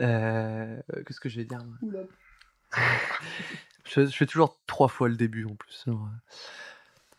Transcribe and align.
Euh, 0.00 0.76
Qu'est-ce 1.06 1.20
que 1.20 1.28
je 1.28 1.38
vais 1.38 1.44
dire 1.44 1.58
moi? 1.64 1.76
Je, 3.84 4.04
je 4.04 4.14
fais 4.14 4.26
toujours 4.26 4.60
trois 4.66 4.88
fois 4.88 5.08
le 5.08 5.16
début 5.16 5.46
en 5.46 5.54
plus. 5.54 5.84
euh. 5.88 5.92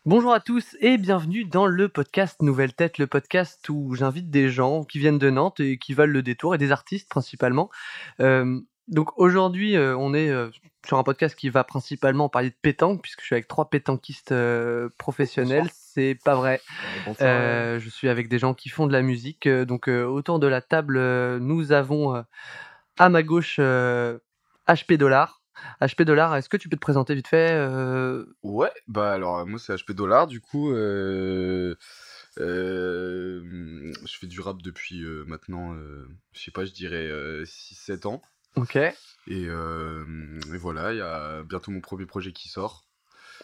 Bonjour 0.06 0.32
à 0.32 0.40
tous 0.40 0.78
et 0.82 1.00
bienvenue 1.00 1.44
dans 1.44 1.66
le 1.66 1.90
podcast 1.90 2.44
Nouvelle 2.44 2.76
Tête, 2.76 3.00
le 3.00 3.08
podcast 3.08 3.68
où 3.70 3.96
j'invite 3.96 4.30
des 4.30 4.50
gens 4.50 4.84
qui 4.84 5.00
viennent 5.00 5.18
de 5.18 5.32
Nantes 5.32 5.60
et 5.60 5.80
qui 5.80 5.96
valent 5.96 6.14
le 6.14 6.22
détour 6.22 6.54
et 6.54 6.60
des 6.60 6.72
artistes 6.72 7.10
principalement. 7.10 7.72
Euh, 8.20 8.60
donc 8.88 9.18
aujourd'hui, 9.20 9.76
euh, 9.76 9.98
on 9.98 10.14
est 10.14 10.30
euh, 10.30 10.52
sur 10.86 11.00
un 11.00 11.04
podcast 11.04 11.36
qui 11.36 11.50
va 11.50 11.64
principalement 11.64 12.30
parler 12.30 12.52
de 12.52 12.56
pétanque 12.62 13.02
puisque 13.02 13.22
je 13.22 13.26
suis 13.26 13.36
avec 13.36 13.48
trois 13.48 13.68
pétanquistes 13.72 14.32
euh, 14.32 14.90
professionnels. 15.00 15.70
C'est 15.74 16.20
pas 16.24 16.36
vrai. 16.36 16.62
Je 17.80 17.90
suis 17.90 18.10
avec 18.10 18.30
des 18.30 18.38
gens 18.38 18.54
qui 18.54 18.70
font 18.70 18.86
de 18.86 18.94
la 18.94 19.02
musique. 19.02 19.48
donc 19.50 19.88
autour 19.88 20.38
de 20.40 20.46
la 20.46 20.62
table, 20.62 21.00
nous 21.40 21.72
avons 21.72 22.24
à 23.00 23.10
ma 23.10 23.24
gauche 23.24 23.56
euh, 23.60 24.20
HP 24.68 24.94
Dollar. 24.98 25.42
HP 25.82 26.04
Dollar, 26.04 26.36
est-ce 26.36 26.48
que 26.48 26.56
tu 26.58 26.70
peux 26.70 26.78
te 26.78 26.82
présenter 26.82 27.16
vite 27.16 27.28
fait 27.28 27.52
euh, 27.52 28.26
Ouais, 28.44 28.72
bah 28.88 29.12
alors 29.12 29.46
moi 29.46 29.60
c'est 29.60 29.74
HP 29.76 29.92
Dollar 29.94 30.28
du 30.28 30.40
coup. 30.40 30.72
euh, 30.72 31.76
euh, 32.38 33.92
je 34.06 34.18
fais 34.18 34.28
du 34.28 34.40
rap 34.40 34.62
depuis 34.62 35.04
euh, 35.04 35.26
maintenant, 35.28 35.74
euh, 35.74 36.08
je 36.34 36.42
sais 36.42 36.52
pas, 36.52 36.64
je 36.66 36.72
dirais 36.72 37.10
6-7 37.46 38.06
ans. 38.06 38.22
Ok, 38.56 38.76
Et, 38.76 38.94
euh, 39.48 40.06
et 40.54 40.58
voilà, 40.58 40.94
il 40.94 40.98
y 40.98 41.02
a 41.02 41.44
bientôt 41.44 41.72
mon 41.72 41.82
premier 41.82 42.06
projet 42.06 42.32
qui 42.32 42.48
sort. 42.50 42.86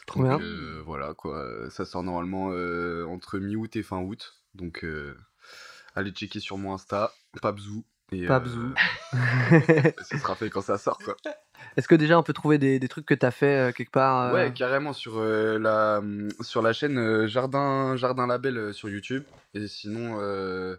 trop 0.08 0.24
bien. 0.24 0.40
euh, 0.40 0.82
voilà 0.86 1.14
quoi, 1.14 1.70
ça 1.70 1.86
sort 1.86 2.04
normalement 2.04 2.52
euh, 2.52 3.06
entre 3.08 3.40
mi-août 3.40 3.76
et 3.76 3.84
fin 3.84 4.00
août. 4.00 4.36
Donc 4.54 4.84
euh, 4.86 5.18
allez 5.96 6.12
checker 6.12 6.40
sur 6.40 6.58
mon 6.58 6.74
Insta, 6.74 7.14
Pabzou. 7.42 7.86
Et, 8.12 8.26
Pabzou. 8.28 8.72
euh, 9.14 9.92
ce 10.04 10.18
sera 10.18 10.36
fait 10.36 10.50
quand 10.50 10.62
ça 10.62 10.78
sort 10.78 11.00
quoi. 11.00 11.16
Est-ce 11.76 11.88
que 11.88 11.96
déjà 11.96 12.18
on 12.20 12.24
peut 12.24 12.34
trouver 12.34 12.58
des, 12.58 12.80
des 12.80 12.88
trucs 12.88 13.06
que 13.06 13.14
tu 13.16 13.26
as 13.26 13.32
fait 13.32 13.70
euh, 13.70 13.72
quelque 13.72 13.92
part 13.92 14.28
euh, 14.28 14.34
Ouais, 14.34 14.54
carrément 14.54 14.94
sur 14.94 15.18
euh, 15.18 15.58
la 15.58 16.02
sur 16.42 16.62
la 16.62 16.72
chaîne 16.74 16.98
euh, 16.98 17.28
Jardin 17.28 17.96
Jardin 17.96 18.28
Label 18.28 18.58
euh, 18.58 18.74
sur 18.74 18.90
YouTube. 18.90 19.24
Et 19.54 19.68
sinon, 19.68 20.18
euh, 20.22 20.76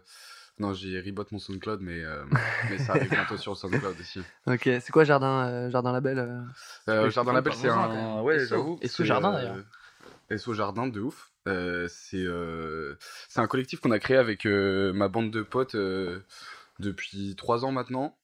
non, 0.59 0.73
j'ai 0.73 0.99
rebot 1.01 1.25
mon 1.31 1.39
SoundCloud, 1.39 1.81
mais 1.81 2.03
euh, 2.03 2.23
mais 2.69 2.77
ça 2.77 2.93
arrive 2.93 3.09
bientôt 3.09 3.37
sur 3.37 3.57
SoundCloud 3.57 3.95
aussi. 3.99 4.21
Ok, 4.47 4.61
c'est 4.63 4.91
quoi 4.91 5.03
Jardin, 5.03 5.47
euh, 5.47 5.69
Jardin 5.69 5.91
Label 5.91 6.19
euh 6.19 6.41
Euh, 6.87 7.09
Jardin 7.09 7.33
Label, 7.33 7.53
pas 7.53 7.59
c'est 7.59 7.69
un 7.69 8.21
ouais, 8.21 8.45
j'avoue. 8.45 8.79
SO 8.81 8.87
c'est, 8.87 9.05
Jardin, 9.05 9.33
d'ailleurs. 9.33 9.57
SO 10.37 10.53
Jardin 10.53 10.87
de 10.87 10.99
ouf. 11.01 11.31
Euh, 11.47 11.87
c'est 11.89 12.17
euh, 12.17 12.95
c'est 13.29 13.39
un 13.39 13.47
collectif 13.47 13.79
qu'on 13.79 13.91
a 13.91 13.99
créé 13.99 14.17
avec 14.17 14.45
euh, 14.45 14.91
ma 14.93 15.07
bande 15.07 15.31
de 15.31 15.41
potes 15.41 15.75
euh, 15.75 16.19
depuis 16.79 17.35
trois 17.35 17.65
ans 17.65 17.71
maintenant. 17.71 18.17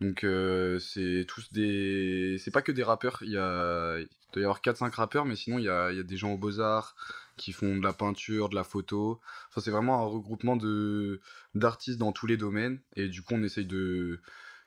Donc 0.00 0.24
euh, 0.24 0.78
c'est 0.78 1.24
tous 1.26 1.52
des 1.52 2.36
c'est 2.38 2.50
pas 2.50 2.62
que 2.62 2.72
des 2.72 2.82
rappeurs, 2.82 3.18
il 3.22 3.30
y 3.30 3.38
a 3.38 3.98
il 3.98 4.08
doit 4.32 4.42
y 4.42 4.44
avoir 4.44 4.60
4 4.60 4.76
5 4.76 4.94
rappeurs 4.94 5.24
mais 5.24 5.36
sinon 5.36 5.58
il 5.58 5.64
y 5.64 5.68
a, 5.70 5.90
il 5.90 5.96
y 5.96 6.00
a 6.00 6.02
des 6.02 6.16
gens 6.18 6.32
aux 6.32 6.38
Beaux-Arts 6.38 6.94
qui 7.38 7.52
font 7.52 7.76
de 7.76 7.82
la 7.82 7.94
peinture, 7.94 8.50
de 8.50 8.54
la 8.54 8.64
photo. 8.64 9.20
Enfin 9.48 9.62
c'est 9.62 9.70
vraiment 9.70 10.02
un 10.02 10.06
regroupement 10.06 10.56
de 10.56 11.20
d'artistes 11.54 11.98
dans 11.98 12.12
tous 12.12 12.26
les 12.26 12.36
domaines 12.36 12.80
et 12.94 13.08
du 13.08 13.22
coup 13.22 13.34
on 13.34 13.42
essaye 13.42 13.64
de 13.66 14.20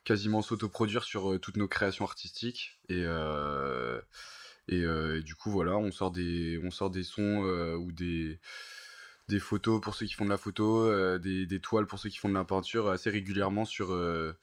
quasiment 0.03 0.41
s'autoproduire 0.41 1.03
sur 1.03 1.33
euh, 1.33 1.39
toutes 1.39 1.57
nos 1.57 1.67
créations 1.67 2.05
artistiques 2.05 2.79
et 2.89 3.03
euh, 3.05 4.01
et, 4.67 4.81
et 4.81 5.21
du 5.23 5.35
coup 5.35 5.51
voilà, 5.51 5.77
on 5.77 5.91
sort 5.91 6.11
des 6.11 6.59
on 6.63 6.71
sort 6.71 6.89
des 6.89 7.03
sons 7.03 7.43
ou 7.79 7.91
des 7.91 8.39
des 9.29 9.39
photos 9.39 9.79
pour 9.79 9.95
ceux 9.95 10.05
qui 10.05 10.13
font 10.13 10.25
de 10.25 10.29
la 10.29 10.37
photo, 10.37 10.81
euh, 10.85 11.17
des, 11.19 11.45
des 11.45 11.59
toiles 11.61 11.85
pour 11.85 11.99
ceux 11.99 12.09
qui 12.09 12.17
font 12.17 12.27
de 12.29 12.33
la 12.33 12.43
peinture 12.43 12.89
assez 12.89 13.09
régulièrement 13.09 13.63
sur, 13.63 13.93
euh, 13.93 14.33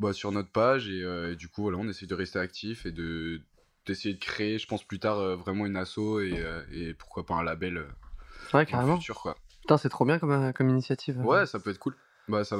bah, 0.00 0.12
sur 0.12 0.32
notre 0.32 0.50
page. 0.50 0.88
Et, 0.88 1.02
euh, 1.04 1.32
et 1.32 1.36
du 1.36 1.48
coup, 1.48 1.62
voilà, 1.62 1.78
on 1.78 1.88
essaie 1.88 2.06
de 2.06 2.14
rester 2.14 2.38
actif 2.38 2.84
et 2.86 2.92
de 2.92 3.40
d'essayer 3.86 4.14
de 4.14 4.20
créer, 4.20 4.58
je 4.58 4.66
pense 4.68 4.84
plus 4.84 5.00
tard, 5.00 5.36
vraiment 5.36 5.66
une 5.66 5.76
asso 5.76 6.20
et, 6.20 6.40
et 6.70 6.94
pourquoi 6.94 7.26
pas 7.26 7.34
un 7.34 7.42
label 7.42 7.84
Ouais, 8.54 8.64
carrément. 8.64 8.96
futur, 8.96 9.20
quoi. 9.20 9.36
Putain, 9.60 9.76
c'est 9.76 9.88
trop 9.88 10.04
bien 10.04 10.20
comme, 10.20 10.52
comme 10.52 10.68
initiative. 10.68 11.18
Ouais, 11.18 11.46
ça 11.46 11.58
peut 11.58 11.70
être 11.70 11.78
cool. 11.80 11.96
Bah, 12.28 12.44
ça, 12.44 12.56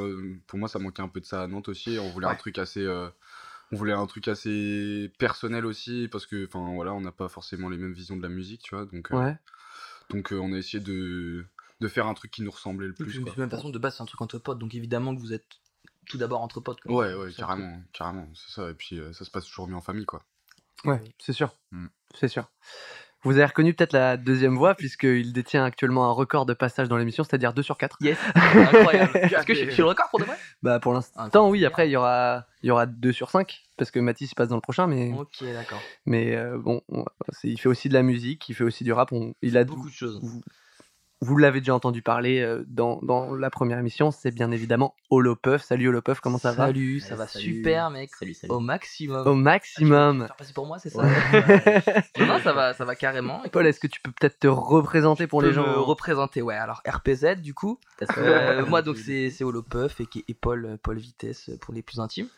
pour 0.49 0.59
moi, 0.59 0.69
ça 0.69 0.81
manquait 0.81 1.01
un 1.03 1.07
peu 1.09 1.21
de 1.21 1.25
ça 1.25 1.43
à 1.43 1.47
Nantes 1.47 1.69
aussi. 1.69 1.97
On 2.01 2.09
voulait 2.11 2.27
un 2.27 2.35
truc 2.35 2.59
assez. 2.59 2.85
on 2.89 3.77
voulait 3.77 3.93
un 3.93 4.07
truc 4.07 4.27
assez 4.29 5.13
personnel 5.19 5.65
aussi 5.65 6.09
parce 6.13 6.27
que 6.27 6.45
enfin 6.47 6.75
voilà 6.75 6.93
on 6.93 7.01
n'a 7.01 7.13
pas 7.13 7.29
forcément 7.29 7.69
les 7.71 7.79
mêmes 7.79 7.95
visions 7.95 8.17
de 8.19 8.23
la 8.23 8.29
musique 8.29 8.61
tu 8.63 8.75
vois 8.75 8.85
donc 8.85 9.11
euh, 9.13 9.33
donc 10.11 10.31
euh, 10.33 10.37
on 10.39 10.53
a 10.53 10.59
essayé 10.59 10.83
de 10.83 11.47
de 11.83 11.89
faire 11.89 12.07
un 12.07 12.15
truc 12.15 12.31
qui 12.31 12.43
nous 12.43 12.51
ressemblait 12.51 12.87
le 12.87 12.95
Plus, 12.95 13.19
de 13.19 13.25
quoi. 13.25 13.33
toute 13.35 13.51
façon, 13.51 13.69
de 13.71 13.79
base, 13.79 13.97
c'est 13.97 14.03
un 14.03 14.07
truc 14.07 14.21
entre 14.23 14.39
potes, 14.39 14.59
donc 14.59 14.75
évidemment 14.75 15.15
que 15.15 15.21
vous 15.21 15.33
êtes 15.33 15.47
tout 16.09 16.17
d'abord 16.19 16.41
entre 16.41 16.61
potes. 16.61 16.81
quoi. 16.81 16.93
Ouais, 16.93 17.15
ouais, 17.15 17.33
carrément, 17.33 17.81
carrément, 17.93 18.29
c'est 18.35 18.53
ça. 18.55 18.71
Et 18.71 18.75
puis 18.75 18.99
euh, 18.99 19.13
ça 19.13 19.25
se 19.25 19.31
passe 19.31 19.45
toujours 19.47 19.69
mieux 19.69 19.77
en 19.77 19.81
famille, 19.83 20.07
quoi. 20.07 20.23
Ouais, 20.85 21.03
c'est 21.19 21.33
sûr. 21.33 21.55
Mm. 21.71 21.87
C'est 22.15 22.29
sûr. 22.29 22.51
Vous 23.25 23.33
avez 23.37 23.45
reconnu 23.45 23.73
peut-être 23.73 23.93
la 23.93 24.17
deuxième 24.17 24.57
voix, 24.57 24.75
puisqu'il 24.75 25.33
détient 25.33 25.65
actuellement 25.65 26.07
un 26.09 26.11
record 26.11 26.45
de 26.45 26.55
passage 26.55 26.89
dans 26.89 26.97
l'émission, 26.97 27.23
c'est-à-dire 27.23 27.55
2 27.55 27.63
sur 27.63 27.79
4. 27.79 27.97
Yes, 28.01 28.19
incroyable. 28.35 29.17
Est-ce 29.17 29.47
que 29.47 29.55
je 29.55 29.65
je 29.67 29.71
suis 29.71 29.83
le 29.83 29.89
record 29.89 30.09
pour 30.11 30.19
de 30.19 30.25
vrai? 30.25 30.37
Bah, 30.65 30.81
pour 30.81 30.93
l'instant, 30.93 31.49
oui. 31.49 31.65
Après, 31.65 31.89
il 31.89 31.93
y 31.93 31.97
aura, 31.97 32.47
il 32.65 32.67
y 32.67 32.71
aura 32.73 32.87
2 32.87 33.13
sur 33.13 33.31
5, 33.31 33.63
parce 33.77 33.93
que 33.93 34.01
Mathis 34.01 34.35
passe 34.35 34.49
dans 34.49 34.57
le 34.57 34.61
prochain, 34.61 34.89
mais, 34.89 35.13
Ok, 35.17 35.45
d'accord. 35.45 35.81
mais 36.05 36.35
euh, 36.35 36.59
bon, 36.59 36.83
on- 36.89 37.05
il 37.45 37.61
fait 37.61 37.69
aussi 37.69 37.89
de 37.89 37.95
la 37.95 38.03
musique, 38.03 38.49
il 38.49 38.57
fait 38.57 38.65
aussi 38.65 38.83
du 38.83 38.93
rap. 38.93 39.13
on- 39.13 39.35
il 39.41 39.57
a 39.57 39.63
Beaucoup 39.63 39.89
de 39.89 39.95
choses. 39.95 40.19
Vous 40.21 40.43
l'avez 41.37 41.61
déjà 41.61 41.75
entendu 41.75 42.03
parler 42.03 42.41
euh, 42.41 42.65
dans, 42.67 42.99
dans 43.03 43.35
la 43.35 43.49
première 43.51 43.79
émission, 43.79 44.11
c'est 44.11 44.31
bien 44.33 44.51
évidemment 44.51 44.95
Holopuff. 45.11 45.63
Salut 45.63 45.89
Holopuff, 45.89 46.21
comment 46.21 46.39
ça 46.39 46.51
va? 46.53 46.67
Salut, 46.67 46.99
ça 47.01 47.11
Ouais, 47.13 47.17
va 47.17 47.27
salut. 47.29 47.45
super, 47.57 47.91
mec. 47.91 48.11
Salut, 48.15 48.35
salut. 48.35 48.53
Au 48.53 48.59
maximum. 48.61 49.27
Au 49.27 49.31
Ah, 49.31 49.35
tu 49.35 49.39
maximum. 49.43 50.29
passer 50.37 50.53
pour 50.53 50.67
moi, 50.67 50.79
c'est 50.79 50.91
ça 50.91 51.03
Ouais. 51.03 51.05
Non, 52.19 52.27
non, 52.27 52.39
ça 52.41 52.53
va, 52.53 52.75
ça 52.75 52.85
va 52.85 52.95
carrément. 52.97 53.41
Paul, 53.53 53.67
est-ce 53.67 53.79
que 53.81 53.87
tu 53.87 54.01
peux 54.01 54.11
peut-être 54.11 54.39
te 54.41 54.49
représenter 54.49 55.27
pour 55.27 55.43
les 55.43 55.53
gens 55.53 55.67
me 55.67 55.79
représenter, 55.79 56.43
ouais. 56.43 56.57
Alors 56.57 56.83
RPZ, 56.89 57.37
du 57.41 57.55
coup. 57.55 57.79
Euh, 58.19 58.67
moi, 58.67 58.83
donc, 58.83 58.97
c'est 58.97 59.31
c'est 59.31 59.45
Holopuff 59.45 60.01
et, 60.01 60.07
qui- 60.07 60.25
et 60.27 60.35
Paul, 60.35 60.77
Paul 60.83 60.99
Vitesse 60.99 61.51
pour 61.61 61.73
les 61.73 61.83
plus 61.83 62.01
intimes. 62.01 62.29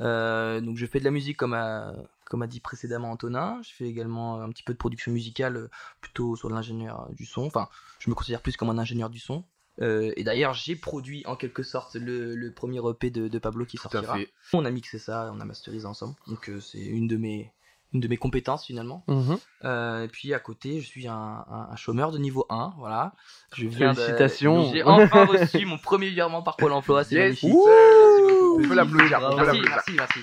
Euh, 0.00 0.60
donc, 0.60 0.76
je 0.78 0.86
fais 0.86 0.98
de 0.98 1.04
la 1.04 1.10
musique 1.10 1.36
comme 1.36 1.54
a, 1.54 1.92
comme 2.32 2.42
a 2.42 2.46
dit 2.46 2.60
précédemment 2.60 3.10
Antonin. 3.10 3.60
Je 3.62 3.70
fais 3.74 3.84
également 3.84 4.40
un 4.40 4.48
petit 4.48 4.62
peu 4.62 4.72
de 4.72 4.78
production 4.78 5.12
musicale, 5.12 5.56
euh, 5.56 5.68
plutôt 6.00 6.34
sur 6.34 6.48
de 6.48 6.54
l'ingénieur 6.54 7.08
du 7.12 7.26
son. 7.26 7.42
Enfin, 7.44 7.68
je 7.98 8.08
me 8.08 8.14
considère 8.14 8.40
plus 8.40 8.56
comme 8.56 8.70
un 8.70 8.78
ingénieur 8.78 9.10
du 9.10 9.18
son. 9.18 9.44
Euh, 9.82 10.12
et 10.16 10.24
d'ailleurs, 10.24 10.54
j'ai 10.54 10.74
produit 10.74 11.22
en 11.26 11.36
quelque 11.36 11.62
sorte 11.62 11.94
le, 11.94 12.34
le 12.34 12.52
premier 12.52 12.80
EP 12.90 13.10
de, 13.10 13.28
de 13.28 13.38
Pablo 13.38 13.66
qui 13.66 13.76
sortira. 13.76 14.16
On 14.54 14.64
a 14.64 14.70
mixé 14.70 14.98
ça, 14.98 15.30
on 15.34 15.40
a 15.40 15.44
masterisé 15.44 15.86
ensemble. 15.86 16.14
Donc, 16.26 16.48
euh, 16.48 16.58
c'est 16.60 16.78
une 16.80 17.06
de 17.06 17.16
mes 17.18 17.52
une 17.94 18.00
de 18.00 18.08
mes 18.08 18.16
compétences 18.16 18.64
finalement. 18.64 19.04
Mhm. 19.06 19.36
Euh, 19.64 20.04
et 20.04 20.08
puis 20.08 20.32
à 20.32 20.38
côté, 20.38 20.80
je 20.80 20.86
suis 20.86 21.06
un, 21.08 21.14
un- 21.14 21.68
un 21.70 21.76
chômeur 21.76 22.10
de 22.10 22.16
niveau 22.16 22.46
1, 22.48 22.72
voilà. 22.78 23.12
Je 23.54 23.66
viens 23.66 23.92
de- 23.92 23.96
Félicitations. 23.98 24.72
J'ai 24.72 24.82
enfin 24.82 25.26
reçu 25.26 25.66
mon 25.66 25.76
premier 25.76 26.08
virement 26.08 26.40
par 26.42 26.56
Pôle 26.56 26.72
emploi, 26.72 27.04
c'est 27.04 27.16
Yes. 27.16 27.42
magnifique. 27.42 27.52
Ouh. 27.52 27.66
Merci 27.68 28.22
beaucoup. 28.22 28.60
On 28.64 28.68
peut 28.68 28.74
l'applaudir, 28.74 29.20
Merci, 29.20 29.60
merci, 29.68 29.92
merci. 29.94 30.20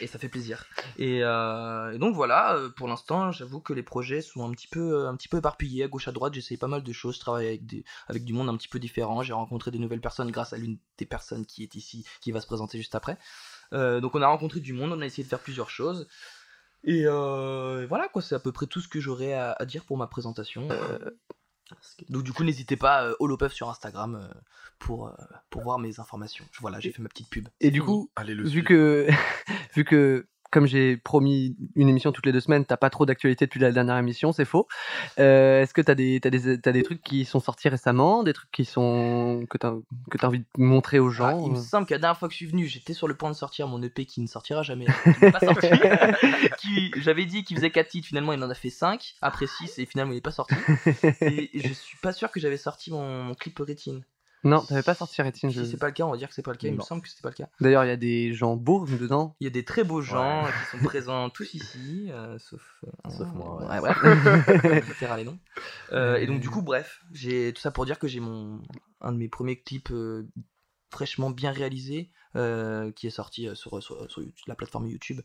Et 0.00 0.06
ça 0.06 0.18
fait 0.18 0.28
plaisir. 0.28 0.64
Et, 0.96 1.20
euh, 1.22 1.98
donc 1.98 2.14
voilà, 2.14 2.54
euh, 2.54 2.68
pour 2.70 2.88
l'instant, 2.88 3.32
j'avoue 3.32 3.60
que 3.60 3.72
les 3.72 3.82
projets 3.82 4.20
sont 4.20 4.48
un 4.48 4.52
petit 4.52 4.68
peu, 4.68 5.06
un 5.06 5.16
petit 5.16 5.28
peu 5.28 5.38
éparpillés 5.38 5.84
à 5.84 5.88
gauche 5.88 6.08
à 6.08 6.12
droite. 6.12 6.34
J'essaye 6.34 6.56
pas 6.56 6.68
mal 6.68 6.82
de 6.82 6.92
choses, 6.92 7.16
je 7.16 7.20
travaille 7.20 7.46
avec, 7.48 7.66
des, 7.66 7.84
avec 8.06 8.24
du 8.24 8.32
monde 8.32 8.48
un 8.48 8.56
petit 8.56 8.68
peu 8.68 8.78
différent. 8.78 9.22
J'ai 9.22 9.32
rencontré 9.32 9.70
des 9.70 9.78
nouvelles 9.78 10.00
personnes 10.00 10.30
grâce 10.30 10.52
à 10.52 10.56
l'une 10.56 10.78
des 10.98 11.06
personnes 11.06 11.46
qui 11.46 11.62
est 11.62 11.74
ici, 11.74 12.06
qui 12.20 12.32
va 12.32 12.40
se 12.40 12.46
présenter 12.46 12.78
juste 12.78 12.94
après. 12.94 13.18
Euh, 13.72 14.00
donc 14.00 14.14
on 14.14 14.22
a 14.22 14.26
rencontré 14.28 14.60
du 14.60 14.72
monde, 14.72 14.92
on 14.92 15.00
a 15.00 15.06
essayé 15.06 15.24
de 15.24 15.28
faire 15.28 15.40
plusieurs 15.40 15.70
choses. 15.70 16.08
Et 16.84 17.02
euh, 17.06 17.86
voilà 17.88 18.08
quoi, 18.08 18.22
c'est 18.22 18.36
à 18.36 18.38
peu 18.38 18.52
près 18.52 18.66
tout 18.66 18.80
ce 18.80 18.88
que 18.88 19.00
j'aurais 19.00 19.32
à 19.32 19.64
dire 19.66 19.84
pour 19.84 19.96
ma 19.96 20.06
présentation. 20.06 20.68
Donc 22.08 22.22
du 22.22 22.32
coup, 22.32 22.44
n'hésitez 22.44 22.76
pas, 22.76 23.04
euh, 23.04 23.14
Holopuff 23.18 23.52
sur 23.52 23.68
Instagram 23.68 24.16
euh, 24.16 24.28
pour, 24.78 25.08
euh, 25.08 25.12
pour 25.50 25.62
voir 25.62 25.78
mes 25.78 26.00
informations. 26.00 26.44
Voilà, 26.60 26.80
j'ai 26.80 26.92
fait 26.92 27.02
ma 27.02 27.08
petite 27.08 27.28
pub. 27.28 27.48
Et 27.60 27.70
du 27.70 27.82
coup, 27.82 28.10
Allez 28.16 28.34
le 28.34 28.44
vu 28.44 28.50
suivre. 28.50 28.66
que, 28.66 29.08
vu 29.74 29.84
que, 29.84 30.26
comme 30.50 30.66
j'ai 30.66 30.96
promis 30.96 31.56
une 31.74 31.88
émission 31.88 32.12
toutes 32.12 32.26
les 32.26 32.32
deux 32.32 32.40
semaines, 32.40 32.64
t'as 32.64 32.76
pas 32.76 32.90
trop 32.90 33.06
d'actualité 33.06 33.46
depuis 33.46 33.60
la 33.60 33.72
dernière 33.72 33.98
émission, 33.98 34.32
c'est 34.32 34.44
faux. 34.44 34.66
Euh, 35.18 35.62
Est-ce 35.62 35.74
que 35.74 35.80
t'as 35.80 35.94
des, 35.94 36.20
t'as 36.20 36.30
des, 36.30 36.60
t'as 36.60 36.72
des 36.72 36.82
trucs 36.82 37.02
qui 37.02 37.24
sont 37.24 37.40
sortis 37.40 37.68
récemment, 37.68 38.22
des 38.22 38.32
trucs 38.32 38.50
qui 38.50 38.64
sont 38.64 39.44
que 39.50 39.58
t'as 39.58 39.74
que 40.10 40.18
t'as 40.18 40.28
envie 40.28 40.40
de 40.40 40.46
montrer 40.56 40.98
aux 40.98 41.10
Ah, 41.10 41.32
gens 41.32 41.44
il 41.44 41.52
me 41.52 41.58
euh 41.58 41.60
semble 41.60 41.86
que 41.86 41.94
la 41.94 42.00
dernière 42.00 42.18
fois 42.18 42.28
que 42.28 42.32
je 42.32 42.38
suis 42.38 42.46
venu, 42.46 42.66
j'étais 42.66 42.94
sur 42.94 43.08
le 43.08 43.14
point 43.14 43.30
de 43.30 43.36
sortir 43.36 43.68
mon 43.68 43.82
EP 43.82 44.06
qui 44.06 44.20
ne 44.20 44.26
sortira 44.26 44.62
jamais, 44.62 44.86
j'avais 46.96 47.26
dit 47.26 47.44
qu'il 47.44 47.56
faisait 47.56 47.70
4 47.70 47.88
titres, 47.88 48.08
finalement 48.08 48.32
il 48.32 48.42
en 48.42 48.50
a 48.50 48.54
fait 48.54 48.70
5, 48.70 49.16
après 49.20 49.46
6 49.46 49.78
et 49.78 49.86
finalement 49.86 50.12
il 50.12 50.16
n'est 50.16 50.20
pas 50.20 50.30
sorti. 50.30 50.54
Et 51.20 51.50
je 51.54 51.72
suis 51.72 51.98
pas 51.98 52.12
sûr 52.12 52.30
que 52.30 52.40
j'avais 52.40 52.56
sorti 52.56 52.90
mon, 52.90 53.24
mon 53.24 53.34
clip 53.34 53.58
Rétine. 53.58 54.04
Non, 54.44 54.60
t'avais 54.64 54.82
pas 54.82 54.94
sorti 54.94 55.20
Rétine. 55.20 55.50
je- 55.50 55.64
Si 55.64 55.70
c'est 55.72 55.76
pas 55.76 55.86
le 55.88 55.92
cas, 55.92 56.04
on 56.04 56.10
va 56.10 56.16
dire 56.16 56.28
que 56.28 56.34
c'est 56.34 56.42
pas 56.42 56.52
le 56.52 56.56
cas. 56.58 56.68
Il 56.68 56.74
me 56.74 56.80
semble 56.80 57.02
que 57.02 57.08
c'était 57.08 57.22
pas 57.22 57.30
le 57.30 57.34
cas. 57.34 57.48
D'ailleurs, 57.60 57.84
il 57.84 57.88
y 57.88 57.92
a 57.92 57.96
des 57.96 58.32
gens 58.32 58.56
beaux 58.56 58.86
dedans. 58.86 59.36
Il 59.40 59.44
y 59.44 59.46
a 59.46 59.50
des 59.50 59.64
très 59.64 59.84
beaux 59.84 60.00
gens 60.00 60.46
qui 60.46 60.78
sont 60.78 60.84
présents 60.84 61.28
tous 61.30 61.54
ici, 61.54 62.08
euh, 62.10 62.38
sauf, 62.38 62.84
euh, 62.84 63.10
Sauf 63.10 63.28
moi, 63.34 63.66
ouais. 63.80 63.80
Ouais, 63.80 64.82
les 65.16 65.24
noms. 65.24 65.38
Euh, 65.92 66.16
et 66.16 66.26
donc 66.26 66.40
du 66.40 66.50
coup, 66.50 66.62
bref, 66.62 67.00
j'ai 67.12 67.52
tout 67.52 67.60
ça 67.60 67.70
pour 67.70 67.84
dire 67.84 67.98
que 67.98 68.06
j'ai 68.08 68.20
mon 68.20 68.60
un 69.00 69.12
de 69.12 69.16
mes 69.18 69.28
premiers 69.28 69.60
clips 69.60 69.90
euh, 69.90 70.28
fraîchement 70.90 71.30
bien 71.30 71.52
réalisé 71.52 72.10
euh, 72.36 72.92
qui 72.92 73.06
est 73.06 73.10
sorti 73.10 73.48
sur, 73.54 73.82
sur, 73.82 74.08
la 74.46 74.54
plateforme 74.54 74.86
YouTube. 74.86 75.20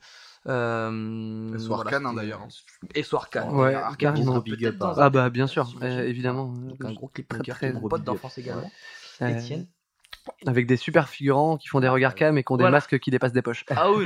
Euh, 0.48 1.54
et 1.54 1.60
sur 1.60 1.76
Arcane 1.76 2.06
hein, 2.06 2.14
d'ailleurs. 2.14 2.48
Et 2.96 3.04
sur 3.04 3.20
Arcane. 3.20 3.54
Ouais, 3.54 3.76
Arcane, 3.76 4.42
big 4.42 4.66
up. 4.66 4.76
Ah 4.82 5.10
bah 5.10 5.30
bien 5.30 5.48
sûr, 5.48 5.70
évidemment. 5.82 6.48
Donc, 6.48 6.84
un 6.84 6.94
gros 6.94 7.08
clip 7.08 7.34
très, 7.48 7.74
mon 7.74 7.88
pote 7.88 8.04
d'enfance 8.04 8.38
également. 8.38 8.72
Étienne. 9.22 9.68
Avec 10.46 10.68
des 10.68 10.78
super 10.78 11.10
figurants 11.10 11.58
qui 11.58 11.68
font 11.68 11.82
des 11.82 11.90
regards 11.90 12.16
cam 12.16 12.38
et 12.38 12.44
qui 12.44 12.52
ont 12.52 12.58
des 12.58 12.70
masques 12.70 12.98
qui 13.00 13.12
dépassent 13.12 13.34
des 13.34 13.42
poches. 13.42 13.66
Ah 13.70 13.92
oui, 13.92 14.06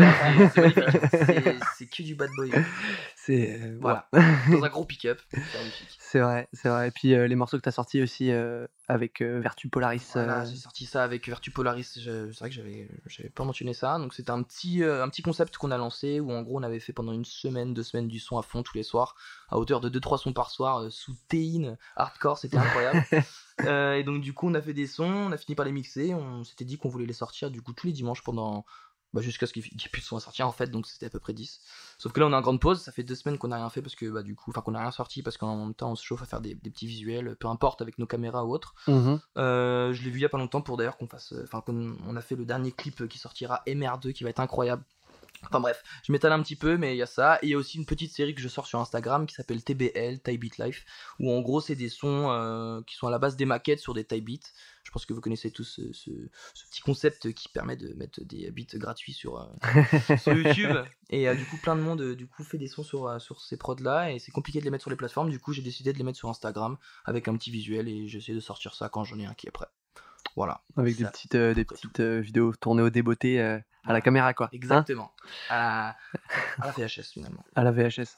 c'est 0.54 0.62
magnifique. 0.62 1.63
C'est 1.77 1.86
que 1.86 2.01
du 2.01 2.15
bad 2.15 2.30
boy. 2.36 2.51
C'est 3.27 3.59
euh, 3.62 3.77
voilà. 3.81 4.07
Dans 4.13 4.63
un 4.63 4.69
gros 4.69 4.85
pick-up. 4.85 5.19
C'est 6.00 6.21
vrai, 6.21 6.47
c'est 6.53 6.69
vrai. 6.69 6.88
Et 6.88 6.91
puis 6.91 7.13
euh, 7.13 7.27
les 7.27 7.35
morceaux 7.35 7.57
que 7.57 7.62
tu 7.62 7.68
as 7.68 7.74
sortis 7.74 8.01
aussi 8.01 8.31
euh, 8.31 8.65
avec 8.88 9.21
Vertu 9.21 9.68
Polaris. 9.68 10.12
Voilà, 10.13 10.45
j'ai 10.45 10.56
sorti 10.56 10.85
ça 10.85 11.03
avec 11.03 11.27
Vertu 11.27 11.51
Polaris. 11.51 11.83
C'est 11.83 12.39
vrai 12.39 12.47
que 12.47 12.56
j'avais, 12.56 12.88
j'avais 13.06 13.29
pas 13.29 13.44
mentionné 13.44 13.74
ça. 13.74 14.00
Donc 14.00 14.13
c'était 14.13 14.31
un 14.31 14.41
petit, 14.44 14.81
un 14.81 15.09
petit 15.09 15.24
concept 15.24 15.57
qu'on 15.57 15.71
a 15.71 15.77
lancé 15.77 16.21
où 16.21 16.31
en 16.31 16.41
gros 16.41 16.57
on 16.57 16.63
avait 16.63 16.79
fait 16.79 16.94
pendant 16.94 17.12
une 17.12 17.25
semaine, 17.25 17.74
deux 17.74 17.83
semaines 17.83 18.07
du 18.07 18.19
son 18.19 18.38
à 18.38 18.44
fond 18.44 18.63
tous 18.63 18.77
les 18.77 18.83
soirs, 18.83 19.15
à 19.50 19.57
hauteur 19.57 19.81
de 19.81 19.89
2-3 19.89 20.19
sons 20.19 20.31
par 20.31 20.50
soir, 20.50 20.89
sous 20.89 21.15
théine, 21.27 21.77
hardcore, 21.97 22.38
c'était 22.38 22.56
incroyable. 22.56 23.03
et 23.68 24.03
donc 24.03 24.21
du 24.21 24.31
coup 24.31 24.47
on 24.47 24.53
a 24.53 24.62
fait 24.62 24.73
des 24.73 24.88
sons, 24.88 25.03
on 25.03 25.31
a 25.33 25.38
fini 25.38 25.56
par 25.56 25.65
les 25.65 25.73
mixer. 25.73 26.13
On 26.13 26.45
s'était 26.45 26.63
dit 26.63 26.77
qu'on 26.77 26.88
voulait 26.88 27.06
les 27.06 27.12
sortir 27.12 27.51
du 27.51 27.62
coup 27.62 27.73
tous 27.73 27.88
les 27.88 27.94
dimanches 27.94 28.23
pendant 28.23 28.65
bah, 29.18 29.24
jusqu'à 29.24 29.48
ce 29.48 29.54
qu'il 29.54 29.64
n'y 29.64 29.69
ait 29.84 29.90
plus 29.90 30.02
de 30.02 30.06
son 30.06 30.16
à 30.16 30.19
sortir 30.19 30.48
en 30.48 30.52
fait, 30.52 30.68
donc 30.69 30.86
c'était 30.86 31.08
à 31.08 31.10
peu 31.10 31.19
près 31.19 31.34
10. 31.34 31.60
Sauf 31.98 32.12
que 32.12 32.19
là 32.19 32.28
on 32.28 32.34
est 32.34 32.36
en 32.36 32.42
grande 32.42 32.60
pause, 32.60 32.80
ça 32.80 32.92
fait 32.92 33.02
deux 33.02 33.16
semaines 33.16 33.40
qu'on 33.40 33.48
n'a 33.48 33.56
rien 33.56 33.72
fait 33.72 33.81
parce 33.81 33.96
que 33.96 34.06
bah 34.06 34.22
du 34.22 34.36
coup, 34.36 34.52
enfin 34.52 34.62
qu'on 34.62 34.74
n'a 34.74 34.81
rien 34.81 34.92
sorti 34.92 35.24
parce 35.24 35.38
qu'en 35.38 35.66
même 35.66 35.74
temps 35.74 35.90
on 35.90 35.96
se 35.96 36.04
chauffe 36.04 36.22
à 36.22 36.25
faire 36.28 36.40
des, 36.40 36.54
petits 36.54 36.86
visuels, 36.86 37.36
peu 37.40 37.48
importe 37.48 37.81
avec 37.81 37.98
nos 37.98 38.06
caméras 38.06 38.46
ou 38.46 38.54
autres. 38.54 38.75
Mmh 38.88 39.16
euh, 39.38 39.92
je 39.92 40.04
l'ai 40.04 40.12
vu 40.12 40.19
il 40.19 40.22
y 40.22 40.25
a 40.25 40.30
pas 40.30 40.38
longtemps 40.38 40.62
pour 40.62 40.78
d'ailleurs 40.78 40.98
qu'on 40.98 41.08
fasse, 41.08 41.34
enfin 41.42 41.62
qu'on 41.62 42.16
a 42.16 42.22
fait 42.22 42.36
le 42.36 42.46
dernier 42.46 42.72
clip 42.72 43.08
qui 43.08 43.18
sortira 43.18 43.64
MR2 43.66 44.14
qui 44.14 44.24
va 44.24 44.30
être 44.30 44.40
incroyable. 44.40 44.84
Enfin 45.44 45.60
bref, 45.60 45.84
je 46.04 46.12
m'étale 46.12 46.31
un 46.31 46.42
petit 46.42 46.56
peu, 46.56 46.78
mais 46.78 46.96
il 46.96 46.98
y 46.98 47.04
a 47.04 47.08
ça. 47.08 47.38
Et 47.42 47.48
il 47.48 47.50
y 47.50 47.54
a 47.54 47.58
aussi 47.58 47.78
une 47.78 47.86
petite 47.86 48.12
série 48.12 48.34
que 48.34 48.42
je 48.42 48.48
sors 48.48 48.66
sur 48.66 48.80
Instagram 48.80 49.25
qui 49.28 49.36
s'appelle 49.36 49.64
TBL, 49.64 50.19
Type 50.19 50.42
Beat 50.42 50.58
Life, 50.58 50.86
où 51.19 51.31
en 51.31 51.42
gros 51.42 51.62
c'est 51.62 51.75
des 51.75 51.90
sons 51.90 52.30
euh, 52.31 52.81
qui 52.86 52.96
sont 52.96 53.08
à 53.08 53.12
la 53.12 53.19
base 53.19 53.36
des 53.36 53.46
maquettes 53.46 53.80
sur 53.80 53.94
des 53.94 54.04
type 54.04 54.25
beats. 54.25 54.48
Je 54.76 54.76
pense 54.97 55.05
que 55.05 55.13
vous 55.13 55.21
connaissez 55.21 55.51
tous 55.51 55.79
ce, 55.94 56.11
petit 56.69 56.81
concept 56.81 57.31
qui 57.33 57.49
permet 57.49 57.75
de 57.75 57.94
mettre 57.94 58.23
des 58.23 58.49
beats 58.49 58.77
gratuits 58.77 59.13
sur, 59.13 59.39
euh, 59.39 59.45
sur 60.17 60.33
YouTube. 60.33 60.75
Et 61.11 61.29
euh, 61.29 61.35
du 61.35 61.45
coup, 61.45 61.57
plein 61.57 61.75
de 61.75 61.81
monde 61.81 62.15
du 62.15 62.27
coup 62.27 62.44
fait 62.44 62.57
des 62.57 62.67
sons 62.67 62.83
sur, 62.83 63.21
sur 63.21 63.41
ces 63.41 63.57
prods 63.57 63.75
là, 63.79 64.11
et 64.11 64.17
c'est 64.17 64.31
compliqué 64.31 64.59
de 64.59 64.65
les 64.65 64.71
mettre 64.71 64.81
sur 64.81 64.89
les 64.89 64.97
plateformes. 64.97 65.29
Du 65.29 65.39
coup, 65.39 65.53
j'ai 65.53 65.61
décidé 65.61 65.94
de 65.94 65.97
les 65.99 66.03
mettre 66.03 66.17
sur 66.17 66.29
Instagram 66.29 66.77
avec 67.05 67.27
un 67.27 67.38
petit 67.38 67.51
visuel, 67.51 67.88
et 67.88 68.07
j'essaie 68.07 68.33
de 68.33 68.39
sortir 68.39 68.73
ça 68.73 68.89
quand 68.89 69.03
j'en 69.03 69.19
ai 69.19 69.25
un 69.25 69.35
qui 69.35 69.47
est 69.47 69.51
prêt. 69.51 69.67
Voilà. 70.35 70.61
Avec 70.75 70.97
des 70.97 71.05
petites, 71.05 71.35
des 71.35 71.65
petites 71.65 72.01
vidéos 72.01 72.53
tournées 72.55 72.83
au 72.83 72.89
débeauté 72.89 73.39
à 73.39 73.94
la 73.94 74.01
caméra, 74.01 74.33
quoi. 74.33 74.47
Hein 74.47 74.49
Exactement. 74.53 75.11
à, 75.49 75.95
la, 76.59 76.71
VHS, 76.71 77.11
finalement. 77.13 77.44
À 77.55 77.63
la 77.63 77.71
VHS. 77.71 78.17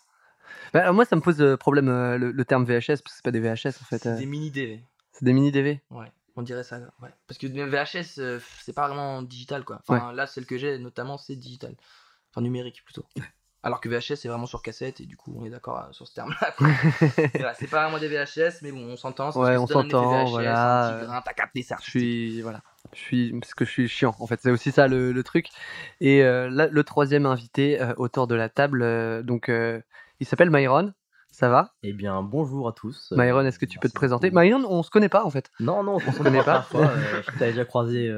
Bah, 0.73 0.91
moi, 0.91 1.05
ça 1.05 1.15
me 1.15 1.21
pose 1.21 1.41
euh, 1.41 1.57
problème 1.57 1.89
euh, 1.89 2.17
le, 2.17 2.45
terme 2.45 2.65
VHS, 2.65 2.87
parce 2.87 3.01
que 3.01 3.09
c'est 3.11 3.23
pas 3.23 3.31
des 3.31 3.39
VHS, 3.39 3.67
en 3.81 3.85
fait. 3.85 3.99
C'est 3.99 4.09
euh. 4.09 4.17
des 4.17 4.25
mini-DV. 4.25 4.83
C'est 5.11 5.25
des 5.25 5.33
mini-DV 5.33 5.79
Ouais, 5.91 6.11
on 6.35 6.41
dirait 6.41 6.63
ça. 6.63 6.79
Ouais. 7.01 7.09
Parce 7.27 7.37
que 7.37 7.47
VHS, 7.47 8.39
c'est 8.63 8.73
pas 8.73 8.87
vraiment 8.87 9.21
digital, 9.21 9.63
quoi. 9.63 9.81
Enfin, 9.87 10.13
là, 10.13 10.27
celle 10.27 10.45
que 10.45 10.57
j'ai, 10.57 10.77
notamment, 10.77 11.17
c'est 11.17 11.35
digital. 11.35 11.75
Enfin, 12.31 12.41
numérique, 12.41 12.83
plutôt. 12.85 13.05
Alors 13.61 13.81
que 13.81 13.89
VHS, 13.89 14.15
c'est 14.15 14.29
vraiment 14.29 14.45
sur 14.45 14.61
cassette, 14.61 15.01
et 15.01 15.05
du 15.05 15.17
coup, 15.17 15.35
on 15.37 15.43
est 15.43 15.49
d'accord 15.49 15.89
sur 15.91 16.07
ce 16.07 16.13
terme-là. 16.13 16.55
c'est 17.59 17.67
pas 17.67 17.83
vraiment 17.83 17.99
des 17.99 18.07
VHS, 18.07 18.61
mais 18.61 18.71
bon, 18.71 18.85
on 18.85 18.95
s'entend. 18.95 19.31
Ouais, 19.31 19.57
on 19.57 19.67
s'entend, 19.67 20.25
voilà. 20.25 21.21
T'as 21.25 21.33
capté 21.33 21.61
ça. 21.61 21.75
Je 21.83 21.89
suis, 21.89 22.41
voilà. 22.41 22.61
Je 22.93 22.99
suis, 22.99 23.39
parce 23.39 23.53
que 23.53 23.65
je 23.65 23.69
suis 23.69 23.87
chiant, 23.89 24.15
en 24.19 24.27
fait. 24.27 24.39
C'est 24.41 24.51
aussi 24.51 24.71
ça 24.71 24.87
le, 24.87 25.21
truc. 25.23 25.47
Et 25.99 26.23
euh, 26.23 26.49
là, 26.49 26.67
le 26.67 26.83
troisième 26.85 27.25
invité 27.25 27.81
euh, 27.81 27.93
autour 27.97 28.27
de 28.27 28.35
la 28.35 28.47
table, 28.47 28.81
euh, 28.81 29.23
donc 29.23 29.51
il 30.19 30.27
s'appelle 30.27 30.49
Myron. 30.49 30.93
Ça 31.31 31.49
va 31.49 31.73
Eh 31.83 31.93
bien, 31.93 32.21
bonjour 32.21 32.67
à 32.67 32.73
tous. 32.73 33.13
Myron, 33.15 33.45
est-ce 33.45 33.59
que 33.59 33.65
tu 33.65 33.79
peux 33.79 33.87
te 33.87 33.93
présenter 33.93 34.31
Myron, 34.31 34.65
on 34.67 34.83
se 34.83 34.89
connaît 34.89 35.09
pas 35.09 35.23
en 35.23 35.29
fait. 35.29 35.51
Non, 35.59 35.83
non, 35.83 35.97
on 36.05 36.11
se 36.11 36.21
connaît 36.21 36.43
pas. 36.43 36.67
je 36.73 37.37
t'avais 37.37 37.51
déjà 37.51 37.65
croisé 37.65 38.09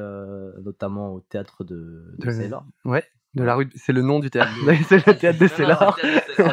notamment 0.63 1.13
au 1.13 1.19
théâtre 1.19 1.63
de, 1.63 2.15
de, 2.17 2.31
Sailor. 2.31 2.63
Ouais. 2.85 3.03
De 3.33 3.43
la 3.43 3.55
rue, 3.55 3.69
c'est 3.75 3.93
le 3.93 4.01
nom 4.01 4.19
du 4.19 4.29
théâtre. 4.29 4.51
c'est 4.89 5.07
le 5.07 5.15
théâtre 5.15 5.39
de 5.39 5.47
Célor. 5.47 5.97
C'est 6.35 6.43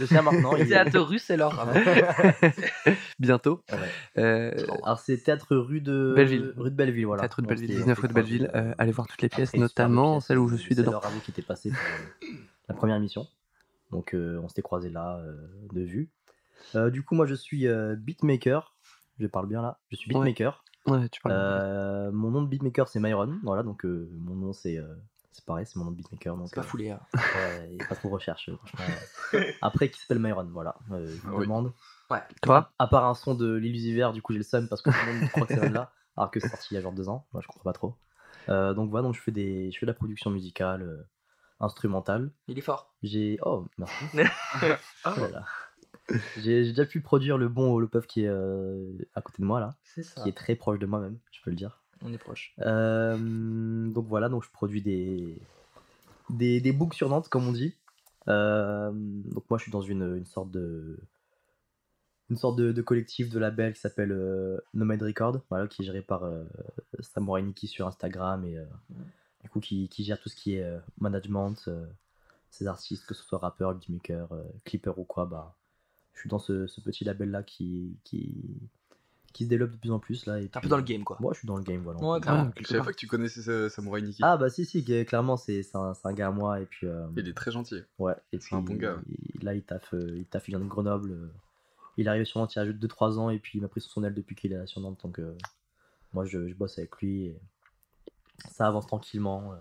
le 0.00 0.06
sien 0.06 0.22
maintenant. 0.22 0.52
Le 0.56 0.66
théâtre 0.66 0.98
rue 1.00 1.18
Célor. 1.18 1.66
Bientôt. 3.18 3.62
Euh, 4.16 4.52
Alors 4.84 4.98
c'est 5.00 5.18
théâtre 5.18 5.54
rue 5.54 5.82
de 5.82 6.14
Belleville. 6.16 6.54
Rue 6.56 6.70
de 6.70 6.76
Belleville, 6.76 7.04
voilà. 7.06 7.20
Théâtre 7.20 7.42
de 7.42 7.46
Belleville, 7.46 7.68
19 7.68 7.98
rue 7.98 8.08
de 8.08 8.12
Belleville. 8.14 8.50
Euh, 8.54 8.72
allez 8.78 8.92
voir 8.92 9.06
toutes 9.06 9.20
les 9.20 9.28
pièces, 9.28 9.54
notamment 9.54 10.20
celle 10.20 10.38
où 10.38 10.48
je 10.48 10.56
suis 10.56 10.74
dedans. 10.74 11.00
C'est 11.02 11.22
qui 11.22 11.30
était 11.30 11.42
passé 11.42 11.70
pour 11.70 11.78
euh, 11.78 12.32
la 12.68 12.74
première 12.74 12.96
émission. 12.96 13.26
Donc 13.90 14.14
on 14.14 14.48
s'était 14.48 14.62
croisés 14.62 14.90
là 14.90 15.22
de 15.72 15.82
vue. 15.82 16.10
du 16.74 17.02
coup 17.02 17.14
moi 17.14 17.26
je 17.26 17.34
suis 17.34 17.66
beatmaker. 17.98 18.76
Je 19.18 19.26
parle 19.26 19.48
bien 19.48 19.62
là. 19.62 19.78
Je 19.90 19.96
suis 19.96 20.08
beatmaker. 20.08 20.64
Ouais, 20.86 21.08
tu 21.08 21.20
parles. 21.20 22.10
mon 22.12 22.30
nom 22.30 22.42
de 22.42 22.48
beatmaker 22.48 22.88
c'est 22.88 23.00
Myron. 23.00 23.38
Voilà 23.42 23.62
donc 23.62 23.84
mon 23.84 24.34
nom 24.34 24.52
c'est 24.52 24.78
c'est 25.38 25.44
pareil, 25.44 25.66
c'est 25.66 25.76
mon 25.76 25.84
nom 25.84 25.90
de 25.92 25.96
beatmaker. 25.96 26.36
C'est 26.46 26.54
pas 26.56 26.62
euh, 26.62 26.64
foulé. 26.64 26.90
Hein. 26.90 27.00
il 27.70 27.76
n'y 27.76 27.80
a 27.80 27.86
pas 27.86 27.94
trop 27.94 28.08
de 28.08 28.14
recherche, 28.14 28.50
Après, 29.62 29.88
qui 29.88 30.00
s'appelle 30.00 30.18
Myron, 30.18 30.48
voilà. 30.52 30.74
Euh, 30.90 31.06
je 31.22 31.28
me 31.28 31.40
demande. 31.42 31.72
Ouais. 32.10 32.22
Toi? 32.42 32.72
À 32.80 32.88
part 32.88 33.04
un 33.04 33.14
son 33.14 33.36
de 33.36 33.54
l'illusiver, 33.54 34.10
du 34.12 34.20
coup, 34.20 34.32
j'ai 34.32 34.38
le 34.38 34.44
seum 34.44 34.68
parce 34.68 34.82
que 34.82 34.90
tout 34.90 34.96
le 35.06 35.20
monde 35.20 35.28
croit 35.30 35.46
que 35.46 35.54
c'est 35.54 35.68
là, 35.68 35.92
alors 36.16 36.32
que 36.32 36.40
c'est 36.40 36.48
sorti 36.48 36.68
il 36.72 36.74
y 36.74 36.78
a 36.78 36.80
genre 36.80 36.92
deux 36.92 37.08
ans. 37.08 37.26
Moi, 37.32 37.40
je 37.40 37.46
comprends 37.46 37.62
pas 37.62 37.72
trop. 37.72 37.94
Euh, 38.48 38.74
donc 38.74 38.90
voilà, 38.90 39.04
donc 39.06 39.14
je 39.14 39.20
fais, 39.20 39.30
des, 39.30 39.70
je 39.70 39.78
fais 39.78 39.86
de 39.86 39.90
la 39.90 39.94
production 39.94 40.30
musicale, 40.30 41.06
instrumentale. 41.60 42.30
Il 42.46 42.58
est 42.58 42.62
fort. 42.62 42.94
J'ai. 43.02 43.38
Oh, 43.42 43.66
merci. 43.78 44.04
oh 45.06 45.10
J'ai 46.38 46.64
déjà 46.64 46.86
pu 46.86 47.00
produire 47.00 47.36
le 47.36 47.48
bon 47.48 47.72
Holopuff 47.74 48.06
qui 48.06 48.24
est 48.24 48.28
à 48.28 49.20
côté 49.20 49.42
de 49.42 49.46
moi 49.46 49.60
là. 49.60 49.76
C'est 49.82 50.02
ça. 50.02 50.22
Qui 50.22 50.28
est 50.28 50.36
très 50.36 50.54
proche 50.54 50.78
de 50.78 50.86
moi 50.86 51.00
même, 51.00 51.18
je 51.32 51.40
peux 51.42 51.50
le 51.50 51.56
dire. 51.56 51.82
On 52.02 52.12
est 52.12 52.18
proche. 52.18 52.54
Euh, 52.60 53.88
donc 53.88 54.06
voilà, 54.06 54.28
donc 54.28 54.44
je 54.44 54.50
produis 54.50 54.82
des, 54.82 55.40
des, 56.30 56.60
des 56.60 56.72
books 56.72 56.94
sur 56.94 57.08
Nantes, 57.08 57.28
comme 57.28 57.46
on 57.46 57.52
dit. 57.52 57.74
Euh, 58.28 58.90
donc 58.92 59.44
moi, 59.50 59.58
je 59.58 59.64
suis 59.64 59.72
dans 59.72 59.80
une, 59.80 60.16
une 60.16 60.26
sorte 60.26 60.50
de 60.50 60.98
une 62.30 62.36
sorte 62.36 62.56
de, 62.56 62.82
collectif 62.82 63.30
de 63.30 63.38
label 63.38 63.72
qui 63.72 63.80
s'appelle 63.80 64.12
euh, 64.12 64.58
Nomad 64.74 65.02
Record, 65.02 65.40
voilà, 65.48 65.66
qui 65.66 65.82
est 65.82 65.84
géré 65.86 66.02
par 66.02 66.30
Samurai 67.00 67.42
Niki 67.42 67.66
sur 67.66 67.86
Instagram 67.86 68.44
et 68.44 68.58
du 69.48 69.52
coup 69.52 69.60
qui, 69.60 69.88
qui, 69.88 70.04
gère 70.04 70.20
tout 70.20 70.28
ce 70.28 70.36
qui 70.36 70.56
est 70.56 70.80
management, 71.00 71.70
ces 72.50 72.66
artistes, 72.66 73.06
que 73.06 73.14
ce 73.14 73.22
soit 73.22 73.38
rappeur, 73.38 73.74
beatmaker, 73.74 74.28
clipper 74.64 74.92
ou 74.98 75.04
quoi, 75.04 75.24
bah, 75.24 75.56
je 76.12 76.20
suis 76.20 76.28
dans 76.28 76.38
ce, 76.38 76.66
ce 76.66 76.82
petit 76.82 77.04
label 77.04 77.30
là 77.30 77.42
qui, 77.42 77.96
qui, 78.04 78.34
qui 79.32 79.44
se 79.44 79.48
développe 79.48 79.70
de 79.70 79.76
plus 79.76 79.90
en 79.92 79.98
plus 79.98 80.26
là. 80.26 80.40
T'es 80.40 80.56
un 80.56 80.60
peu 80.60 80.68
dans 80.68 80.76
le 80.76 80.82
game 80.82 81.04
quoi. 81.04 81.16
Moi 81.20 81.32
je 81.32 81.38
suis 81.38 81.46
dans 81.46 81.56
le 81.56 81.62
game 81.62 81.80
voilà. 81.82 82.00
Ouais, 82.00 82.20
clairement. 82.20 82.50
je 82.58 82.66
savais 82.66 82.84
pas 82.84 82.92
que 82.92 82.98
tu 82.98 83.06
connaissais 83.06 83.68
Samurai 83.68 84.02
Niki. 84.02 84.20
Ah 84.22 84.36
bah 84.36 84.50
si 84.50 84.64
si 84.64 84.84
clairement 85.04 85.36
c'est 85.36 85.62
un, 85.74 85.92
un, 86.02 86.12
gars 86.12 86.28
à 86.28 86.30
moi 86.32 86.60
et 86.60 86.66
puis. 86.66 86.86
Euh, 86.86 87.06
il 87.16 87.28
est 87.28 87.36
très 87.36 87.50
gentil. 87.50 87.82
Ouais. 87.98 88.14
C'est 88.38 88.54
un 88.54 88.62
bon 88.62 88.74
gars. 88.74 88.96
là 89.42 89.54
il 89.54 89.62
taffe, 89.62 89.94
euh, 89.94 90.16
il 90.16 90.26
taffe, 90.26 90.48
il 90.48 90.52
vient 90.52 90.60
de 90.60 90.64
Grenoble. 90.64 91.12
Euh, 91.12 91.32
il 91.96 92.06
est 92.06 92.10
arrivé 92.10 92.24
sur 92.24 92.40
Nantes 92.40 92.54
il 92.54 92.58
y 92.58 92.62
a 92.62 92.66
2-3 92.66 93.18
ans 93.18 93.30
et 93.30 93.38
puis 93.38 93.58
il 93.58 93.60
m'a 93.60 93.68
pris 93.68 93.80
sur 93.80 93.90
son 93.90 94.04
aile 94.04 94.14
depuis 94.14 94.36
qu'il 94.36 94.52
est 94.52 94.66
sur 94.66 94.80
Nantes 94.80 95.00
donc 95.02 95.20
moi 96.12 96.24
je, 96.24 96.46
je, 96.46 96.54
bosse 96.54 96.78
avec 96.78 96.96
lui 96.98 97.24
et 97.24 97.40
ça 98.50 98.66
avance 98.66 98.86
tranquillement. 98.86 99.54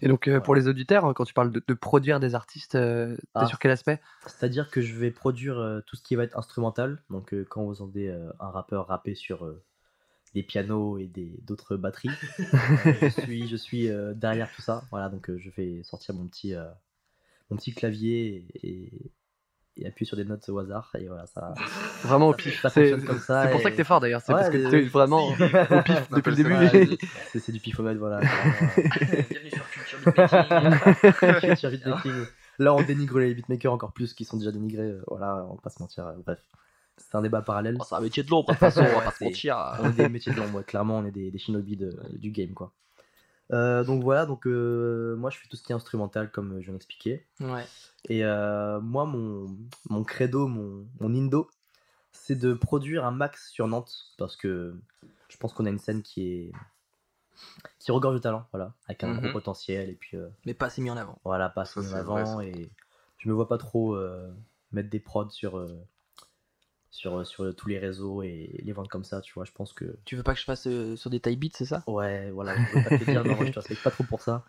Et 0.00 0.08
donc, 0.08 0.28
euh, 0.28 0.40
pour 0.40 0.54
les 0.54 0.68
auditeurs, 0.68 1.12
quand 1.14 1.24
tu 1.24 1.34
parles 1.34 1.52
de, 1.52 1.74
produire 1.74 2.20
des 2.20 2.34
artistes, 2.34 2.74
euh, 2.74 3.16
t'es 3.16 3.22
ah. 3.34 3.46
sur 3.46 3.58
quel 3.58 3.70
aspect? 3.70 4.00
C'est-à-dire 4.26 4.70
que 4.70 4.80
je 4.80 4.94
vais 4.94 5.10
produire 5.10 5.58
euh, 5.58 5.80
tout 5.86 5.96
ce 5.96 6.02
qui 6.02 6.14
va 6.14 6.24
être 6.24 6.36
instrumental. 6.38 7.02
Donc, 7.10 7.34
quand 7.48 7.64
vous 7.64 7.82
entendez 7.82 8.10
un 8.40 8.50
rappeur 8.50 8.86
rapper 8.88 9.14
sur 9.14 9.50
des 10.34 10.42
pianos 10.42 10.98
et 10.98 11.10
d'autres 11.42 11.76
batteries, 11.76 12.10
je 12.38 13.08
suis, 13.20 13.48
je 13.48 13.56
suis 13.56 13.90
derrière 14.14 14.50
tout 14.52 14.62
ça. 14.62 14.84
Voilà, 14.90 15.08
donc 15.08 15.30
je 15.36 15.50
vais 15.50 15.82
sortir 15.82 16.14
mon 16.14 16.26
petit, 16.26 16.54
mon 17.50 17.56
petit 17.56 17.74
clavier 17.74 18.46
et, 18.62 19.12
et 19.76 19.86
appuyer 19.86 20.06
sur 20.06 20.16
des 20.16 20.24
notes 20.24 20.48
au 20.48 20.58
hasard 20.58 20.90
et 20.98 21.06
voilà 21.06 21.26
ça 21.26 21.54
vraiment 22.02 22.28
au 22.28 22.34
pif. 22.34 22.64
c'est 22.72 22.96
pour 22.96 23.18
ça 23.20 23.46
que 23.48 23.76
t'es 23.76 23.84
fort 23.84 24.00
d'ailleurs 24.00 24.20
c'est 24.20 24.32
parce 24.32 24.50
que 24.50 24.70
t'es 24.70 24.82
vraiment 24.82 25.28
au 25.28 25.32
pif 25.32 26.10
depuis 26.10 26.30
le 26.30 26.36
début. 26.36 26.98
c'est 27.32 27.52
du 27.52 27.60
pifomètre 27.60 27.98
voilà. 27.98 28.20
Bienvenue 29.26 29.50
sur 29.50 29.64
Culture 31.40 31.70
Beatmaking. 31.70 32.12
Là 32.58 32.74
on 32.74 32.82
dénigre 32.82 33.18
les 33.18 33.34
beatmakers 33.34 33.72
encore 33.72 33.92
plus 33.92 34.12
qui 34.12 34.24
sont 34.24 34.36
déjà 34.36 34.52
dénigrés 34.52 34.90
euh, 34.90 35.02
voilà 35.06 35.46
on 35.48 35.54
va 35.54 35.60
pas 35.62 35.70
se 35.70 35.80
mentir 35.80 36.06
euh, 36.06 36.12
bref. 36.24 36.40
C'est 36.98 37.14
un 37.16 37.22
débat 37.22 37.40
parallèle. 37.40 37.78
Oh, 37.80 37.84
c'est 37.88 37.94
un 37.94 38.00
métier 38.00 38.22
de 38.22 38.28
l'ombre 38.28 38.48
de 38.48 38.52
toute 38.52 38.60
façon 38.60 38.82
on 38.82 38.98
va 38.98 39.04
pas 39.06 39.10
se 39.12 39.24
mentir. 39.24 39.56
on 39.80 39.88
est 39.88 39.92
des 39.92 40.08
métiers 40.10 40.32
de 40.32 40.38
l'ombre 40.38 40.62
clairement 40.62 40.98
on 40.98 41.06
est 41.06 41.10
des, 41.10 41.30
des 41.30 41.38
shinobi 41.38 41.76
de, 41.76 41.98
du 42.12 42.30
game 42.30 42.52
quoi 42.52 42.72
euh, 43.52 43.84
donc 43.84 44.02
voilà, 44.02 44.26
donc 44.26 44.46
euh, 44.46 45.16
moi 45.16 45.30
je 45.30 45.38
fais 45.38 45.48
tout 45.48 45.56
ce 45.56 45.62
qui 45.62 45.72
est 45.72 45.74
instrumental 45.74 46.30
comme 46.30 46.58
je 46.60 46.64
viens 46.66 46.72
d'expliquer. 46.74 47.26
Ouais. 47.40 47.64
Et 48.08 48.24
euh, 48.24 48.80
moi 48.80 49.04
mon, 49.04 49.56
mon 49.90 50.04
credo, 50.04 50.48
mon, 50.48 50.86
mon 51.00 51.14
indo, 51.14 51.50
c'est 52.12 52.36
de 52.36 52.54
produire 52.54 53.04
un 53.04 53.10
max 53.10 53.50
sur 53.50 53.68
Nantes 53.68 53.94
parce 54.18 54.36
que 54.36 54.74
je 55.28 55.36
pense 55.36 55.52
qu'on 55.52 55.66
a 55.66 55.70
une 55.70 55.78
scène 55.78 56.02
qui 56.02 56.26
est 56.28 56.52
qui 57.78 57.90
regorge 57.90 58.14
de 58.14 58.20
talent, 58.20 58.46
voilà, 58.52 58.74
avec 58.86 59.02
un 59.04 59.12
gros 59.12 59.26
Mhm. 59.26 59.32
potentiel 59.32 59.90
et 59.90 59.94
puis 59.94 60.16
euh, 60.16 60.28
Mais 60.46 60.54
pas 60.54 60.66
assez 60.66 60.80
mis 60.82 60.90
en 60.90 60.96
avant. 60.96 61.18
voilà, 61.24 61.48
pas 61.48 61.62
assez 61.62 61.80
mis 61.80 61.86
en 61.92 61.96
avant 61.96 62.40
et 62.40 62.70
je 63.18 63.28
me 63.28 63.34
vois 63.34 63.48
pas 63.48 63.58
trop 63.58 63.94
euh, 63.96 64.32
mettre 64.72 64.88
des 64.90 65.00
prods 65.00 65.30
sur 65.30 65.58
euh, 65.58 65.78
sur 66.92 67.26
sur 67.26 67.56
tous 67.56 67.68
les 67.68 67.80
réseaux 67.80 68.22
et 68.22 68.60
les 68.64 68.72
vendre 68.72 68.90
comme 68.90 69.04
ça, 69.04 69.20
tu 69.22 69.34
vois. 69.34 69.44
Je 69.46 69.52
pense 69.52 69.72
que 69.74 69.98
Tu 70.04 70.14
veux 70.14 70.22
pas 70.22 70.32
que 70.34 70.38
je 70.38 70.44
fasse 70.44 70.68
euh, 70.68 70.94
sur 70.94 71.10
des 71.10 71.18
taille 71.18 71.34
beats, 71.36 71.48
c'est 71.54 71.64
ça? 71.64 71.84
Ouais, 71.86 72.30
voilà, 72.30 72.56
je 72.56 72.64
peux 72.64 72.78
pas 72.80 72.92
te 72.92 73.02
dire, 73.04 73.24
non, 73.24 73.44
je 73.44 73.50
te 73.52 73.58
respecte 73.58 73.82
pas 73.82 73.90
trop 73.90 74.04
pour 74.04 74.22
ça. 74.22 74.44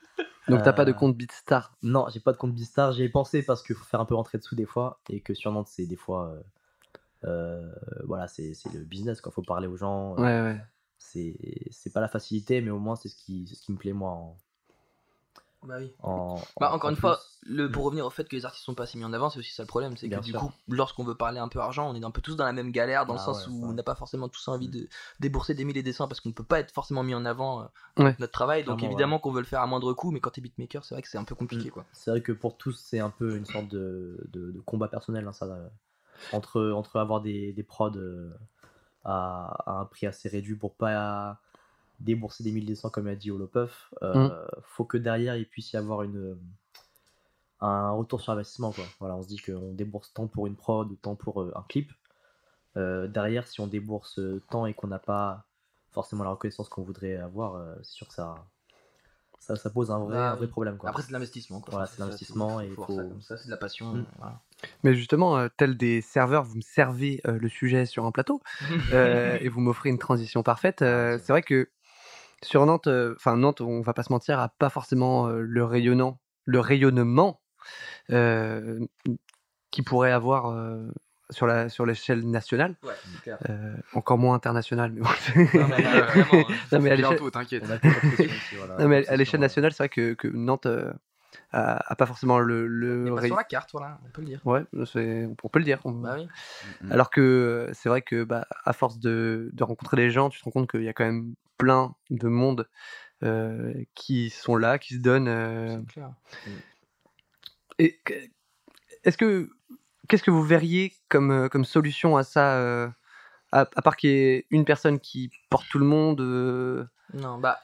Donc 0.49 0.63
t'as 0.63 0.73
pas 0.73 0.85
de 0.85 0.91
Euh, 0.91 0.93
compte 0.93 1.17
Beatstar? 1.17 1.75
Non, 1.83 2.07
j'ai 2.13 2.19
pas 2.19 2.31
de 2.33 2.37
compte 2.37 2.53
Bistar. 2.55 2.91
J'y 2.93 3.03
ai 3.03 3.09
pensé 3.09 3.43
parce 3.43 3.63
qu'il 3.63 3.75
faut 3.75 3.83
faire 3.85 3.99
un 4.01 4.05
peu 4.05 4.15
rentrer 4.15 4.37
dessous 4.37 4.55
des 4.55 4.65
fois 4.65 5.01
et 5.09 5.21
que 5.21 5.33
sur 5.33 5.51
Nantes, 5.51 5.67
c'est 5.69 5.85
des 5.87 5.95
fois. 5.95 6.33
euh, 6.33 6.43
euh, 7.25 7.73
voilà, 8.05 8.27
c'est 8.27 8.53
c'est 8.55 8.71
le 8.73 8.85
business, 8.85 9.21
quoi. 9.21 9.31
Faut 9.31 9.43
parler 9.43 9.67
aux 9.67 9.77
gens. 9.77 10.17
euh, 10.19 10.23
Ouais, 10.23 10.41
ouais. 10.41 10.61
C'est 10.99 11.37
c'est 11.71 11.93
pas 11.93 12.01
la 12.01 12.07
facilité, 12.09 12.61
mais 12.61 12.71
au 12.71 12.79
moins, 12.79 12.95
c'est 12.97 13.09
ce 13.09 13.15
qui, 13.17 13.47
ce 13.47 13.61
qui 13.63 13.71
me 13.73 13.77
plaît, 13.77 13.93
moi. 13.93 14.11
En, 14.11 14.37
Bah 15.65 15.75
oui. 15.79 15.93
en- 16.01 16.35
Bah, 16.59 16.71
en- 16.71 16.75
encore 16.75 16.89
en 16.89 16.93
une 16.93 16.99
fois, 16.99 17.19
le, 17.43 17.71
pour 17.71 17.85
revenir 17.85 18.05
au 18.05 18.09
fait 18.09 18.27
que 18.27 18.35
les 18.35 18.45
artistes 18.45 18.65
sont 18.65 18.75
pas 18.75 18.83
assez 18.83 18.97
mis 18.97 19.05
en 19.05 19.13
avant, 19.13 19.29
c'est 19.29 19.39
aussi 19.39 19.53
ça 19.53 19.63
le 19.63 19.67
problème. 19.67 19.95
C'est 19.97 20.07
que 20.07 20.11
Bien 20.11 20.19
du 20.21 20.31
sûr. 20.31 20.39
coup, 20.39 20.51
lorsqu'on 20.69 21.03
veut 21.03 21.15
parler 21.15 21.39
un 21.39 21.47
peu 21.47 21.59
argent, 21.59 21.89
on 21.89 21.95
est 21.95 22.03
un 22.03 22.11
peu 22.11 22.21
tous 22.21 22.35
dans 22.35 22.45
la 22.45 22.53
même 22.53 22.71
galère, 22.71 23.05
dans 23.05 23.13
le 23.13 23.19
Ah 23.19 23.23
sens 23.25 23.47
ouais, 23.47 23.53
où 23.53 23.61
ça. 23.61 23.67
on 23.67 23.73
n'a 23.73 23.83
pas 23.83 23.95
forcément 23.95 24.29
tous 24.29 24.47
envie 24.47 24.69
de 24.69 24.87
débourser 25.19 25.53
des 25.53 25.65
milliers 25.65 25.83
des 25.83 25.93
cents 25.93 26.07
parce 26.07 26.19
qu'on 26.21 26.29
ne 26.29 26.33
peut 26.33 26.43
pas 26.43 26.59
être 26.59 26.71
forcément 26.71 27.03
mis 27.03 27.15
en 27.15 27.25
avant 27.25 27.61
euh, 27.63 27.65
Ouais. 28.03 28.15
notre 28.19 28.31
travail. 28.33 28.63
Donc 28.63 28.77
Clairement, 28.77 28.93
évidemment 28.93 29.19
qu'on 29.19 29.31
veut 29.31 29.41
le 29.41 29.47
faire 29.47 29.61
à 29.61 29.67
moindre 29.67 29.93
coût, 29.93 30.11
mais 30.11 30.19
quand 30.19 30.29
t'es 30.31 30.41
beatmaker, 30.41 30.83
c'est 30.85 30.95
vrai 30.95 31.01
que 31.01 31.07
c'est 31.09 31.17
un 31.17 31.23
peu 31.25 31.35
compliqué. 31.35 31.69
Mm. 31.69 31.71
quoi. 31.71 31.85
C'est 31.93 32.11
vrai 32.11 32.21
que 32.21 32.31
pour 32.31 32.57
tous, 32.57 32.73
c'est 32.79 32.99
un 32.99 33.09
peu 33.09 33.35
une 33.35 33.45
sorte 33.45 33.67
de, 33.69 34.17
de, 34.31 34.51
de 34.51 34.59
combat 34.61 34.87
personnel, 34.87 35.27
hein, 35.27 35.33
ça. 35.33 35.45
euh, 35.45 35.67
entre, 36.31 36.71
entre 36.71 36.97
avoir 36.97 37.21
des, 37.21 37.51
des 37.53 37.63
prods 37.63 37.91
euh, 37.97 38.29
à, 39.03 39.53
à 39.65 39.79
un 39.81 39.85
prix 39.85 40.07
assez 40.07 40.29
réduit 40.29 40.55
pour 40.55 40.75
pas 40.75 41.39
débourser 41.99 42.43
des 42.43 42.51
1200 42.51 42.89
comme 42.89 43.07
a 43.07 43.15
dit 43.15 43.31
Holopuff, 43.31 43.93
euh, 44.01 44.45
faut 44.63 44.85
que 44.85 44.97
derrière 44.97 45.35
il 45.37 45.47
puisse 45.47 45.71
y 45.73 45.77
avoir 45.77 46.03
une, 46.03 46.37
un 47.61 47.91
retour 47.91 48.21
sur 48.21 48.33
investissement. 48.33 48.71
Quoi. 48.71 48.83
Voilà, 48.99 49.15
on 49.15 49.21
se 49.23 49.27
dit 49.27 49.37
qu'on 49.37 49.71
débourse 49.73 50.13
tant 50.13 50.27
pour 50.27 50.47
une 50.47 50.55
prod 50.55 50.91
ou 50.91 50.95
tant 50.95 51.15
pour 51.15 51.41
euh, 51.41 51.51
un 51.55 51.63
clip. 51.69 51.91
Euh, 52.75 53.07
derrière, 53.07 53.47
si 53.47 53.61
on 53.61 53.67
débourse 53.67 54.19
euh, 54.19 54.41
tant 54.49 54.65
et 54.65 54.73
qu'on 54.73 54.87
n'a 54.87 54.99
pas 54.99 55.45
forcément 55.91 56.23
la 56.23 56.31
reconnaissance 56.31 56.69
qu'on 56.69 56.81
voudrait 56.83 57.15
avoir, 57.17 57.55
euh, 57.55 57.75
c'est 57.83 57.91
sûr 57.91 58.07
que 58.07 58.13
ça, 58.15 58.35
ça, 59.39 59.55
ça 59.55 59.69
pose 59.69 59.91
un 59.91 59.99
vrai, 59.99 60.17
un 60.17 60.35
vrai 60.35 60.47
problème. 60.47 60.77
Quoi. 60.77 60.89
Après, 60.89 61.03
c'est 61.03 61.09
de 61.09 61.13
l'investissement. 61.13 61.61
quoi. 61.61 61.69
Voilà, 61.71 61.85
c'est 61.85 61.93
de 61.93 61.97
ça, 61.99 62.05
l'investissement 62.05 62.59
et 62.59 62.69
faut- 62.69 62.87
ça 62.87 63.03
comme 63.03 63.21
ça, 63.21 63.37
c'est 63.37 63.45
de 63.45 63.51
la 63.51 63.57
passion. 63.57 63.93
Mm. 63.93 64.05
voilà. 64.17 64.41
Mais 64.83 64.95
justement, 64.95 65.37
euh, 65.37 65.49
tel 65.55 65.77
des 65.77 66.01
serveurs, 66.01 66.43
vous 66.43 66.55
me 66.55 66.61
servez 66.61 67.21
euh, 67.27 67.37
le 67.37 67.49
sujet 67.49 67.85
sur 67.85 68.05
un 68.05 68.11
plateau 68.11 68.41
euh, 68.93 69.37
et 69.39 69.49
vous 69.49 69.61
m'offrez 69.61 69.89
une 69.89 69.99
transition 69.99 70.41
parfaite. 70.41 70.81
Euh, 70.81 71.15
Ah, 71.15 71.19
c'est 71.19 71.31
vrai 71.31 71.43
que 71.43 71.69
sur 72.43 72.65
Nantes, 72.65 72.87
euh, 72.87 73.13
enfin 73.17 73.35
Nantes, 73.37 73.61
on 73.61 73.81
va 73.81 73.93
pas 73.93 74.03
se 74.03 74.11
mentir, 74.11 74.39
a 74.39 74.49
pas 74.49 74.69
forcément 74.69 75.27
euh, 75.27 75.41
le 75.41 75.63
rayonnant, 75.63 76.19
le 76.45 76.59
rayonnement 76.59 77.41
euh, 78.11 78.79
qui 79.71 79.81
pourrait 79.81 80.11
avoir 80.11 80.51
euh, 80.51 80.87
sur 81.29 81.47
la 81.47 81.69
sur 81.69 81.85
l'échelle 81.85 82.29
nationale, 82.29 82.75
Ouais, 82.83 82.93
c'est 83.11 83.21
clair. 83.21 83.37
euh, 83.49 83.75
encore 83.93 84.17
moins 84.17 84.35
internationale. 84.35 84.91
Mais 84.93 85.01
bon. 85.01 85.09
Non, 85.59 85.67
mais, 85.67 85.85
euh, 85.85 86.05
vraiment, 86.05 86.49
hein. 86.49 86.53
Non, 86.71 86.79
mais 86.81 86.91
à 86.91 86.95
l'échelle- 86.95 87.17
voilà. 87.17 87.17
sûr, 89.25 89.39
nationale, 89.39 89.71
c'est 89.73 89.83
vrai 89.83 89.89
que, 89.89 90.13
que 90.13 90.27
Nantes 90.27 90.65
euh, 90.65 90.91
a, 91.53 91.91
a 91.91 91.95
pas 91.95 92.05
forcément 92.05 92.39
le, 92.39 92.67
le 92.67 93.05
pas 93.13 93.21
ray- 93.21 93.29
sur 93.29 93.35
la 93.37 93.43
carte, 93.43 93.69
voilà, 93.71 93.99
on 94.05 94.09
peut 94.09 94.21
le 94.21 94.27
dire. 94.27 94.41
Ouais, 94.45 94.63
on 94.73 95.49
peut 95.49 95.59
le 95.59 95.65
dire. 95.65 95.79
on- 95.85 95.91
Bah 95.91 96.15
oui. 96.17 96.27
Mm. 96.81 96.91
Alors 96.91 97.09
que 97.09 97.21
euh, 97.21 97.71
c'est 97.73 97.87
vrai 97.89 98.01
que 98.01 98.23
bah, 98.23 98.45
à 98.65 98.73
force 98.73 98.99
de, 98.99 99.49
de 99.53 99.63
rencontrer 99.63 99.95
des 99.97 100.11
gens, 100.11 100.29
tu 100.29 100.39
te 100.39 100.45
rends 100.45 100.51
compte 100.51 100.69
qu'il 100.69 100.83
y 100.83 100.89
a 100.89 100.93
quand 100.93 101.05
même 101.05 101.33
plein 101.57 101.95
de 102.09 102.27
monde 102.27 102.67
euh, 103.23 103.73
qui 103.95 104.29
sont 104.29 104.55
là, 104.57 104.79
qui 104.79 104.95
se 104.95 104.99
donnent. 104.99 105.27
euh, 105.29 105.77
C'est 105.79 105.93
clair. 105.93 106.11
et 107.79 107.99
que- 108.03 108.13
est-ce 109.03 109.17
que 109.17 109.49
qu'est-ce 110.09 110.23
que 110.23 110.31
vous 110.31 110.43
verriez 110.43 110.93
comme, 111.09 111.49
comme 111.49 111.65
solution 111.65 112.17
à 112.17 112.23
ça, 112.23 112.57
euh, 112.57 112.87
à, 113.51 113.61
à 113.75 113.81
part 113.81 113.95
qu'il 113.95 114.09
y 114.09 114.13
ait 114.13 114.45
une 114.49 114.65
personne 114.65 114.99
qui 114.99 115.31
porte 115.49 115.65
tout 115.69 115.79
le 115.79 115.85
monde 115.85 116.19
euh, 116.21 116.85
Non, 117.13 117.37
bah. 117.37 117.59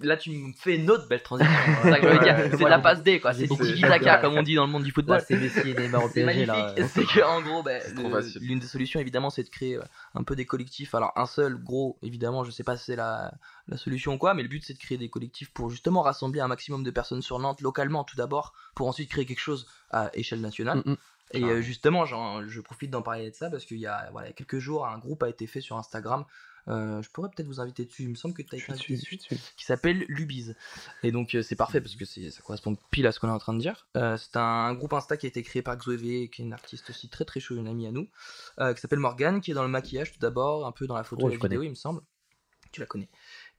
Là, 0.00 0.16
tu 0.16 0.30
me 0.30 0.52
fais 0.52 0.76
une 0.76 0.88
autre 0.90 1.08
belle 1.08 1.22
transition. 1.22 1.52
C'est 1.82 1.90
ça 1.90 1.98
que 1.98 2.08
je 2.08 2.12
veux 2.12 2.22
dire. 2.22 2.36
C'est 2.52 2.56
de 2.64 2.64
la 2.68 2.78
passe 2.78 3.02
D, 3.02 3.18
quoi. 3.18 3.32
C'est 3.34 3.48
du 3.48 3.56
tiki-taka, 3.56 4.18
comme 4.18 4.34
on 4.38 4.42
dit 4.42 4.54
dans 4.54 4.64
le 4.66 4.70
monde 4.70 4.84
du 4.84 4.92
football. 4.92 5.20
C'est 5.26 5.36
Messi 5.36 5.70
et 5.70 5.74
Neymar 5.74 6.04
au 6.04 6.08
PSG, 6.14 6.46
là. 6.46 6.56
magnifique. 6.76 6.88
C'est 6.94 7.04
que 7.04 7.24
en 7.24 7.42
gros, 7.42 7.62
bah, 7.64 7.78
l'une 8.40 8.60
des 8.60 8.66
solutions, 8.66 9.00
évidemment, 9.00 9.30
c'est 9.30 9.42
de 9.42 9.48
créer 9.48 9.76
euh, 9.76 9.82
un 10.14 10.22
peu 10.22 10.36
des 10.36 10.46
collectifs. 10.46 10.94
Alors, 10.94 11.12
un 11.16 11.26
seul, 11.26 11.56
gros, 11.56 11.98
évidemment, 12.02 12.44
je 12.44 12.52
sais 12.52 12.62
pas 12.64 12.76
si 12.76 12.84
c'est 12.84 12.96
la, 12.96 13.32
la 13.66 13.76
solution 13.76 14.14
ou 14.14 14.18
quoi, 14.18 14.34
mais 14.34 14.42
le 14.42 14.48
but, 14.48 14.62
c'est 14.64 14.74
de 14.74 14.78
créer 14.78 14.98
des 14.98 15.08
collectifs 15.10 15.50
pour 15.52 15.68
justement 15.68 16.02
rassembler 16.02 16.40
un 16.40 16.48
maximum 16.48 16.84
de 16.84 16.90
personnes 16.92 17.22
sur 17.22 17.38
Nantes, 17.40 17.60
localement, 17.60 18.04
tout 18.04 18.16
d'abord, 18.16 18.52
pour 18.76 18.86
ensuite 18.86 19.10
créer 19.10 19.26
quelque 19.26 19.40
chose 19.40 19.66
à 19.90 20.10
échelle 20.14 20.40
nationale. 20.40 20.78
Mm, 20.84 20.92
mm. 20.92 20.96
Et 21.32 21.44
euh, 21.44 21.60
justement, 21.60 22.06
j'en- 22.06 22.46
je 22.46 22.60
profite 22.62 22.90
d'en 22.90 23.02
parler 23.02 23.30
de 23.30 23.34
ça 23.34 23.50
parce 23.50 23.66
qu'il 23.66 23.76
y 23.78 23.86
a 23.86 24.08
voilà, 24.12 24.32
quelques 24.32 24.60
jours, 24.60 24.86
un 24.86 24.96
groupe 24.98 25.22
a 25.22 25.28
été 25.28 25.46
fait 25.46 25.60
sur 25.60 25.76
Instagram. 25.76 26.24
Euh, 26.68 27.02
je 27.02 27.10
pourrais 27.10 27.28
peut-être 27.30 27.46
vous 27.46 27.60
inviter 27.60 27.84
dessus. 27.84 28.02
Il 28.02 28.10
me 28.10 28.14
semble 28.14 28.34
que 28.34 28.42
tu 28.42 28.54
as 28.54 28.58
été 28.58 28.72
invité 28.72 28.96
dessus, 28.96 29.18
qui 29.56 29.64
s'appelle 29.64 30.04
Lubiz. 30.08 30.54
Et 31.02 31.12
donc 31.12 31.34
euh, 31.34 31.42
c'est 31.42 31.56
parfait 31.56 31.80
parce 31.80 31.96
que 31.96 32.04
ça 32.04 32.42
correspond 32.42 32.76
pile 32.90 33.06
à 33.06 33.12
ce 33.12 33.20
qu'on 33.20 33.28
est 33.28 33.32
en 33.32 33.38
train 33.38 33.54
de 33.54 33.60
dire. 33.60 33.88
Euh, 33.96 34.16
c'est 34.16 34.36
un, 34.36 34.74
groupe 34.74 34.92
Insta 34.92 35.16
qui 35.16 35.26
a 35.26 35.28
été 35.28 35.42
créé 35.42 35.62
par 35.62 35.76
Xoevé, 35.76 36.28
qui 36.28 36.42
est 36.42 36.44
une 36.44 36.52
artiste 36.52 36.90
aussi 36.90 37.08
très 37.08 37.24
très 37.24 37.40
chaude, 37.40 37.58
une 37.58 37.68
amie 37.68 37.86
à 37.86 37.92
nous, 37.92 38.08
qui 38.74 38.80
s'appelle 38.80 38.98
Morgane, 38.98 39.40
qui 39.40 39.50
est 39.50 39.54
dans 39.54 39.62
le 39.62 39.68
maquillage 39.68 40.12
tout 40.12 40.18
d'abord, 40.20 40.66
un 40.66 40.72
peu 40.72 40.86
dans 40.86 40.96
la 40.96 41.04
photo 41.04 41.26
Oh, 41.26 41.28
et 41.30 41.32
la 41.34 41.38
connais. 41.38 41.54
vidéo, 41.54 41.62
il 41.62 41.70
me 41.70 41.74
semble. 41.74 42.02
Tu 42.72 42.80
la 42.80 42.86
connais. 42.86 43.08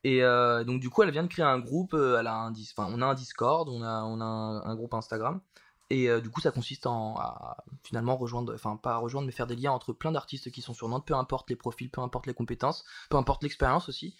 Et 0.03 0.21
donc 0.21 0.79
du 0.79 0.89
coup, 0.89 1.03
elle 1.03 1.11
vient 1.11 1.23
de 1.23 1.27
créer 1.27 1.45
un 1.45 1.59
groupe. 1.59 1.93
elle 1.93 2.27
a 2.27 2.35
un 2.35 2.51
dis- 2.51 2.73
on 2.77 3.01
a 3.01 3.05
un 3.05 3.13
Discord, 3.15 3.67
on 3.69 3.81
a, 3.81 4.03
on 4.03 4.21
a 4.21 4.25
un, 4.25 4.63
un 4.63 4.75
groupe 4.75 4.93
Instagram. 4.93 5.41
Et 5.89 6.09
euh, 6.09 6.21
du 6.21 6.29
coup, 6.29 6.41
ça 6.41 6.51
consiste 6.51 6.85
en 6.85 7.15
à 7.17 7.57
finalement 7.83 8.15
rejoindre, 8.15 8.53
enfin 8.53 8.77
pas 8.77 8.97
rejoindre, 8.97 9.25
mais 9.25 9.31
faire 9.31 9.47
des 9.47 9.55
liens 9.55 9.71
entre 9.71 9.93
plein 9.93 10.11
d'artistes 10.11 10.51
qui 10.51 10.61
sont 10.61 10.73
sur 10.73 10.87
Nantes, 10.87 11.05
peu 11.05 11.15
importe 11.15 11.49
les 11.49 11.55
profils, 11.55 11.89
peu 11.89 12.01
importe 12.01 12.27
les 12.27 12.33
compétences, 12.33 12.85
peu 13.09 13.17
importe 13.17 13.43
l'expérience 13.43 13.89
aussi, 13.89 14.15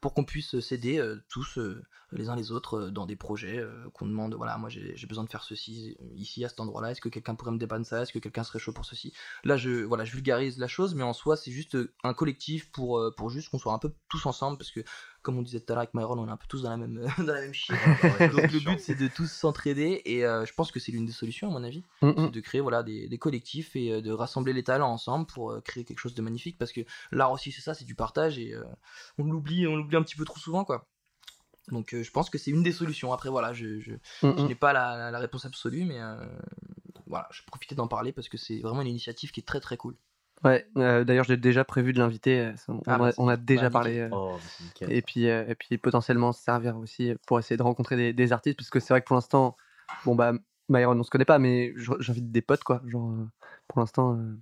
pour 0.00 0.14
qu'on 0.14 0.24
puisse 0.24 0.58
s'aider 0.58 0.98
euh, 0.98 1.24
tous 1.28 1.58
euh, 1.58 1.84
les 2.10 2.28
uns 2.28 2.34
les 2.34 2.50
autres 2.50 2.88
dans 2.88 3.06
des 3.06 3.16
projets 3.16 3.64
qu'on 3.94 4.06
demande. 4.06 4.34
Voilà, 4.34 4.58
moi 4.58 4.68
j'ai 4.68 5.06
besoin 5.06 5.24
de 5.24 5.30
faire 5.30 5.44
ceci 5.44 5.96
ici 6.14 6.44
à 6.44 6.50
cet 6.50 6.60
endroit-là. 6.60 6.90
Est-ce 6.90 7.00
que 7.00 7.08
quelqu'un 7.08 7.34
pourrait 7.34 7.52
me 7.52 7.58
dépanner 7.58 7.84
ça 7.84 8.02
Est-ce 8.02 8.12
que 8.12 8.18
quelqu'un 8.18 8.44
serait 8.44 8.58
chaud 8.58 8.72
pour 8.72 8.84
ceci? 8.84 9.14
Là, 9.44 9.56
je 9.56 9.84
voilà, 9.84 10.04
je 10.04 10.12
vulgarise 10.12 10.58
la 10.58 10.68
chose, 10.68 10.94
mais 10.94 11.04
en 11.04 11.14
soi, 11.14 11.38
c'est 11.38 11.52
juste 11.52 11.78
un 12.04 12.12
collectif 12.12 12.70
pour 12.70 13.00
pour 13.16 13.30
juste 13.30 13.48
qu'on 13.48 13.58
soit 13.58 13.72
un 13.72 13.78
peu 13.78 13.94
tous 14.10 14.26
ensemble, 14.26 14.58
parce 14.58 14.70
que 14.70 14.80
comme 15.22 15.38
on 15.38 15.42
disait 15.42 15.60
tout 15.60 15.72
à 15.72 15.74
l'heure 15.74 15.82
avec 15.82 15.94
Myron, 15.94 16.18
on 16.18 16.26
est 16.28 16.30
un 16.30 16.36
peu 16.36 16.46
tous 16.48 16.62
dans 16.62 16.70
la 16.70 16.76
même 16.76 16.94
dans 17.18 17.32
la 17.32 17.40
même. 17.40 17.52
Donc 18.32 18.52
le 18.52 18.58
but 18.60 18.80
c'est 18.80 18.94
de 18.94 19.08
tous 19.08 19.30
s'entraider 19.30 20.02
et 20.04 20.24
euh, 20.26 20.44
je 20.44 20.52
pense 20.54 20.70
que 20.72 20.80
c'est 20.80 20.92
l'une 20.92 21.06
des 21.06 21.12
solutions 21.12 21.48
à 21.48 21.50
mon 21.52 21.62
avis, 21.64 21.82
Mm, 22.02 22.08
mm. 22.08 22.14
c'est 22.26 22.30
de 22.32 22.40
créer 22.40 22.60
voilà 22.60 22.82
des, 22.82 23.08
des 23.08 23.18
collectifs 23.18 23.74
et 23.76 23.92
euh, 23.92 24.00
de 24.02 24.10
rassembler 24.10 24.52
les 24.52 24.62
talents 24.64 24.90
ensemble 24.92 25.26
pour 25.26 25.52
euh, 25.52 25.60
créer 25.60 25.84
quelque 25.84 26.00
chose 26.00 26.14
de 26.14 26.22
magnifique 26.22 26.58
parce 26.58 26.72
que 26.72 26.80
l'art 27.12 27.32
aussi 27.32 27.52
c'est 27.52 27.62
ça, 27.62 27.74
c'est 27.74 27.84
du 27.84 27.94
partage 27.94 28.38
et 28.38 28.52
euh, 28.54 28.64
on 29.18 29.24
l'oublie, 29.24 29.66
on 29.66 29.76
l'oublie 29.76 29.96
un 29.96 30.02
petit 30.02 30.16
peu 30.16 30.24
trop 30.24 30.38
souvent 30.38 30.64
quoi. 30.64 30.86
Donc 31.68 31.94
euh, 31.94 32.02
je 32.02 32.10
pense 32.10 32.28
que 32.28 32.38
c'est 32.38 32.50
une 32.50 32.62
des 32.64 32.72
solutions. 32.72 33.12
Après 33.12 33.28
voilà, 33.30 33.52
je, 33.52 33.78
je, 33.80 33.92
Mm, 34.22 34.34
je 34.38 34.42
n'ai 34.42 34.54
pas 34.56 34.72
la, 34.72 34.96
la- 34.96 35.10
la 35.12 35.18
réponse 35.20 35.44
absolue 35.44 35.84
mais 35.84 36.00
euh, 36.00 36.16
voilà, 37.06 37.28
je 37.30 37.42
profitais 37.46 37.74
d'en 37.74 37.88
parler 37.88 38.12
parce 38.12 38.28
que 38.28 38.36
c'est 38.38 38.58
vraiment 38.60 38.82
une 38.82 38.88
initiative 38.88 39.30
qui 39.30 39.40
est 39.40 39.44
très 39.46 39.60
très 39.60 39.76
cool. 39.76 39.96
Ouais, 40.44 40.66
euh, 40.76 41.04
d'ailleurs 41.04 41.24
j'ai 41.24 41.36
déjà 41.36 41.64
prévu 41.64 41.92
de 41.92 41.98
l'inviter. 42.00 42.40
euh, 42.40 42.52
On, 42.68 42.80
Ah, 42.86 42.98
bah, 42.98 43.12
on 43.18 43.28
a 43.28 43.36
déjà 43.36 43.64
bah, 43.70 43.80
parlé. 43.80 43.98
euh, 44.00 44.08
Oh, 44.12 44.38
nickel. 44.60 44.92
et 44.92 45.02
puis 45.02 45.28
euh, 45.28 45.44
et 45.48 45.54
puis 45.54 45.78
potentiellement 45.78 46.32
se 46.32 46.42
servir 46.42 46.76
aussi 46.76 47.14
pour 47.26 47.38
essayer 47.38 47.56
de 47.56 47.62
rencontrer 47.62 47.96
des, 47.96 48.12
des 48.12 48.32
artistes 48.32 48.58
parce 48.58 48.70
que 48.70 48.80
c'est 48.80 48.92
vrai 48.92 49.00
que 49.02 49.06
pour 49.06 49.14
l'instant 49.14 49.56
bon 50.04 50.16
bah 50.16 50.32
Myron 50.68 50.98
on 50.98 51.02
se 51.04 51.10
connaît 51.10 51.24
pas 51.24 51.38
mais 51.38 51.72
j'invite 52.00 52.32
des 52.32 52.42
potes 52.42 52.64
quoi 52.64 52.82
genre 52.86 53.14
pour 53.68 53.78
l'instant 53.80 54.16
euh, 54.16 54.36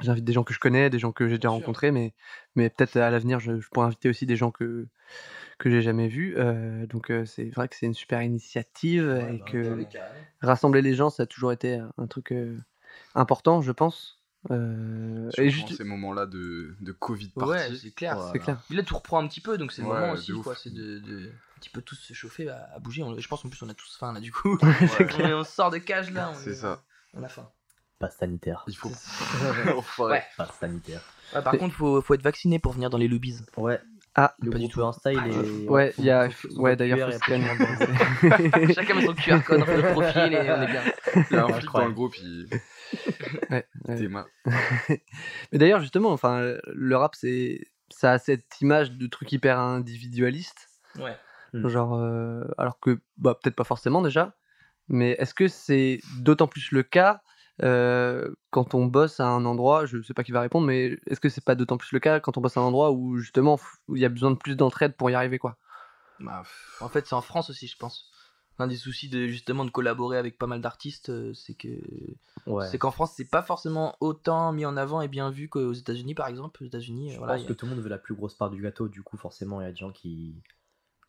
j'invite 0.00 0.24
des 0.24 0.32
gens 0.32 0.44
que 0.44 0.54
je 0.54 0.58
connais 0.58 0.88
des 0.90 0.98
gens 0.98 1.12
que 1.12 1.28
j'ai 1.28 1.36
déjà 1.36 1.50
rencontrés 1.50 1.90
mais 1.92 2.14
mais 2.56 2.70
peut-être 2.70 2.96
à 2.96 3.10
l'avenir 3.10 3.40
je, 3.40 3.60
je 3.60 3.68
pourrais 3.68 3.86
inviter 3.86 4.08
aussi 4.08 4.24
des 4.26 4.36
gens 4.36 4.50
que 4.50 4.88
que 5.58 5.70
j'ai 5.70 5.82
jamais 5.82 6.08
vus 6.08 6.34
euh, 6.38 6.86
donc 6.86 7.10
euh, 7.10 7.26
c'est 7.26 7.50
vrai 7.50 7.68
que 7.68 7.76
c'est 7.76 7.86
une 7.86 7.94
super 7.94 8.22
initiative 8.22 9.04
Ouais, 9.06 9.34
et 9.34 9.38
bah, 9.38 9.44
que 9.46 9.86
rassembler 10.40 10.80
les 10.82 10.94
gens 10.94 11.10
ça 11.10 11.24
a 11.24 11.26
toujours 11.26 11.52
été 11.52 11.74
un- 11.76 11.92
un 11.98 12.06
truc 12.06 12.32
euh, 12.32 12.58
important 13.14 13.60
je 13.60 13.72
pense 13.72 14.19
Euh, 14.50 15.30
et 15.36 15.50
juste 15.50 15.74
ces 15.76 15.84
moments-là 15.84 16.24
de, 16.26 16.74
de 16.80 16.92
Covid 16.92 17.30
Ouais, 17.36 17.58
party. 17.58 17.78
c'est 17.78 17.90
clair. 17.90 18.16
Voilà. 18.16 18.32
c'est 18.32 18.38
clair 18.38 18.58
Puis 18.66 18.76
là, 18.76 18.82
tu 18.82 18.94
reprends 18.94 19.22
un 19.22 19.28
petit 19.28 19.40
peu, 19.42 19.58
donc 19.58 19.70
c'est 19.72 19.82
le 19.82 19.88
Ouais, 19.88 20.00
moment 20.00 20.12
aussi, 20.12 20.32
quoi. 20.32 20.54
C'est 20.56 20.72
de, 20.72 20.98
de 21.00 21.26
un 21.28 21.60
petit 21.60 21.68
peu 21.68 21.82
tous 21.82 21.96
se 21.96 22.14
chauffer, 22.14 22.48
à, 22.48 22.70
à 22.74 22.78
bouger. 22.78 23.02
On- 23.02 23.18
je 23.18 23.28
pense 23.28 23.44
en 23.44 23.50
plus 23.50 23.62
on 23.62 23.68
a 23.68 23.74
tous 23.74 23.96
faim 23.98 24.14
là, 24.14 24.20
du 24.20 24.32
coup. 24.32 24.58
c'est 24.96 25.22
on, 25.32 25.40
on 25.40 25.44
sort 25.44 25.70
de 25.70 25.76
cage 25.78 26.10
là. 26.10 26.30
on 26.32 26.34
C'est 26.34 26.50
est- 26.52 26.54
ça. 26.54 26.82
On 27.12 27.22
a 27.22 27.28
faim. 27.28 27.50
Passe 27.98 28.16
sanitaire. 28.16 28.64
Il 28.66 28.76
faut. 28.76 28.90
Ouais. 29.98 30.22
Passe 30.38 30.54
sanitaire. 30.58 31.02
Ouais, 31.34 31.42
par 31.42 31.58
contre, 31.58 31.74
faut, 31.74 32.00
faut 32.00 32.14
être 32.14 32.22
vacciné 32.22 32.58
pour 32.58 32.72
venir 32.72 32.88
dans 32.88 32.96
les 32.98 33.08
lobbies. 33.08 33.40
Ouais. 33.58 33.78
Ah, 34.16 34.34
le 34.40 34.50
pas 34.50 34.58
du 34.58 34.64
groupe 34.64 34.72
tout. 34.72 34.84
Insta, 34.84 35.12
il 35.12 35.18
Ah, 35.18 35.28
est. 35.28 35.68
ouais 35.68 35.92
faut- 35.92 36.02
il 36.02 36.06
y 36.06 36.10
a 36.10 36.28
ouais 36.56 36.70
le 36.70 36.76
d'ailleurs 36.76 37.10
Chacun 38.74 38.94
met 38.94 39.04
son 39.06 39.14
QR 39.14 39.42
code 39.44 39.60
le 39.68 39.92
profil 39.92 40.32
et 40.34 40.50
on 40.50 40.62
est 40.62 40.66
bien. 40.66 40.82
Il 41.30 41.36
y 41.36 41.38
a 41.38 41.44
un 41.46 41.52
flic 41.52 41.72
dans 41.72 41.86
le 41.86 41.92
groupe, 41.92 42.14
il. 42.18 42.48
Ouais, 43.50 43.66
ouais. 43.88 44.08
Mais 45.52 45.58
d'ailleurs, 45.58 45.80
justement, 45.80 46.10
enfin, 46.12 46.54
le 46.66 46.96
rap, 46.96 47.14
c'est 47.14 47.60
ça 47.90 48.12
a 48.12 48.18
cette 48.18 48.60
image 48.60 48.92
de 48.92 49.06
truc 49.06 49.30
hyper 49.32 49.58
individualiste. 49.58 50.68
Ouais. 50.98 51.16
Mm. 51.52 51.68
Genre, 51.68 51.94
euh, 51.94 52.44
alors 52.58 52.78
que, 52.80 53.00
bah, 53.16 53.36
peut-être 53.40 53.56
pas 53.56 53.64
forcément 53.64 54.02
déjà, 54.02 54.36
mais 54.88 55.10
est-ce 55.18 55.34
que 55.34 55.48
c'est 55.48 56.00
d'autant 56.20 56.46
plus 56.46 56.70
le 56.72 56.82
cas 56.82 57.22
euh, 57.62 58.30
quand 58.50 58.74
on 58.74 58.86
bosse 58.86 59.20
à 59.20 59.26
un 59.26 59.44
endroit, 59.44 59.86
je 59.86 60.02
sais 60.02 60.14
pas 60.14 60.24
qui 60.24 60.32
va 60.32 60.40
répondre, 60.40 60.66
mais 60.66 60.98
est-ce 61.06 61.20
que 61.20 61.28
c'est 61.28 61.44
pas 61.44 61.54
d'autant 61.54 61.76
plus 61.76 61.92
le 61.92 62.00
cas 62.00 62.20
quand 62.20 62.36
on 62.38 62.40
bosse 62.40 62.56
à 62.56 62.60
un 62.60 62.64
endroit 62.64 62.90
où 62.92 63.16
justement 63.18 63.58
il 63.88 63.98
y 64.00 64.04
a 64.04 64.08
besoin 64.08 64.30
de 64.30 64.36
plus 64.36 64.56
d'entraide 64.56 64.96
pour 64.96 65.10
y 65.10 65.14
arriver 65.14 65.38
quoi? 65.38 65.56
Bah, 66.18 66.42
En 66.80 66.88
fait, 66.88 67.06
c'est 67.06 67.14
en 67.14 67.22
France 67.22 67.50
aussi, 67.50 67.66
je 67.66 67.76
pense. 67.76 68.10
L'un 68.58 68.66
des 68.66 68.76
soucis 68.76 69.08
de 69.08 69.26
justement 69.26 69.64
de 69.64 69.70
collaborer 69.70 70.18
avec 70.18 70.38
pas 70.38 70.46
mal 70.46 70.60
d'artistes, 70.60 71.32
c'est 71.34 71.54
que 71.54 71.68
Ouais. 72.46 72.66
c'est 72.70 72.78
qu'en 72.78 72.90
France, 72.90 73.12
c'est 73.16 73.28
pas 73.28 73.42
forcément 73.42 73.96
autant 74.00 74.52
mis 74.52 74.66
en 74.66 74.76
avant 74.76 75.00
et 75.00 75.08
bien 75.08 75.30
vu 75.30 75.48
qu'aux 75.48 75.72
États-Unis, 75.72 76.14
par 76.14 76.28
exemple. 76.28 76.62
Aux 76.62 76.66
États-Unis, 76.66 77.12
Je 77.12 77.18
voilà, 77.18 77.34
pense 77.34 77.44
que 77.44 77.52
tout 77.52 77.66
le 77.66 77.70
monde 77.74 77.80
veut 77.82 77.88
la 77.88 77.98
plus 77.98 78.14
grosse 78.14 78.34
part 78.34 78.50
du 78.50 78.60
gâteau, 78.62 78.88
du 78.88 79.02
coup, 79.02 79.16
forcément, 79.16 79.60
il 79.60 79.64
y 79.64 79.66
a 79.66 79.70
des 79.70 79.76
gens 79.76 79.92
qui, 79.92 80.34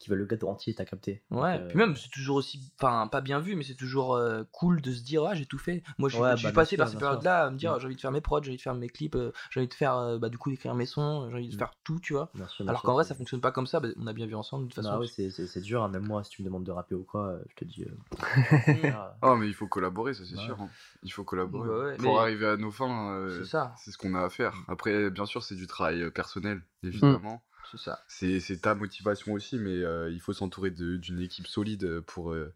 qui 0.02 0.10
veulent 0.10 0.20
le 0.20 0.26
gâteau 0.26 0.50
entier, 0.50 0.74
t'as 0.74 0.86
capté. 0.86 1.24
Ouais, 1.32 1.60
euh, 1.60 1.68
puis 1.68 1.78
même, 1.78 1.96
c'est 1.96 2.10
toujours 2.10 2.36
aussi. 2.38 2.74
Enfin, 2.80 3.08
pas 3.08 3.22
bien 3.22 3.40
vu, 3.40 3.56
mais 3.56 3.64
c'est 3.64 3.76
toujours 3.76 4.16
euh, 4.16 4.44
cool 4.52 4.82
de 4.82 4.92
se 4.92 5.02
dire, 5.04 5.24
ah, 5.26 5.34
j'ai 5.36 5.46
tout 5.46 5.58
fait. 5.58 5.84
Moi, 5.98 6.10
je 6.10 6.16
suis, 6.16 6.24
Ouais, 6.24 6.34
bah, 6.44 6.52
passé 6.52 6.70
sûr, 6.76 6.78
par 6.80 6.90
ces 6.90 6.98
périodes-là 6.98 7.46
à 7.46 7.50
me 7.52 7.58
dire, 7.58 7.76
Mm. 7.76 7.80
j'ai 7.80 7.86
envie 7.86 7.96
de 7.96 8.02
faire 8.02 8.12
mes 8.12 8.22
prods, 8.22 8.42
j'ai 8.44 8.50
envie 8.50 8.58
de 8.58 8.62
faire 8.62 8.74
mes 8.76 8.90
clips, 8.90 9.16
euh, 9.16 9.32
j'ai 9.52 9.60
envie 9.60 9.68
de 9.68 9.74
faire, 9.74 9.96
euh, 9.98 10.18
bah, 10.18 10.30
du 10.30 10.38
coup, 10.38 10.50
d'écrire 10.50 10.74
mes 10.76 10.86
sons, 10.86 11.28
j'ai 11.30 11.36
envie 11.36 11.50
de 11.50 11.56
Mm. 11.56 11.60
faire 11.60 11.72
tout, 11.84 12.00
tu 12.00 12.14
vois. 12.14 12.30
bien 12.34 12.48
sûr, 12.48 12.66
bien 12.66 12.70
Alors 12.72 12.82
qu'en 12.82 12.94
vrai, 12.94 13.04
ça 13.04 13.16
fonctionne 13.16 13.42
pas 13.42 13.52
comme 13.52 13.68
ça, 13.68 13.80
bah, 13.80 13.90
on 13.98 14.08
a 14.08 14.14
bien 14.14 14.26
vu 14.26 14.36
ensemble, 14.36 14.64
de 14.66 14.70
toute 14.74 14.84
façon. 14.84 14.90
Bah 14.96 15.00
oui, 15.00 15.08
c'est- 15.08 15.62
dur, 15.62 15.84
hein. 15.84 15.90
même 15.90 16.08
moi, 16.08 16.24
si 16.24 16.32
tu 16.32 16.42
me 16.42 16.48
demandes 16.48 16.64
de 16.64 16.72
rapper 16.72 16.96
ou 16.96 17.04
quoi, 17.04 17.38
je 17.50 17.56
te 17.56 17.66
dis. 17.66 17.84
euh, 17.84 17.96
ah, 18.94 19.16
Oh, 19.22 19.36
mais 19.36 19.48
il 19.48 19.54
faut 19.54 19.68
collaborer, 19.68 20.14
ça 20.14 20.24
c'est 20.26 20.36
Ouais. 20.38 20.44
sûr. 20.46 20.60
hein. 20.60 20.70
Il 21.04 21.12
faut 21.12 21.24
collaborer. 21.24 21.68
Bah 21.70 21.78
ouais, 21.86 21.98
Pour 21.98 22.14
mais- 22.16 22.20
arriver 22.20 22.48
à 22.48 22.58
nos 22.58 22.72
fins, 22.72 23.12
euh, 23.14 23.40
C'est 23.44 23.50
ça, 23.50 23.74
c'est 23.78 23.92
ce 23.92 23.98
qu'on 23.98 24.14
a 24.16 24.24
à 24.24 24.30
faire. 24.30 24.56
Après, 24.68 25.10
bien 25.12 25.26
sûr, 25.26 25.44
c'est 25.44 25.56
du 25.56 25.68
travail 25.68 26.10
personnel, 26.12 26.62
Mm. 26.84 26.88
évidemment. 26.88 27.44
C'est 27.70 27.78
ça. 27.80 28.04
C'est 28.08 28.40
c'est 28.40 28.58
ta 28.62 28.76
motivation 28.76 29.34
aussi, 29.34 29.58
mais 29.58 29.72
euh, 29.84 30.10
il 30.12 30.20
faut 30.20 30.34
s'entourer 30.34 30.72
de- 30.72 30.98
d'une 30.98 31.20
équipe 31.22 31.48
solide 31.48 32.02
pour, 32.02 32.32
euh, 32.32 32.54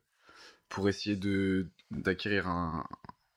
pour 0.69 0.87
essayer 0.89 1.15
de 1.15 1.69
d'acquérir 1.91 2.47
un, 2.47 2.85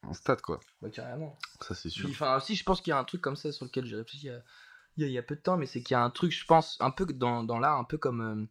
un 0.03 0.13
stade, 0.15 0.41
quoi. 0.41 0.61
Bah, 0.81 0.91
carrément. 0.91 1.39
Ça, 1.61 1.75
c'est 1.75 1.91
sûr. 1.91 2.09
Enfin, 2.11 2.37
aussi, 2.37 2.55
je 2.55 2.65
pense 2.65 2.81
qu'il 2.81 2.91
y 2.91 2.95
a 2.95 2.99
un 2.99 3.05
truc 3.05 3.21
comme 3.21 3.37
ça 3.37 3.53
sur 3.53 3.65
lequel 3.67 3.85
j'ai 3.85 3.97
réfléchi 3.97 4.27
il 4.27 4.31
y, 4.31 4.33
a, 4.33 4.43
il 4.97 5.03
y 5.03 5.05
a- 5.05 5.09
il 5.09 5.13
y 5.13 5.19
a 5.19 5.23
peu 5.23 5.37
de 5.37 5.41
temps, 5.41 5.57
mais 5.57 5.67
c'est 5.67 5.83
qu'il 5.83 5.95
y 5.95 5.97
a 5.97 6.03
un 6.03 6.11
truc, 6.11 6.33
je 6.33 6.45
pense, 6.45 6.77
un 6.81 6.91
peu 6.91 7.07
dans, 7.07 7.43
dans 7.45 7.59
l'art, 7.59 7.79
un 7.79 7.85
peu 7.85 7.99
comme. 7.99 8.21
euh, 8.21 8.47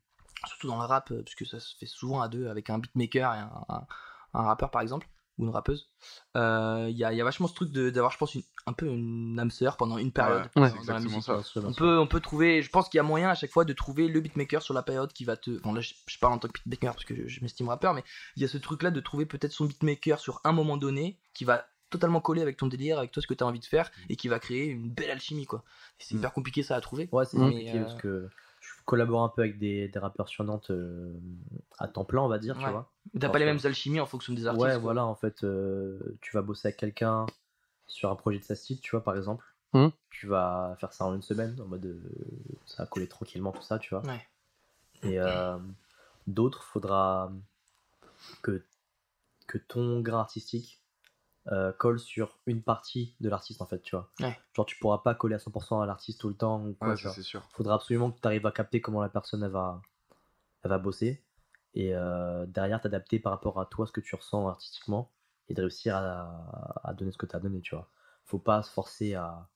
surtout 0.47 0.67
dans 0.67 0.79
le 0.79 0.85
rap, 0.85 1.11
euh, 1.11 1.23
parce 1.23 1.35
que 1.35 1.45
ça 1.45 1.59
se 1.59 1.75
fait 1.77 1.85
souvent 1.87 2.21
à 2.21 2.27
deux, 2.27 2.47
avec 2.47 2.69
un 2.69 2.77
beatmaker 2.79 3.33
et 3.33 3.39
un, 3.39 3.65
un- 3.69 3.87
un 4.33 4.41
rappeur, 4.43 4.69
par 4.71 4.81
exemple, 4.81 5.07
ou 5.37 5.43
une 5.45 5.49
rappeuse. 5.51 5.89
Euh, 6.35 6.87
Il 6.89 6.97
y, 6.97 7.03
a, 7.03 7.11
il 7.13 7.17
y 7.17 7.21
a 7.21 7.23
vachement 7.23 7.47
ce 7.47 7.53
truc 7.53 7.71
de- 7.71 7.89
d'avoir, 7.89 8.11
je 8.11 8.17
pense, 8.17 8.35
une- 8.35 8.43
un 8.65 8.73
peu 8.73 8.85
une 8.87 9.39
âme 9.39 9.51
sœur 9.51 9.77
pendant 9.77 9.97
une 9.97 10.11
période 10.11 10.49
Ouais, 10.55 10.71
dans- 10.85 10.93
la 10.93 10.99
musique. 10.99 11.23
ça. 11.23 11.41
On 11.63 11.73
peut, 11.73 11.99
on 11.99 12.07
peut 12.07 12.19
trouver, 12.19 12.61
je 12.61 12.69
pense 12.69 12.89
qu'il 12.89 12.97
y 12.97 13.01
a 13.01 13.03
moyen 13.03 13.29
à 13.29 13.35
chaque 13.35 13.51
fois 13.51 13.65
de 13.65 13.73
trouver 13.73 14.07
le 14.07 14.19
beatmaker 14.21 14.61
sur 14.61 14.73
la 14.73 14.83
période 14.83 15.13
qui 15.13 15.25
va 15.25 15.37
te. 15.37 15.51
Bon, 15.61 15.73
là, 15.73 15.81
je, 15.81 15.93
je 16.07 16.19
parle 16.19 16.33
en 16.33 16.37
tant 16.39 16.47
que 16.47 16.53
beatmaker 16.65 16.93
parce 16.93 17.05
que 17.05 17.15
je, 17.15 17.27
je 17.27 17.41
m'estime 17.41 17.69
rappeur, 17.69 17.93
mais 17.93 18.03
il 18.35 18.41
y 18.41 18.45
a 18.45 18.47
ce 18.47 18.57
truc-là 18.57 18.91
de 18.91 18.99
trouver 18.99 19.25
peut-être 19.25 19.51
son 19.53 19.65
beatmaker 19.65 20.19
sur 20.19 20.41
un 20.43 20.51
moment 20.51 20.77
donné 20.77 21.19
qui 21.33 21.45
va 21.45 21.65
totalement 21.89 22.19
coller 22.19 22.41
avec 22.41 22.57
ton 22.57 22.67
délire, 22.67 22.97
avec 22.97 23.11
toi 23.11 23.21
ce 23.21 23.27
que 23.27 23.33
tu 23.33 23.43
as 23.43 23.47
envie 23.47 23.59
de 23.61 23.65
faire 23.65 23.89
et 24.09 24.17
qui 24.17 24.27
va 24.27 24.39
créer 24.39 24.65
une 24.65 24.89
belle 24.89 25.09
alchimie, 25.11 25.45
quoi. 25.45 25.63
C'est 25.99 26.15
Mm. 26.15 26.17
hyper 26.17 26.33
compliqué 26.33 26.61
ça 26.63 26.75
à 26.75 26.81
trouver. 26.81 27.07
Ouais, 27.13 27.23
c'est 27.25 27.37
Mm. 27.37 27.41
compliqué 27.41 27.71
Mais, 27.73 27.79
euh, 27.79 27.83
parce 27.85 28.01
que 28.01 28.29
je 28.67 28.83
collabore 28.85 29.23
un 29.23 29.29
peu 29.29 29.41
avec 29.41 29.59
des, 29.59 29.87
des 29.87 29.99
rappeurs 29.99 30.27
sur 30.27 30.43
Nantes 30.43 30.71
euh, 30.71 31.13
à 31.77 31.87
temps 31.87 32.05
plein, 32.05 32.21
on 32.21 32.27
va 32.27 32.39
dire, 32.39 32.57
tu 32.57 32.65
vois. 32.65 32.91
Mais 33.13 33.19
T'as 33.19 33.29
pas 33.29 33.39
les 33.39 33.45
mêmes 33.45 33.59
alchimies 33.63 33.99
en 33.99 34.05
fonction 34.05 34.33
des 34.33 34.45
artistes. 34.47 34.63
Ouais, 34.63 34.71
quoi. 34.71 34.79
voilà, 34.79 35.05
en 35.05 35.15
fait, 35.15 35.43
euh, 35.43 36.17
tu 36.21 36.33
vas 36.33 36.41
bosser 36.41 36.67
avec 36.67 36.77
quelqu'un 36.77 37.25
sur 37.87 38.11
un 38.11 38.15
projet 38.15 38.39
de 38.39 38.43
sa 38.43 38.55
style, 38.55 38.79
tu 38.81 38.91
vois, 38.91 39.03
par 39.03 39.15
exemple. 39.15 39.45
Mhm. 39.73 39.91
Tu 40.09 40.27
vas 40.27 40.75
faire 40.79 40.93
ça 40.93 41.05
en 41.05 41.13
une 41.15 41.21
semaine, 41.21 41.59
en 41.61 41.65
mode 41.65 41.85
euh, 41.85 42.01
ça 42.65 42.83
va 42.83 42.87
coller 42.87 43.07
tranquillement, 43.07 43.51
tout 43.51 43.61
ça, 43.61 43.79
tu 43.79 43.93
vois. 43.93 44.03
Ouais. 44.05 44.27
Et 45.03 45.19
euh, 45.19 45.57
d'autres, 46.25 46.63
faudra 46.63 47.31
que, 48.41 48.63
que 49.47 49.57
ton 49.57 50.01
grain 50.01 50.19
artistique 50.19 50.81
euh, 51.51 51.71
colle 51.73 51.99
sur 51.99 52.37
une 52.45 52.61
partie 52.61 53.15
de 53.21 53.29
l'artiste, 53.29 53.61
en 53.61 53.65
fait, 53.65 53.81
tu 53.81 53.95
vois. 53.95 54.09
Ouais. 54.19 54.37
Genre, 54.53 54.65
tu 54.65 54.77
pourras 54.79 54.99
pas 54.99 55.15
coller 55.15 55.35
à 55.35 55.39
100% 55.39 55.81
à 55.81 55.85
l'artiste 55.85 56.19
tout 56.21 56.29
le 56.29 56.35
temps 56.35 56.65
ou 56.65 56.73
quoi, 56.73 56.89
Ouais, 56.89 56.97
ça 56.97 57.11
sûr. 57.21 57.41
faudra 57.51 57.75
absolument 57.75 58.11
que 58.11 58.19
tu 58.19 58.27
arrives 58.27 58.45
à 58.45 58.51
capter 58.51 58.81
comment 58.81 59.01
la 59.01 59.09
personne 59.09 59.43
elle 59.43 59.51
va, 59.51 59.81
elle 60.63 60.69
va 60.69 60.77
bosser 60.77 61.23
et 61.73 61.95
euh, 61.95 62.45
derrière 62.47 62.81
t'adapter 62.81 63.19
par 63.19 63.31
rapport 63.33 63.59
à 63.59 63.65
toi 63.65 63.85
ce 63.85 63.91
que 63.91 64.01
tu 64.01 64.15
ressens 64.15 64.47
artistiquement 64.47 65.11
et 65.49 65.53
de 65.53 65.61
réussir 65.61 65.95
à, 65.95 66.79
à 66.83 66.93
donner 66.93 67.11
ce 67.11 67.17
que 67.17 67.25
tu 67.25 67.35
as 67.35 67.39
donné 67.39 67.61
tu 67.61 67.75
vois 67.75 67.89
faut 68.25 68.39
pas 68.39 68.63
se 68.63 68.71
forcer 68.71 69.13
à, 69.15 69.47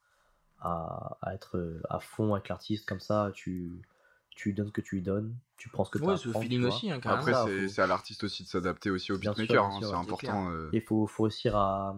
à, 0.59 1.17
à 1.21 1.33
être 1.33 1.57
euh, 1.57 1.81
à 1.89 1.99
fond 1.99 2.33
avec 2.33 2.49
l'artiste 2.49 2.87
comme 2.87 2.99
ça 2.99 3.31
tu 3.33 3.81
tu 4.35 4.49
lui 4.49 4.55
donnes 4.55 4.67
ce 4.67 4.71
que 4.71 4.81
tu 4.81 4.95
lui 4.95 5.01
donnes 5.01 5.35
tu 5.57 5.69
prends 5.69 5.85
ce 5.85 5.91
que 5.91 5.99
tu 5.99 6.03
Ouais, 6.05 6.17
c'est 6.17 6.29
au 6.29 6.33
feeling 6.33 6.63
aussi, 6.65 6.89
hein. 6.89 6.99
Après, 7.05 7.33
c'est 7.33 7.67
faut- 7.67 7.73
c'est 7.73 7.81
à 7.83 7.87
l'artiste 7.87 8.23
aussi 8.23 8.43
de 8.43 8.47
s'adapter 8.47 8.89
aussi 8.89 9.11
au 9.11 9.17
Bien 9.19 9.33
sûr, 9.35 9.41
beatmaker, 9.43 9.65
hein, 9.65 9.77
c'est 9.79 9.85
c'est 9.87 9.93
important. 9.93 10.49
euh, 10.49 10.69
il 10.73 10.81
faut, 10.81 11.05
faut 11.05 11.23
réussir 11.23 11.55
à, 11.55 11.95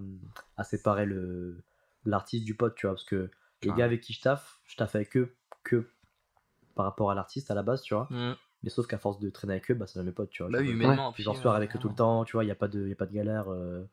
à 0.58 0.64
séparer 0.66 1.06
le 1.06 1.64
l'artiste 2.06 2.44
du 2.44 2.54
pote 2.56 2.76
tu 2.76 2.86
vois 2.86 2.96
parce 2.96 3.06
que 3.06 3.32
les 3.62 3.72
gars 3.72 3.86
avec 3.86 4.02
qui 4.02 4.12
je 4.12 4.20
taffe 4.22 4.60
je 4.66 4.76
taffe 4.76 4.96
avec 4.96 5.16
eux 5.16 5.34
que 5.64 5.88
par 6.76 6.84
rapport 6.86 7.10
à 7.10 7.16
l'artiste 7.16 7.50
à 7.52 7.56
la 7.56 7.64
base 7.64 7.82
tu 7.84 7.94
vois 7.94 8.08
Mm. 8.10 8.34
Mais 8.64 8.70
sauf 8.70 8.88
qu'à 8.88 8.98
force 8.98 9.20
de 9.20 9.30
traîner 9.30 9.54
avec 9.56 9.70
eux, 9.72 9.74
bah, 9.74 9.88
ça 9.88 10.00
devient 10.00 10.08
mes 10.08 10.14
potes, 10.14 10.30
tu 10.30 10.42
vois. 10.42 10.50
Bah 10.50 10.60
oui, 10.60 10.70
euh, 10.70 10.72
humainement. 10.72 11.12
puis 11.12 11.22
j'en 11.22 11.34
soir 11.34 11.54
avec 11.56 11.76
eux 11.76 11.80
tout 11.80 11.90
le 11.90 11.96
temps, 11.96 12.24
tu 12.24 12.32
vois, 12.34 12.46
il 12.46 12.48
n'y 12.48 12.52
a, 12.52 12.56
pas 12.56 12.70
de- 12.70 12.88
y 12.88 12.94
a 12.94 12.96
pas 12.96 13.06
de 13.06 13.14
galère. 13.14 13.50
euh, 13.52 13.84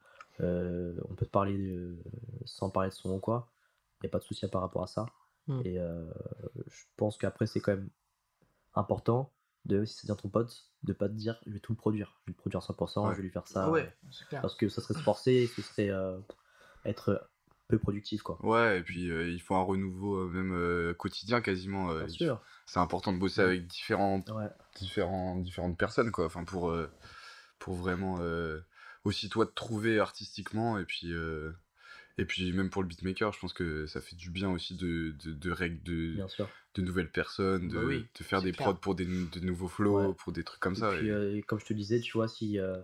euh, 0.41 0.95
on 1.11 1.15
peut 1.15 1.27
te 1.27 1.31
parler 1.31 1.59
de- 1.59 1.97
sans 2.45 2.71
parler 2.71 2.91
de 2.91 2.95
son 2.95 3.11
ou 3.11 3.19
quoi. 3.19 3.49
Il 4.01 4.07
n'y 4.07 4.11
a 4.11 4.13
pas 4.13 4.19
de 4.21 4.25
souci 4.25 4.47
par 4.47 4.61
rapport 4.61 4.85
à 4.85 4.87
ça. 4.87 5.07
Mm. 5.49 5.61
Et 5.65 5.79
euh, 5.81 6.05
je 6.69 6.85
pense 6.97 7.19
qu'après, 7.19 7.47
c'est 7.49 7.59
quand 7.61 7.73
même 7.73 7.89
important, 8.75 9.33
de, 9.67 9.85
si 9.85 9.95
c'est 9.95 10.07
bien 10.07 10.15
ton 10.17 10.29
pote, 10.29 10.71
de 10.85 10.93
pas 10.93 11.09
te 11.09 11.15
dire 11.15 11.39
je 11.47 11.53
vais 11.53 11.61
tout 11.61 11.73
le 11.73 11.77
produire. 11.77 12.17
Je 12.23 12.31
vais 12.31 12.35
le 12.37 12.41
produire 12.41 12.61
à 12.61 12.65
100%, 12.73 13.07
Ouais. 13.07 13.13
je 13.13 13.17
vais 13.19 13.23
lui 13.25 13.31
faire 13.31 13.47
ça. 13.47 13.65
Ah 13.67 13.71
ouais, 13.71 13.95
clair. 14.29 14.41
Parce 14.43 14.55
que 14.55 14.69
ça 14.69 14.81
serait 14.81 14.95
se 14.95 15.03
forcer 15.03 15.33
et 15.33 15.47
ce 15.47 15.61
serait 15.63 15.91
euh, 15.91 16.19
être 16.85 17.29
peu 17.69 17.79
productif, 17.79 18.23
quoi. 18.23 18.39
Ouais, 18.45 18.79
et 18.79 18.83
puis 18.83 19.11
euh, 19.11 19.29
il 19.29 19.41
faut 19.41 19.55
un 19.55 19.63
renouveau 19.63 20.17
euh, 20.17 20.29
même 20.29 20.53
euh, 20.55 20.95
quotidien 20.95 21.41
quasiment. 21.41 21.91
euh, 21.91 21.99
Bien 22.01 22.07
il- 22.09 22.13
sûr. 22.17 22.43
C'est 22.67 22.81
important 22.81 23.13
de 23.13 23.19
bosser 23.19 23.41
avec 23.43 23.67
différentes, 23.67 24.31
Ouais. 24.31 24.49
différents, 24.77 25.37
différentes 25.37 25.77
personnes, 25.79 26.11
quoi. 26.11 26.27
Enfin, 26.27 26.45
pour, 26.45 26.71
euh, 26.71 26.91
pour 27.59 27.75
vraiment 27.75 28.19
euh, 28.21 28.61
aussi 29.05 29.29
toi 29.29 29.45
te 29.47 29.53
trouver 29.53 29.99
artistiquement 30.01 30.79
et 30.79 30.85
puis. 30.85 31.13
Et 32.21 32.27
puis 32.27 32.53
même 32.53 32.71
pour 32.71 32.83
le 32.83 32.89
beatmaker, 32.89 33.33
je 33.33 33.39
pense 33.41 33.53
que 33.53 33.87
ça 33.87 34.01
fait 34.01 34.17
du 34.17 34.31
bien 34.31 34.51
aussi 34.51 34.77
de, 34.77 35.17
de, 35.25 35.33
de 35.33 35.51
règles 35.51 35.83
de, 35.83 36.23
de 36.75 36.83
nouvelles 36.83 37.11
personnes, 37.13 37.69
de, 37.69 37.77
Bah 37.77 37.85
oui, 37.85 38.09
de 38.19 38.25
faire 38.25 38.43
des 38.43 38.53
clair. 38.53 38.55
prods 38.55 38.75
pour 38.77 38.95
des, 38.95 39.07
de 39.07 39.41
nouveaux 39.41 39.69
flows, 39.69 40.15
Ouais. 40.15 40.15
pour 40.15 40.33
des 40.33 40.45
trucs 40.45 40.61
comme 40.61 40.77
Et 40.77 40.83
ça. 40.83 40.97
puis, 40.97 41.11
et- 41.11 41.11
euh, 41.11 41.41
comme 41.47 41.61
je 41.61 41.67
te 41.67 41.75
disais, 41.75 42.01
tu 42.01 42.13
vois, 42.13 42.29
si 42.29 42.59
euh, 42.59 42.83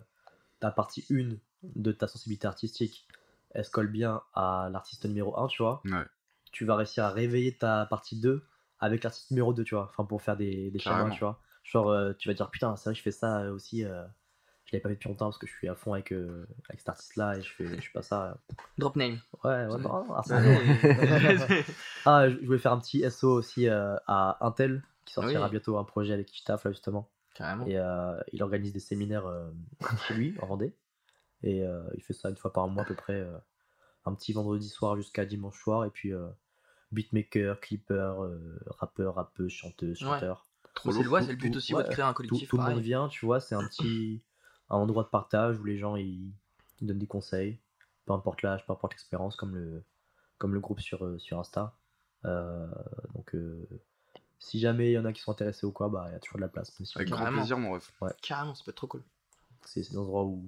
ta 0.60 0.70
partie 0.72 1.06
1 1.10 1.38
de 1.62 1.92
ta 1.92 2.08
sensibilité 2.08 2.46
artistique, 2.48 3.08
elle 3.52 3.64
se 3.64 3.70
colle 3.70 3.88
bien 3.90 4.22
à 4.34 4.70
l'artiste 4.72 5.06
numéro 5.06 5.38
1, 5.38 5.48
tu 5.48 5.62
vois, 5.62 5.84
Ouais, 5.84 6.06
tu 6.52 6.64
vas 6.66 6.76
réussir 6.76 7.04
à 7.04 7.10
réveiller 7.12 7.56
ta 7.58 7.86
partie 7.86 8.20
2 8.20 8.46
avec 8.80 9.04
l'artiste 9.04 9.30
numéro 9.32 9.54
2, 9.54 9.64
tu 9.64 9.74
vois, 9.76 9.88
enfin 9.90 10.04
pour 10.06 10.22
faire 10.22 10.36
des, 10.36 10.70
des 10.70 10.80
tu 10.80 11.20
vois. 11.24 11.40
Genre, 11.64 11.90
euh, 11.90 12.12
tu 12.14 12.28
vas 12.28 12.34
dire, 12.34 12.50
putain, 12.50 12.76
c'est 12.76 12.90
vrai, 12.90 12.94
je 12.96 13.02
fais 13.02 13.12
ça 13.12 13.52
aussi, 13.52 13.84
je 14.66 14.72
l'avais 14.72 14.82
pas 14.82 14.88
fait 14.88 14.94
depuis 14.96 15.08
longtemps 15.08 15.26
parce 15.26 15.38
que 15.38 15.46
je 15.46 15.52
suis 15.52 15.68
à 15.68 15.74
fond 15.74 15.92
avec, 15.94 16.12
euh, 16.12 16.44
avec 16.68 16.80
cet 16.80 16.88
artiste-là 16.88 17.36
et 17.38 17.42
je 17.42 17.52
fais, 17.52 17.66
je 17.68 17.80
fais 17.80 17.92
pas 17.92 18.02
ça. 18.02 18.36
Drop 18.78 18.96
name. 18.96 19.18
Ouais, 19.44 19.66
ouais, 19.66 19.78
non, 19.78 20.04
ah. 20.12 20.22
Ah, 22.04 22.28
je 22.28 22.36
voulais 22.44 22.58
faire 22.58 22.72
un 22.72 22.78
petit 22.80 23.08
SO 23.10 23.30
aussi 23.32 23.68
euh, 23.68 23.96
à 24.06 24.44
Intel 24.44 24.82
qui 25.04 25.14
sortira 25.14 25.44
Oui. 25.44 25.50
bientôt 25.50 25.78
un 25.78 25.84
projet 25.84 26.12
avec 26.14 26.26
qui 26.26 26.38
je 26.40 26.44
taffe 26.44 26.64
là 26.64 26.72
justement. 26.72 27.08
Carrément. 27.34 27.66
Et 27.66 27.78
euh, 27.78 28.18
il 28.32 28.42
organise 28.42 28.72
des 28.72 28.80
séminaires 28.80 29.30
chez 30.08 30.14
lui, 30.14 30.34
en 30.42 30.46
Vendée. 30.46 30.74
Et 31.42 31.58
il 31.94 32.02
fait 32.02 32.12
ça 32.14 32.28
une 32.30 32.36
fois 32.36 32.52
par 32.52 32.66
mois 32.68 32.82
à 32.82 32.86
peu 32.86 32.94
près. 32.94 33.24
un 34.04 34.14
petit 34.14 34.32
vendredi 34.32 34.68
soir 34.68 34.96
jusqu'à 34.96 35.24
dimanche 35.26 35.60
soir. 35.60 35.84
Et 35.84 35.90
puis 35.90 36.12
beatmaker, 36.92 37.60
clipper, 37.60 38.14
rappeur, 38.78 39.14
rappeuse, 39.16 39.52
chanteuse, 39.52 40.02
Ouais. 40.02 40.08
chanteur. 40.08 40.46
trop 40.74 40.90
C'est 40.92 41.02
le, 41.02 41.34
but 41.36 41.54
aussi 41.56 41.74
ouais, 41.74 41.84
de 41.84 41.88
créer 41.88 42.04
un 42.04 42.12
collectif. 42.14 42.48
tout 42.48 42.56
le 42.56 42.62
monde 42.64 42.80
vient, 42.80 43.08
tu 43.08 43.26
vois. 43.26 43.38
C'est 43.40 43.54
un 43.54 43.66
petit 43.68 44.22
un 44.70 44.76
endroit 44.76 45.04
de 45.04 45.08
partage 45.08 45.58
où 45.58 45.64
les 45.64 45.78
gens 45.78 45.96
ils, 45.96 46.32
ils 46.80 46.86
donnent 46.86 46.98
des 46.98 47.06
conseils. 47.06 47.58
Peu 48.04 48.12
importe 48.12 48.42
l'âge, 48.42 48.64
peu 48.66 48.72
importe 48.72 48.92
l'expérience, 48.92 49.36
comme 49.36 49.54
le, 49.54 49.84
comme 50.38 50.54
le 50.54 50.60
groupe 50.60 50.80
sur, 50.80 51.04
euh, 51.04 51.18
sur 51.18 51.38
Insta. 51.38 51.76
Euh, 52.24 52.66
donc 53.14 53.34
euh, 53.34 53.68
si 54.38 54.58
jamais 54.58 54.90
il 54.90 54.94
y 54.94 54.98
en 54.98 55.04
a 55.04 55.12
qui 55.12 55.20
sont 55.20 55.32
intéressés 55.32 55.66
ou 55.66 55.72
quoi, 55.72 55.88
bah 55.88 56.06
il 56.08 56.12
y 56.12 56.16
a 56.16 56.18
toujours 56.18 56.36
de 56.36 56.42
la 56.42 56.48
place. 56.48 56.72
Avec 56.94 57.08
grand 57.08 57.32
plaisir, 57.32 57.58
mon 57.58 57.72
ref. 57.72 57.92
Carrément, 58.22 58.54
ça 58.54 58.64
peut 58.64 58.70
être 58.70 58.76
trop 58.76 58.86
cool. 58.86 59.02
c'est 59.64 59.82
c'est 59.82 59.92
des 59.92 59.98
endroits 59.98 60.24
où 60.24 60.44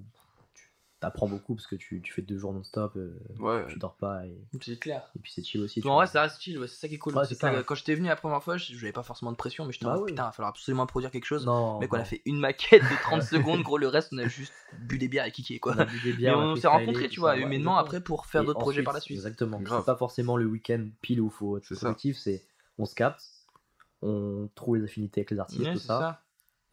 tu 1.00 1.06
apprends 1.06 1.28
beaucoup 1.28 1.54
parce 1.54 1.66
que 1.66 1.76
tu, 1.76 2.00
tu 2.02 2.12
fais 2.12 2.22
deux 2.22 2.38
jours 2.38 2.52
non-stop, 2.52 2.92
euh, 2.96 3.16
Ouais, 3.38 3.66
tu 3.68 3.78
dors 3.78 3.96
pas 3.96 4.26
et, 4.26 4.36
C'est 4.60 4.78
clair. 4.80 5.10
et 5.14 5.18
puis 5.20 5.30
c'est 5.32 5.44
chill 5.44 5.60
aussi. 5.60 5.80
en 5.86 5.94
vrai, 5.94 6.06
ça 6.06 6.22
reste 6.22 6.40
chill, 6.40 6.58
ouais, 6.58 6.66
c'est 6.66 6.76
ça 6.76 6.88
qui 6.88 6.94
est 6.94 6.98
cool. 6.98 7.14
Ouais, 7.16 7.24
C'est 7.24 7.34
ça. 7.36 7.62
Quand 7.62 7.74
j'étais 7.76 7.94
venu 7.94 8.08
la 8.08 8.16
première 8.16 8.42
fois, 8.42 8.56
je 8.56 8.74
j'avais 8.74 8.92
pas 8.92 9.02
forcément 9.04 9.30
de 9.30 9.36
pression, 9.36 9.64
mais 9.64 9.72
j'étais 9.72 9.86
en 9.86 9.90
Bah 9.90 9.94
mode, 9.94 10.04
oui. 10.04 10.10
putain, 10.12 10.24
il 10.24 10.26
va 10.26 10.32
falloir 10.32 10.50
absolument 10.50 10.86
produire 10.86 11.10
quelque 11.10 11.24
chose. 11.24 11.46
Non, 11.46 11.78
Mec, 11.78 11.92
on 11.92 11.96
non. 11.96 12.02
a 12.02 12.04
fait 12.04 12.22
une 12.24 12.38
maquette 12.40 12.82
de 12.82 13.02
30 13.02 13.22
secondes, 13.22 13.62
gros, 13.62 13.78
le 13.78 13.88
reste, 13.88 14.08
on 14.12 14.18
a 14.18 14.26
juste 14.26 14.52
bu 14.80 14.98
des 14.98 15.08
bières 15.08 15.24
et 15.26 15.30
kické, 15.32 15.58
quoi. 15.60 15.74
On 15.76 15.78
a 15.78 15.84
bu 15.84 15.98
des 16.00 16.10
Mais 16.12 16.16
bières, 16.18 16.38
on 16.38 16.56
s'est 16.56 16.66
rencontrés, 16.66 17.08
tu 17.08 17.20
vois, 17.20 17.36
humainement 17.36 17.76
après 17.78 18.00
pour 18.02 18.26
faire 18.26 18.42
Et 18.42 18.46
d'autres 18.46 18.58
projets 18.60 18.82
par 18.82 18.94
la 18.94 19.00
suite. 19.00 19.16
Exactement. 19.16 19.60
C'est 19.64 19.84
pas 19.86 19.96
forcément 19.96 20.36
le 20.36 20.46
week-end 20.46 20.88
pile 21.00 21.20
où 21.20 21.30
faut 21.30 21.58
être 21.58 21.64
C'est 21.64 21.74
ça. 21.74 21.80
productif, 21.86 22.16
c'est 22.18 22.44
on 22.78 22.84
se 22.86 22.94
capte, 22.94 23.22
on 24.02 24.48
trouve 24.54 24.76
les 24.76 24.84
affinités 24.84 25.20
avec 25.20 25.30
les 25.30 25.38
artistes, 25.40 25.72
tout 25.72 25.78
ça. 25.78 26.22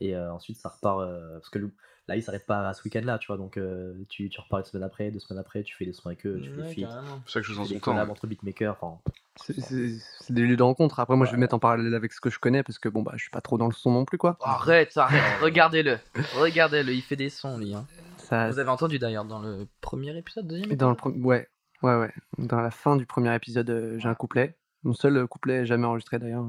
Et 0.01 0.15
euh, 0.15 0.31
ensuite, 0.33 0.57
ça 0.57 0.69
repart. 0.69 0.99
euh, 0.99 1.37
parce 1.39 1.49
que 1.49 1.59
le- 1.59 1.71
là, 2.07 2.15
il 2.15 2.23
s'arrête 2.23 2.45
pas 2.45 2.67
à 2.69 2.73
ce 2.73 2.83
week-end-là, 2.83 3.17
tu 3.17 3.27
vois. 3.27 3.37
Donc, 3.37 3.57
euh, 3.57 3.93
tu, 4.09 4.29
tu 4.29 4.39
repars 4.39 4.59
une 4.59 4.65
semaine 4.65 4.83
après, 4.83 5.11
deux 5.11 5.19
semaines 5.19 5.39
après, 5.39 5.63
tu 5.63 5.75
fais 5.75 5.85
des 5.85 5.93
sons 5.93 6.07
avec 6.07 6.25
eux, 6.25 6.39
tu 6.43 6.49
fais 6.51 6.61
Ouais, 6.61 6.67
des 6.67 6.73
feats, 6.85 6.87
carrément. 6.87 7.21
Chaque 7.25 7.43
chose 7.43 7.59
en 7.59 7.65
son 7.65 7.79
temps. 7.79 7.97
hein. 7.97 8.07
entre 8.09 8.27
beatmakers. 8.27 8.77
Enfin, 8.81 8.99
C'est- 9.37 10.31
des 10.33 10.41
lieux 10.41 10.55
de 10.57 10.63
rencontre. 10.63 10.99
Après, 10.99 11.15
moi, 11.15 11.25
je 11.25 11.31
vais 11.31 11.37
mettre 11.37 11.55
en 11.55 11.59
parallèle 11.59 11.93
avec 11.93 12.13
ce 12.13 12.21
que 12.21 12.29
je 12.29 12.39
connais 12.39 12.63
parce 12.63 12.79
que 12.79 12.87
bon, 12.89 13.01
bah, 13.01 13.11
je 13.15 13.21
suis 13.21 13.29
pas 13.31 13.41
trop 13.41 13.57
dans 13.57 13.67
le 13.67 13.73
son 13.73 13.91
non 13.91 14.05
plus, 14.05 14.17
quoi. 14.17 14.37
Arrête, 14.41 14.95
arrête, 14.97 15.21
regardez-le. 15.41 15.97
Regardez-le, 16.37 16.93
il 16.93 17.01
fait 17.01 17.15
des 17.17 17.29
sons, 17.29 17.57
lui. 17.57 17.73
hein. 17.73 17.85
Ça, 18.17 18.49
Vous 18.49 18.59
avez 18.59 18.69
entendu 18.69 18.97
d'ailleurs 18.97 19.25
dans 19.25 19.39
le 19.39 19.67
premier 19.81 20.17
épisode, 20.17 20.47
deuxième 20.47 20.73
dans 20.75 20.89
le 20.89 20.95
épisode 20.95 21.13
pre- 21.15 21.21
ouais, 21.23 21.47
ouais, 21.83 21.95
ouais. 21.95 22.13
Dans 22.39 22.59
la 22.61 22.71
fin 22.71 22.95
du 22.95 23.05
premier 23.05 23.35
épisode, 23.35 23.69
euh, 23.69 23.99
j'ai 23.99 24.07
un 24.09 24.15
couplet. 24.15 24.55
Mon 24.83 24.93
seul 24.93 25.17
euh, 25.17 25.27
couplet 25.27 25.65
jamais 25.65 25.85
enregistré 25.85 26.17
d'ailleurs. 26.17 26.45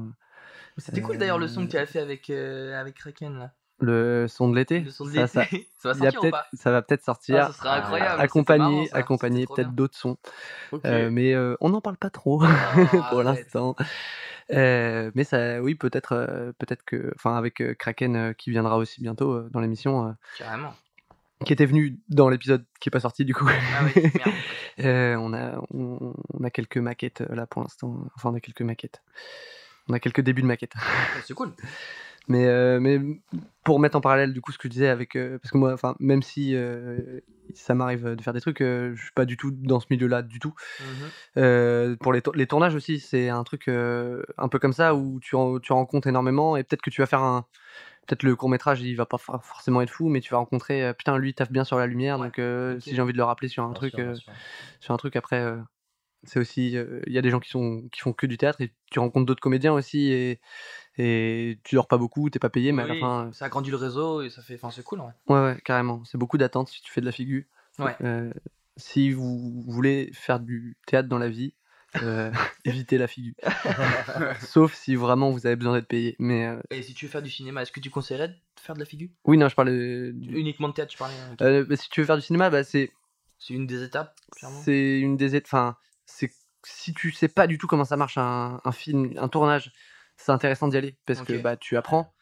C'était 0.77 1.01
cool 1.01 1.17
d'ailleurs 1.17 1.39
le 1.39 1.47
son 1.47 1.65
que 1.65 1.71
tu 1.71 1.77
as 1.77 1.85
fait 1.85 1.99
avec, 1.99 2.29
euh, 2.29 2.79
avec 2.79 2.95
Kraken 2.95 3.37
là. 3.37 3.51
Le 3.79 4.25
son 4.27 4.49
de 4.49 4.55
l'été. 4.55 4.79
Le 4.79 4.89
son 4.91 5.05
de 5.05 5.11
ça, 5.27 5.43
l'été. 5.43 5.67
ça, 5.77 5.93
Ça, 5.93 5.93
va 5.93 5.93
sortir 5.99 6.19
ou 6.19 6.21
peut-être- 6.21 6.31
pas 6.31 6.45
ça 6.53 6.71
va 6.71 6.81
peut-être 6.81 7.03
sortir. 7.03 7.37
Ah, 7.37 7.47
ça 7.47 7.53
serait 7.53 7.69
incroyable. 7.69 8.21
accompagné, 8.21 8.89
accompagné 8.93 9.45
peut-être 9.45 9.71
d'autres 9.75 9.95
sons. 9.97 10.17
Euh, 10.85 11.09
mais 11.11 11.33
euh, 11.35 11.55
on 11.61 11.69
n'en 11.69 11.81
parle 11.81 11.97
pas 11.97 12.09
trop 12.09 12.41
Ah, 12.43 12.73
pour 13.11 13.21
l'instant. 13.23 13.75
Euh, 14.51 15.11
mais 15.13 15.23
ça, 15.23 15.61
oui, 15.61 15.75
peut-être, 15.75 16.13
euh, 16.13 16.51
peut-être 16.57 16.83
que, 16.85 17.11
enfin, 17.15 17.35
avec 17.37 17.61
euh, 17.61 17.75
Kraken 17.75 18.15
euh, 18.15 18.33
qui 18.33 18.49
viendra 18.49 18.77
aussi 18.77 19.01
bientôt 19.01 19.33
euh, 19.33 19.49
dans 19.51 19.59
l'émission, 19.59 20.07
euh, 20.07 20.11
Carrément. 20.37 20.73
qui 21.45 21.51
était 21.53 21.65
venu 21.65 21.99
dans 22.09 22.29
l'épisode 22.29 22.65
qui 22.79 22.89
est 22.89 22.91
pas 22.91 23.01
sorti 23.01 23.25
du 23.25 23.35
coup. 23.35 23.47
Ah 23.47 23.83
oui, 23.95 24.01
merde. 24.15 24.31
Euh, 24.79 25.15
on 25.15 25.33
a, 25.33 25.59
on, 25.73 26.13
on 26.35 26.43
a 26.43 26.51
quelques 26.51 26.77
maquettes 26.77 27.21
euh, 27.21 27.33
là 27.33 27.47
pour 27.47 27.63
l'instant. 27.63 27.97
Enfin, 28.15 28.29
on 28.29 28.35
a 28.35 28.39
quelques 28.39 28.61
maquettes. 28.61 29.01
On 29.89 29.93
a 29.93 29.99
quelques 29.99 30.21
débuts 30.21 30.43
de 30.43 30.47
maquettes. 30.47 30.75
Ouais, 30.75 31.21
C'est 31.25 31.33
cool. 31.33 31.51
Mais, 32.29 32.45
euh, 32.45 32.79
mais 32.81 32.99
pour 33.63 33.79
mettre 33.79 33.95
en 33.97 34.01
parallèle 34.01 34.33
du 34.33 34.41
coup 34.41 34.51
ce 34.51 34.57
que 34.57 34.67
je 34.67 34.73
disais 34.73 34.89
avec 34.89 35.15
euh, 35.15 35.37
parce 35.39 35.51
que 35.51 35.57
moi 35.57 35.71
enfin 35.73 35.95
même 35.99 36.21
si 36.21 36.55
euh, 36.55 37.21
ça 37.53 37.73
m'arrive 37.73 38.15
de 38.15 38.21
faire 38.21 38.33
des 38.33 38.41
trucs 38.41 38.59
je 38.59 38.95
suis 38.95 39.11
pas 39.15 39.23
du 39.25 39.37
tout 39.37 39.51
dans 39.51 39.79
ce 39.79 39.87
milieu 39.89 40.07
là 40.07 40.21
du 40.21 40.39
tout 40.39 40.53
Mhm. 40.79 41.09
Euh, 41.37 41.95
pour 41.97 42.11
les, 42.13 42.21
les 42.35 42.47
tournages 42.47 42.75
aussi 42.75 42.99
c'est 42.99 43.29
un 43.29 43.43
truc 43.43 43.67
un 43.69 44.47
peu 44.49 44.59
comme 44.59 44.73
ça 44.73 44.93
où 44.95 45.19
tu, 45.21 45.35
en- 45.35 45.59
tu 45.59 45.71
rencontres 45.73 46.07
énormément 46.07 46.57
et 46.57 46.63
peut-être 46.63 46.81
que 46.81 46.89
tu 46.89 47.01
vas 47.01 47.07
faire 47.07 47.21
un 47.23 47.45
peut-être 48.07 48.23
le 48.23 48.35
court 48.35 48.49
métrage 48.49 48.81
il 48.81 48.95
va 48.95 49.05
pas 49.05 49.17
for- 49.17 49.43
forcément 49.43 49.81
être 49.81 49.89
fou 49.89 50.09
mais 50.09 50.19
tu 50.21 50.31
vas 50.31 50.37
rencontrer 50.37 50.93
putain 50.95 51.17
lui 51.17 51.29
il 51.29 51.33
taffe 51.33 51.51
bien 51.51 51.63
sur 51.63 51.77
la 51.77 51.87
lumière 51.87 52.19
Ouais, 52.19 52.27
donc 52.27 52.81
si 52.81 52.93
j'ai 52.95 53.01
envie 53.01 53.13
de 53.13 53.17
le 53.17 53.23
rappeler 53.23 53.47
sur 53.47 53.63
un 53.63 53.67
bien 53.67 53.73
truc 53.75 53.91
sûr, 53.91 54.03
bien 54.03 54.15
sûr. 54.15 54.33
sur 54.79 54.93
un 54.93 54.97
truc 54.97 55.15
après 55.15 55.45
c'est 56.23 56.39
aussi 56.39 56.71
il 57.05 57.13
y 57.13 57.17
a 57.17 57.21
des 57.21 57.29
gens 57.29 57.39
qui 57.39 57.49
sont 57.49 57.83
qui 57.91 58.01
font 58.01 58.13
que 58.13 58.25
du 58.25 58.37
théâtre 58.37 58.61
et 58.61 58.73
tu 58.91 58.99
rencontres 58.99 59.25
d'autres 59.25 59.41
comédiens 59.41 59.73
aussi 59.73 60.11
et 60.11 60.39
et 60.97 61.59
tu 61.63 61.75
dors 61.75 61.87
pas 61.87 61.97
beaucoup 61.97 62.29
t'es 62.29 62.39
pas 62.39 62.49
payé 62.49 62.71
mais 62.71 62.83
à 62.83 62.87
la 62.87 62.95
fin 62.95 63.29
Ça 63.33 63.45
agrandit 63.45 63.69
le 63.71 63.77
réseau 63.77 64.21
et 64.21 64.29
ça 64.29 64.41
fait. 64.41 64.55
Enfin, 64.55 64.71
c'est 64.71 64.83
cool, 64.83 64.99
ouais. 65.01 65.13
ouais 65.27 65.39
ouais 65.41 65.57
carrément 65.63 66.03
c'est 66.05 66.17
beaucoup 66.17 66.37
d'attentes 66.37 66.69
si 66.69 66.81
tu 66.81 66.91
fais 66.91 67.01
de 67.01 67.05
la 67.05 67.11
figure 67.11 67.43
Ouais. 67.79 67.95
Euh, 68.01 68.31
si 68.77 69.11
vous 69.11 69.63
voulez 69.67 70.09
faire 70.13 70.39
du 70.39 70.75
théâtre 70.87 71.07
dans 71.07 71.19
la 71.19 71.29
vie 71.29 71.53
euh, 72.01 72.31
évitez 72.65 72.97
la 72.97 73.07
figure 73.07 73.33
sauf 74.39 74.73
si 74.73 74.95
vraiment 74.95 75.31
vous 75.31 75.45
avez 75.45 75.55
besoin 75.55 75.73
d'être 75.73 75.87
payé 75.87 76.15
mais 76.19 76.47
euh, 76.47 76.59
Et 76.71 76.81
si 76.81 76.93
tu 76.93 77.05
veux 77.05 77.11
faire 77.11 77.21
du 77.21 77.29
cinéma, 77.29 77.61
est-ce 77.61 77.71
que 77.71 77.79
tu 77.79 77.89
conseillerais 77.89 78.29
de 78.29 78.35
faire 78.59 78.75
de 78.75 78.79
la 78.79 78.85
figure? 78.85 79.09
Oui 79.25 79.37
non 79.37 79.47
je 79.49 79.55
parlais 79.55 80.11
du... 80.11 80.35
Uniquement 80.37 80.67
de 80.69 80.73
théâtre, 80.73 80.91
tu 80.91 80.97
parlais. 80.97 81.13
Euh, 81.41 81.65
bah, 81.65 81.75
si 81.75 81.89
tu 81.89 82.01
veux 82.01 82.05
faire 82.07 82.15
du 82.17 82.21
cinéma 82.23 82.49
bah 82.49 82.63
c'est 82.63 82.91
C'est 83.39 83.53
une 83.53 83.67
des 83.67 83.83
étapes, 83.83 84.15
clairement. 84.35 84.59
c'est 84.63 84.99
une 84.99 85.15
des 85.17 85.35
étapes. 85.35 85.47
Enfin, 85.47 85.77
c'est 86.05 86.31
si 86.65 86.93
tu 86.93 87.11
sais 87.11 87.27
pas 87.29 87.47
du 87.47 87.57
tout 87.57 87.67
comment 87.67 87.85
ça 87.85 87.95
marche 87.95 88.17
un, 88.17 88.59
un 88.65 88.71
film, 88.71 89.13
un 89.17 89.27
tournage, 89.29 89.71
c'est 90.17 90.31
intéressant 90.31 90.67
d'y 90.67 90.77
aller 90.77 90.95
parce 91.05 91.21
que 91.21 91.33
Ok. 91.33 91.41
bah 91.41 91.55
tu 91.57 91.77
apprends. 91.77 92.13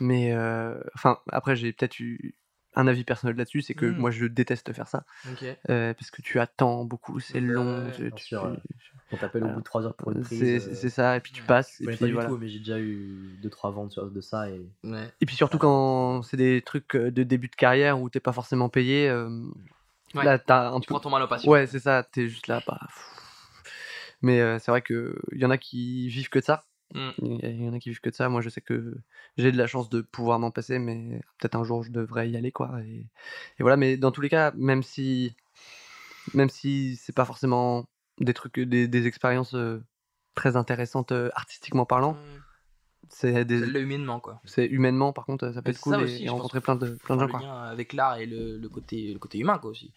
Mais 0.00 0.32
euh, 0.32 0.74
enfin, 0.94 1.18
après 1.30 1.54
j'ai 1.56 1.72
peut-être 1.72 2.00
eu 2.00 2.34
un 2.74 2.86
avis 2.86 3.04
personnel 3.04 3.36
là-dessus, 3.36 3.60
c'est 3.62 3.74
que 3.74 3.86
Mm. 3.86 3.96
moi 3.98 4.10
je 4.10 4.24
déteste 4.26 4.72
faire 4.72 4.88
ça 4.88 5.04
Ok. 5.30 5.44
euh, 5.70 5.92
parce 5.94 6.10
que 6.10 6.22
tu 6.22 6.40
attends 6.40 6.84
beaucoup, 6.84 7.20
c'est 7.20 7.40
long. 7.40 7.84
ouais, 7.86 7.92
tu- 7.92 8.10
tu- 8.12 8.24
sûr, 8.24 8.44
ouais. 8.44 8.56
On 9.10 9.18
t'appelle 9.18 9.42
au 9.42 9.46
Voilà. 9.46 9.54
bout 9.56 9.60
de 9.60 9.64
3 9.64 9.84
heures 9.84 9.94
pour 9.94 10.10
une 10.12 10.22
prise. 10.22 10.38
c'est 10.38 10.86
euh, 10.86 10.88
ça, 10.90 11.16
et 11.16 11.20
puis 11.20 11.32
tu 11.32 11.42
passes, 11.42 11.76
Je 11.80 11.84
et 11.84 11.86
puis 11.88 11.96
pas 11.98 12.06
voilà. 12.10 12.28
du 12.28 12.34
tout, 12.34 12.38
mais 12.40 12.48
j'ai 12.48 12.60
déjà 12.60 12.78
eu 12.80 13.36
2-3 13.42 13.70
ventes 13.70 13.92
sur- 13.92 14.10
de 14.10 14.20
ça. 14.22 14.48
Et... 14.48 14.62
Ouais. 14.84 15.12
Et 15.20 15.26
puis 15.26 15.36
surtout 15.36 15.58
quand 15.58 16.22
c'est 16.22 16.38
des 16.38 16.62
trucs 16.62 16.96
euh, 16.96 17.10
de 17.10 17.22
début 17.22 17.48
de 17.48 17.54
carrière 17.56 18.00
où 18.00 18.08
t'es 18.08 18.20
pas 18.20 18.32
forcément 18.32 18.70
payé, 18.70 19.08
euh, 19.10 19.28
là 20.14 20.38
t'as 20.38 20.70
un 20.70 20.80
Tu 20.80 20.88
peu 20.88 20.94
prends 20.94 21.00
ton 21.00 21.10
mal 21.10 21.20
au 21.22 21.28
patient. 21.28 21.50
Ouais, 21.50 21.66
c'est 21.66 21.78
ça, 21.80 22.02
t'es 22.10 22.26
juste 22.28 22.46
là. 22.46 22.62
Bah. 22.66 22.80
Mais 24.22 24.40
euh, 24.40 24.58
c'est 24.58 24.70
vrai 24.70 24.80
qu'il 24.82 25.12
y 25.34 25.44
en 25.44 25.50
a 25.50 25.58
qui 25.58 26.08
vivent 26.08 26.30
que 26.30 26.38
de 26.38 26.44
ça. 26.44 26.64
Mm. 26.94 27.10
Il 27.18 27.62
y, 27.62 27.68
en 27.68 27.72
a 27.72 27.78
qui 27.78 27.88
vivent 27.90 28.00
que 28.00 28.10
de 28.10 28.14
ça. 28.14 28.28
Moi, 28.28 28.40
je 28.40 28.48
sais 28.48 28.60
que 28.60 28.94
j'ai 29.36 29.52
de 29.52 29.56
la 29.56 29.66
chance 29.66 29.88
de 29.88 30.00
pouvoir 30.00 30.38
m'en 30.38 30.50
passer, 30.50 30.78
mais 30.78 31.20
peut-être 31.38 31.56
un 31.56 31.64
jour 31.64 31.82
je 31.82 31.90
devrais 31.90 32.28
y 32.30 32.36
aller, 32.36 32.52
quoi. 32.52 32.80
Et, 32.84 33.06
et 33.58 33.62
voilà, 33.62 33.76
mais 33.76 33.96
dans 33.96 34.10
tous 34.10 34.20
les 34.20 34.28
cas, 34.28 34.52
même 34.56 34.82
si, 34.82 35.34
même 36.34 36.50
si 36.50 36.96
c'est 36.96 37.14
pas 37.14 37.24
forcément 37.24 37.86
des 38.20 38.34
trucs, 38.34 38.60
des, 38.60 38.88
des 38.88 39.06
expériences 39.06 39.54
euh, 39.54 39.82
très 40.34 40.56
intéressantes 40.56 41.12
euh, 41.12 41.30
artistiquement 41.34 41.86
parlant, 41.86 42.12
Ouais. 42.12 42.40
c'est 43.08 43.44
des, 43.44 43.58
humainement, 43.58 44.20
quoi. 44.20 44.40
c'est 44.44 44.66
humainement, 44.66 45.12
par 45.12 45.24
contre, 45.24 45.52
ça 45.52 45.62
peut 45.62 45.70
Mais 45.70 45.72
être 45.72 45.80
cool 45.80 46.00
et, 46.00 46.04
aussi, 46.04 46.24
et 46.24 46.26
je 46.26 46.30
rencontrer 46.30 46.60
plein 46.60 46.76
de, 46.76 46.90
plein 47.04 47.16
de 47.16 47.20
gens, 47.20 47.28
quoi. 47.28 47.62
avec 47.64 47.92
l'art 47.92 48.18
et 48.18 48.26
le, 48.26 48.58
le 48.58 48.68
côté, 48.68 49.12
le 49.12 49.18
côté 49.18 49.38
humain, 49.38 49.58
quoi, 49.58 49.70
aussi. 49.70 49.92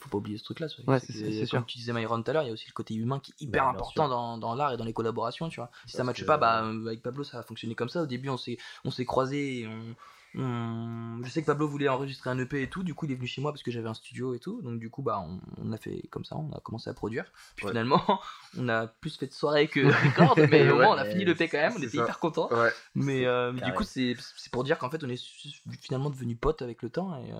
Faut 0.00 0.08
pas 0.08 0.18
oublier 0.18 0.38
ce 0.38 0.44
truc-là. 0.44 0.68
ça. 0.68 0.76
Ouais, 0.86 0.98
C'est 1.00 1.48
Comme 1.50 1.64
tu 1.66 1.78
disais 1.78 1.92
Myron 1.92 2.22
tout 2.22 2.30
à 2.30 2.34
l'heure, 2.34 2.42
il 2.42 2.46
y 2.46 2.50
a 2.50 2.52
aussi 2.52 2.66
le 2.66 2.72
côté 2.72 2.94
humain 2.94 3.20
qui 3.20 3.32
est 3.32 3.42
hyper 3.44 3.64
Bah, 3.64 3.70
important 3.70 4.08
dans, 4.08 4.38
dans 4.38 4.54
l'art 4.54 4.72
et 4.72 4.76
dans 4.76 4.84
les 4.84 4.92
collaborations, 4.94 5.48
tu 5.48 5.60
vois. 5.60 5.70
Si 5.86 5.92
ça 5.92 5.98
Parce 5.98 6.06
matche 6.08 6.20
que- 6.22 6.26
pas, 6.26 6.38
bah, 6.38 6.64
euh, 6.64 6.86
avec 6.86 7.02
Pablo, 7.02 7.22
ça 7.24 7.38
a 7.38 7.42
fonctionné 7.42 7.74
comme 7.74 7.88
ça. 7.90 8.02
Au 8.02 8.06
début, 8.06 8.28
on 8.30 8.36
s'est, 8.36 8.56
on 8.84 8.90
s'est 8.90 9.04
croisés 9.04 9.60
et 9.60 9.66
on, 9.66 9.94
on- 10.40 11.22
Je 11.24 11.28
sais 11.30 11.42
que 11.42 11.46
Pablo 11.46 11.68
voulait 11.68 11.88
enregistrer 11.88 12.30
un 12.30 12.38
EP 12.38 12.62
et 12.62 12.70
tout, 12.70 12.82
du 12.82 12.94
coup, 12.94 13.04
il 13.06 13.12
est 13.12 13.14
venu 13.16 13.26
chez 13.26 13.40
moi 13.42 13.52
parce 13.52 13.62
que 13.62 13.70
j'avais 13.70 13.88
un 13.88 13.94
studio 13.94 14.32
et 14.34 14.38
tout. 14.38 14.62
Donc, 14.62 14.78
du 14.78 14.88
coup, 14.88 15.02
bah, 15.02 15.22
on, 15.26 15.40
on 15.58 15.72
a 15.72 15.76
fait 15.76 16.02
comme 16.10 16.24
ça, 16.24 16.36
on 16.36 16.50
a 16.52 16.60
commencé 16.60 16.88
à 16.88 16.94
produire. 16.94 17.24
Puis 17.56 17.66
Ouais. 17.66 17.72
finalement, 17.72 18.02
on 18.58 18.68
a 18.68 18.86
plus 18.86 19.16
fait 19.16 19.26
de 19.26 19.32
soirées 19.32 19.68
que 19.68 19.80
de 19.80 19.86
record, 20.08 20.36
mais 20.50 20.70
au 20.70 20.78
Ouais, 20.78 20.84
moins, 20.86 20.94
on 20.96 20.98
a 20.98 21.04
fini 21.04 21.24
l'EP 21.24 21.48
quand 21.48 21.58
même, 21.58 21.72
on 21.76 21.82
était 21.82 21.96
ça. 21.98 22.02
hyper 22.04 22.18
contents. 22.20 22.48
Ouais. 22.52 22.70
Mais, 22.94 23.26
euh, 23.26 23.52
du 23.52 23.72
coup, 23.74 23.84
c'est 23.84 24.14
c'est 24.36 24.50
pour 24.52 24.64
dire 24.64 24.78
qu'en 24.78 24.88
fait, 24.88 25.02
on 25.04 25.08
est 25.08 25.20
finalement 25.80 26.10
devenus 26.10 26.38
potes 26.40 26.62
avec 26.62 26.82
le 26.82 26.90
temps 26.90 27.16
et, 27.16 27.32
euh, 27.32 27.36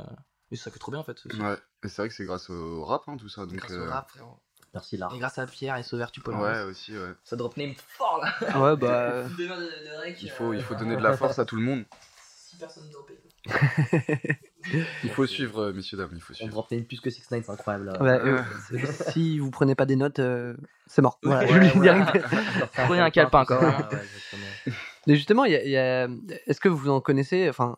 et 0.51 0.57
ça 0.57 0.71
fait 0.71 0.79
trop 0.79 0.91
bien 0.93 1.01
en 1.01 1.05
fait. 1.05 1.23
Ouais. 1.39 1.57
Et 1.85 1.89
c'est 1.89 2.03
vrai 2.03 2.09
que 2.09 2.15
c'est 2.15 2.25
grâce 2.25 2.51
au 2.51 2.85
rap, 2.85 3.03
hein, 3.07 3.17
tout 3.19 3.29
ça. 3.29 3.43
Donc, 3.47 3.55
Grâce 3.57 3.71
euh, 3.73 3.87
au 3.87 3.91
rap, 3.91 4.11
frérot. 4.11 4.39
Merci, 4.75 4.97
l'art. 4.97 5.13
Et 5.15 5.19
grâce 5.19 5.39
à 5.39 5.47
Pierre 5.47 5.77
et 5.77 5.83
Sauveur 5.83 6.13
Tupol. 6.13 6.35
Ouais, 6.37 6.63
aussi, 6.63 6.97
ouais. 6.97 7.13
Ça 7.25 7.35
drop 7.37 7.57
name 7.57 7.75
fort 7.89 8.21
là. 8.23 8.61
Ouais, 8.61 8.77
bah. 8.77 9.23
De- 9.25 9.29
de- 9.31 9.47
de 9.49 10.01
rec, 10.01 10.23
Il 10.23 10.31
faut, 10.31 10.53
euh, 10.53 10.57
il 10.57 10.63
faut 10.63 10.75
donner 10.77 10.97
de 10.97 11.03
la 11.03 11.17
force 11.17 11.39
à 11.41 11.45
tout 11.45 11.57
le 11.57 11.63
monde. 11.63 11.85
six 12.47 12.57
personnes 12.57 12.89
dropées. 12.91 13.19
Il 15.03 15.11
faut 15.11 15.27
suivre, 15.27 15.63
euh, 15.63 15.73
messieurs, 15.73 15.97
dames, 15.97 16.11
il 16.13 16.21
faut 16.21 16.33
On 16.35 16.37
suivre. 16.37 16.51
drop 16.53 16.71
name 16.71 16.85
plus 16.85 17.01
que 17.01 17.09
6 17.09 17.31
9 17.31 17.43
c'est 17.47 17.51
incroyable. 17.51 17.87
là. 17.87 18.03
Ouais, 18.03 18.21
euh, 18.21 18.43
si 19.13 19.39
vous 19.39 19.51
prenez 19.51 19.75
pas 19.75 19.87
des 19.87 19.97
notes, 19.97 20.19
euh, 20.19 20.55
c'est 20.87 21.01
mort. 21.01 21.19
Voilà, 21.23 21.47
je 21.47 21.79
direct. 21.81 22.23
Prenez 22.75 23.01
un 23.01 23.11
calepin, 23.11 23.47
quoi. 23.47 23.89
Mais 25.07 25.15
justement, 25.17 25.43
a- 25.45 25.49
y 25.49 25.77
a- 25.79 26.09
est-ce 26.47 26.61
que 26.61 26.69
vous 26.69 26.91
en 26.91 27.01
connaissez 27.01 27.49
Enfin, 27.49 27.77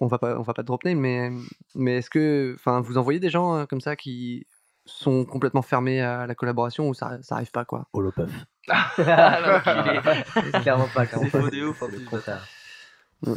on 0.00 0.06
va 0.06 0.18
pas, 0.18 0.38
on 0.38 0.42
va 0.42 0.54
pas 0.54 0.62
drop 0.62 0.84
name, 0.84 0.98
mais, 0.98 1.30
mais 1.74 1.96
est-ce 1.96 2.10
que, 2.10 2.54
enfin, 2.58 2.80
vous 2.80 2.98
envoyez 2.98 3.20
des 3.20 3.30
gens 3.30 3.56
euh, 3.56 3.66
comme 3.66 3.80
ça 3.80 3.96
qui 3.96 4.46
sont 4.86 5.24
complètement 5.24 5.62
fermés 5.62 6.00
à 6.00 6.26
la 6.26 6.34
collaboration 6.34 6.88
ou 6.88 6.94
ça, 6.94 7.22
ça 7.22 7.36
arrive 7.36 7.50
pas 7.50 7.64
quoi? 7.64 7.86
Holopuff. 7.92 8.30
Ah, 8.68 8.90
clairement 10.62 10.88
pas, 10.88 11.06
C'est 11.06 11.16
pas. 11.16 11.28
faux 11.28 11.50
de 11.50 11.64
ouf. 11.64 11.76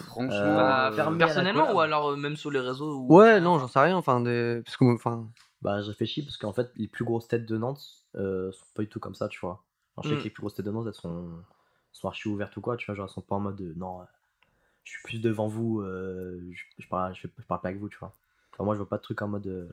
Franchement, 0.08 0.30
Bah, 0.30 0.89
euh, 0.91 0.95
la 1.12 1.17
personnellement 1.17 1.73
ou 1.73 1.80
alors 1.80 2.12
euh, 2.12 2.15
même 2.15 2.38
sur 2.38 2.49
les 2.52 2.60
réseaux 2.60 2.99
ou- 2.99 3.13
Ouais, 3.13 3.41
non, 3.41 3.60
j'en 3.60 3.67
sais 3.67 3.80
rien. 3.80 3.97
Enfin, 3.97 4.21
des... 4.21 4.62
parce 4.63 4.78
que, 4.78 4.86
enfin, 4.86 5.28
Bah, 5.62 5.82
je 5.82 5.89
réfléchis 5.89 6.23
parce 6.23 6.38
qu'en 6.38 6.54
fait, 6.54 6.71
les 6.76 6.88
plus 6.88 7.04
grosses 7.04 7.28
têtes 7.28 7.45
de 7.45 7.58
Nantes 7.58 7.84
euh, 8.15 8.52
sont 8.54 8.65
pas 8.76 8.84
du 8.84 8.89
tout 8.89 8.99
comme 9.02 9.15
ça, 9.15 9.28
tu 9.28 9.39
vois. 9.41 9.63
Alors, 9.97 10.04
je 10.04 10.10
sais 10.10 10.15
Mm. 10.15 10.19
que 10.19 10.23
les 10.23 10.30
plus 10.30 10.41
grosses 10.41 10.56
têtes 10.56 10.65
de 10.65 10.71
Nantes, 10.71 10.88
elles 10.88 10.93
sont, 10.93 11.30
sont 11.91 12.08
archi 12.08 12.30
ouvertes 12.30 12.56
ou 12.58 12.62
quoi, 12.62 12.78
tu 12.78 12.86
vois. 12.86 12.95
Genre, 12.95 13.06
elles 13.08 13.13
sont 13.13 13.21
pas 13.21 13.36
en 13.36 13.41
mode 13.41 13.60
non, 13.76 14.02
euh, 14.02 14.06
je 14.83 14.91
suis 14.91 15.01
plus 15.03 15.21
devant 15.21 15.47
vous, 15.47 15.81
euh, 15.81 16.39
je, 16.51 16.63
je 16.83 16.87
parle, 16.87 17.15
je, 17.15 17.27
parle 17.27 17.61
pas 17.61 17.69
avec 17.69 17.79
vous, 17.79 17.89
tu 17.89 17.97
vois. 17.97 18.11
Enfin, 18.53 18.63
moi, 18.63 18.75
je 18.75 18.79
vois 18.79 18.89
pas 18.89 18.97
de 18.97 19.01
truc 19.01 19.21
en 19.21 19.27
mode, 19.27 19.47
euh, 19.47 19.69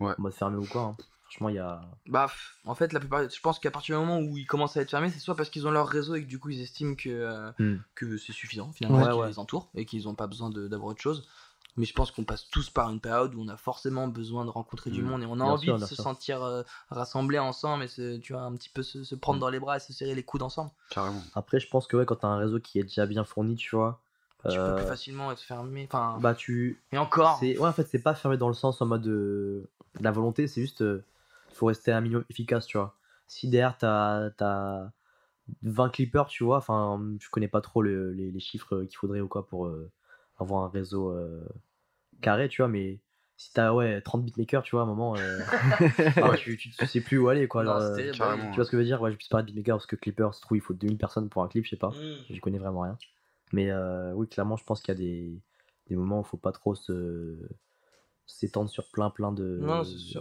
Ouais. 0.00 0.14
en 0.18 0.22
mode 0.22 0.32
fermé 0.34 0.56
ou 0.56 0.66
quoi. 0.66 0.82
hein. 0.82 0.96
Franchement, 1.24 1.48
il 1.48 1.54
y 1.56 1.58
a. 1.58 1.80
Bah, 2.06 2.28
en 2.64 2.74
fait, 2.74 2.92
la 2.92 2.98
plupart, 3.00 3.28
je 3.28 3.40
pense 3.40 3.58
qu'à 3.60 3.70
partir 3.70 3.98
du 4.00 4.04
moment 4.04 4.18
où 4.20 4.36
ils 4.36 4.46
commencent 4.46 4.76
à 4.76 4.80
être 4.80 4.90
fermés, 4.90 5.10
c'est 5.10 5.20
soit 5.20 5.36
parce 5.36 5.48
qu'ils 5.50 5.66
ont 5.66 5.70
leur 5.70 5.86
réseau 5.86 6.16
et 6.16 6.22
que 6.24 6.28
du 6.28 6.38
coup 6.40 6.50
ils 6.50 6.60
estiment 6.60 6.94
que, 6.96 7.08
euh, 7.08 7.52
Hmm. 7.58 7.76
que 7.94 8.16
c'est 8.16 8.32
suffisant 8.32 8.72
finalement, 8.72 8.98
Ouais, 8.98 9.04
ce 9.04 9.10
qui 9.16 9.20
ouais. 9.20 9.28
les 9.28 9.38
entoure 9.38 9.70
et 9.74 9.84
qu'ils 9.84 10.04
n'ont 10.04 10.14
pas 10.16 10.26
besoin 10.26 10.50
de- 10.50 10.66
d'avoir 10.66 10.90
autre 10.90 11.00
chose. 11.02 11.28
Mais 11.76 11.84
je 11.84 11.94
pense 11.94 12.10
qu'on 12.10 12.24
passe 12.24 12.48
tous 12.50 12.68
par 12.68 12.90
une 12.90 13.00
période 13.00 13.32
où 13.36 13.40
on 13.42 13.48
a 13.48 13.56
forcément 13.56 14.08
besoin 14.08 14.44
de 14.44 14.50
rencontrer 14.50 14.90
du 14.90 15.02
Hmm. 15.02 15.06
monde 15.06 15.22
et 15.22 15.26
on 15.26 15.34
a 15.34 15.36
Bien 15.36 15.52
envie 15.52 15.66
sûr, 15.66 15.74
de 15.76 15.80
se 15.80 15.94
sûr. 15.94 16.02
sentir 16.02 16.42
euh, 16.42 16.62
rassemblés 16.88 17.38
ensemble 17.38 17.84
et 17.84 17.88
se, 17.88 18.16
tu 18.18 18.32
vois, 18.32 18.42
un 18.42 18.54
petit 18.56 18.70
peu 18.70 18.82
se, 18.82 19.04
se 19.04 19.14
prendre 19.14 19.38
Hmm. 19.38 19.42
dans 19.42 19.50
les 19.50 19.60
bras 19.60 19.76
et 19.76 19.80
se 19.80 19.92
serrer 19.92 20.16
les 20.16 20.24
coudes 20.24 20.42
ensemble. 20.42 20.72
carrément. 20.88 21.22
Après, 21.34 21.60
je 21.60 21.68
pense 21.68 21.86
que 21.86 21.96
ouais, 21.96 22.06
quand 22.06 22.16
t'as 22.16 22.28
un 22.28 22.38
réseau 22.38 22.58
qui 22.58 22.80
est 22.80 22.84
déjà 22.84 23.06
bien 23.06 23.22
fourni, 23.24 23.54
tu 23.54 23.76
vois. 23.76 24.00
Tu 24.48 24.56
peux 24.56 24.62
euh, 24.62 24.76
plus 24.76 24.86
facilement 24.86 25.30
être 25.32 25.40
fermé. 25.40 25.86
Enfin, 25.90 26.18
bah, 26.20 26.34
tu, 26.34 26.80
et 26.92 26.98
encore. 26.98 27.38
C'est 27.40 27.58
ouais 27.58 27.68
en 27.68 27.72
fait 27.72 27.86
c'est 27.88 28.02
pas 28.02 28.14
fermé 28.14 28.36
dans 28.36 28.48
le 28.48 28.54
sens 28.54 28.80
en 28.80 28.86
mode 28.86 29.06
euh, 29.06 29.68
de 29.98 30.04
la 30.04 30.10
volonté, 30.10 30.46
c'est 30.46 30.62
juste 30.62 30.82
euh, 30.82 31.04
il 31.50 31.56
faut 31.56 31.66
rester 31.66 31.92
un 31.92 32.00
minimum 32.00 32.24
efficace, 32.30 32.66
tu 32.66 32.78
vois. 32.78 32.96
Si 33.26 33.48
derrière 33.48 33.76
t'as 33.76 34.30
t'as 34.30 34.90
20 35.62 35.90
clippers, 35.90 36.26
tu 36.26 36.44
vois. 36.44 36.58
Enfin, 36.58 37.00
je 37.20 37.28
connais 37.28 37.48
pas 37.48 37.60
trop 37.60 37.82
les, 37.82 38.14
les, 38.14 38.40
chiffres 38.40 38.82
qu'il 38.84 38.96
faudrait 38.96 39.20
ou 39.20 39.28
quoi 39.28 39.46
pour 39.46 39.70
avoir 40.38 40.64
un 40.64 40.68
réseau 40.68 41.14
carré, 42.20 42.48
tu 42.48 42.62
vois, 42.62 42.68
mais 42.68 43.00
si 43.40 43.54
t'as 43.54 43.72
ouais, 43.72 44.02
30 44.02 44.22
beatmakers, 44.22 44.62
tu 44.62 44.72
vois, 44.72 44.82
à 44.82 44.84
un 44.84 44.86
moment, 44.86 45.16
euh, 45.16 45.40
ah, 46.16 46.36
tu, 46.36 46.58
tu, 46.58 46.70
sais 46.86 47.00
plus 47.00 47.16
où 47.16 47.28
aller, 47.30 47.48
quoi. 47.48 47.66
Euh, 47.66 48.12
tu 48.12 48.18
vois 48.18 48.66
ce 48.66 48.70
que 48.70 48.76
je 48.76 48.76
veux 48.76 48.84
dire? 48.84 49.00
Ouais, 49.00 49.10
je 49.10 49.16
puisse 49.16 49.30
pas 49.30 49.40
de 49.40 49.46
beatmakers 49.46 49.78
parce 49.78 49.86
que 49.86 49.96
Clippers, 49.96 50.34
je 50.34 50.42
trouve 50.42 50.58
il 50.58 50.60
faut 50.60 50.74
2000 50.74 50.98
personnes 50.98 51.30
pour 51.30 51.42
un 51.42 51.48
clip, 51.48 51.64
je 51.64 51.70
sais 51.70 51.76
pas. 51.76 51.88
Mm. 51.88 52.34
Je 52.34 52.40
connais 52.40 52.58
vraiment 52.58 52.80
rien. 52.80 52.98
Mais 53.52 53.70
euh, 53.70 54.12
oui, 54.12 54.28
clairement, 54.28 54.56
je 54.56 54.64
pense 54.64 54.80
qu'il 54.80 54.94
y 54.94 54.96
a 54.96 55.00
des, 55.00 55.40
des 55.88 55.96
moments 55.96 56.18
où 56.18 56.22
il 56.22 56.28
faut 56.28 56.36
pas 56.36 56.52
trop 56.52 56.74
se 56.74 57.36
s'étendre 58.30 58.70
sur 58.70 58.88
plein 58.90 59.10
plein 59.10 59.32
de, 59.32 59.60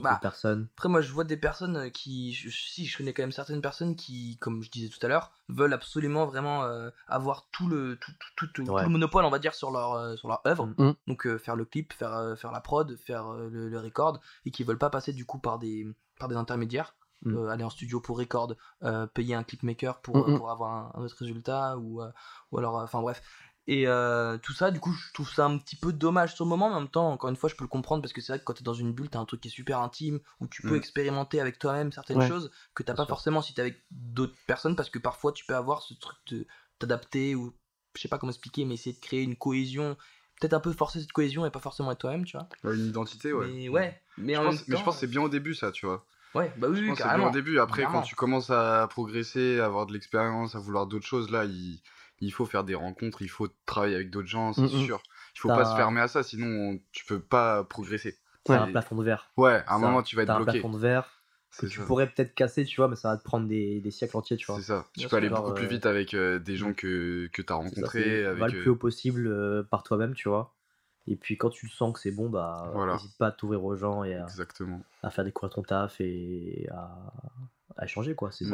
bah, 0.01 0.19
personnes. 0.21 0.67
Après 0.77 0.89
moi 0.89 1.01
je 1.01 1.11
vois 1.11 1.23
des 1.23 1.37
personnes 1.37 1.77
euh, 1.77 1.89
qui, 1.89 2.33
si 2.33 2.85
je 2.85 2.97
connais 2.97 3.13
quand 3.13 3.23
même 3.23 3.31
certaines 3.31 3.61
personnes 3.61 3.95
qui, 3.95 4.37
comme 4.39 4.63
je 4.63 4.71
disais 4.71 4.89
tout 4.89 5.03
à 5.05 5.09
l'heure, 5.09 5.31
veulent 5.47 5.73
absolument 5.73 6.25
vraiment 6.25 6.63
euh, 6.63 6.89
avoir 7.07 7.47
tout 7.51 7.67
le 7.67 7.97
tout, 7.97 8.11
tout, 8.35 8.47
tout, 8.47 8.63
le 8.65 8.89
monopole 8.89 9.25
on 9.25 9.29
va 9.29 9.39
dire 9.39 9.53
sur 9.53 9.71
leur 9.71 9.93
euh, 9.93 10.15
sur 10.15 10.27
leur 10.27 10.41
œuvre. 10.47 10.65
Mm. 10.65 10.73
Mm. 10.77 10.93
Donc 11.07 11.37
faire 11.37 11.55
le 11.55 11.65
clip, 11.65 11.93
faire 11.93 12.35
faire 12.37 12.51
la 12.51 12.61
prod, 12.61 12.95
faire 12.97 13.31
le, 13.33 13.79
record 13.79 14.19
et 14.45 14.51
qui 14.51 14.63
veulent 14.63 14.77
pas 14.77 14.89
passer 14.89 15.13
du 15.13 15.25
coup 15.25 15.39
par 15.39 15.59
des 15.59 15.87
par 16.19 16.27
des 16.27 16.35
intermédiaires. 16.35 16.95
Mm. 17.23 17.47
aller 17.49 17.63
en 17.65 17.69
studio 17.69 17.99
pour 17.99 18.17
record, 18.17 18.55
payer 19.13 19.35
un 19.35 19.43
clipmaker 19.43 19.99
pour, 20.01 20.25
pour 20.25 20.51
avoir 20.51 20.95
un, 20.95 21.03
autre 21.03 21.17
résultat 21.19 21.77
ou, 21.77 22.01
ou 22.51 22.57
alors 22.57 22.75
enfin 22.75 23.01
bref 23.01 23.21
et 23.69 23.85
euh, 23.85 24.39
tout 24.39 24.51
ça, 24.51 24.71
du 24.71 24.79
coup, 24.79 24.91
je 24.91 25.13
trouve 25.13 25.31
ça 25.31 25.45
un 25.45 25.59
petit 25.59 25.75
peu 25.75 25.93
dommage 25.93 26.33
sur 26.33 26.43
le 26.43 26.49
moment, 26.49 26.69
mais 26.69 26.75
en 26.75 26.79
même 26.79 26.89
temps, 26.89 27.11
encore 27.11 27.29
une 27.29 27.35
fois, 27.35 27.49
je 27.49 27.55
peux 27.55 27.63
le 27.63 27.69
comprendre 27.69 28.01
parce 28.01 28.13
que 28.13 28.19
c'est 28.19 28.33
vrai 28.33 28.39
que 28.39 28.43
quand 28.43 28.55
t'es 28.55 28.63
dans 28.63 28.73
une 28.73 28.93
bulle, 28.93 29.09
t'as 29.09 29.19
un 29.19 29.25
truc 29.25 29.41
qui 29.41 29.49
est 29.49 29.51
super 29.51 29.79
intime, 29.79 30.19
où 30.39 30.47
tu 30.47 30.63
peux 30.63 30.73
mm. 30.73 30.77
expérimenter 30.77 31.39
avec 31.39 31.59
toi-même 31.59 31.91
certaines 31.91 32.27
choses 32.27 32.49
que 32.73 32.81
t'as 32.81 32.95
pas 32.95 33.05
forcément 33.05 33.43
si 33.43 33.53
t'es 33.53 33.61
avec 33.61 33.83
d'autres 33.91 34.33
personnes, 34.47 34.75
parce 34.75 34.89
que 34.89 34.97
parfois 34.97 35.33
tu 35.33 35.45
peux 35.45 35.55
avoir 35.55 35.83
ce 35.83 35.93
truc 35.93 36.17
de 36.31 36.47
t'adapter 36.79 37.35
ou 37.35 37.53
je 37.95 38.01
sais 38.01 38.07
pas 38.07 38.17
comment 38.17 38.31
expliquer, 38.31 38.65
mais 38.65 38.73
essayer 38.73 38.95
de 38.95 38.99
créer 38.99 39.21
une 39.21 39.35
cohésion, 39.35 39.95
peut-être 40.41 40.53
un 40.53 40.59
peu 40.59 40.73
forcer 40.73 40.99
cette 40.99 41.11
cohésion 41.11 41.45
et 41.45 41.51
pas 41.51 41.59
forcément 41.59 41.91
être 41.91 41.99
toi-même, 41.99 42.25
tu 42.25 42.37
vois. 42.37 42.73
Une 42.73 42.87
identité, 42.87 43.33
ouais. 43.33 43.45
Mais 43.53 43.69
ouais, 43.69 44.01
mais 44.17 44.33
je 44.33 44.41
pense, 44.41 44.67
Mais 44.67 44.77
je 44.77 44.83
pense 44.83 44.95
que 44.95 44.99
c'est 45.01 45.07
bien 45.07 45.21
au 45.21 45.29
début, 45.29 45.53
ça, 45.53 45.71
tu 45.71 45.85
vois. 45.85 46.03
Ouais, 46.35 46.51
bah 46.57 46.67
oui, 46.69 46.91
c'est 46.95 47.03
bien 47.03 47.27
au 47.27 47.31
début. 47.31 47.59
Après, 47.59 47.83
quand 47.83 48.01
tu 48.01 48.15
commences 48.15 48.49
à 48.49 48.87
progresser, 48.89 49.59
à 49.59 49.65
avoir 49.65 49.85
de 49.85 49.93
l'expérience, 49.93 50.55
à 50.55 50.59
vouloir 50.59 50.87
d'autres 50.87 51.07
choses, 51.07 51.31
là, 51.31 51.45
il 51.45 51.81
il 52.21 52.31
faut 52.31 52.45
faire 52.45 52.63
des 52.63 52.75
rencontres, 52.75 53.21
il 53.21 53.29
faut 53.29 53.47
travailler 53.65 53.95
avec 53.95 54.09
d'autres 54.09 54.27
gens, 54.27 54.53
c'est 54.53 54.61
mmh, 54.61 54.65
mmh. 54.65 54.85
sûr. 54.85 55.01
Il 55.35 55.39
faut 55.39 55.47
pas 55.47 55.65
se 55.65 55.75
fermer 55.75 56.01
à 56.01 56.07
ça, 56.07 56.23
sinon 56.23 56.79
tu 56.91 57.05
peux 57.05 57.19
pas 57.21 57.63
progresser. 57.63 58.17
C'est 58.45 58.53
un 58.53 58.67
plafond 58.67 58.95
de 58.95 59.03
verre. 59.03 59.31
Ouais, 59.37 59.63
à 59.67 59.75
un 59.75 59.79
moment 59.79 60.01
tu 60.01 60.15
vas 60.15 60.23
être 60.23 60.35
bloqué. 60.35 60.49
un 60.49 60.53
plafond 60.53 60.71
de 60.71 60.79
verre 60.79 61.21
que 61.57 61.65
tu 61.65 61.79
pourrais 61.81 62.07
peut-être 62.07 62.35
casser, 62.35 62.63
tu 62.63 62.75
vois, 62.77 62.87
mais 62.87 62.95
ça 62.95 63.09
va 63.09 63.17
te 63.17 63.23
prendre 63.23 63.47
des, 63.47 63.81
des 63.81 63.91
siècles 63.91 64.17
entiers, 64.17 64.37
tu 64.37 64.45
vois. 64.45 64.57
C'est 64.57 64.67
ça. 64.67 64.85
Tu 64.97 65.07
peux 65.07 65.15
aller 65.15 65.29
beaucoup 65.29 65.53
plus 65.53 65.65
euh, 65.65 65.69
vite 65.69 65.85
avec 65.85 66.13
euh, 66.13 66.37
des 66.39 66.55
gens 66.55 66.73
que, 66.73 67.27
que 67.33 67.41
tu 67.41 67.51
as 67.51 67.55
rencontrés. 67.55 68.23
Va 68.33 68.47
le 68.47 68.61
plus 68.61 68.69
haut 68.69 68.75
possible 68.75 69.67
par 69.69 69.83
toi-même, 69.83 70.13
tu 70.13 70.29
vois. 70.29 70.55
Et 71.09 71.15
puis 71.15 71.37
quand 71.37 71.49
tu 71.49 71.67
sens 71.67 71.93
que 71.93 71.99
c'est 71.99 72.11
bon, 72.11 72.29
bah, 72.29 72.71
n'hésite 72.93 73.17
pas 73.17 73.27
à 73.27 73.31
t'ouvrir 73.31 73.63
aux 73.65 73.75
gens 73.75 74.03
et 74.03 74.15
à, 74.15 74.23
Exactement. 74.23 74.79
à 75.01 75.09
faire 75.09 75.25
découvrir 75.25 75.55
ton 75.55 75.63
taf 75.63 75.99
et 75.99 76.69
à, 76.71 76.87
à 77.77 77.87
changer 77.87 78.13
quoi. 78.13 78.29
C'est 78.31 78.45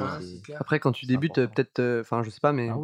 Après, 0.58 0.80
quand 0.80 0.94
tu 0.94 1.06
débutes, 1.06 1.36
peut-être, 1.36 1.80
euh, 1.80 2.02
enfin, 2.02 2.24
je 2.24 2.30
sais 2.30 2.39
pas, 2.39 2.54
mais 2.54 2.70
ah 2.70 2.78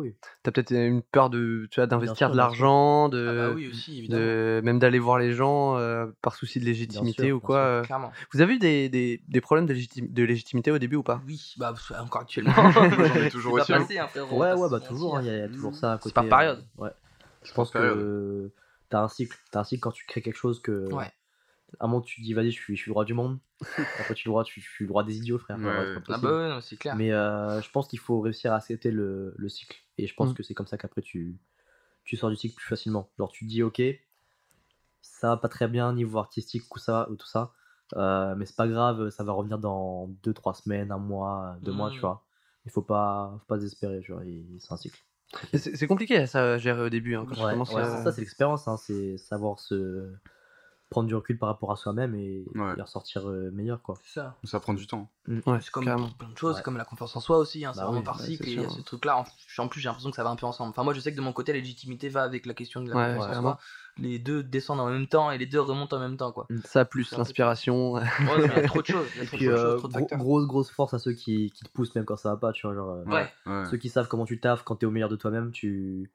tu 0.43 0.49
as 0.49 0.51
peut-être 0.51 0.71
une 0.71 1.01
peur 1.01 1.29
de, 1.29 1.67
tu 1.71 1.79
vois, 1.79 1.87
d'investir 1.87 2.31
de 2.31 2.35
l'argent, 2.35 3.07
de, 3.07 3.27
ah 3.29 3.47
bah 3.47 3.55
oui, 3.55 3.69
aussi, 3.69 4.07
de, 4.09 4.59
même 4.63 4.77
d'aller 4.77 4.99
voir 4.99 5.19
les 5.19 5.31
gens 5.31 5.77
euh, 5.77 6.07
par 6.21 6.35
souci 6.35 6.59
de 6.59 6.65
légitimité 6.65 7.31
ou 7.31 7.39
quoi. 7.39 7.59
Euh. 7.59 7.83
Vous 8.33 8.41
avez 8.41 8.55
eu 8.55 8.59
des, 8.59 8.89
des, 8.89 9.21
des 9.27 9.41
problèmes 9.41 9.67
de, 9.67 9.75
de, 10.01 10.23
légitimité 10.23 10.71
au 10.71 10.79
début 10.79 10.97
ou 10.97 11.03
pas? 11.03 11.21
Oui, 11.27 11.55
bah 11.57 11.73
encore 11.99 12.21
actuellement. 12.23 12.71
J'en 12.71 12.89
ai 12.91 13.29
toujours 13.29 13.53
aussi. 13.53 13.71
Hein. 13.71 13.87
Hein, 13.89 14.07
ouais, 14.31 14.53
ouais, 14.53 14.69
bah 14.69 14.79
toujours. 14.79 15.17
Hein, 15.17 15.21
il 15.23 15.31
y, 15.31 15.41
a 15.41 15.47
toujours 15.47 15.75
ça 15.75 15.93
à 15.93 15.97
côté. 15.97 16.09
C'est 16.09 16.13
par 16.13 16.27
période. 16.27 16.65
ouais. 16.77 16.91
Je 17.43 17.53
pense 17.53 17.71
que 17.71 18.51
t'as 18.91 19.01
un 19.01 19.07
cycle. 19.07 19.37
T'as 19.51 19.61
un 19.61 19.63
cycle 19.63 19.81
quand 19.81 19.91
tu 19.91 20.05
crées 20.05 20.21
quelque 20.21 20.37
chose 20.37 20.61
que. 20.61 20.93
Ouais 20.93 21.11
à 21.79 21.85
un 21.85 21.87
moment 21.87 22.01
tu 22.01 22.17
te 22.17 22.21
dis 22.21 22.33
vas-y 22.33 22.51
je 22.51 22.59
suis, 22.59 22.75
je 22.75 22.81
suis 22.81 22.89
le 22.89 22.93
roi 22.93 23.05
du 23.05 23.13
monde 23.13 23.39
après 23.99 24.13
tu 24.13 24.27
le 24.27 24.31
roi 24.31 24.43
tu, 24.43 24.61
suis 24.61 24.85
le 24.85 24.91
roi 24.91 25.03
des 25.03 25.17
idiots 25.17 25.37
frère 25.39 25.57
ah 25.59 26.17
bah 26.17 26.55
ouais 26.55 26.61
c'est 26.61 26.77
clair 26.77 26.95
mais 26.95 27.11
euh, 27.11 27.61
je 27.61 27.69
pense 27.71 27.87
qu'il 27.87 27.99
faut 27.99 28.19
réussir 28.19 28.53
à 28.53 28.57
accepter 28.57 28.91
le, 28.91 29.33
le 29.37 29.49
cycle 29.49 29.77
et 29.97 30.07
je 30.07 30.13
pense 30.15 30.31
mm. 30.31 30.33
que 30.33 30.43
c'est 30.43 30.53
comme 30.53 30.67
ça 30.67 30.77
qu'après 30.77 31.01
tu 31.01 31.39
tu 32.03 32.17
sors 32.17 32.29
du 32.29 32.35
cycle 32.35 32.55
plus 32.55 32.67
facilement 32.67 33.09
genre 33.17 33.31
tu 33.31 33.45
te 33.45 33.49
dis 33.49 33.63
ok 33.63 33.81
ça 35.01 35.29
va 35.29 35.37
pas 35.37 35.49
très 35.49 35.67
bien 35.67 35.93
niveau 35.93 36.19
artistique 36.19 36.63
ou 36.75 36.79
ça 36.79 37.09
ou 37.09 37.15
tout 37.15 37.27
ça 37.27 37.53
euh, 37.95 38.35
mais 38.35 38.45
c'est 38.45 38.55
pas 38.55 38.67
grave 38.67 39.09
ça 39.09 39.23
va 39.23 39.33
revenir 39.33 39.59
dans 39.59 40.09
2-3 40.23 40.63
semaines 40.63 40.91
un 40.91 40.97
mois 40.97 41.57
deux 41.61 41.71
mois 41.71 41.89
tu 41.89 41.97
mm. 41.97 42.01
vois 42.01 42.25
il 42.65 42.71
faut 42.71 42.81
pas 42.81 43.37
faut 43.39 43.45
pas 43.45 43.57
désespérer 43.57 44.01
tu 44.01 44.11
vois 44.11 44.23
c'est 44.59 44.73
un 44.73 44.77
cycle 44.77 44.99
c'est 45.53 45.87
compliqué 45.87 46.25
ça 46.25 46.53
à 46.53 46.57
gérer 46.57 46.81
au 46.81 46.89
début 46.89 47.15
hein, 47.15 47.25
quand 47.27 47.45
ouais, 47.45 47.57
ça 48.03 48.11
c'est 48.11 48.21
l'expérience 48.21 48.67
hein, 48.67 48.77
c'est 48.77 49.17
savoir 49.17 49.59
se 49.59 50.11
prendre 50.91 51.07
du 51.07 51.15
recul 51.15 51.37
par 51.37 51.47
rapport 51.47 51.71
à 51.71 51.77
soi-même 51.77 52.13
et, 52.15 52.45
ressortir 52.79 53.27
euh, 53.27 53.49
meilleur 53.51 53.81
quoi. 53.81 53.95
Ça. 54.03 54.35
Ça 54.43 54.59
prend 54.59 54.73
du 54.73 54.85
temps. 54.85 55.09
Mm. 55.25 55.39
c'est 55.61 55.71
comme 55.71 55.85
plein 55.85 56.29
de 56.29 56.37
choses, 56.37 56.57
c'est 56.57 56.63
comme 56.63 56.77
la 56.77 56.83
confiance 56.83 57.15
en 57.15 57.21
soi 57.21 57.37
aussi, 57.37 57.65
hein, 57.65 57.71
c'est 57.73 57.79
bah 57.79 57.87
vraiment 57.87 58.01
par 58.01 58.19
cycle 58.19 58.47
et 58.47 58.69
ce 58.69 58.81
truc 58.81 59.05
là 59.05 59.17
en, 59.17 59.67
plus 59.67 59.79
j'ai 59.79 59.87
l'impression 59.87 60.09
que 60.09 60.15
ça 60.17 60.23
va 60.23 60.29
un 60.29 60.35
peu 60.35 60.45
ensemble. 60.45 60.71
Enfin 60.71 60.83
moi 60.83 60.93
je 60.93 60.99
sais 60.99 61.11
que 61.11 61.17
de 61.17 61.21
mon 61.21 61.31
côté 61.31 61.53
la 61.53 61.59
légitimité 61.59 62.09
va 62.09 62.23
avec 62.23 62.45
la 62.45 62.53
question 62.53 62.81
de 62.81 62.91
la 62.91 63.15
confiance 63.15 63.37
en 63.37 63.41
soi. 63.41 63.59
Les 63.97 64.19
deux 64.19 64.43
descendent 64.43 64.79
en 64.79 64.89
même 64.89 65.07
temps 65.07 65.31
et 65.31 65.37
les 65.37 65.45
deux 65.45 65.61
remontent 65.61 65.95
en 65.95 65.99
même 65.99 66.17
temps 66.17 66.33
quoi. 66.33 66.45
Ça 66.65 66.83
plus 66.83 67.09
l'inspiration. 67.11 67.97
il 68.19 68.41
y 68.41 68.59
a 68.59 68.67
trop 68.67 68.81
de 68.81 68.87
choses, 68.87 69.07
il 69.33 69.43
y 69.43 69.47
a 69.47 69.51
euh, 69.51 69.79
grosse 70.17 70.45
grosse 70.45 70.71
force 70.71 70.93
à 70.93 70.99
ceux 70.99 71.13
qui, 71.13 71.51
qui, 71.51 71.63
te 71.63 71.69
poussent 71.69 71.95
même 71.95 72.05
quand 72.05 72.17
ça 72.17 72.31
va 72.31 72.37
pas, 72.37 72.51
tu 72.51 72.67
vois 72.67 72.75
genre 72.75 73.03
euh, 73.47 73.65
ceux 73.65 73.77
qui 73.77 73.87
savent 73.87 74.09
comment 74.09 74.25
tu 74.25 74.41
taffes 74.41 74.63
quand 74.63 74.75
t'es 74.75 74.85
au 74.85 74.91
meilleur 74.91 75.09
de 75.09 75.15
toi-même, 75.15 75.51
tu 75.51 76.11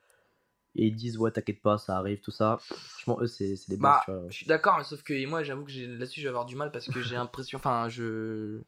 et 0.76 0.86
ils 0.86 0.94
disent 0.94 1.18
ouais 1.18 1.30
t'inquiète 1.30 1.62
pas 1.62 1.78
ça 1.78 1.96
arrive 1.96 2.20
tout 2.20 2.30
ça. 2.30 2.58
Franchement 2.60 3.18
eux 3.20 3.26
c'est 3.26 3.54
des 3.68 3.76
bah, 3.76 4.02
je 4.28 4.34
suis 4.34 4.46
d'accord 4.46 4.76
mais 4.78 4.84
sauf 4.84 5.02
que 5.02 5.26
moi 5.26 5.42
j'avoue 5.42 5.64
que 5.64 5.98
là-dessus 5.98 6.20
je 6.20 6.24
vais 6.24 6.30
avoir 6.30 6.46
du 6.46 6.56
mal 6.56 6.70
parce 6.70 6.86
que 6.86 7.02
j'ai 7.02 7.16
l'impression 7.16 7.58
enfin 7.58 7.88
je 7.88 8.60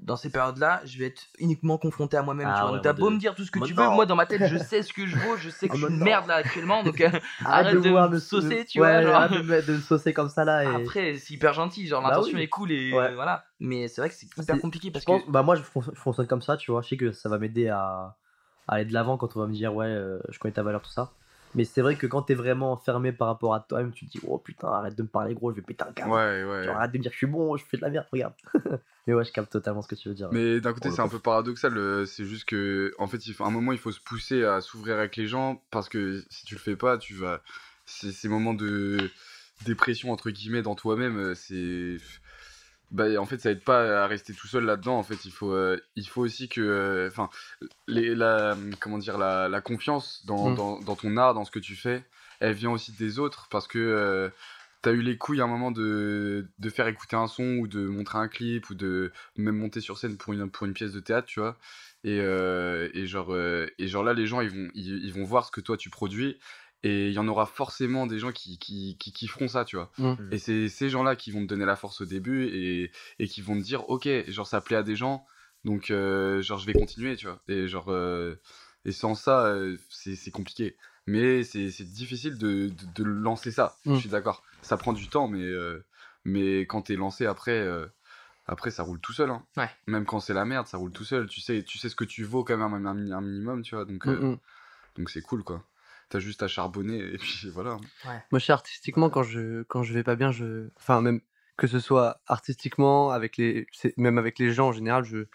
dans 0.00 0.16
ces 0.16 0.30
périodes 0.30 0.56
là 0.56 0.80
je 0.86 0.98
vais 0.98 1.06
être 1.06 1.24
uniquement 1.38 1.76
confronté 1.76 2.16
à 2.16 2.22
moi-même 2.22 2.46
tu 2.46 2.52
ah 2.54 2.66
vois. 2.68 2.80
t'as 2.80 2.94
beau 2.94 3.10
me 3.10 3.18
dire 3.18 3.34
tout 3.34 3.44
ce 3.44 3.50
que 3.50 3.58
tu 3.58 3.74
veux 3.74 3.88
moi 3.90 4.06
dans 4.06 4.16
ma 4.16 4.24
tête 4.24 4.46
je 4.46 4.56
sais 4.64 4.82
ce 4.82 4.94
que 4.94 5.06
je 5.06 5.16
vaux 5.16 5.36
je 5.36 5.50
sais 5.50 5.68
que 5.68 5.76
je 5.76 5.84
suis 5.84 5.94
une 5.94 6.02
merde 6.02 6.26
là 6.26 6.36
actuellement 6.36 6.82
donc 6.82 7.00
euh, 7.02 7.10
arrête, 7.44 7.74
de, 7.74 7.90
me 7.90 8.18
saucer 8.18 8.64
tu 8.64 8.78
vois 8.78 9.02
genre... 9.02 9.28
de, 9.28 9.42
me, 9.42 9.60
de 9.60 9.78
saucer 9.78 10.14
comme 10.14 10.30
ça 10.30 10.44
là 10.44 10.64
et... 10.64 10.82
après 10.82 11.16
c'est 11.16 11.34
hyper 11.34 11.52
gentil 11.52 11.86
genre 11.86 12.02
bah 12.02 12.10
l'intention 12.10 12.38
est 12.38 12.48
cool 12.48 12.72
et 12.72 12.90
voilà. 12.90 13.44
Mais 13.60 13.88
c'est 13.88 14.00
vrai 14.00 14.10
que 14.10 14.14
c'est 14.14 14.26
hyper 14.36 14.60
compliqué 14.60 14.90
parce 14.90 15.04
que 15.04 15.30
bah 15.30 15.42
moi 15.42 15.56
je 15.56 15.62
fonctionne 15.62 16.26
comme 16.26 16.42
ça 16.42 16.56
tu 16.56 16.70
vois. 16.70 16.82
Je 16.82 16.88
sais 16.88 16.96
que 16.96 17.12
ça 17.12 17.28
va 17.28 17.38
m'aider 17.38 17.68
à, 17.68 18.16
aller 18.68 18.84
de 18.84 18.92
l'avant 18.92 19.16
quand 19.16 19.36
on 19.36 19.40
va 19.40 19.46
me 19.46 19.54
dire 19.54 19.74
ouais 19.74 19.86
euh, 19.86 20.18
je 20.28 20.38
connais 20.38 20.52
ta 20.52 20.62
valeur 20.62 20.82
tout 20.82 20.90
ça 20.90 21.12
mais 21.54 21.64
c'est 21.64 21.82
vrai 21.82 21.96
que 21.96 22.06
quand 22.06 22.22
t'es 22.22 22.34
vraiment 22.34 22.72
enfermé 22.72 23.12
par 23.12 23.28
rapport 23.28 23.54
à 23.54 23.60
toi-même, 23.60 23.92
tu 23.92 24.06
te 24.06 24.10
dis, 24.10 24.20
oh 24.26 24.38
putain, 24.38 24.68
arrête 24.68 24.96
de 24.96 25.02
me 25.02 25.08
parler 25.08 25.34
gros, 25.34 25.50
je 25.50 25.56
vais 25.56 25.62
péter 25.62 25.84
un 25.84 25.92
câble. 25.92 26.10
Ouais, 26.10 26.44
ouais. 26.44 26.68
arrête 26.68 26.92
de 26.92 26.98
me 26.98 27.02
dire 27.02 27.12
je 27.12 27.16
suis 27.16 27.26
bon, 27.26 27.56
je 27.56 27.64
fais 27.64 27.76
de 27.76 27.82
la 27.82 27.90
merde, 27.90 28.06
regarde. 28.12 28.34
mais 29.06 29.14
ouais, 29.14 29.24
je 29.24 29.32
capte 29.32 29.52
totalement 29.52 29.82
ce 29.82 29.88
que 29.88 29.94
tu 29.94 30.08
veux 30.08 30.14
dire. 30.14 30.28
Mais 30.32 30.60
d'un 30.60 30.72
côté, 30.72 30.90
c'est 30.90 31.02
un 31.02 31.08
peu 31.08 31.18
paradoxal. 31.18 31.76
Euh, 31.76 32.06
c'est 32.06 32.24
juste 32.24 32.46
que, 32.46 32.92
en 32.98 33.06
fait, 33.06 33.26
il 33.26 33.34
faut, 33.34 33.44
à 33.44 33.48
un 33.48 33.50
moment, 33.50 33.72
il 33.72 33.78
faut 33.78 33.92
se 33.92 34.00
pousser 34.00 34.44
à 34.44 34.60
s'ouvrir 34.60 34.98
avec 34.98 35.16
les 35.16 35.26
gens 35.26 35.62
parce 35.70 35.88
que 35.88 36.22
si 36.30 36.44
tu 36.44 36.54
le 36.54 36.60
fais 36.60 36.76
pas, 36.76 36.98
tu 36.98 37.14
vas. 37.14 37.40
Ces 37.86 38.28
moments 38.28 38.54
de 38.54 39.10
dépression, 39.66 40.10
entre 40.10 40.30
guillemets, 40.30 40.62
dans 40.62 40.74
toi-même, 40.74 41.18
euh, 41.18 41.34
c'est 41.34 41.98
bah, 42.94 43.06
en 43.20 43.26
fait 43.26 43.38
ça 43.38 43.50
aide 43.50 43.64
pas 43.64 44.04
à 44.04 44.06
rester 44.06 44.32
tout 44.32 44.46
seul 44.46 44.64
là-dedans 44.64 44.96
en 44.96 45.02
fait. 45.02 45.24
Il 45.24 45.32
faut 45.32 45.52
euh, 45.52 45.76
il 45.96 46.06
faut 46.08 46.22
aussi 46.22 46.48
que 46.48 46.60
euh, 46.60 47.08
enfin 47.08 47.28
la 47.88 48.56
comment 48.80 48.98
dire 48.98 49.18
la, 49.18 49.48
la 49.48 49.60
confiance 49.60 50.24
dans, 50.26 50.50
mm. 50.50 50.54
dans, 50.54 50.78
dans, 50.80 50.94
ton 50.94 51.16
art 51.16 51.34
dans 51.34 51.44
ce 51.44 51.50
que 51.50 51.58
tu 51.58 51.74
fais 51.74 52.04
elle 52.38 52.54
vient 52.54 52.70
aussi 52.70 52.92
des 52.92 53.18
autres. 53.18 53.48
Parce 53.50 53.66
que 53.66 53.80
euh, 53.80 54.28
tu 54.84 54.88
as 54.90 54.92
eu 54.92 55.02
les 55.02 55.18
couilles 55.18 55.40
à 55.40 55.44
un 55.44 55.48
moment 55.48 55.72
de, 55.72 56.46
de 56.56 56.70
faire 56.70 56.86
écouter 56.86 57.16
un 57.16 57.26
son 57.26 57.56
ou 57.56 57.66
de 57.66 57.84
montrer 57.84 58.18
un 58.18 58.28
clip 58.28 58.70
ou 58.70 58.76
de 58.76 59.12
même 59.36 59.56
monter 59.56 59.80
sur 59.80 59.98
scène 59.98 60.16
pour 60.16 60.32
une 60.32 60.48
pour 60.48 60.64
une 60.66 60.74
pièce 60.74 60.92
de 60.92 61.00
théâtre 61.00 61.26
tu 61.26 61.40
vois. 61.40 61.56
Et, 62.04 62.18
et 62.18 63.06
genre 63.06 63.36
et 63.36 63.88
genre 63.88 64.04
là 64.04 64.12
les 64.12 64.26
gens 64.28 64.40
ils 64.40 64.50
vont 64.50 64.68
ils, 64.74 65.04
ils 65.04 65.12
vont 65.12 65.24
voir 65.24 65.44
ce 65.44 65.50
que 65.50 65.60
toi 65.60 65.76
tu 65.76 65.90
produis 65.90 66.38
et 66.84 67.08
il 67.08 67.14
y 67.14 67.18
en 67.18 67.26
aura 67.26 67.46
forcément 67.46 68.06
des 68.06 68.18
gens 68.18 68.30
qui, 68.30 68.58
qui, 68.58 68.96
qui 68.98 69.26
feront 69.26 69.48
ça, 69.48 69.64
tu 69.64 69.76
vois. 69.76 69.90
Mm. 69.96 70.10
Mm. 70.10 70.28
Et 70.32 70.38
c'est 70.38 70.68
ces 70.68 70.90
gens-là 70.90 71.16
qui 71.16 71.30
vont 71.30 71.40
te 71.40 71.46
donner 71.46 71.64
la 71.64 71.76
force 71.76 72.02
au 72.02 72.04
début 72.04 72.44
et, 72.46 72.92
et 73.18 73.26
qui 73.26 73.40
vont 73.40 73.54
te 73.54 73.64
dire, 73.64 73.88
ok, 73.88 74.06
genre 74.28 74.46
ça 74.46 74.60
plaît 74.60 74.76
à 74.76 74.82
des 74.82 74.94
gens, 74.94 75.24
donc 75.64 75.90
euh, 75.90 76.42
genre 76.42 76.58
je 76.58 76.66
vais 76.66 76.74
continuer, 76.74 77.16
tu 77.16 77.26
vois. 77.26 77.40
Et 77.48 77.68
genre, 77.68 77.88
euh, 77.88 78.38
et 78.84 78.92
sans 78.92 79.14
ça, 79.14 79.46
euh, 79.46 79.78
c'est 79.88 80.30
compliqué. 80.30 80.76
Mais 81.06 81.42
c'est 81.42 81.68
difficile 81.84 82.36
de, 82.36 82.70
de, 82.94 83.04
lancer 83.04 83.50
ça, 83.50 83.76
je 83.86 83.92
mm. 83.92 83.98
suis 84.00 84.08
d'accord. 84.10 84.42
Ça 84.60 84.76
prend 84.76 84.92
du 84.92 85.08
temps, 85.08 85.26
mais, 85.26 85.50
mais 86.24 86.60
quand 86.60 86.82
t'es 86.82 86.96
lancé 86.96 87.24
après, 87.24 87.66
après 88.46 88.70
ça 88.70 88.82
roule 88.82 89.00
tout 89.00 89.12
seul. 89.14 89.30
Hein. 89.30 89.42
Ouais. 89.56 89.70
Même 89.86 90.04
quand 90.04 90.20
c'est 90.20 90.34
la 90.34 90.44
merde, 90.44 90.66
ça 90.66 90.76
roule 90.76 90.92
tout 90.92 91.04
seul. 91.04 91.28
Tu 91.28 91.40
sais, 91.40 91.62
tu 91.62 91.78
sais 91.78 91.88
ce 91.88 91.96
que 91.96 92.04
tu 92.04 92.24
vaux 92.24 92.44
quand 92.44 92.58
même 92.58 92.86
un, 92.86 93.10
un 93.10 93.20
minimum, 93.22 93.62
tu 93.62 93.74
vois. 93.74 93.86
Donc 93.86 94.06
donc 94.96 95.10
c'est 95.10 95.22
cool, 95.22 95.42
quoi 95.42 95.64
t'as 96.14 96.20
juste 96.20 96.42
à 96.44 96.48
charbonner 96.48 96.98
et 96.98 97.18
puis 97.18 97.50
voilà. 97.50 97.74
Ouais. 98.06 98.22
Moi, 98.30 98.38
je 98.38 98.44
sais 98.46 98.52
artistiquement, 98.52 99.10
quand 99.10 99.24
je, 99.24 99.62
quand 99.64 99.82
je 99.82 99.92
vais 99.92 100.04
pas 100.04 100.14
bien, 100.16 100.30
je. 100.30 100.68
Enfin, 100.76 101.00
même 101.00 101.20
que 101.56 101.66
ce 101.66 101.78
soit 101.80 102.20
artistiquement, 102.26 103.10
avec 103.10 103.36
les, 103.36 103.66
même 103.96 104.18
avec 104.18 104.38
les 104.38 104.52
gens 104.52 104.68
en 104.68 104.72
général, 104.72 105.04
je, 105.04 105.26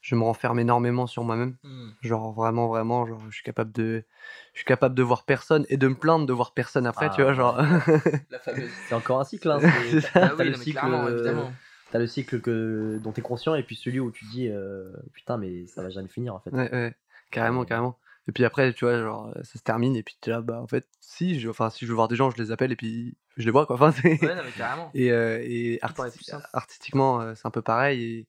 je 0.00 0.14
me 0.14 0.22
renferme 0.22 0.58
énormément 0.58 1.06
sur 1.06 1.24
moi-même. 1.24 1.56
Hmm. 1.62 1.90
Genre 2.02 2.32
vraiment, 2.32 2.68
vraiment, 2.68 3.06
genre 3.06 3.20
je 3.28 3.34
suis 3.34 3.42
capable 3.44 3.72
de, 3.72 4.04
je 4.52 4.58
suis 4.60 4.64
capable 4.66 4.94
de 4.94 5.02
voir 5.02 5.24
personne 5.24 5.64
et 5.68 5.76
de 5.76 5.88
me 5.88 5.94
plaindre 5.94 6.26
de 6.26 6.32
voir 6.32 6.52
personne 6.54 6.86
après, 6.86 7.10
tu 7.10 7.20
Ah, 7.22 7.24
vois, 7.24 7.32
genre. 7.32 7.56
La 8.30 8.38
fameuse. 8.38 8.70
C'est 8.86 8.94
encore 8.94 9.20
un 9.20 9.24
cycle. 9.24 9.50
Hein, 9.50 9.58
t'as- 9.60 10.08
Ah 10.14 10.28
t'as 10.36 10.44
oui, 10.44 10.50
le 10.50 10.54
cycle, 10.54 10.78
euh, 10.84 11.14
évidemment. 11.14 11.52
T'as 11.90 11.98
le 11.98 12.06
cycle 12.06 12.40
que, 12.42 12.98
dont 13.02 13.12
tu 13.12 13.20
es 13.20 13.22
conscient 13.22 13.54
et 13.54 13.62
puis 13.62 13.74
celui 13.74 13.98
où 13.98 14.10
tu 14.10 14.26
dis 14.26 14.48
euh, 14.48 14.92
putain, 15.14 15.38
mais 15.38 15.66
ça 15.66 15.82
va 15.82 15.88
jamais 15.88 16.08
finir 16.08 16.34
en 16.34 16.38
fait. 16.40 16.50
Ouais, 16.50 16.70
ouais, 16.70 16.94
carrément, 17.30 17.64
Et- 17.64 17.66
carrément. 17.66 17.98
Et 18.28 18.32
puis 18.32 18.44
après, 18.44 18.72
tu 18.74 18.84
vois, 18.84 18.98
genre, 19.00 19.32
ça 19.42 19.58
se 19.58 19.62
termine 19.62 19.96
et 19.96 20.02
puis 20.02 20.16
t'es 20.20 20.30
là, 20.30 20.42
bah 20.42 20.60
en 20.60 20.66
fait, 20.66 20.86
si, 21.00 21.40
je, 21.40 21.48
enfin, 21.48 21.70
si 21.70 21.84
je 21.86 21.90
veux 21.90 21.94
voir 21.94 22.08
des 22.08 22.16
gens, 22.16 22.30
je 22.30 22.36
les 22.36 22.50
appelle 22.52 22.70
et 22.72 22.76
puis 22.76 23.16
je 23.38 23.44
les 23.46 23.50
vois, 23.50 23.64
quoi. 23.66 23.76
Enfin, 23.76 23.92
Ouais, 24.04 24.34
non, 24.34 24.42
mais 24.44 24.52
carrément. 24.52 24.90
Et, 24.94 25.10
euh, 25.10 25.40
et 25.42 25.78
artisti- 25.82 26.30
artistiquement, 26.52 27.20
euh, 27.22 27.34
c'est 27.34 27.46
un 27.46 27.50
peu 27.50 27.62
pareil. 27.62 28.02
Et, 28.04 28.26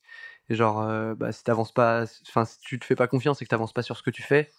et 0.50 0.56
genre, 0.56 0.82
euh, 0.82 1.16
bah, 1.16 1.32
si 1.34 1.44
t'avances 1.44 1.74
pas, 1.74 2.06
enfin, 2.28 2.46
si 2.46 2.60
tu 2.62 2.80
te 2.80 2.86
fais 2.86 2.96
pas 2.96 3.08
confiance 3.08 3.42
et 3.42 3.46
que 3.46 3.50
t'avances 3.50 3.74
pas 3.74 3.82
sur 3.84 3.98
ce 3.98 4.04
que 4.04 4.10
tu 4.10 4.22
fais, 4.24 4.50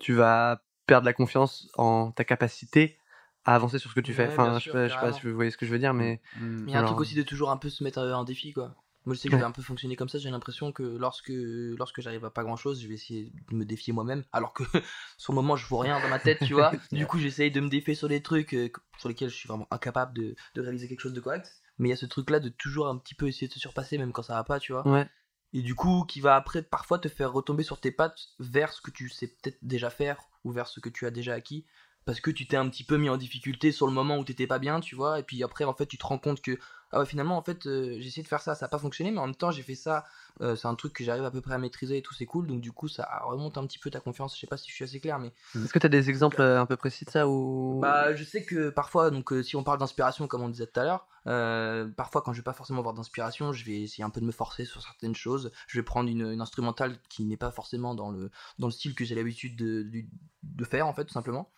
tu 0.00 0.14
vas 0.14 0.62
perdre 0.86 1.04
la 1.04 1.12
confiance 1.12 1.68
en 1.76 2.10
ta 2.10 2.24
capacité 2.24 2.98
à 3.44 3.54
avancer 3.54 3.78
sur 3.78 3.90
ce 3.90 3.94
que 3.94 4.00
tu 4.00 4.14
fais. 4.14 4.26
Ouais, 4.26 4.32
Enfin, 4.32 4.58
je 4.58 4.64
sais 4.64 4.70
pas, 4.70 4.88
je 4.88 4.94
sais 4.94 5.00
pas 5.00 5.12
si 5.12 5.26
vous 5.26 5.34
voyez 5.34 5.50
ce 5.50 5.56
que 5.58 5.66
je 5.66 5.70
veux 5.72 5.78
dire, 5.78 5.92
mais 5.94 6.20
Mm. 6.36 6.64
Mais 6.64 6.72
il 6.72 6.74
y 6.74 6.76
a 6.76 6.80
un 6.80 6.84
truc 6.84 7.00
aussi 7.00 7.14
de 7.14 7.22
toujours 7.22 7.50
un 7.50 7.56
peu 7.58 7.68
se 7.68 7.84
mettre 7.84 7.98
un 7.98 8.24
défi, 8.24 8.52
quoi. 8.52 8.74
Moi, 9.06 9.14
je 9.14 9.20
sais 9.20 9.28
que 9.28 9.34
Ouais. 9.34 9.40
vais 9.40 9.46
un 9.46 9.50
peu 9.50 9.62
fonctionner 9.62 9.96
comme 9.96 10.08
ça. 10.08 10.18
J'ai 10.18 10.30
l'impression 10.30 10.72
que 10.72 10.82
lorsque, 10.82 11.30
lorsque 11.32 12.00
j'arrive 12.00 12.24
à 12.24 12.30
pas 12.30 12.42
grand 12.44 12.56
chose, 12.56 12.82
je 12.82 12.86
vais 12.88 12.94
essayer 12.94 13.32
de 13.50 13.56
me 13.56 13.64
défier 13.64 13.92
moi-même. 13.92 14.24
Alors 14.32 14.52
que 14.52 14.62
sur 15.18 15.32
le 15.32 15.36
moment, 15.36 15.56
je 15.56 15.66
vois 15.66 15.82
rien 15.82 15.98
dans 16.00 16.08
ma 16.08 16.18
tête, 16.18 16.40
tu 16.44 16.52
vois. 16.54 16.70
Du 16.92 17.06
coup, 17.06 17.18
j'essaye 17.18 17.50
de 17.50 17.60
me 17.60 17.68
défier 17.68 17.94
sur 17.94 18.08
des 18.08 18.22
trucs 18.22 18.52
euh, 18.54 18.70
sur 18.98 19.08
lesquels 19.08 19.30
je 19.30 19.36
suis 19.36 19.48
vraiment 19.48 19.66
incapable 19.70 20.14
de, 20.16 20.34
de 20.54 20.60
réaliser 20.60 20.86
quelque 20.88 21.00
chose 21.00 21.14
de 21.14 21.20
correct. 21.20 21.50
Mais 21.78 21.88
il 21.88 21.90
y 21.90 21.94
a 21.94 21.96
ce 21.96 22.06
truc-là 22.06 22.40
de 22.40 22.50
toujours 22.50 22.88
un 22.88 22.98
petit 22.98 23.14
peu 23.14 23.26
essayer 23.26 23.48
de 23.48 23.52
se 23.54 23.58
surpasser, 23.58 23.96
même 23.96 24.12
quand 24.12 24.22
ça 24.22 24.34
va 24.34 24.44
pas, 24.44 24.60
tu 24.60 24.72
vois. 24.72 24.86
ouais, 24.86 25.08
Et 25.54 25.62
du 25.62 25.74
coup, 25.74 26.04
qui 26.06 26.20
va 26.20 26.36
après 26.36 26.62
parfois 26.62 26.98
te 26.98 27.08
faire 27.08 27.32
retomber 27.32 27.62
sur 27.62 27.80
tes 27.80 27.90
pattes 27.90 28.18
vers 28.38 28.72
ce 28.72 28.82
que 28.82 28.90
tu 28.90 29.08
sais 29.08 29.28
peut-être 29.28 29.58
déjà 29.62 29.88
faire 29.90 30.20
ou 30.44 30.52
vers 30.52 30.68
ce 30.68 30.78
que 30.78 30.90
tu 30.90 31.06
as 31.06 31.10
déjà 31.10 31.32
acquis. 31.34 31.64
Parce 32.04 32.20
que 32.20 32.30
tu 32.30 32.46
t'es 32.46 32.56
un 32.56 32.68
petit 32.68 32.84
peu 32.84 32.96
mis 32.98 33.08
en 33.08 33.16
difficulté 33.16 33.72
sur 33.72 33.86
le 33.86 33.92
moment 33.92 34.18
où 34.18 34.24
t'étais 34.24 34.46
pas 34.46 34.58
bien, 34.58 34.80
tu 34.80 34.94
vois. 34.94 35.18
Et 35.20 35.22
puis 35.22 35.42
après, 35.42 35.64
en 35.64 35.74
fait, 35.74 35.86
tu 35.86 35.98
te 35.98 36.06
rends 36.06 36.18
compte 36.18 36.40
que, 36.40 36.58
ah 36.92 36.98
ouais, 37.00 37.06
finalement, 37.06 37.36
en 37.36 37.42
fait, 37.42 37.66
euh, 37.66 37.96
j'ai 38.00 38.06
essayé 38.08 38.22
de 38.22 38.28
faire 38.28 38.40
ça, 38.40 38.54
ça 38.54 38.66
a 38.66 38.68
pas 38.68 38.78
fonctionné, 38.78 39.10
mais 39.10 39.18
en 39.18 39.26
même 39.26 39.34
temps, 39.36 39.50
j'ai 39.50 39.62
fait 39.62 39.74
ça. 39.74 40.04
euh, 40.40 40.56
c'est 40.56 40.66
un 40.68 40.74
truc 40.74 40.92
que 40.92 41.04
j'arrive 41.04 41.24
à 41.24 41.30
peu 41.30 41.40
près 41.40 41.54
à 41.54 41.58
maîtriser 41.58 41.98
et 41.98 42.02
tout, 42.02 42.14
c'est 42.14 42.26
cool. 42.26 42.46
Donc, 42.46 42.60
du 42.60 42.72
coup, 42.72 42.88
ça 42.88 43.08
remonte 43.24 43.58
un 43.58 43.66
petit 43.66 43.78
peu 43.78 43.90
ta 43.90 44.00
confiance. 44.00 44.34
Je 44.34 44.40
sais 44.40 44.46
pas 44.46 44.56
si 44.56 44.68
je 44.70 44.74
suis 44.74 44.84
assez 44.84 45.00
clair, 45.00 45.18
mais 45.18 45.32
est-ce 45.54 45.72
que 45.72 45.78
t'as 45.78 45.88
des 45.88 46.10
exemples 46.10 46.40
euh, 46.40 46.60
un 46.60 46.66
peu 46.66 46.76
précis 46.76 47.04
de 47.04 47.10
ça 47.10 47.28
ou? 47.28 47.78
Bah, 47.80 48.14
je 48.14 48.24
sais 48.24 48.44
que 48.44 48.70
parfois, 48.70 49.10
donc 49.10 49.32
si 49.42 49.56
on 49.56 49.62
parle 49.62 49.78
d'inspiration, 49.78 50.26
comme 50.26 50.42
on 50.42 50.48
disait 50.48 50.66
tout 50.66 50.80
à 50.80 50.84
l'heure, 50.84 51.06
euh, 51.26 51.86
parfois 51.88 52.22
quand 52.22 52.32
je 52.32 52.38
vais 52.38 52.44
pas 52.44 52.54
forcément 52.54 52.78
avoir 52.78 52.94
d'inspiration, 52.94 53.52
je 53.52 53.64
vais 53.64 53.82
essayer 53.82 54.02
un 54.04 54.10
peu 54.10 54.20
de 54.20 54.26
me 54.26 54.32
forcer 54.32 54.64
sur 54.64 54.82
certaines 54.82 55.14
choses. 55.14 55.52
Je 55.68 55.78
vais 55.78 55.82
prendre 55.82 56.08
une, 56.08 56.32
une 56.32 56.40
instrumentale 56.40 56.96
qui 57.08 57.24
n'est 57.24 57.36
pas 57.36 57.50
forcément 57.50 57.94
dans 57.94 58.10
le, 58.10 58.30
dans 58.58 58.66
le 58.66 58.72
style 58.72 58.94
que 58.94 59.04
j'ai 59.04 59.14
l'habitude 59.14 59.56
de, 59.56 59.82
de, 59.82 60.02
de 60.42 60.64
faire, 60.64 60.86
en 60.86 60.94
fait, 60.94 61.04
tout 61.04 61.12
simplement. 61.14 61.50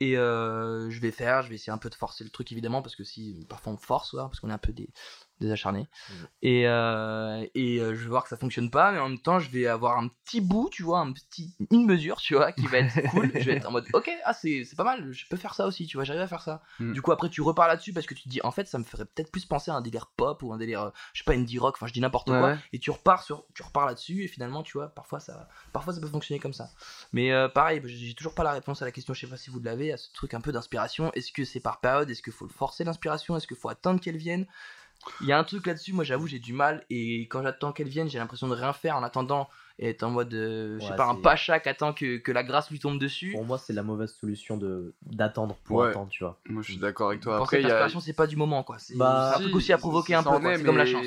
Et 0.00 0.16
euh, 0.18 0.90
je 0.90 1.00
vais 1.00 1.10
faire, 1.10 1.42
je 1.42 1.48
vais 1.48 1.54
essayer 1.54 1.72
un 1.72 1.78
peu 1.78 1.88
de 1.90 1.94
forcer 1.94 2.24
le 2.24 2.30
truc 2.30 2.52
évidemment, 2.52 2.82
parce 2.82 2.96
que 2.96 3.04
si 3.04 3.46
parfois 3.48 3.72
on 3.72 3.76
force, 3.76 4.12
parce 4.12 4.40
qu'on 4.40 4.50
est 4.50 4.52
un 4.52 4.58
peu 4.58 4.72
des, 4.72 4.90
des 5.40 5.50
acharnés. 5.50 5.86
Et, 6.42 6.66
euh, 6.66 7.44
et 7.54 7.78
euh, 7.78 7.94
je 7.94 8.02
vais 8.02 8.08
voir 8.08 8.22
que 8.22 8.28
ça 8.28 8.36
fonctionne 8.36 8.70
pas, 8.70 8.92
mais 8.92 8.98
en 8.98 9.08
même 9.08 9.18
temps, 9.20 9.38
je 9.38 9.50
vais 9.50 9.66
avoir 9.66 9.98
un 9.98 10.08
petit 10.08 10.40
bout, 10.40 10.70
tu 10.70 10.82
vois, 10.82 11.00
un 11.00 11.12
petit, 11.12 11.54
une 11.70 11.84
mesure, 11.84 12.16
tu 12.16 12.34
vois, 12.34 12.52
qui 12.52 12.66
va 12.66 12.78
être 12.78 12.94
cool. 13.10 13.30
je 13.34 13.40
vais 13.40 13.56
être 13.56 13.68
en 13.68 13.72
mode, 13.72 13.86
ok, 13.92 14.10
ah, 14.24 14.32
c'est 14.32 14.64
pas 14.76 14.84
mal, 14.84 15.12
je 15.12 15.26
peux 15.28 15.36
faire 15.36 15.54
ça 15.54 15.66
aussi, 15.66 15.86
tu 15.86 15.96
vois, 15.96 16.04
j'arrive 16.04 16.22
à 16.22 16.26
faire 16.28 16.42
ça. 16.42 16.62
Mm. 16.80 16.92
Du 16.92 17.02
coup, 17.02 17.12
après, 17.12 17.28
tu 17.28 17.42
repars 17.42 17.68
là-dessus 17.68 17.92
parce 17.92 18.06
que 18.06 18.14
tu 18.14 18.22
te 18.22 18.28
dis, 18.28 18.40
en 18.42 18.50
fait, 18.50 18.66
ça 18.66 18.78
me 18.78 18.84
ferait 18.84 19.04
peut-être 19.04 19.30
plus 19.30 19.44
penser 19.44 19.70
à 19.70 19.74
un 19.74 19.80
délire 19.82 20.06
pop 20.16 20.42
ou 20.42 20.52
un 20.52 20.58
délire, 20.58 20.82
euh, 20.82 20.90
je 21.12 21.20
sais 21.20 21.24
pas, 21.24 21.34
indie 21.34 21.58
rock, 21.58 21.74
enfin, 21.76 21.86
je 21.86 21.92
dis 21.92 22.00
n'importe 22.00 22.30
Ouais, 22.30 22.38
quoi. 22.38 22.48
ouais. 22.48 22.58
Et 22.72 22.78
tu 22.78 22.90
repars, 22.90 23.22
sur, 23.22 23.44
tu 23.54 23.62
repars 23.62 23.86
là-dessus, 23.86 24.24
et 24.24 24.28
finalement, 24.28 24.62
tu 24.62 24.78
vois, 24.78 24.88
parfois 24.88 25.20
ça, 25.20 25.48
parfois 25.72 25.92
ça 25.92 26.00
peut 26.00 26.08
fonctionner 26.08 26.40
comme 26.40 26.54
ça. 26.54 26.70
Mais 27.12 27.32
euh, 27.32 27.48
pareil, 27.48 27.82
j'ai 27.84 28.14
toujours 28.14 28.34
pas 28.34 28.44
la 28.44 28.52
réponse 28.52 28.80
à 28.82 28.84
la 28.84 28.92
question, 28.92 29.12
je 29.14 29.20
sais 29.20 29.26
pas 29.26 29.36
si 29.36 29.50
vous 29.50 29.60
l'avez, 29.60 29.92
à 29.92 29.96
ce 29.96 30.12
truc 30.12 30.34
un 30.34 30.40
peu 30.40 30.52
d'inspiration. 30.52 31.12
Est-ce 31.12 31.32
que 31.32 31.44
c'est 31.44 31.60
par 31.60 31.80
période? 31.80 32.08
Est-ce 32.10 32.22
qu'il 32.22 32.32
faut 32.32 32.46
le 32.46 32.52
forcer 32.52 32.84
l'inspiration? 32.84 33.36
Est-ce 33.36 33.46
qu'il 33.46 33.56
faut 33.56 33.68
attendre 33.68 34.00
qu'elle 34.00 34.16
vienne? 34.16 34.46
Il 35.20 35.26
y 35.28 35.32
a 35.32 35.38
un 35.38 35.44
truc 35.44 35.66
là-dessus, 35.66 35.92
moi 35.92 36.04
j'avoue, 36.04 36.26
j'ai 36.26 36.38
du 36.38 36.52
mal. 36.52 36.84
Et 36.90 37.22
quand 37.28 37.42
j'attends 37.42 37.72
qu'elle 37.72 37.88
vienne, 37.88 38.08
j'ai 38.10 38.18
l'impression 38.18 38.48
de 38.48 38.54
rien 38.54 38.72
faire 38.72 38.96
en 38.96 39.02
attendant 39.02 39.48
et 39.78 39.90
être 39.90 40.02
en 40.02 40.10
mode, 40.10 40.32
euh, 40.34 40.78
je 40.80 40.84
sais 40.84 40.90
Ouais, 40.90 40.96
pas, 40.96 41.06
un 41.06 41.14
c'est- 41.14 41.20
pacha 41.22 41.60
qui 41.60 41.68
attend 41.68 41.92
que, 41.92 42.16
que 42.16 42.32
la 42.32 42.42
grâce 42.42 42.70
lui 42.70 42.78
tombe 42.78 42.98
dessus. 42.98 43.32
Pour 43.32 43.44
moi, 43.44 43.58
c'est 43.58 43.72
la 43.72 43.82
mauvaise 43.82 44.12
solution 44.14 44.56
de 44.56 44.94
d'attendre 45.02 45.56
pour 45.64 45.78
Ouais. 45.78 45.90
attendre, 45.90 46.08
tu 46.10 46.24
vois. 46.24 46.38
Moi, 46.48 46.62
je 46.62 46.72
suis 46.72 46.80
d'accord 46.80 47.08
avec 47.10 47.20
toi. 47.20 47.36
Pour 47.36 47.44
Après, 47.44 47.56
cette 47.58 47.64
il 47.64 47.68
y 47.68 47.70
a. 47.70 47.74
inspiration, 47.74 48.00
c'est 48.00 48.14
pas 48.14 48.26
du 48.26 48.36
moment 48.36 48.62
quoi. 48.62 48.78
C'est 48.78 48.96
Bah, 48.96 49.30
c'est 49.32 49.36
un 49.36 49.40
truc 49.42 49.56
aussi 49.56 49.72
à 49.72 49.78
provoquer 49.78 50.14
un 50.14 50.22
peu, 50.22 50.38
quoi. 50.40 50.56
c'est 50.56 50.64
comme 50.64 50.76
la 50.76 50.86
chance. 50.86 51.04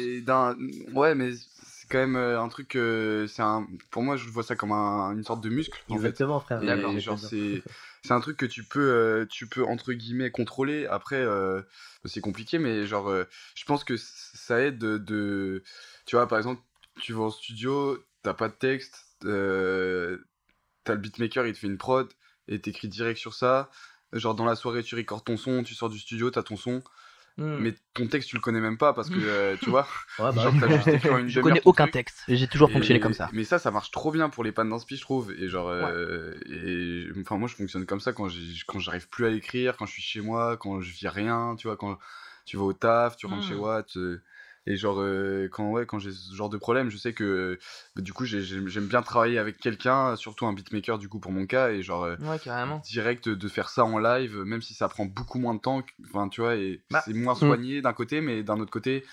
Ouais, 0.94 1.16
mais 1.16 1.32
c'est 1.34 1.88
quand 1.90 1.98
même 2.00 2.16
euh, 2.16 2.42
un 2.42 2.48
truc. 2.50 2.76
euh, 2.76 3.28
c'est 3.28 3.42
un... 3.42 3.68
Pour 3.92 4.04
moi, 4.04 4.16
je 4.16 4.30
vois 4.30 4.44
ça 4.44 4.56
comme 4.56 4.72
un- 4.72 5.12
une 5.14 5.24
sorte 5.24 5.42
de 5.44 5.50
muscle. 5.50 5.78
En 5.90 5.94
fait. 5.94 6.08
Exactement, 6.08 6.40
frère. 6.40 6.62
Et 6.64 6.66
D'accord. 6.66 6.98
genre, 7.00 7.18
c'est 7.20 7.64
c'est 8.04 8.14
un 8.14 8.20
truc 8.22 8.38
que 8.38 8.46
tu 8.46 8.64
peux, 8.64 9.28
entre 9.68 9.94
guillemets 9.94 10.32
contrôler. 10.32 10.86
Après, 10.88 11.26
c'est 12.06 12.22
compliqué, 12.22 12.60
mais 12.60 12.86
genre, 12.86 13.14
je 13.56 13.66
pense 13.66 13.84
que 13.84 13.96
ça 13.98 14.62
aide 14.62 14.78
de, 14.80 15.64
Tu 16.06 16.16
vois, 16.16 16.28
par 16.28 16.38
exemple, 16.38 16.62
tu 17.00 17.14
vas 17.14 17.24
en 17.24 17.30
studio, 17.30 18.04
t'as 18.24 18.34
pas 18.34 18.50
de 18.50 18.54
texte, 18.54 19.06
t'as 19.22 19.28
le 20.94 20.98
beatmaker, 20.98 21.46
il 21.46 21.54
te 21.54 21.60
fait 21.60 21.68
une 21.68 21.78
prod 21.78 22.12
et 22.48 22.60
t'écris 22.60 22.88
direct 22.88 23.20
sur 23.20 23.34
ça. 23.34 23.70
Genre, 24.14 24.34
dans 24.34 24.46
la 24.46 24.56
soirée, 24.56 24.84
tu 24.84 24.96
recordes 24.96 25.24
ton 25.24 25.38
son, 25.38 25.64
tu 25.64 25.76
sors 25.76 25.90
du 25.90 26.00
studio, 26.00 26.32
t'as 26.32 26.42
ton 26.42 26.58
son, 26.58 26.82
Hmm. 27.40 27.58
mais 27.62 27.74
ton 27.94 28.08
texte, 28.08 28.30
tu 28.30 28.36
le 28.36 28.42
connais 28.42 28.60
même 28.60 28.78
pas 28.78 28.94
parce 28.94 29.10
que, 29.10 29.16
euh, 29.20 29.56
tu 29.62 29.70
vois, 29.70 29.88
Ouais, 30.20 30.32
bah 30.34 30.42
genre, 30.44 30.54
oui. 30.54 30.60
t'as 30.60 30.68
juste 30.76 30.88
écrit 30.90 31.10
en 31.10 31.18
une 31.20 31.30
Je 31.30 31.40
connais 31.42 31.62
aucun 31.66 31.86
truc. 31.86 31.94
texte. 31.94 32.24
J'ai 32.28 32.48
toujours 32.48 32.70
fonctionné 32.70 32.98
Et- 32.98 33.02
comme 33.02 33.14
ça. 33.14 33.30
Mais 33.34 33.44
ça, 33.46 33.60
ça 33.60 33.72
marche 33.72 33.92
trop 33.92 34.12
bien 34.12 34.30
pour 34.30 34.44
les 34.44 34.52
pannes 34.52 34.70
d'inspi, 34.70 34.98
je 34.98 35.02
trouve. 35.02 35.32
Et 35.32 35.48
genre, 35.50 35.70
euh, 35.70 36.34
et 36.48 37.08
enfin, 37.22 37.38
moi, 37.38 37.48
je 37.48 37.56
fonctionne 37.56 37.86
comme 37.86 38.00
ça 38.02 38.12
quand 38.14 38.28
j'ai, 38.28 38.42
quand 38.68 38.80
j'arrive 38.80 39.08
plus 39.10 39.26
à 39.26 39.30
écrire, 39.32 39.78
quand 39.78 39.86
je 39.86 39.94
suis 39.94 40.02
chez 40.02 40.22
moi, 40.22 40.58
quand 40.58 40.82
je 40.82 40.92
vis 40.92 41.08
rien, 41.08 41.56
tu 41.58 41.68
vois, 41.68 41.78
quand 41.78 41.98
tu 42.46 42.58
vas 42.58 42.64
au 42.64 42.74
taf, 42.74 43.16
tu 43.16 43.26
rentres 43.28 43.46
Mm. 43.46 43.48
chez 43.48 43.56
Watt. 43.56 43.98
euh, 43.98 44.22
et 44.66 44.76
genre, 44.76 45.00
euh, 45.00 45.48
quand, 45.52 45.70
ouais, 45.72 45.86
quand 45.86 46.00
j'ai 46.00 46.12
ce 46.12 46.34
genre 46.36 46.50
de 46.50 46.58
problème, 46.58 46.90
je 46.90 46.98
sais 46.98 47.14
que 47.14 47.58
bah, 47.96 48.02
du 48.02 48.14
coup, 48.14 48.26
j'ai- 48.26 48.42
j'aime 48.42 48.68
j'aime 48.68 48.88
bien 48.88 49.02
travailler 49.02 49.40
avec 49.40 49.58
quelqu'un, 49.58 50.16
surtout 50.16 50.46
un 50.46 50.54
beatmaker, 50.54 50.98
du 51.00 51.10
coup, 51.10 51.20
pour 51.20 51.32
mon 51.32 51.46
cas. 51.46 51.70
Et 51.72 51.82
genre, 51.82 52.04
euh, 52.04 52.16
Ouais, 52.22 52.38
carrément. 52.40 52.80
direct 52.82 53.30
de 53.30 53.48
faire 53.48 53.70
ça 53.70 53.84
en 53.86 53.98
live, 53.98 54.38
même 54.40 54.62
si 54.62 54.74
ça 54.74 54.88
prend 54.90 55.06
beaucoup 55.06 55.40
moins 55.40 55.56
de 55.56 55.60
temps. 55.62 55.82
Enfin, 56.06 56.30
tu 56.30 56.42
vois, 56.42 56.56
et 56.56 56.82
Bah, 56.92 57.02
c'est 57.06 57.14
moins 57.14 57.36
soigné 57.36 57.82
d'un 57.82 57.94
côté, 57.94 58.22
mais 58.22 58.44
d'un 58.44 58.60
autre 58.60 58.72
côté. 58.72 59.04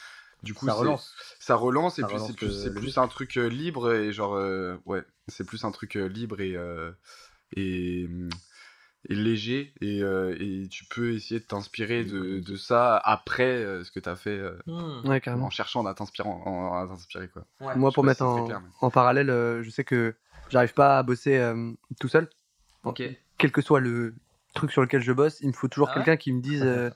Du 0.43 0.53
coup, 0.53 0.67
Ça 0.67 0.73
c'est- 0.73 0.79
relance. 0.81 1.15
ça 1.41 1.55
relance 1.57 1.99
et 1.99 2.03
Ça 2.03 2.09
puis 2.09 2.17
relance 2.17 2.31
c'est 2.31 2.37
plus, 2.37 2.47
le- 2.49 2.53
c'est 2.53 2.69
le 2.69 2.75
plus 2.75 2.99
un 2.99 3.09
truc 3.09 3.37
euh, 3.39 3.49
libre 3.49 3.91
et 3.93 4.13
genre 4.13 4.35
euh, 4.35 4.77
ouais 4.85 5.03
c'est 5.29 5.47
plus 5.47 5.65
un 5.65 5.71
truc 5.71 5.97
euh, 5.97 6.09
libre 6.09 6.41
et 6.41 6.55
euh, 6.57 6.93
et, 7.57 8.05
hum, 8.07 8.29
et 9.09 9.15
léger 9.15 9.73
et, 9.81 10.03
euh, 10.03 10.37
et 10.39 10.69
tu 10.69 10.85
peux 10.85 11.13
essayer 11.15 11.41
de 11.41 11.45
t'inspirer 11.45 12.05
de, 12.05 12.41
de 12.41 12.57
ça 12.57 12.97
après 12.97 13.45
euh, 13.65 13.85
ce 13.85 13.91
que 13.91 14.01
t'as 14.01 14.17
fait 14.17 14.39
euh, 14.39 14.57
Hmm. 14.67 15.07
Ouais, 15.09 15.23
en 15.29 15.51
cherchant 15.51 15.85
à 15.87 15.95
t'inspirer 15.95 16.29
en- 16.29 16.33
en- 16.45 16.83
à 16.83 16.87
t'inspirer 16.89 17.29
quoi 17.29 17.45
Ouais. 17.61 17.77
Moi, 17.77 17.91
je 17.91 17.95
pour 17.95 18.03
mettre 18.05 18.19
si 18.19 18.25
c'est 18.25 18.25
en, 18.25 18.35
très 18.39 18.47
clair, 18.47 18.61
mais- 18.61 18.71
en 18.81 18.91
parallèle, 18.91 19.31
euh, 19.31 19.63
je 19.63 19.71
sais 19.71 19.85
que 19.85 20.15
j'arrive 20.49 20.75
pas 20.75 20.99
à 20.99 21.03
bosser 21.03 21.37
euh, 21.37 21.73
tout 22.01 22.09
seul. 22.09 22.29
Quel 23.39 23.53
que 23.53 23.61
soit 23.63 23.81
le 23.81 24.15
truc 24.55 24.73
sur 24.73 24.83
lequel 24.83 25.03
je 25.03 25.13
bosse, 25.13 25.41
il 25.41 25.49
me 25.49 25.53
faut 25.53 25.69
toujours 25.69 25.89
Ah 25.93 25.99
ouais 25.99 26.05
quelqu'un 26.05 26.17
qui 26.17 26.33
me 26.33 26.41
dise. 26.41 26.63
euh, 26.65 26.91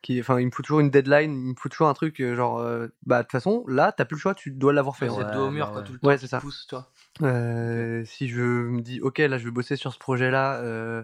qui, 0.00 0.20
enfin, 0.20 0.38
il 0.38 0.46
me 0.46 0.50
faut 0.52 0.62
toujours 0.62 0.78
une 0.80 0.90
deadline, 0.90 1.32
il 1.32 1.50
me 1.50 1.54
faut 1.58 1.68
toujours 1.68 1.88
un 1.88 1.94
truc 1.94 2.22
genre. 2.22 2.58
euh, 2.58 2.86
bah, 3.04 3.18
de 3.18 3.22
toute 3.22 3.32
façon, 3.32 3.64
là, 3.66 3.90
t'as 3.90 4.04
plus 4.04 4.14
le 4.16 4.20
choix, 4.20 4.34
tu 4.34 4.50
dois 4.52 4.72
l'avoir 4.72 4.96
fait. 4.96 5.08
Ouais, 5.08 5.24
dos 5.34 5.48
au 5.48 5.50
mur, 5.50 5.72
quoi, 5.72 5.82
tout 5.82 5.92
le 5.92 5.98
temps. 5.98 6.06
Ouais, 6.06 6.18
c'est 6.18 6.28
ça. 6.28 6.40
pousse, 6.40 6.66
toi. 6.68 6.88
Euh, 7.22 8.04
Si 8.04 8.28
je 8.28 8.40
me 8.42 8.80
dis, 8.80 9.00
ok, 9.00 9.18
là, 9.18 9.38
je 9.38 9.44
vais 9.44 9.50
bosser 9.50 9.76
sur 9.76 9.92
ce 9.92 9.98
projet-là. 9.98 10.60
euh, 10.62 11.02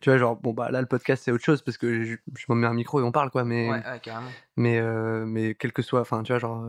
tu 0.00 0.10
vois, 0.10 0.18
genre, 0.18 0.36
bon, 0.36 0.52
bah 0.52 0.70
là, 0.70 0.80
le 0.80 0.86
podcast, 0.86 1.22
c'est 1.24 1.32
autre 1.32 1.44
chose 1.44 1.62
parce 1.62 1.78
que 1.78 2.04
je, 2.04 2.16
je 2.36 2.44
me 2.50 2.54
mets 2.54 2.66
un 2.66 2.74
micro 2.74 3.00
et 3.00 3.02
on 3.02 3.12
parle, 3.12 3.30
quoi. 3.30 3.44
Mais, 3.44 3.70
Ouais, 3.70 3.82
ouais, 3.86 4.00
carrément. 4.00 4.30
mais, 4.56 4.78
euh, 4.78 5.24
mais 5.24 5.54
quel 5.54 5.72
que 5.72 5.82
soit, 5.82 6.00
enfin, 6.00 6.22
tu 6.22 6.32
vois, 6.32 6.38
genre, 6.38 6.64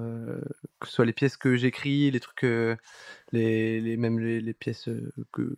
que 0.80 0.88
ce 0.88 0.93
soit 0.93 1.06
les 1.06 1.13
pièces 1.13 1.36
que 1.38 1.56
j'écris, 1.58 2.10
les 2.12 2.19
trucs, 2.19 2.43
les, 2.43 3.82
les, 3.82 3.97
même 3.97 4.19
les, 4.19 4.39
les 4.39 4.54
pièces 4.54 4.89
que, 5.34 5.56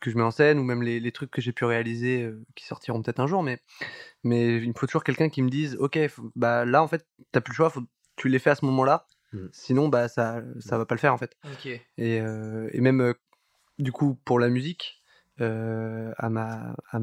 que 0.00 0.10
je 0.10 0.16
mets 0.16 0.22
en 0.24 0.32
scène 0.32 0.58
ou 0.58 0.64
même 0.64 0.82
les, 0.82 0.98
les 0.98 1.12
trucs 1.12 1.30
que 1.30 1.40
j'ai 1.40 1.52
pu 1.52 1.64
réaliser 1.64 2.24
euh, 2.24 2.42
qui 2.56 2.66
sortiront 2.66 3.00
peut-être 3.02 3.20
un 3.20 3.28
jour, 3.28 3.44
mais, 3.44 3.60
mais 4.24 4.56
il 4.56 4.68
me 4.68 4.74
faut 4.76 4.86
toujours 4.86 5.04
quelqu'un 5.04 5.28
qui 5.28 5.42
me 5.42 5.48
dise, 5.48 5.76
ok, 5.78 5.96
bah 6.34 6.64
là, 6.64 6.82
en 6.82 6.88
fait, 6.88 7.06
t'as 7.30 7.40
plus 7.40 7.52
le 7.52 7.56
choix, 7.56 7.70
faut, 7.70 7.82
tu 8.16 8.28
les 8.28 8.40
fais 8.40 8.50
à 8.50 8.54
ce 8.56 8.64
moment-là, 8.64 9.06
Mhm. 9.32 9.48
sinon, 9.52 9.88
bah 9.88 10.08
ça, 10.08 10.42
ça 10.60 10.78
va 10.78 10.86
pas 10.86 10.94
le 10.94 11.00
faire, 11.00 11.14
en 11.14 11.18
fait. 11.18 11.36
Et, 11.98 12.20
euh, 12.20 12.68
et 12.72 12.80
même, 12.80 13.00
euh, 13.00 13.14
du 13.78 13.92
coup, 13.92 14.14
pour 14.24 14.38
la 14.38 14.48
musique, 14.48 15.02
euh, 15.40 16.12
à, 16.18 16.28
ma, 16.30 16.74
à, 16.90 16.98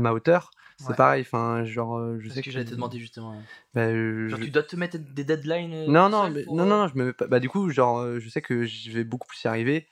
ma 0.00 0.12
hauteur, 0.12 0.50
c'est 0.78 0.88
Ouais. 0.90 0.96
pareil. 0.96 1.22
Enfin, 1.22 1.64
genre, 1.64 2.18
je 2.18 2.28
C'est 2.28 2.34
sais 2.34 2.40
ce 2.40 2.46
que 2.46 2.50
j'allais 2.52 2.64
te 2.64 2.74
demander 2.74 2.98
justement. 2.98 3.42
bah, 3.74 3.88
Genre, 3.92 4.38
je- 4.38 4.44
tu 4.44 4.50
dois 4.50 4.62
te 4.62 4.76
mettre 4.76 4.98
des 4.98 5.24
deadlines 5.24 5.86
Non, 5.90 6.08
non, 6.08 6.30
mais, 6.30 6.44
pour, 6.44 6.56
non, 6.56 6.66
non, 6.66 6.78
non, 6.78 6.88
je 6.88 6.96
me 6.96 7.04
mets 7.06 7.12
pas. 7.12 7.26
Bah, 7.26 7.40
du 7.40 7.48
coup, 7.48 7.70
genre, 7.70 8.18
je 8.18 8.28
sais 8.28 8.42
que 8.42 8.64
je 8.64 8.90
vais 8.90 9.04
beaucoup 9.04 9.28
plus 9.28 9.42
y 9.44 9.48
arriver 9.48 9.88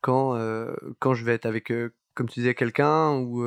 quand, 0.00 0.36
euh, 0.36 0.74
quand 1.00 1.14
je 1.14 1.24
vais 1.24 1.34
être 1.34 1.46
avec, 1.46 1.72
comme 2.14 2.28
tu 2.28 2.40
disais, 2.40 2.54
quelqu'un 2.54 3.12
ou 3.16 3.44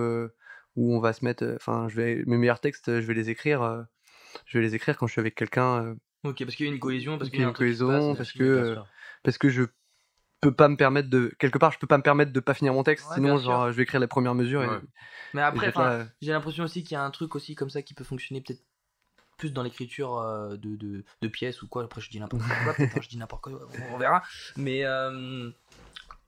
où 0.76 0.96
on 0.96 1.00
va 1.00 1.14
se 1.14 1.24
mettre. 1.24 1.46
Enfin, 1.56 1.88
je 1.90 1.96
vais 1.96 2.24
mes 2.26 2.38
meilleurs 2.38 2.60
textes, 2.60 2.88
je 3.00 3.06
vais 3.06 3.14
les 3.14 3.30
écrire. 3.30 3.62
euh, 3.62 3.84
je 4.46 4.58
vais 4.60 4.64
les 4.64 4.76
écrire 4.76 4.98
quand 4.98 5.08
je 5.08 5.14
suis 5.14 5.20
avec 5.22 5.36
quelqu'un. 5.36 5.96
Ok, 6.24 6.44
parce 6.44 6.56
qu'il 6.56 6.66
y 6.66 6.70
a 6.70 6.72
une 6.72 6.80
cohésion, 6.80 7.18
parce 7.18 7.30
qu'il 7.30 7.40
y 7.42 7.44
a 7.44 7.48
une 7.48 7.54
cohésion, 7.54 8.16
parce 8.16 8.32
que, 8.32 8.78
parce 9.24 9.38
que 9.38 9.50
je 9.50 9.64
peux 10.42 10.54
pas 10.54 10.68
me 10.68 10.76
permettre 10.76 11.10
de 11.10 11.34
quelque 11.40 11.58
part 11.58 11.72
je 11.72 11.80
peux 11.80 11.88
pas 11.88 11.98
me 11.98 12.04
permettre 12.04 12.34
de 12.34 12.40
pas 12.42 12.54
finir 12.54 12.74
mon 12.74 12.84
texte 12.84 13.08
Ouais, 13.10 13.16
sinon 13.16 13.38
genre 13.38 13.72
je 13.72 13.78
vais 13.78 13.84
écrire 13.84 14.02
les 14.02 14.08
premières 14.08 14.36
mesures 14.36 14.62
et, 14.64 14.68
Ouais. 14.68 14.80
Mais 15.34 15.40
et 15.42 15.44
après, 15.46 15.72
là, 15.72 16.06
j'ai 16.22 16.32
l'impression 16.32 16.66
aussi 16.66 16.84
qu'il 16.84 16.96
y 16.96 16.98
a 16.98 17.04
un 17.04 17.12
truc 17.12 17.36
aussi 17.36 17.56
comme 17.56 17.70
ça 17.70 17.82
qui 17.82 17.94
peut 17.94 18.04
fonctionner 18.04 18.42
peut-être 18.42 18.62
plus 19.38 19.52
dans 19.54 19.64
l'écriture 19.64 20.18
euh, 20.20 20.58
de, 20.58 20.76
de, 20.76 21.04
de 21.22 21.28
pièces 21.28 21.62
ou 21.62 21.68
quoi. 21.68 21.84
Après, 21.84 22.02
je 22.02 22.10
dis 22.10 22.20
n'importe 22.20 22.44
quoi, 22.44 22.74
peut-être, 22.78 22.98
hein, 22.98 23.02
je 23.02 23.10
dis 23.10 23.18
n'importe 23.18 23.44
quoi, 23.44 23.54
on, 23.90 23.96
on 23.96 23.98
verra. 23.98 24.22
Mais 24.58 24.84
euh, 24.86 25.50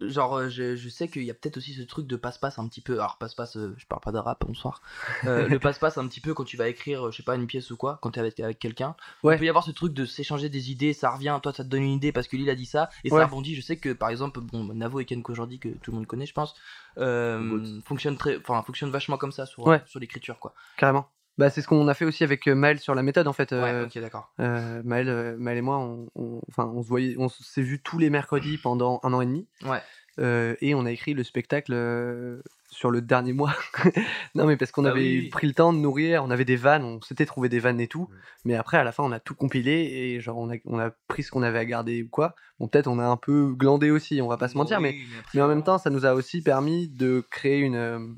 genre, 0.02 0.38
euh, 0.38 0.50
je, 0.50 0.76
je 0.76 0.90
sais 0.90 1.08
qu'il 1.08 1.24
y 1.24 1.32
a 1.32 1.34
peut-être 1.34 1.58
aussi 1.58 1.74
ce 1.74 1.82
truc 1.84 2.08
de 2.08 2.16
passe-passe 2.16 2.60
un 2.60 2.68
petit 2.68 2.82
peu. 2.82 2.94
Alors, 3.00 3.18
passe-passe, 3.18 3.58
euh, 3.58 3.74
je 3.78 3.86
parle 3.86 4.02
pas 4.02 4.12
de 4.12 4.18
rap, 4.18 4.44
bonsoir. 4.46 4.82
Euh, 5.26 5.48
le 5.50 5.60
passe-passe 5.60 5.98
un 5.98 6.08
petit 6.08 6.22
peu 6.22 6.34
quand 6.34 6.44
tu 6.44 6.58
vas 6.58 6.68
écrire, 6.68 7.08
euh, 7.08 7.12
je 7.12 7.18
sais 7.18 7.24
pas, 7.24 7.36
une 7.36 7.48
pièce 7.48 7.72
ou 7.72 7.78
quoi, 7.78 8.00
quand 8.02 8.12
t'es 8.12 8.20
avec, 8.20 8.40
avec 8.40 8.60
quelqu'un. 8.60 8.96
Ouais. 9.24 9.36
Il 9.36 9.40
peut 9.40 9.46
y 9.46 9.50
avoir 9.50 9.64
ce 9.64 9.72
truc 9.72 9.94
de 9.94 10.06
s'échanger 10.06 10.50
des 10.50 10.72
idées, 10.72 10.94
ça 10.94 11.10
revient, 11.12 11.40
toi 11.42 11.54
ça 11.54 11.64
te 11.64 11.70
donne 11.70 11.84
une 11.84 11.92
idée 11.94 12.12
parce 12.12 12.28
que 12.28 12.36
lui 12.36 12.44
il 12.44 12.50
a 12.50 12.56
dit 12.56 12.66
ça, 12.66 12.90
et 13.04 13.12
Ouais. 13.12 13.20
ça 13.20 13.26
rebondit. 13.26 13.56
Je 13.56 13.62
sais 13.62 13.78
que 13.78 13.94
par 13.94 14.10
exemple, 14.10 14.40
bon, 14.42 14.64
Navo 14.74 15.00
et 15.00 15.06
Ken 15.06 15.24
aujourd'hui, 15.30 15.60
que 15.60 15.70
tout 15.70 15.92
le 15.92 15.96
monde 15.98 16.08
connaît, 16.08 16.26
je 16.26 16.34
pense, 16.34 16.56
euh, 16.98 17.80
fonctionne 17.86 18.18
très, 18.18 18.38
enfin, 18.38 18.62
fonctionne 18.64 18.90
vachement 18.92 19.18
comme 19.18 19.32
ça 19.32 19.46
sur, 19.46 19.66
Ouais. 19.66 19.82
sur 19.86 20.00
l'écriture, 20.00 20.40
quoi. 20.40 20.54
carrément 20.78 21.10
bah 21.38 21.50
c'est 21.50 21.62
ce 21.62 21.68
qu'on 21.68 21.88
a 21.88 21.94
fait 21.94 22.06
aussi 22.06 22.24
avec 22.24 22.48
euh, 22.48 22.56
Maël 22.56 22.80
sur 22.80 22.96
la 22.96 23.04
méthode 23.04 23.28
en 23.28 23.34
fait 23.34 23.52
Ouais, 23.52 23.58
euh, 23.72 23.86
ok, 23.86 23.98
d'accord. 24.00 24.32
euh, 24.40 24.82
Maël, 24.86 25.36
Maël 25.38 25.58
et 25.58 25.62
moi 25.62 25.78
on, 25.80 26.08
on- 26.16 26.42
enfin 26.50 26.72
on 26.74 26.82
se 26.84 26.88
voyait 26.88 27.16
on 27.18 27.30
s'est 27.30 27.62
vu 27.62 27.82
tous 27.82 27.98
les 28.00 28.10
mercredis 28.10 28.58
pendant 28.58 29.00
un 29.04 29.14
an 29.14 29.22
et 29.22 29.26
demi 29.26 29.48
Ouais. 29.66 29.82
Euh, 30.18 30.56
et 30.62 30.74
on 30.76 30.86
a 30.86 30.92
écrit 30.94 31.14
le 31.14 31.26
spectacle 31.26 31.74
euh, 31.74 32.42
sur 32.70 32.90
le 32.90 33.02
dernier 33.02 33.34
mois. 33.34 33.54
non, 34.34 34.46
mais 34.46 34.56
parce 34.56 34.72
qu'on 34.72 34.84
Bah 34.84 34.92
avait 34.92 35.02
oui, 35.02 35.28
pris 35.28 35.46
le 35.46 35.54
temps 35.54 35.74
de 35.74 35.78
nourrir, 35.78 36.24
on 36.24 36.32
avait 36.32 36.46
des 36.46 36.56
vannes, 36.56 36.86
on 36.86 37.02
s'était 37.02 37.26
trouvé 37.26 37.50
des 37.50 37.60
vannes 37.60 37.82
et 37.82 37.90
tout. 37.90 38.08
Ouais. 38.10 38.16
Mais 38.46 38.56
après, 38.56 38.78
à 38.78 38.86
la 38.86 38.94
fin, 38.94 39.04
on 39.04 39.12
a 39.12 39.20
tout 39.20 39.36
compilé 39.36 39.74
et 39.74 40.22
genre 40.22 40.38
on 40.38 40.50
a, 40.50 40.56
on 40.64 40.80
a 40.80 40.92
pris 41.10 41.24
ce 41.24 41.32
qu'on 41.32 41.44
avait 41.44 41.60
à 41.60 41.66
garder 41.66 42.02
ou 42.04 42.08
quoi. 42.08 42.34
Bon, 42.62 42.70
peut-être 42.70 42.88
on 42.88 42.98
a 42.98 43.06
un 43.06 43.18
peu 43.18 43.54
glandé 43.54 43.92
aussi, 43.92 44.22
on 44.22 44.30
va 44.30 44.38
pas 44.38 44.48
se 44.48 44.58
mentir, 44.58 44.80
mais, 44.80 44.96
mais 45.34 45.42
en 45.42 45.50
même 45.50 45.64
temps, 45.64 45.78
ça 45.80 45.90
nous 45.90 46.06
a 46.06 46.14
aussi 46.14 46.42
permis 46.42 46.88
de 46.88 47.22
créer 47.30 47.60
une, 47.60 48.16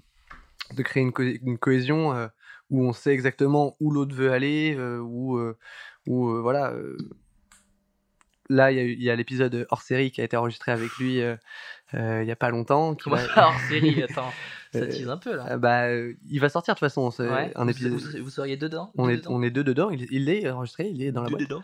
de 0.76 0.84
créer 0.84 1.02
une, 1.02 1.12
co- 1.14 1.24
une 1.24 1.58
cohésion 1.58 2.14
euh, 2.14 2.28
où 2.70 2.84
on 2.84 2.94
sait 2.94 3.12
exactement 3.14 3.76
où 3.80 3.92
l'autre 3.92 4.14
veut 4.16 4.32
aller, 4.32 4.76
euh, 4.78 5.00
où, 5.00 5.38
euh, 5.38 5.58
où 6.08 6.30
euh, 6.30 6.42
voilà. 6.42 6.74
Là, 8.50 8.72
il 8.72 9.02
y 9.04 9.10
a 9.10 9.16
l'épisode 9.16 9.68
hors 9.72 9.82
série 9.82 10.10
qui 10.10 10.22
a 10.22 10.24
été 10.24 10.38
enregistré 10.38 10.72
avec 10.72 10.90
lui 10.98 11.16
il 11.94 12.24
y 12.24 12.32
a 12.32 12.36
pas 12.38 12.50
longtemps. 12.50 12.96
qui 12.96 13.10
va- 13.10 13.18
hors 13.36 13.60
série 13.68 14.02
Attends, 14.10 14.32
ça 14.72 14.88
tease 14.88 15.10
un 15.10 15.18
peu 15.18 15.36
là. 15.36 15.52
euh, 15.54 15.58
bah, 15.58 15.88
euh, 15.88 16.14
il 16.30 16.40
va 16.40 16.48
sortir 16.48 16.74
de 16.74 16.80
toute 16.80 16.88
façon. 16.88 17.12
C'est 17.12 17.28
Ouais. 17.30 17.52
un 17.56 17.66
Vous- 17.66 17.72
épisode. 17.72 17.92
Vous, 17.94 18.24
vous 18.24 18.30
seriez 18.30 18.56
dedans 18.56 18.94
on 18.98 19.08
Deux 19.08 19.14
est, 19.14 19.18
dedans 19.18 19.30
on 19.34 19.44
est 19.44 19.50
deux 19.52 19.64
dedans. 19.66 19.90
Il, 19.90 20.08
il 20.12 20.30
est 20.30 20.50
enregistré, 20.50 20.88
il 20.88 21.04
est 21.04 21.12
dans 21.12 21.24
la 21.24 21.28
Deux 21.30 21.36
boîte. 21.36 21.50
dedans 21.50 21.64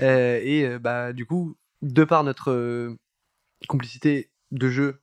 Euh, 0.00 0.38
et 0.42 0.66
euh, 0.66 0.78
bah, 0.78 1.14
du 1.14 1.24
coup, 1.24 1.56
de 1.80 2.04
par 2.04 2.22
notre 2.22 2.50
euh, 2.50 2.98
complicité 3.68 4.30
de 4.50 4.68
jeu, 4.68 5.00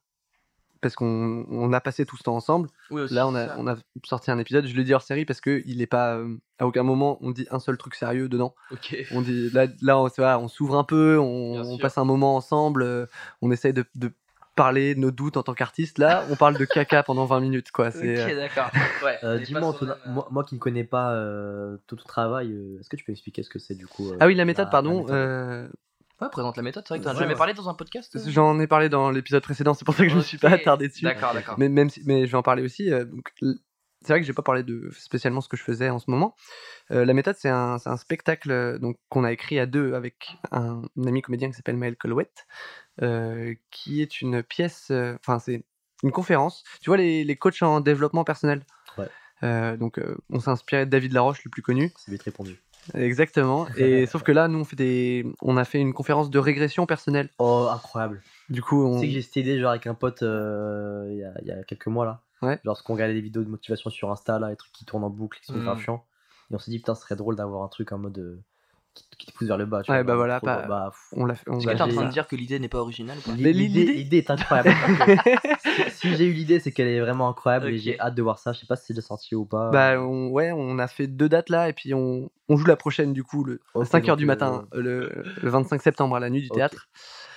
parce 0.81 0.95
qu'on 0.95 1.45
on 1.49 1.73
a 1.73 1.81
passé 1.81 2.05
tout 2.05 2.17
ce 2.17 2.23
temps 2.23 2.35
ensemble, 2.35 2.69
Oui, 2.91 3.01
aussi, 3.01 3.13
là 3.13 3.27
on 3.27 3.35
a, 3.35 3.47
ça. 3.47 3.55
on 3.57 3.67
a 3.67 3.75
sorti 4.03 4.31
un 4.31 4.39
épisode. 4.39 4.65
Je 4.67 4.75
le 4.75 4.83
dis 4.83 4.93
hors 4.93 5.01
série 5.01 5.25
parce 5.25 5.41
que 5.41 5.61
il 5.65 5.81
est 5.81 5.87
pas 5.87 6.15
euh, 6.15 6.35
à 6.59 6.67
aucun 6.67 6.83
moment 6.83 7.17
on 7.21 7.31
dit 7.31 7.47
un 7.51 7.59
seul 7.59 7.77
truc 7.77 7.95
sérieux 7.95 8.29
dedans. 8.29 8.55
Ok. 8.71 8.95
On 9.11 9.21
dit 9.21 9.49
là, 9.51 9.67
là 9.81 9.97
on, 9.99 10.47
s'ouvre 10.47 10.77
un 10.77 10.83
peu, 10.83 11.17
on, 11.19 11.77
passe 11.77 11.97
un 11.97 12.05
moment 12.05 12.35
ensemble, 12.35 12.83
euh, 12.83 13.05
on 13.41 13.51
essaye 13.51 13.73
de, 13.73 13.85
de 13.95 14.11
parler 14.57 14.95
de 14.95 14.99
nos 14.99 15.11
doutes 15.11 15.37
en 15.37 15.43
tant 15.43 15.53
qu'artiste. 15.53 15.99
Là, 15.99 16.25
on 16.31 16.35
parle 16.35 16.57
de 16.57 16.65
caca 16.65 17.03
pendant 17.03 17.25
20 17.25 17.39
minutes, 17.39 17.71
quoi. 17.71 17.91
C'est, 17.91 18.23
Ok, 18.25 18.31
euh, 18.31 18.35
d'accord. 18.35 18.71
Ouais. 19.05 19.17
Euh, 19.23 19.37
Dis-moi, 19.39 19.73
moi, 20.07 20.27
moi 20.31 20.43
qui 20.43 20.55
ne 20.55 20.59
connais 20.59 20.83
pas 20.83 21.13
euh, 21.13 21.77
tout 21.85 21.95
ton 21.95 22.07
travail, 22.07 22.51
euh, 22.51 22.79
est-ce 22.79 22.89
que 22.89 22.95
tu 22.95 23.05
peux 23.05 23.11
expliquer 23.11 23.43
ce 23.43 23.49
que 23.49 23.59
c'est 23.59 23.75
du 23.75 23.85
coup 23.87 24.09
euh, 24.09 24.17
Ah 24.19 24.25
oui, 24.25 24.33
la 24.33 24.43
méthode, 24.45 24.65
la 24.65 24.71
pardon. 24.71 25.01
méthode? 25.01 25.11
euh, 25.15 25.67
Ouais, 26.21 26.29
présente 26.31 26.57
la 26.57 26.63
méthode, 26.63 26.83
c'est 26.87 26.95
vrai 26.95 26.99
que 26.99 27.03
t'en 27.03 27.11
as 27.11 27.13
Ouais, 27.13 27.19
jamais 27.19 27.33
ouais. 27.33 27.37
parlé 27.37 27.53
dans 27.53 27.69
un 27.69 27.73
podcast 27.75 28.15
euh 28.15 28.19
J'en 28.27 28.59
ai 28.59 28.65
parlé 28.67 28.89
dans 28.89 29.11
l'épisode 29.11 29.43
précédent, 29.43 29.73
c'est 29.75 29.85
pour 29.85 29.93
ça 29.93 30.03
que 30.03 30.09
je 30.09 30.15
me 30.15 30.21
suis 30.21 30.37
pas 30.39 30.49
attardé 30.49 30.87
dessus. 30.87 31.03
D'accord, 31.03 31.33
d'accord. 31.33 31.55
Mais 31.59 31.69
même 31.69 31.89
si, 31.89 32.01
mais 32.05 32.25
je 32.25 32.31
vais 32.31 32.37
en 32.37 32.43
parler 32.43 32.63
aussi. 32.63 32.91
euh, 32.91 33.05
c'est 34.01 34.13
vrai 34.13 34.19
que 34.21 34.25
j'ai 34.25 34.33
pas 34.33 34.41
parlé 34.43 34.63
de 34.63 34.89
spécialement 34.97 35.41
ce 35.41 35.49
que 35.49 35.57
je 35.57 35.63
faisais 35.63 35.89
en 35.89 35.99
ce 35.99 36.09
moment. 36.09 36.35
Euh, 36.91 37.03
la 37.05 37.13
méthode, 37.13 37.35
c'est 37.37 37.49
un, 37.49 37.77
c'est 37.77 37.89
un 37.89 37.97
spectacle 37.97 38.51
euh, 38.51 38.77
donc 38.79 38.97
qu'on 39.09 39.23
a 39.23 39.31
écrit 39.31 39.59
à 39.59 39.65
deux 39.65 39.93
avec 39.93 40.37
un, 40.51 40.81
ami 41.05 41.21
comédien 41.21 41.49
qui 41.49 41.55
s'appelle 41.55 41.77
Maël 41.77 41.95
Colouette, 41.97 42.47
euh, 43.01 43.53
qui 43.71 44.01
est 44.01 44.21
une 44.21 44.41
pièce. 44.43 44.87
euh, 44.91 45.15
Enfin, 45.19 45.39
c'est 45.39 45.65
une 46.03 46.11
conférence. 46.11 46.63
Tu 46.81 46.89
vois 46.89 46.97
les, 46.97 47.23
les 47.23 47.35
coachs 47.35 47.61
en 47.63 47.79
développement 47.79 48.23
personnel? 48.23 48.65
Ouais. 48.97 49.09
Euh, 49.43 49.77
donc, 49.77 49.99
euh, 49.99 50.15
on 50.31 50.39
s'est 50.39 50.49
inspiré 50.49 50.85
de 50.85 50.89
David 50.91 51.13
Laroche, 51.13 51.43
le 51.43 51.49
plus 51.51 51.61
connu. 51.61 51.91
C'est 51.97 52.11
vite 52.11 52.23
répondu. 52.23 52.59
Exactement. 52.93 53.67
Et 53.77 54.05
sauf 54.05 54.23
que 54.23 54.31
là, 54.31 54.47
nous, 54.47 54.59
on 54.59 54.63
fait 54.65 54.75
des, 54.75 55.25
on 55.41 55.57
a 55.57 55.65
fait 55.65 55.79
une 55.79 55.93
conférence 55.93 56.29
de 56.29 56.39
régression 56.39 56.85
personnelle. 56.85 57.29
Oh, 57.39 57.67
incroyable. 57.71 58.21
Du 58.49 58.61
coup, 58.61 58.85
on... 58.85 58.93
Tu 58.95 58.99
sais 59.01 59.07
que 59.07 59.13
j'ai 59.13 59.21
cette 59.21 59.35
idée 59.37 59.59
genre 59.59 59.71
avec 59.71 59.87
un 59.87 59.93
pote 59.93 60.23
euh, 60.23 61.07
il 61.11 61.17
y, 61.17 61.23
a, 61.23 61.33
il 61.41 61.47
y 61.47 61.51
a 61.51 61.63
quelques 61.63 61.87
mois 61.87 62.05
là. 62.05 62.21
Ouais. 62.41 62.53
Genre, 62.63 62.73
parce 62.75 62.81
qu'on 62.81 62.93
regardait 62.93 63.13
des 63.15 63.21
vidéos 63.21 63.43
de 63.43 63.49
motivation 63.49 63.89
sur 63.89 64.11
Insta 64.11 64.39
là, 64.39 64.49
les 64.49 64.55
trucs 64.55 64.71
qui 64.71 64.85
tournent 64.85 65.03
en 65.03 65.09
boucle, 65.09 65.39
qui 65.39 65.47
sont 65.47 65.57
grave 65.59 65.81
chiants. 65.81 66.05
Et 66.51 66.55
on 66.55 66.59
s'est 66.59 66.71
dit, 66.71 66.77
putain, 66.77 66.95
ce 66.95 67.01
serait 67.01 67.15
drôle 67.15 67.35
d'avoir 67.35 67.63
un 67.63 67.67
truc 67.67 67.91
en 67.91 67.97
mode. 67.97 68.17
euh, 68.19 68.39
qui, 68.93 69.05
qui 69.19 69.25
te 69.27 69.31
pousse 69.37 69.47
vers 69.47 69.57
le 69.57 69.65
bas. 69.65 69.83
Tu 69.83 69.91
Ouais, 69.91 69.97
vois, 69.97 70.03
bah 70.05 70.15
voilà, 70.15 70.39
bah, 70.39 70.89
pff, 70.91 71.19
on 71.19 71.25
l'a 71.25 71.35
fait. 71.35 71.47
on 71.49 71.59
Est-ce 71.59 71.67
que 71.67 71.71
t'es 71.75 71.81
en 71.83 71.87
train 71.89 72.05
de 72.05 72.11
dire 72.11 72.27
que 72.27 72.35
l'idée 72.35 72.57
n'est 72.57 72.67
pas 72.69 72.79
originale 72.79 73.17
l'idée 73.35 74.17
est 74.17 74.29
incroyable. 74.31 74.69
si 75.89 76.15
j'ai 76.15 76.25
eu 76.25 76.33
l'idée, 76.33 76.59
c'est 76.59 76.71
qu'elle 76.71 76.87
est 76.87 76.99
vraiment 76.99 77.29
incroyable 77.29 77.67
et 77.69 77.77
j'ai 77.77 77.99
hâte 77.99 78.15
de 78.15 78.21
voir 78.21 78.39
ça. 78.39 78.53
Je 78.53 78.59
sais 78.59 78.65
pas 78.65 78.75
si 78.75 78.85
c'est 78.87 78.93
déjà 78.93 79.05
sorti 79.07 79.35
ou 79.35 79.45
pas. 79.45 79.71
Bah 79.71 80.01
on, 80.01 80.29
ouais, 80.29 80.51
on 80.51 80.79
a 80.79 80.87
fait 80.87 81.07
deux 81.07 81.29
dates 81.29 81.49
là 81.49 81.69
et 81.69 81.73
puis 81.73 81.93
on, 81.93 82.29
on 82.49 82.57
joue 82.57 82.65
la 82.65 82.75
prochaine 82.77 83.13
du 83.13 83.23
coup 83.23 83.43
le, 83.43 83.59
à 83.75 83.79
Ok, 83.79 83.87
5h 83.87 84.07
donc, 84.07 84.17
du 84.17 84.25
matin 84.25 84.65
euh, 84.73 84.81
le, 84.81 85.23
le 85.41 85.49
25 85.49 85.81
septembre 85.81 86.15
à 86.15 86.19
la 86.19 86.29
nuit 86.29 86.41
du 86.41 86.49
théâtre. 86.49 86.87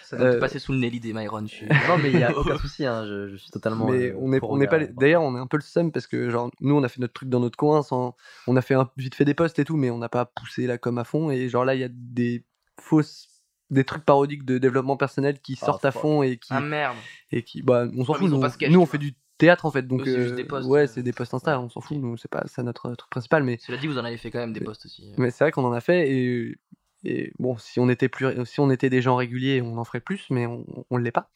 Ça 0.05 0.16
doit 0.16 0.26
te 0.30 0.36
Euh, 0.36 0.41
passer 0.41 0.59
sous 0.59 0.72
le 0.72 0.78
nez 0.78 0.91
l'idée, 0.91 1.12
Myron. 1.12 1.47
Je. 1.47 1.64
Non, 1.88 1.99
mais 2.03 2.11
il 2.11 2.18
y 2.18 2.24
a 2.24 2.32
aucun 2.36 2.59
souci, 2.59 2.84
hein, 2.84 3.05
je, 3.07 3.28
je 3.28 3.36
suis 3.36 3.51
totalement. 3.53 3.86
Mais 3.86 4.09
euh, 4.11 4.16
on 4.20 4.32
est 4.32 4.41
on 4.43 4.57
n'est 4.57 4.66
pas 4.66 4.78
les- 4.78 4.88
d'ailleurs 4.88 5.22
on 5.22 5.36
est 5.36 5.41
un 5.41 5.47
peu 5.47 5.57
le 5.57 5.62
seum 5.62 5.93
parce 5.93 6.07
que 6.09 6.30
genre 6.30 6.51
nous 6.61 6.74
on 6.74 6.82
a 6.82 6.88
fait 6.88 7.01
notre 7.01 7.12
truc 7.12 7.28
dans 7.28 7.38
notre 7.41 7.57
coin 7.57 7.82
sans 7.82 8.16
on 8.49 8.57
a 8.57 8.61
fait 8.62 8.74
un, 8.74 8.91
vite 8.97 9.14
fait 9.14 9.24
des 9.24 9.34
posts 9.34 9.59
et 9.61 9.64
tout 9.64 9.76
mais 9.76 9.91
on 9.91 9.99
n'a 9.99 10.09
pas 10.09 10.24
poussé 10.24 10.66
la 10.66 10.78
com 10.78 10.99
à 10.99 11.05
fond 11.05 11.30
et 11.30 11.49
genre 11.49 11.64
là 11.64 11.74
il 11.76 11.80
y 11.80 11.84
a 11.84 11.88
des 11.91 12.45
fausses 12.80 13.28
des 13.71 13.85
trucs 13.85 14.05
parodiques 14.05 14.45
de 14.45 14.59
développement 14.59 14.97
personnel 14.97 15.39
qui 15.41 15.59
Ah, 15.62 15.66
sortent 15.66 15.85
à 15.85 15.93
fond 15.93 16.23
et 16.23 16.37
qui 16.39 16.49
Ah 16.51 16.61
merde. 16.61 16.97
et 17.33 17.43
qui 17.43 17.62
bah 17.62 17.87
on 17.97 18.05
s'en 18.05 18.12
mais 18.14 18.18
fout 18.18 18.31
nous, 18.31 18.68
nous, 18.71 18.81
on 18.81 18.87
fait 18.87 18.99
du 18.99 19.14
théâtre 19.39 19.64
en 19.66 19.71
fait 19.71 19.83
donc 19.87 20.03
Eux, 20.03 20.05
c'est 20.12 20.21
juste 20.21 20.33
euh, 20.35 20.37
des 20.37 20.45
posts, 20.45 20.68
ouais 20.68 20.83
euh, 20.83 20.87
c'est 20.87 21.03
des 21.03 21.12
posts 21.12 21.33
Insta 21.35 21.59
on 21.61 21.68
s'en 21.71 21.81
fout 21.81 21.97
nous 21.97 22.16
c'est 22.18 22.31
pas 22.31 22.43
c'est 22.47 22.62
notre 22.62 22.95
truc 22.95 23.11
principal 23.11 23.43
mais 23.43 23.57
Cela 23.59 23.79
dit, 23.79 23.87
vous 23.87 23.97
en 23.99 24.05
avez 24.05 24.16
fait 24.18 24.31
quand 24.31 24.39
même 24.41 24.53
des 24.53 24.61
posts 24.61 24.85
aussi. 24.87 25.12
Mais 25.16 25.31
c'est 25.31 25.45
vrai 25.45 25.51
qu'on 25.53 25.64
en 25.64 25.73
a 25.73 25.81
fait 25.81 26.11
et, 26.11 26.57
et 27.03 27.33
bon, 27.39 27.57
si 27.57 27.81
on 27.81 27.89
était 27.89 28.11
plus, 28.11 28.45
si 28.45 28.61
on 28.61 28.71
était 28.71 28.91
des 28.91 29.01
gens 29.01 29.16
réguliers, 29.16 29.62
on 29.62 29.79
en 29.79 29.85
ferait 29.85 30.01
plus, 30.01 30.27
mais 30.29 30.45
on, 30.45 30.66
on 30.91 30.99
l'est 30.99 31.11
pas. 31.12 31.31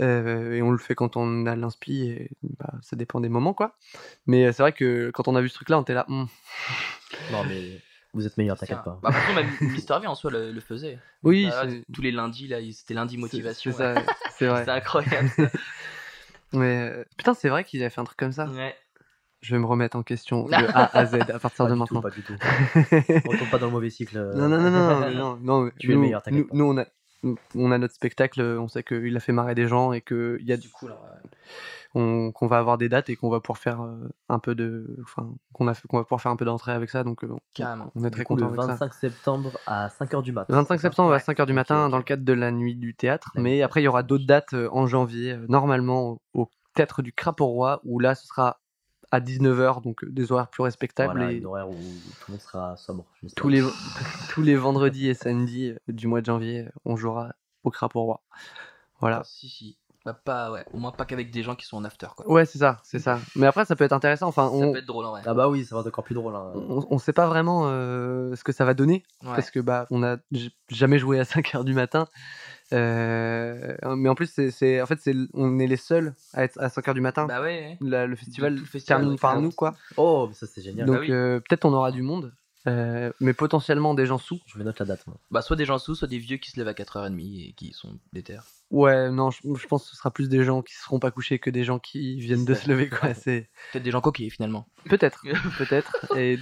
Euh, 0.00 0.54
et 0.54 0.62
on 0.62 0.72
le 0.72 0.78
fait 0.78 0.96
quand 0.96 1.16
on 1.16 1.46
a 1.46 1.54
l'inspi 1.54 2.02
et 2.08 2.30
bah, 2.42 2.72
ça 2.82 2.96
dépend 2.96 3.20
des 3.20 3.28
moments 3.28 3.54
quoi. 3.54 3.76
Mais 4.26 4.52
c'est 4.52 4.62
vrai 4.64 4.72
que 4.72 5.10
quand 5.12 5.28
on 5.28 5.36
a 5.36 5.40
vu 5.40 5.48
ce 5.48 5.54
truc 5.54 5.68
là, 5.68 5.78
on 5.78 5.82
était 5.82 5.94
là. 5.94 6.04
hmm. 6.08 6.24
Non, 7.30 7.44
mais 7.46 7.80
vous 8.18 8.26
êtes 8.26 8.36
meilleur, 8.36 8.58
t'inquiète 8.58 8.82
pas. 8.84 8.98
Bah, 9.02 9.10
toute 9.10 9.20
façon, 9.20 9.34
même 9.34 9.72
Mister 9.72 9.94
V 10.00 10.06
en 10.06 10.14
soi 10.14 10.30
le, 10.30 10.52
le 10.52 10.60
faisait. 10.60 10.98
Oui, 11.22 11.48
Ah, 11.52 11.64
c'est- 11.68 11.84
tous 11.92 12.02
les 12.02 12.10
lundis, 12.12 12.48
là, 12.48 12.58
c'était 12.72 12.94
lundi 12.94 13.16
motivation. 13.16 13.72
c'est 13.72 14.48
ouais. 14.48 14.64
vrai. 14.64 14.68
Incroyable. 14.70 15.28
ça. 15.28 15.42
Mais 16.52 16.90
euh, 16.90 17.04
putain, 17.16 17.34
c'est 17.34 17.48
vrai 17.48 17.64
qu'ils 17.64 17.80
avaient 17.82 17.90
fait 17.90 18.00
un 18.00 18.04
truc 18.04 18.18
comme 18.18 18.32
ça. 18.32 18.46
Ouais. 18.46 18.74
Je 19.40 19.54
vais 19.54 19.60
me 19.60 19.66
remettre 19.66 19.96
en 19.96 20.02
question 20.02 20.46
de 20.46 20.52
A 20.74 20.98
à 20.98 21.06
Z 21.06 21.14
à 21.30 21.38
partir 21.38 21.64
Pas 21.66 21.70
de 21.70 21.74
du 21.74 21.84
tout, 21.86 21.94
maintenant. 21.94 22.00
pas 22.02 22.10
du 22.10 22.22
tout. 22.22 22.34
On 23.26 23.36
tombe 23.36 23.50
pas 23.50 23.58
dans 23.58 23.66
le 23.66 23.72
mauvais 23.72 23.90
cycle. 23.90 24.16
euh. 24.16 24.34
Non, 24.34 24.48
non, 24.48 24.58
non, 24.60 24.70
non, 24.70 25.10
non, 25.10 25.36
non, 25.40 25.70
Tu 25.78 25.86
es 25.86 25.90
le 25.90 25.94
nous, 25.96 26.00
meilleur, 26.02 26.22
t'inquiète 26.22 26.46
nous, 26.52 26.64
on 26.64 26.76
a, 26.78 26.86
on 27.54 27.72
a 27.72 27.78
notre 27.78 27.94
spectacle, 27.94 28.40
on 28.42 28.68
sait 28.68 28.82
qu'il 28.82 29.16
a 29.16 29.20
fait 29.20 29.32
marrer 29.32 29.54
des 29.54 29.66
gens 29.68 29.92
et 29.92 30.00
qu'il 30.00 30.38
y 30.42 30.52
a 30.52 30.56
du 30.56 30.68
coup, 30.70 30.88
on- 31.94 32.32
qu'on 32.32 32.46
va 32.46 32.58
avoir 32.58 32.78
des 32.78 32.88
dates 32.88 33.08
et 33.10 33.16
qu'on 33.16 33.30
va 33.30 33.40
pouvoir 33.40 33.58
faire 33.58 33.80
euh, 33.82 34.08
un 34.28 34.38
peu 34.38 34.54
de, 34.54 34.96
enfin, 35.02 35.28
qu'on 35.52 35.66
a, 35.68 35.74
fait- 35.74 35.88
qu'on 35.88 35.96
va 35.96 36.04
pouvoir 36.04 36.20
faire 36.20 36.30
un 36.32 36.36
peu 36.36 36.44
d'entrée 36.44 36.72
avec 36.72 36.90
ça, 36.90 37.02
donc 37.04 37.24
euh, 37.24 37.28
on- 37.32 37.38
Carrément. 37.54 37.90
on 37.94 38.04
est 38.04 38.10
très 38.10 38.20
le 38.20 38.24
content 38.26 38.46
avec 38.48 38.60
ça. 38.60 38.66
25 38.68 38.94
septembre 38.94 39.52
à 39.66 39.88
5h 39.88 40.22
du 40.22 40.32
matin. 40.32 40.52
25 40.54 40.80
septembre 40.80 41.10
à 41.10 41.14
Ouais. 41.14 41.18
5h 41.20 41.46
du 41.46 41.52
matin 41.54 41.88
dans 41.88 41.96
le 41.96 42.02
cadre 42.04 42.24
de 42.24 42.32
la 42.32 42.50
nuit 42.50 42.76
du 42.76 42.94
théâtre, 42.94 43.30
mais 43.36 43.62
après 43.62 43.80
il 43.80 43.84
y 43.84 43.88
aura 43.88 44.02
d'autres 44.02 44.26
dates 44.26 44.52
euh, 44.54 44.68
en 44.70 44.86
janvier, 44.86 45.32
euh, 45.32 45.46
normalement 45.48 46.20
au, 46.34 46.42
au 46.42 46.50
théâtre 46.74 47.02
du 47.02 47.12
Crapaud 47.12 47.46
Roi, 47.46 47.80
où 47.84 47.98
là 47.98 48.14
ce 48.14 48.26
sera 48.26 48.60
à 49.10 49.20
19h, 49.20 49.82
donc 49.82 50.04
euh, 50.04 50.10
des 50.10 50.32
horaires 50.32 50.48
plus 50.48 50.62
respectables 50.62 51.16
Voilà, 51.18 51.32
et 51.32 51.44
horaire 51.44 51.68
où 51.70 51.74
tout 51.74 52.24
le 52.28 52.32
monde 52.32 52.40
sera 52.40 52.76
sobre. 52.76 53.04
tous 53.36 53.48
les, 53.48 53.62
tous 54.30 54.42
les 54.42 54.56
vendredis 54.56 55.08
et 55.08 55.14
samedis 55.14 55.70
euh, 55.70 55.76
du 55.88 56.06
mois 56.06 56.20
de 56.20 56.26
janvier, 56.26 56.66
euh, 56.66 56.70
on 56.84 56.96
jouera 56.96 57.32
au 57.64 57.70
Crapaud 57.70 58.02
Roi. 58.02 58.20
Voilà. 59.00 59.18
Ah, 59.20 59.24
si, 59.24 59.48
si. 59.48 59.78
Bah, 60.04 60.14
pas, 60.14 60.50
ouais. 60.52 60.64
Au 60.72 60.78
moins, 60.78 60.92
pas 60.92 61.04
qu'avec 61.04 61.30
des 61.30 61.42
gens 61.42 61.54
qui 61.54 61.66
sont 61.66 61.76
en 61.76 61.84
after, 61.84 62.06
quoi. 62.16 62.30
Ouais, 62.30 62.46
c'est 62.46 62.58
ça, 62.58 62.78
c'est 62.82 62.98
ça. 62.98 63.18
Mais 63.36 63.46
après, 63.46 63.64
ça 63.64 63.76
peut 63.76 63.84
être 63.84 63.92
intéressant. 63.92 64.28
Enfin, 64.28 64.46
Ça 64.48 64.54
on, 64.54 64.72
peut 64.72 64.78
être 64.78 64.86
drôle, 64.86 65.04
en 65.06 65.10
vrai. 65.10 65.22
Ah 65.26 65.34
bah 65.34 65.48
oui, 65.48 65.64
ça 65.64 65.74
va 65.74 65.80
être 65.82 65.88
encore 65.88 66.04
plus 66.04 66.14
drôle. 66.14 66.34
hein. 66.34 66.52
on, 66.54 66.86
on 66.88 66.98
sait 66.98 67.12
pas 67.12 67.26
vraiment 67.26 67.64
euh, 67.66 68.34
ce 68.36 68.44
que 68.44 68.52
ça 68.52 68.64
va 68.64 68.74
donner 68.74 69.04
Ouais. 69.24 69.30
parce 69.34 69.50
que 69.50 69.60
bah 69.60 69.86
on 69.90 70.02
a 70.02 70.16
jamais 70.68 70.98
joué 70.98 71.18
à 71.18 71.24
5 71.26 71.54
heures 71.54 71.64
du 71.64 71.74
matin. 71.74 72.06
Euh, 72.72 73.76
mais 73.96 74.08
en 74.08 74.14
plus, 74.14 74.30
c'est, 74.50 74.80
en 74.82 74.86
fait, 74.86 74.98
c'est, 75.00 75.14
on 75.34 75.58
est 75.58 75.66
les 75.66 75.76
seuls 75.76 76.14
à 76.34 76.44
être 76.44 76.58
à 76.60 76.68
5 76.68 76.88
heures 76.88 76.94
du 76.94 77.00
matin. 77.00 77.26
Bah, 77.26 77.40
ouais. 77.40 77.76
ouais. 77.80 77.88
La- 77.88 78.06
le 78.06 78.16
festival 78.16 78.54
le 78.54 78.64
festival, 78.64 79.00
termine 79.02 79.18
par 79.18 79.40
nous, 79.40 79.50
quoi. 79.52 79.74
Oh, 79.96 80.30
ça 80.32 80.46
c'est 80.46 80.62
génial. 80.62 80.86
Donc 80.86 80.96
Bah 80.96 81.00
oui. 81.02 81.12
euh, 81.12 81.40
peut-être 81.40 81.64
on 81.64 81.72
aura 81.72 81.92
du 81.92 82.02
monde. 82.02 82.32
euh, 82.66 83.10
mais 83.20 83.32
potentiellement 83.32 83.94
des 83.94 84.04
gens 84.04 84.18
sous. 84.18 84.40
Je 84.46 84.58
me 84.58 84.64
note 84.64 84.78
la 84.78 84.84
date. 84.86 85.04
Bah, 85.30 85.40
soit 85.42 85.56
des 85.56 85.64
gens 85.64 85.78
sous, 85.78 85.94
soit 85.94 86.08
des 86.08 86.18
vieux 86.18 86.36
qui 86.36 86.50
se 86.50 86.58
lèvent 86.58 86.68
à 86.68 86.74
4h30 86.74 87.18
et 87.48 87.52
qui 87.54 87.72
sont 87.72 87.98
déter. 88.12 88.36
Ouais, 88.70 89.10
non, 89.10 89.30
je, 89.30 89.66
pense 89.66 89.84
que 89.84 89.90
ce 89.90 89.96
sera 89.96 90.10
plus 90.10 90.28
des 90.28 90.44
gens 90.44 90.60
qui 90.60 90.74
seront 90.74 90.98
pas 90.98 91.10
couchés 91.10 91.38
que 91.38 91.48
des 91.48 91.64
gens 91.64 91.78
qui 91.78 92.20
viennent 92.20 92.44
de 92.44 92.52
se 92.52 92.68
lever, 92.68 92.90
quoi. 92.90 93.14
C'est 93.14 93.48
peut-être 93.72 93.82
des 93.84 93.90
gens 93.90 94.02
coqués 94.02 94.28
finalement. 94.28 94.66
Peut-être, 94.90 95.22
peut-être. 95.58 95.96
Et, 96.18 96.38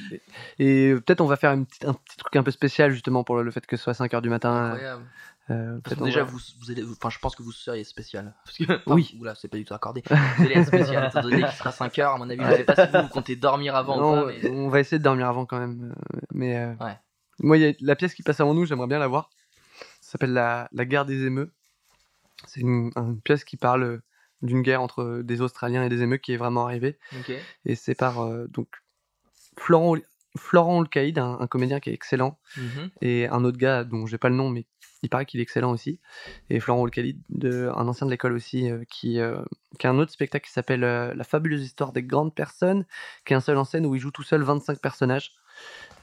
et 0.59 0.95
peut-être 0.95 1.20
on 1.20 1.27
va 1.27 1.37
faire 1.37 1.53
un 1.53 1.62
petit 1.62 2.16
truc 2.18 2.35
un 2.35 2.43
peu 2.43 2.51
spécial 2.51 2.91
justement 2.91 3.22
pour 3.22 3.37
le 3.37 3.51
fait 3.53 3.64
que 3.64 3.77
ce 3.77 3.85
soit 3.85 3.93
5h 3.93 4.20
du 4.22 4.29
matin. 4.29 4.53
Incroyable. 4.72 5.05
Euh, 5.51 5.78
déjà, 6.03 6.24
vous, 6.24 6.38
vous 6.61 6.70
allez, 6.70 6.82
enfin, 6.84 7.09
je 7.09 7.18
pense 7.18 7.36
que 7.36 7.42
vous 7.42 7.53
seriez 7.53 7.84
spécial. 7.84 8.34
Parce 8.44 8.59
que, 8.59 8.64
oui. 8.90 9.16
Oula, 9.20 9.34
c'est 9.34 9.49
pas 9.49 9.57
du 9.57 9.64
tout 9.64 9.74
accordé. 9.74 10.03
Vous 10.38 10.44
allez 10.44 10.57
être 10.57 10.66
spécial, 10.66 11.07
étant 11.09 11.20
donné 11.22 11.42
qu'il 11.42 11.53
sera 11.53 11.70
5 11.70 11.99
heures. 12.01 12.12
À 12.14 12.18
mon 12.18 12.28
avis, 12.28 12.42
je 12.44 12.57
sais 12.57 12.64
pas 12.64 12.74
si 12.74 12.92
vous, 12.92 13.09
comptez 13.09 13.36
dormir 13.36 13.76
avant 13.76 13.97
ou 13.97 14.26
pas. 14.26 14.26
Mais... 14.26 14.51
On 14.51 14.68
va 14.68 14.80
essayer 14.80 14.99
de 14.99 15.05
dormir 15.05 15.28
avant 15.28 15.47
quand 15.47 15.59
même. 15.59 15.92
Euh, 15.92 16.20
mais 16.32 16.57
euh, 16.57 16.74
ouais. 16.84 16.99
moi, 17.38 17.57
y 17.59 17.66
a 17.66 17.72
la 17.80 17.94
pièce 17.94 18.14
qui 18.14 18.22
passe 18.22 18.40
avant 18.40 18.55
nous, 18.55 18.66
j'aimerais 18.66 18.88
bien 18.88 18.99
la 18.99 19.07
voir. 19.07 19.30
Ça 20.01 20.12
s'appelle 20.12 20.32
la, 20.32 20.68
la 20.72 20.84
guerre 20.84 21.05
des 21.05 21.24
émeux. 21.24 21.53
C'est 22.47 22.61
une, 22.61 22.90
pièce 23.22 23.44
qui 23.44 23.57
parle 23.57 24.01
d'une 24.42 24.62
guerre 24.62 24.82
entre 24.82 25.22
des 25.22 25.40
Australiens 25.40 25.84
et 25.84 25.88
des 25.88 26.03
émeux 26.03 26.16
qui 26.16 26.32
est 26.32 26.36
vraiment 26.36 26.64
arrivée. 26.64 26.99
Et 27.64 27.76
c'est 27.76 27.94
par 27.94 28.28
donc 28.49 28.68
Florent, 29.59 29.97
Florent 30.36 30.78
Olcaïd, 30.78 31.18
un, 31.18 31.47
comédien 31.47 31.80
qui 31.80 31.90
est 31.90 31.94
excellent, 31.94 32.38
mhm. 32.57 32.90
et 33.01 33.26
un 33.28 33.44
autre 33.44 33.59
gars 33.59 33.84
dont 33.84 34.07
j'ai 34.07 34.18
pas 34.18 34.28
le 34.28 34.34
nom, 34.34 34.51
mais 34.51 34.66
il 35.03 35.09
paraît 35.09 35.26
qu'il 35.26 35.40
est 35.40 35.42
excellent 35.42 35.70
aussi. 35.70 36.01
Et 36.51 36.61
Florent 36.61 36.82
Olcaïd, 36.82 37.20
un 37.44 37.88
ancien 37.88 38.07
de 38.07 38.11
l'école 38.11 38.32
aussi, 38.32 38.70
euh, 38.70 38.84
qui, 38.90 39.20
euh, 39.20 39.42
qui 39.78 39.86
a 39.86 39.90
un 39.90 39.99
autre 39.99 40.12
spectacle 40.12 40.47
qui 40.47 40.53
s'appelle 40.53 40.84
euh, 40.84 41.14
La 41.14 41.24
fabuleuse 41.24 41.62
histoire 41.62 41.92
des 41.92 42.03
grandes 42.03 42.34
personnes, 42.34 42.84
qui 43.24 43.32
est 43.32 43.36
un 43.36 43.40
seul 43.40 43.57
en 43.59 43.64
scène 43.64 43.86
où 43.86 43.94
il 43.94 44.01
joue 44.01 44.11
tout 44.11 44.22
seul 44.22 44.42
25 44.42 44.80
personnages. 44.80 45.32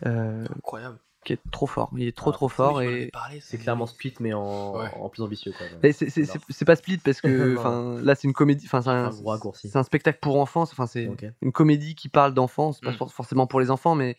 Incroyable 0.04 1.00
qui 1.24 1.32
est 1.32 1.40
trop 1.52 1.68
fort. 1.68 1.90
Il 1.96 2.06
est 2.06 2.18
trop 2.18 2.32
ah, 2.32 2.34
trop 2.34 2.50
fort 2.50 2.82
et 2.82 3.10
c'est 3.40 3.58
clairement 3.58 3.86
Split 3.86 4.16
mais 4.20 4.34
en, 4.34 4.76
en 4.76 5.08
plus 5.08 5.24
ambitieux. 5.24 5.54
C'est 5.82 6.66
pas 6.66 6.76
Split 6.76 6.98
parce 6.98 7.22
que 7.22 7.58
là 8.04 8.14
c'est 8.16 8.28
une 8.28 8.34
comédie, 8.34 8.68
c'est 8.68 8.76
un, 9.78 9.84
spectacle 9.84 10.20
pour 10.22 10.38
enfants. 10.42 10.64
Enfin 10.64 10.86
c'est 10.86 11.10
une 11.42 11.54
comédie 11.54 11.96
qui 11.96 12.10
parle 12.10 12.34
d'enfants, 12.34 12.74
c'est 12.74 12.84
pas 12.84 12.92
mm. 12.92 13.10
forcément 13.10 13.48
pour 13.48 13.62
les 13.62 13.72
enfants, 13.72 13.96
mais 13.96 14.18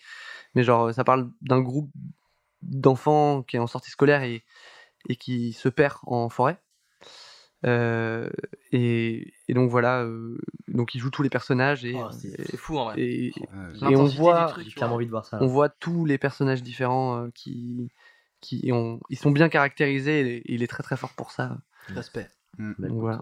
mais 0.54 0.64
genre 0.64 0.94
ça 0.94 1.04
parle 1.04 1.28
d'un 1.42 1.60
groupe 1.60 1.90
d'enfants 2.64 3.42
qui 3.42 3.56
est 3.56 3.60
en 3.60 3.66
sortie 3.66 3.90
scolaire 3.90 4.22
et, 4.22 4.44
et 5.08 5.16
qui 5.16 5.52
se 5.52 5.68
perd 5.68 5.98
en 6.04 6.28
forêt. 6.28 6.58
Euh, 7.66 8.28
et, 8.72 9.32
donc 9.48 9.70
voilà, 9.70 10.02
euh, 10.02 10.36
donc 10.68 10.94
il 10.94 11.00
joue 11.00 11.10
tous 11.10 11.22
les 11.22 11.30
personnages 11.30 11.84
et 11.84 11.94
oh, 11.96 12.10
c'est 12.10 12.56
fou 12.56 12.78
en 12.78 12.84
vrai. 12.86 13.00
Et, 13.00 13.32
on 13.80 14.04
voit, 14.04 14.54
envie 14.82 15.06
de 15.06 15.10
voir 15.10 15.24
ça. 15.24 15.38
On 15.40 15.46
voit 15.46 15.70
tous 15.70 16.04
les 16.04 16.18
personnages 16.18 16.62
différents 16.62 17.24
euh, 17.24 17.30
qui, 17.34 17.90
qui 18.40 18.70
ont, 18.72 19.00
ils 19.08 19.18
sont 19.18 19.30
bien 19.30 19.48
caractérisés 19.48 20.36
et, 20.36 20.52
il 20.52 20.62
est 20.62 20.66
très 20.66 20.82
très 20.82 20.96
fort 20.96 21.14
pour 21.14 21.30
ça. 21.30 21.56
Respect. 21.88 22.28
Mm. 22.58 22.72
Bah, 22.78 22.88
voilà. 22.90 23.20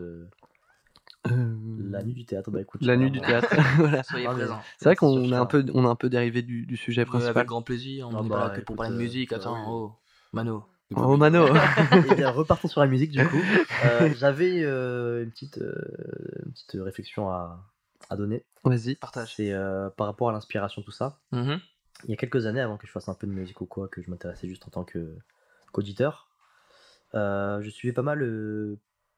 La 1.24 2.02
nuit 2.02 2.14
du 2.14 2.24
théâtre, 2.24 2.50
bah 2.50 2.60
écoute. 2.60 2.82
La 2.82 2.96
nuit 2.96 3.10
du 3.10 3.20
théâtre, 3.20 3.48
voilà. 3.76 4.02
Soyez 4.02 4.26
présents. 4.26 4.60
C'est 4.78 4.86
vrai 4.86 4.96
qu'on 4.96 5.30
a 5.32 5.38
un 5.38 5.46
peu, 5.46 5.64
on 5.72 5.84
a 5.84 5.88
un 5.88 5.94
peu 5.94 6.08
dérivé 6.08 6.42
du, 6.42 6.66
du 6.66 6.76
sujet 6.76 7.04
principal. 7.04 7.36
Avec 7.36 7.48
grand 7.48 7.62
plaisir. 7.62 8.08
On 8.08 8.16
ah 8.16 8.22
bah, 8.22 8.52
que 8.54 8.60
pour 8.60 8.76
parler 8.76 8.92
de 8.92 8.98
musique. 8.98 9.32
Attends, 9.32 9.64
oh, 9.68 9.92
Mano. 10.32 10.64
Oh 10.96 11.16
Mano 11.16 11.46
Et 11.48 12.14
bien, 12.16 12.30
repartons 12.30 12.68
sur 12.68 12.80
la 12.80 12.86
musique 12.86 13.12
du 13.12 13.26
coup. 13.26 13.36
Euh, 13.84 14.14
j'avais 14.16 14.62
euh, 14.62 15.24
une, 15.24 15.32
petite, 15.32 15.58
euh, 15.58 15.74
une 16.46 16.52
petite 16.52 16.76
réflexion 16.80 17.28
à, 17.30 17.68
à 18.10 18.16
donner. 18.16 18.44
Vas-y, 18.62 18.94
partage. 18.94 19.34
C'est 19.34 19.52
par 19.96 20.06
rapport 20.06 20.28
à 20.28 20.32
l'inspiration, 20.32 20.82
tout 20.82 20.92
ça. 20.92 21.18
Mm-hmm. 21.32 21.58
Il 22.04 22.10
y 22.10 22.12
a 22.12 22.16
quelques 22.16 22.46
années, 22.46 22.60
avant 22.60 22.76
que 22.76 22.86
je 22.86 22.92
fasse 22.92 23.08
un 23.08 23.14
peu 23.14 23.26
de 23.26 23.32
musique 23.32 23.60
ou 23.60 23.66
quoi, 23.66 23.88
que 23.88 24.00
je 24.02 24.08
m'intéressais 24.10 24.48
juste 24.48 24.66
en 24.68 24.70
tant 24.70 24.84
qu'auditeur, 24.84 26.28
je 27.14 27.68
suivais 27.70 27.92
pas 27.92 28.02
mal 28.02 28.22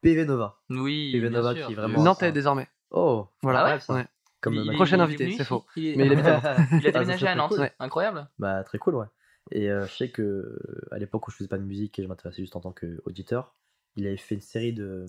PV 0.05 0.27
Nova. 0.27 0.61
Oui, 0.71 1.13
PV 1.13 1.31
Nova 1.31 1.55
qui 1.55 1.73
est 1.73 1.75
vraiment. 1.75 2.03
Nantais 2.03 2.31
désormais. 2.31 2.69
Oh, 2.91 3.27
voilà. 3.43 3.79
Ah 3.89 3.93
ouais, 3.95 4.05
Comme 4.41 4.55
il, 4.55 4.73
prochain 4.75 5.01
invité, 5.01 5.33
c'est 5.33 5.45
faux. 5.45 5.65
Il 5.77 5.97
Mais 5.99 6.07
il, 6.07 6.13
il 6.13 6.19
a 6.27 6.41
ah, 6.45 6.67
déménagé 6.93 7.27
à 7.27 7.35
Nantes. 7.35 7.59
Incroyable. 7.81 8.29
Bah, 8.39 8.63
très 8.63 8.79
cool, 8.79 8.95
ouais. 8.95 9.07
Et 9.51 9.71
euh, 9.71 9.87
je 9.87 9.93
sais 9.93 10.11
que 10.11 10.59
à 10.91 10.99
l'époque 10.99 11.27
où 11.27 11.31
je 11.31 11.37
faisais 11.37 11.49
pas 11.49 11.59
de 11.59 11.65
musique 11.65 11.99
et 11.99 12.03
je 12.03 12.09
m'intéressais 12.09 12.43
juste 12.43 12.57
en 12.57 12.61
tant 12.61 12.73
qu'auditeur, 12.73 13.55
il 13.97 14.07
avait 14.07 14.17
fait 14.17 14.35
une 14.35 14.41
série 14.41 14.73
de. 14.73 15.07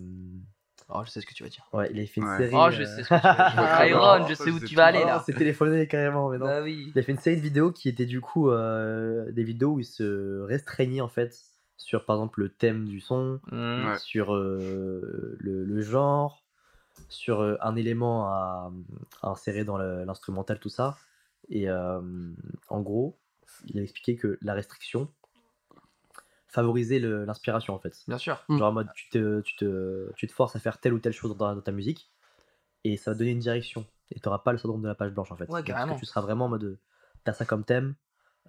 Oh, 0.89 1.01
je 1.05 1.09
sais 1.09 1.21
ce 1.21 1.25
que 1.25 1.33
tu 1.33 1.43
vas 1.43 1.49
dire. 1.49 1.67
Ouais, 1.73 1.89
il 1.91 1.97
avait 1.97 2.07
fait 2.07 2.21
une 2.21 2.37
série. 2.37 2.53
Oh, 2.53 2.69
je 2.71 2.83
sais 2.83 3.03
ce 3.03 3.09
que 3.09 3.15
tu 3.15 3.25
vas 3.25 3.85
dire. 3.85 3.97
Iron, 3.97 4.27
je 4.27 4.33
sais 4.33 4.51
où 4.51 4.59
tu 4.59 4.75
vas 4.75 4.85
aller 4.85 5.03
là. 5.03 5.23
C'est 5.25 5.33
téléphoné 5.33 5.87
carrément, 5.87 6.29
mais 6.29 6.37
non. 6.37 6.45
Bah 6.45 6.61
oui. 6.61 6.91
Il 6.93 6.99
a 6.99 7.03
fait 7.03 7.11
une 7.11 7.19
série 7.19 7.37
de 7.37 7.41
vidéos 7.41 7.71
qui 7.71 7.89
étaient 7.89 8.05
du 8.05 8.21
coup 8.21 8.49
euh, 8.49 9.31
des 9.31 9.43
vidéos 9.43 9.73
où 9.73 9.79
il 9.79 9.85
se 9.85 10.41
restreignait 10.41 11.01
en 11.01 11.07
fait 11.07 11.35
sur 11.77 12.05
par 12.05 12.15
exemple 12.15 12.41
le 12.41 12.49
thème 12.49 12.85
du 12.85 12.99
son, 12.99 13.39
mmh. 13.51 13.97
sur 13.97 14.33
euh, 14.33 15.35
le, 15.39 15.63
le, 15.65 15.81
genre, 15.81 16.43
sur 17.09 17.41
un 17.61 17.75
élément 17.75 18.27
à, 18.27 18.71
à 19.21 19.29
insérer 19.29 19.63
dans 19.63 19.77
l'instrumental, 19.77 20.59
tout 20.59 20.69
ça. 20.69 20.97
Et 21.49 21.69
en 21.69 22.81
gros, 22.81 23.19
il 23.65 23.79
a 23.79 23.81
expliqué 23.83 24.15
que 24.15 24.37
la 24.41 24.53
restriction 24.53 25.09
favorisait 26.47 26.99
l'inspiration 26.99 27.73
en 27.73 27.79
fait. 27.79 28.03
Bien 28.07 28.17
sûr. 28.17 28.43
Genre 28.49 28.69
en 28.69 28.71
mode 28.71 28.87
tu 28.95 29.09
te, 29.09 29.41
tu, 29.41 29.55
te, 29.57 30.11
tu 30.15 30.27
te 30.27 30.31
forces 30.31 30.55
à 30.55 30.59
faire 30.59 30.79
telle 30.79 30.93
ou 30.93 30.99
telle 30.99 31.13
chose 31.13 31.35
dans, 31.35 31.61
ta 31.61 31.71
musique 31.71 32.09
et 32.85 32.95
ça 32.97 33.11
va 33.11 33.17
donner 33.17 33.31
une 33.31 33.39
direction. 33.39 33.85
Et 34.11 34.19
tu 34.19 34.27
n'auras 34.27 34.39
pas 34.39 34.53
le 34.53 34.57
syndrome 34.57 34.81
de 34.81 34.87
la 34.87 34.95
page 34.95 35.11
blanche 35.11 35.31
en 35.31 35.35
fait. 35.35 35.49
Ouais, 35.49 35.63
carrément. 35.63 35.97
tu 35.97 36.05
seras 36.05 36.21
vraiment 36.21 36.45
en 36.45 36.49
mode 36.49 36.79
t'as 37.25 37.33
ça 37.33 37.43
comme 37.43 37.65
thème, 37.65 37.95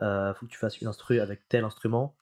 euh, 0.02 0.34
faut 0.34 0.46
que 0.46 0.50
tu 0.50 0.58
fasses 0.58 0.80
une 0.80 0.86
instru 0.86 1.18
avec 1.18 1.48
tel 1.48 1.64
instrument, 1.64 2.14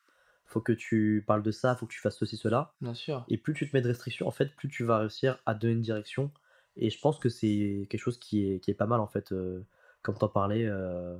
faut 0.46 0.60
que 0.60 0.72
tu 0.72 1.24
parles 1.26 1.42
de 1.42 1.50
ça, 1.50 1.74
faut 1.74 1.86
que 1.86 1.92
tu 1.92 2.00
fasses 2.00 2.18
ceci, 2.18 2.36
cela. 2.36 2.72
Bien 2.80 2.94
sûr. 2.94 3.24
Et 3.28 3.38
plus 3.38 3.54
tu 3.54 3.68
te 3.68 3.76
mets 3.76 3.82
de 3.82 3.88
restrictions, 3.88 4.26
en 4.26 4.30
fait, 4.30 4.54
plus 4.54 4.68
tu 4.68 4.84
vas 4.84 4.98
réussir 4.98 5.38
à 5.46 5.54
donner 5.54 5.74
une 5.74 5.82
direction. 5.82 6.30
Et 6.76 6.90
je 6.90 6.98
pense 6.98 7.18
que 7.18 7.28
c'est 7.28 7.86
quelque 7.88 8.00
chose 8.00 8.18
qui 8.18 8.50
est, 8.50 8.60
qui 8.60 8.70
est 8.70 8.74
pas 8.74 8.86
mal 8.86 9.00
en 9.00 9.06
fait, 9.06 9.32
euh, 9.32 9.64
comme 10.02 10.16
t'en 10.16 10.28
parlais. 10.28 10.66
Euh, 10.66 11.16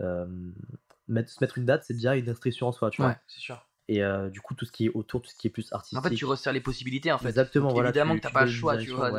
euh 0.00 0.26
mettre, 1.08 1.30
se 1.30 1.38
mettre 1.42 1.58
une 1.58 1.66
date, 1.66 1.84
c'est 1.84 1.94
déjà 1.94 2.14
une 2.16 2.26
restriction 2.28 2.68
en 2.68 2.72
soi, 2.72 2.90
tu 2.90 3.02
vois. 3.02 3.16
c'est 3.26 3.40
sûr. 3.40 3.66
Et 3.88 4.00
du 4.30 4.40
coup, 4.40 4.54
tout 4.54 4.64
ce 4.64 4.72
qui 4.72 4.86
est 4.86 4.90
autour, 4.90 5.20
tout 5.20 5.28
ce 5.28 5.34
qui 5.34 5.48
est 5.48 5.50
plus 5.50 5.70
artistique. 5.72 5.98
En 5.98 6.02
fait, 6.02 6.14
tu 6.14 6.24
resserres 6.24 6.52
les 6.52 6.60
possibilités, 6.60 7.12
en 7.12 7.18
fait. 7.18 7.28
Exactement, 7.28 7.70
voilà. 7.70 7.90
Évidemment 7.90 8.16
que 8.16 8.20
t'as 8.20 8.30
pas 8.30 8.44
le 8.44 8.50
choix, 8.50 8.78
tu 8.78 8.90
vois. 8.90 9.10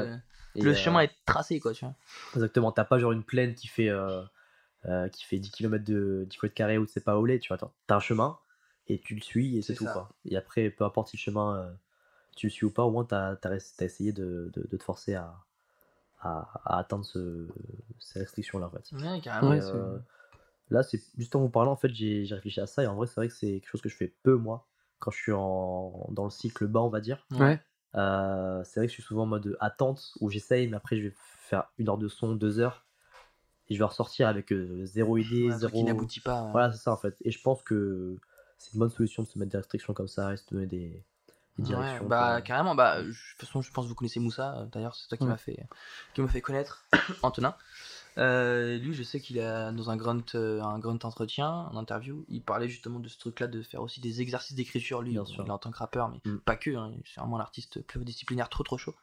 Le 0.55 0.73
chemin 0.73 1.01
est 1.01 1.11
tracé, 1.25 1.59
quoi, 1.59 1.73
tu 1.73 1.85
vois. 1.85 1.93
Exactement, 2.35 2.71
t'as 2.71 2.85
pas 2.85 2.97
genre 2.97 3.11
une 3.11 3.23
plaine 3.23 3.53
qui 3.53 3.67
fait, 3.67 3.91
qui 5.11 5.25
fait 5.25 5.37
10 5.37 5.51
km 5.51 5.83
de 5.83 6.25
10 6.29 6.37
km 6.37 6.55
carrés 6.55 6.77
ou 6.77 6.87
c'est 6.87 7.03
pas 7.03 7.21
lait, 7.21 7.39
tu 7.39 7.49
vois. 7.53 7.71
T'as 7.85 7.95
un 7.95 7.99
chemin 7.99 8.39
et 8.87 8.99
tu 8.99 9.15
le 9.15 9.21
suis 9.21 9.57
et 9.57 9.61
c'est 9.61 9.75
tout, 9.75 9.85
quoi. 9.85 10.09
Et 10.25 10.35
après, 10.37 10.69
peu 10.69 10.83
importe 10.83 11.09
si 11.09 11.17
le 11.17 11.21
chemin 11.21 11.75
tu 12.35 12.47
le 12.47 12.51
suis 12.51 12.65
ou 12.65 12.71
pas, 12.71 12.83
au 12.83 12.91
moins 12.91 13.05
t'as 13.05 13.35
as, 13.43 13.81
essayé 13.81 14.11
de, 14.11 14.51
de, 14.53 14.77
te 14.77 14.83
forcer 14.83 15.13
à, 15.15 15.35
à, 16.21 16.79
atteindre 16.79 17.05
ce, 17.05 17.47
ces 17.99 18.19
restrictions-là, 18.19 18.67
en 18.67 18.69
fait. 18.71 18.91
Ouais, 18.93 19.21
carrément. 19.21 19.99
Là, 20.69 20.81
c'est 20.81 21.01
juste 21.17 21.35
en 21.35 21.41
vous 21.41 21.49
parlant, 21.49 21.71
en 21.71 21.75
fait, 21.75 21.93
j'ai 21.93 22.25
réfléchi 22.31 22.59
à 22.59 22.65
ça 22.65 22.83
et 22.83 22.87
en 22.87 22.95
vrai, 22.95 23.05
c'est 23.05 23.15
vrai 23.15 23.27
que 23.27 23.33
c'est 23.33 23.59
quelque 23.59 23.69
chose 23.69 23.81
que 23.81 23.89
je 23.89 23.95
fais 23.95 24.13
peu 24.23 24.35
moi 24.35 24.67
quand 25.03 25.11
je 25.11 25.17
suis 25.17 25.33
en, 25.33 26.07
dans 26.11 26.23
le 26.23 26.29
cycle 26.29 26.65
bas, 26.65 26.81
on 26.81 26.89
va 26.89 27.01
dire. 27.01 27.27
Ouais. 27.31 27.59
Euh, 27.95 28.63
c'est 28.63 28.79
vrai 28.79 28.87
que 28.87 28.91
je 28.91 28.93
suis 28.93 29.03
souvent 29.03 29.23
en 29.23 29.27
mode 29.27 29.57
attente 29.59 30.13
où 30.21 30.29
j'essaye, 30.29 30.67
mais 30.67 30.77
après, 30.77 30.95
je 30.95 31.03
vais 31.03 31.13
faire 31.17 31.65
une 31.77 31.89
heure 31.89 31.97
de 31.97 32.07
son, 32.07 32.35
deux 32.35 32.59
heures 32.59 32.85
et 33.69 33.75
je 33.75 33.79
vais 33.79 33.85
ressortir 33.85 34.29
avec 34.29 34.51
euh, 34.53 34.85
zéro 34.85 35.17
idée, 35.17 35.51
zéro. 35.51 35.71
qui 35.73 35.83
n'aboutit 35.83 36.21
pas. 36.21 36.49
Voilà, 36.51 36.71
c'est 36.71 36.81
ça 36.81 36.93
en 36.93 36.97
fait. 36.97 37.17
Et 37.21 37.31
je 37.31 37.41
pense 37.41 37.61
que 37.63 38.15
c'est 38.63 38.73
une 38.73 38.79
bonne 38.79 38.89
solution 38.89 39.23
de 39.23 39.27
se 39.27 39.37
mettre 39.37 39.51
des 39.51 39.57
restrictions 39.57 39.93
comme 39.93 40.07
ça 40.07 40.29
et 40.29 40.35
de 40.35 40.39
se 40.39 40.45
donner 40.49 40.65
des, 40.65 41.03
directions. 41.57 42.07
bah, 42.07 42.41
carrément, 42.41 42.75
bah, 42.75 43.01
de 43.01 43.07
toute 43.07 43.47
façon, 43.47 43.61
je 43.61 43.71
pense 43.71 43.85
que 43.85 43.89
vous 43.89 43.95
connaissez 43.95 44.19
Moussa. 44.19 44.67
D'ailleurs, 44.71 44.95
c'est 44.95 45.07
toi 45.07 45.17
qui 45.17 45.25
m'a 45.25 45.37
fait, 45.37 45.67
qui 46.13 46.21
m'a 46.21 46.27
fait 46.27 46.41
connaître 46.41 46.85
Antonin. 47.21 47.55
Euh, 48.19 48.77
lui, 48.77 48.93
je 48.93 49.01
sais 49.03 49.19
qu'il 49.19 49.39
a 49.39 49.71
dans 49.71 49.89
un 49.89 49.97
grand, 49.97 50.35
euh, 50.35 50.61
un 50.61 50.79
grand 50.79 51.03
entretien, 51.03 51.49
un 51.49 51.75
interview, 51.75 52.25
il 52.29 52.43
parlait 52.43 52.69
justement 52.69 52.99
de 52.99 53.07
ce 53.07 53.17
truc-là, 53.17 53.47
de 53.47 53.61
faire 53.63 53.81
aussi 53.81 54.01
des 54.01 54.21
exercices 54.21 54.55
d'écriture, 54.55 55.01
lui, 55.01 55.13
Bien 55.13 55.25
sûr. 55.25 55.49
en 55.49 55.57
tant 55.57 55.71
que 55.71 55.77
rappeur, 55.77 56.09
mais 56.09 56.31
mm. 56.31 56.39
pas 56.39 56.55
que, 56.55 56.75
hein, 56.75 56.93
c'est 57.05 57.19
vraiment 57.19 57.39
l'artiste 57.39 57.81
pluridisciplinaire 57.81 58.49
trop 58.49 58.63
trop 58.63 58.77
chaud. 58.77 58.95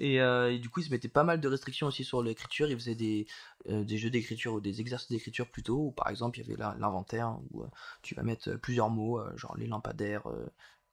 Euh, 0.00 0.50
et, 0.50 0.58
du 0.58 0.68
coup, 0.68 0.80
il 0.80 0.84
se 0.84 0.90
mettait 0.90 1.08
pas 1.08 1.24
mal 1.24 1.40
de 1.40 1.48
restrictions 1.48 1.86
aussi 1.86 2.04
sur 2.04 2.22
l'écriture, 2.22 2.68
il 2.70 2.76
faisait 2.76 2.94
des, 2.94 3.26
des 3.68 3.98
jeux 3.98 4.10
d'écriture 4.10 4.54
ou 4.54 4.60
des 4.60 4.80
exercices 4.80 5.10
d'écriture 5.10 5.50
plutôt, 5.50 5.78
où 5.78 5.90
par 5.92 6.08
exemple, 6.08 6.38
il 6.38 6.48
y 6.48 6.52
avait 6.52 6.62
l'inventaire, 6.78 7.38
où 7.52 7.64
tu 8.02 8.14
vas 8.14 8.22
mettre 8.22 8.54
plusieurs 8.56 8.90
mots, 8.90 9.20
genre 9.36 9.56
les 9.56 9.66
lampadaires, 9.66 10.24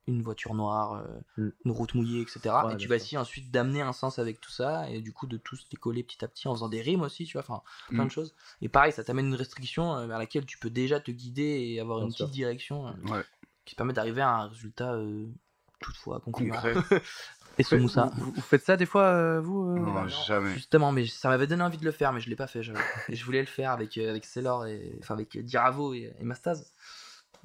une 0.10 0.22
voiture 0.22 0.54
noire, 0.54 1.06
euh, 1.38 1.44
mm. 1.44 1.52
une 1.66 1.72
route 1.72 1.94
mouillée, 1.94 2.22
etc. 2.22 2.56
et 2.72 2.78
tu 2.78 2.88
vas 2.88 2.96
essayer 2.96 3.18
ensuite 3.18 3.52
d'amener 3.52 3.82
un 3.82 3.94
sens 3.94 4.20
avec 4.20 4.42
tout 4.42 4.52
ça, 4.52 4.90
et 4.90 5.02
du 5.02 5.14
coup 5.14 5.28
de 5.28 5.38
tous 5.38 5.68
décoller 5.70 6.04
petit 6.04 6.24
à 6.24 6.28
petit 6.28 6.48
en 6.48 6.54
faisant 6.54 6.70
des 6.70 6.82
rimes 6.82 7.02
aussi, 7.02 7.26
tu 7.26 7.34
vois, 7.34 7.44
enfin 7.48 7.62
plein 7.90 8.04
de 8.04 8.08
mm. 8.08 8.12
choses. 8.12 8.36
Et 8.62 8.70
pareil, 8.70 8.92
ça 8.92 9.04
t'amène 9.04 9.28
une 9.28 9.36
restriction 9.36 9.96
euh, 9.96 10.08
vers 10.08 10.18
laquelle 10.18 10.46
tu 10.46 10.58
peux 10.58 10.70
déjà 10.70 11.00
te 11.00 11.12
guider 11.12 11.44
et 11.44 11.80
avoir 11.80 12.02
une 12.02 12.10
petite 12.10 12.32
direction 12.32 12.88
euh, 12.88 13.24
qui 13.66 13.76
te 13.76 13.78
permet 13.78 13.94
d'arriver 13.94 14.22
à 14.22 14.30
un 14.30 14.48
résultat 14.48 14.98
toutefois 15.80 16.20
concluant. 16.20 16.56
Et 17.60 17.64
ce 17.64 17.76
Moussa. 17.76 18.10
Vous, 18.16 18.32
vous 18.32 18.42
faites 18.42 18.64
ça 18.64 18.78
des 18.78 18.86
fois, 18.88 19.04
euh, 19.04 19.40
vous 19.42 19.70
euh 19.70 19.80
Non, 19.80 19.94
non, 19.94 20.08
jamais. 20.08 20.54
Justement, 20.54 20.92
mais 20.92 21.06
ça 21.06 21.30
m'avait 21.30 21.46
donné 21.46 21.62
envie 21.62 21.78
de 21.78 21.86
le 21.86 21.92
faire, 21.92 22.14
mais 22.14 22.20
je 22.22 22.30
l'ai 22.30 22.36
pas 22.36 22.48
fait. 22.48 22.62
Et 23.10 23.16
je 23.16 23.26
voulais 23.26 23.42
le 23.42 23.46
faire 23.48 23.72
avec 23.72 23.98
euh, 23.98 24.10
avec 24.10 24.26
et 24.26 24.98
enfin 25.02 25.14
avec 25.14 25.38
Diravo 25.46 25.94
et, 25.94 26.14
et 26.20 26.24
Mastaz. 26.24 26.72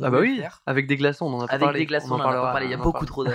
On 0.01 0.05
Ah 0.05 0.11
bah 0.11 0.19
oui, 0.21 0.43
avec 0.67 0.87
des 0.89 0.97
glaçons, 0.97 1.27
on 1.27 1.35
en 1.35 1.41
a 1.43 1.47
pas 1.47 1.53
Avec 1.55 1.67
parlé. 1.67 1.79
des 1.81 1.87
glaçons, 1.87 2.15
on 2.15 2.21
en 2.21 2.21
a 2.21 2.53
parlé. 2.53 2.67
Il 2.67 2.71
y 2.71 2.75
a 2.75 2.79
beaucoup 2.79 3.07
trop 3.07 3.25
de 3.25 3.31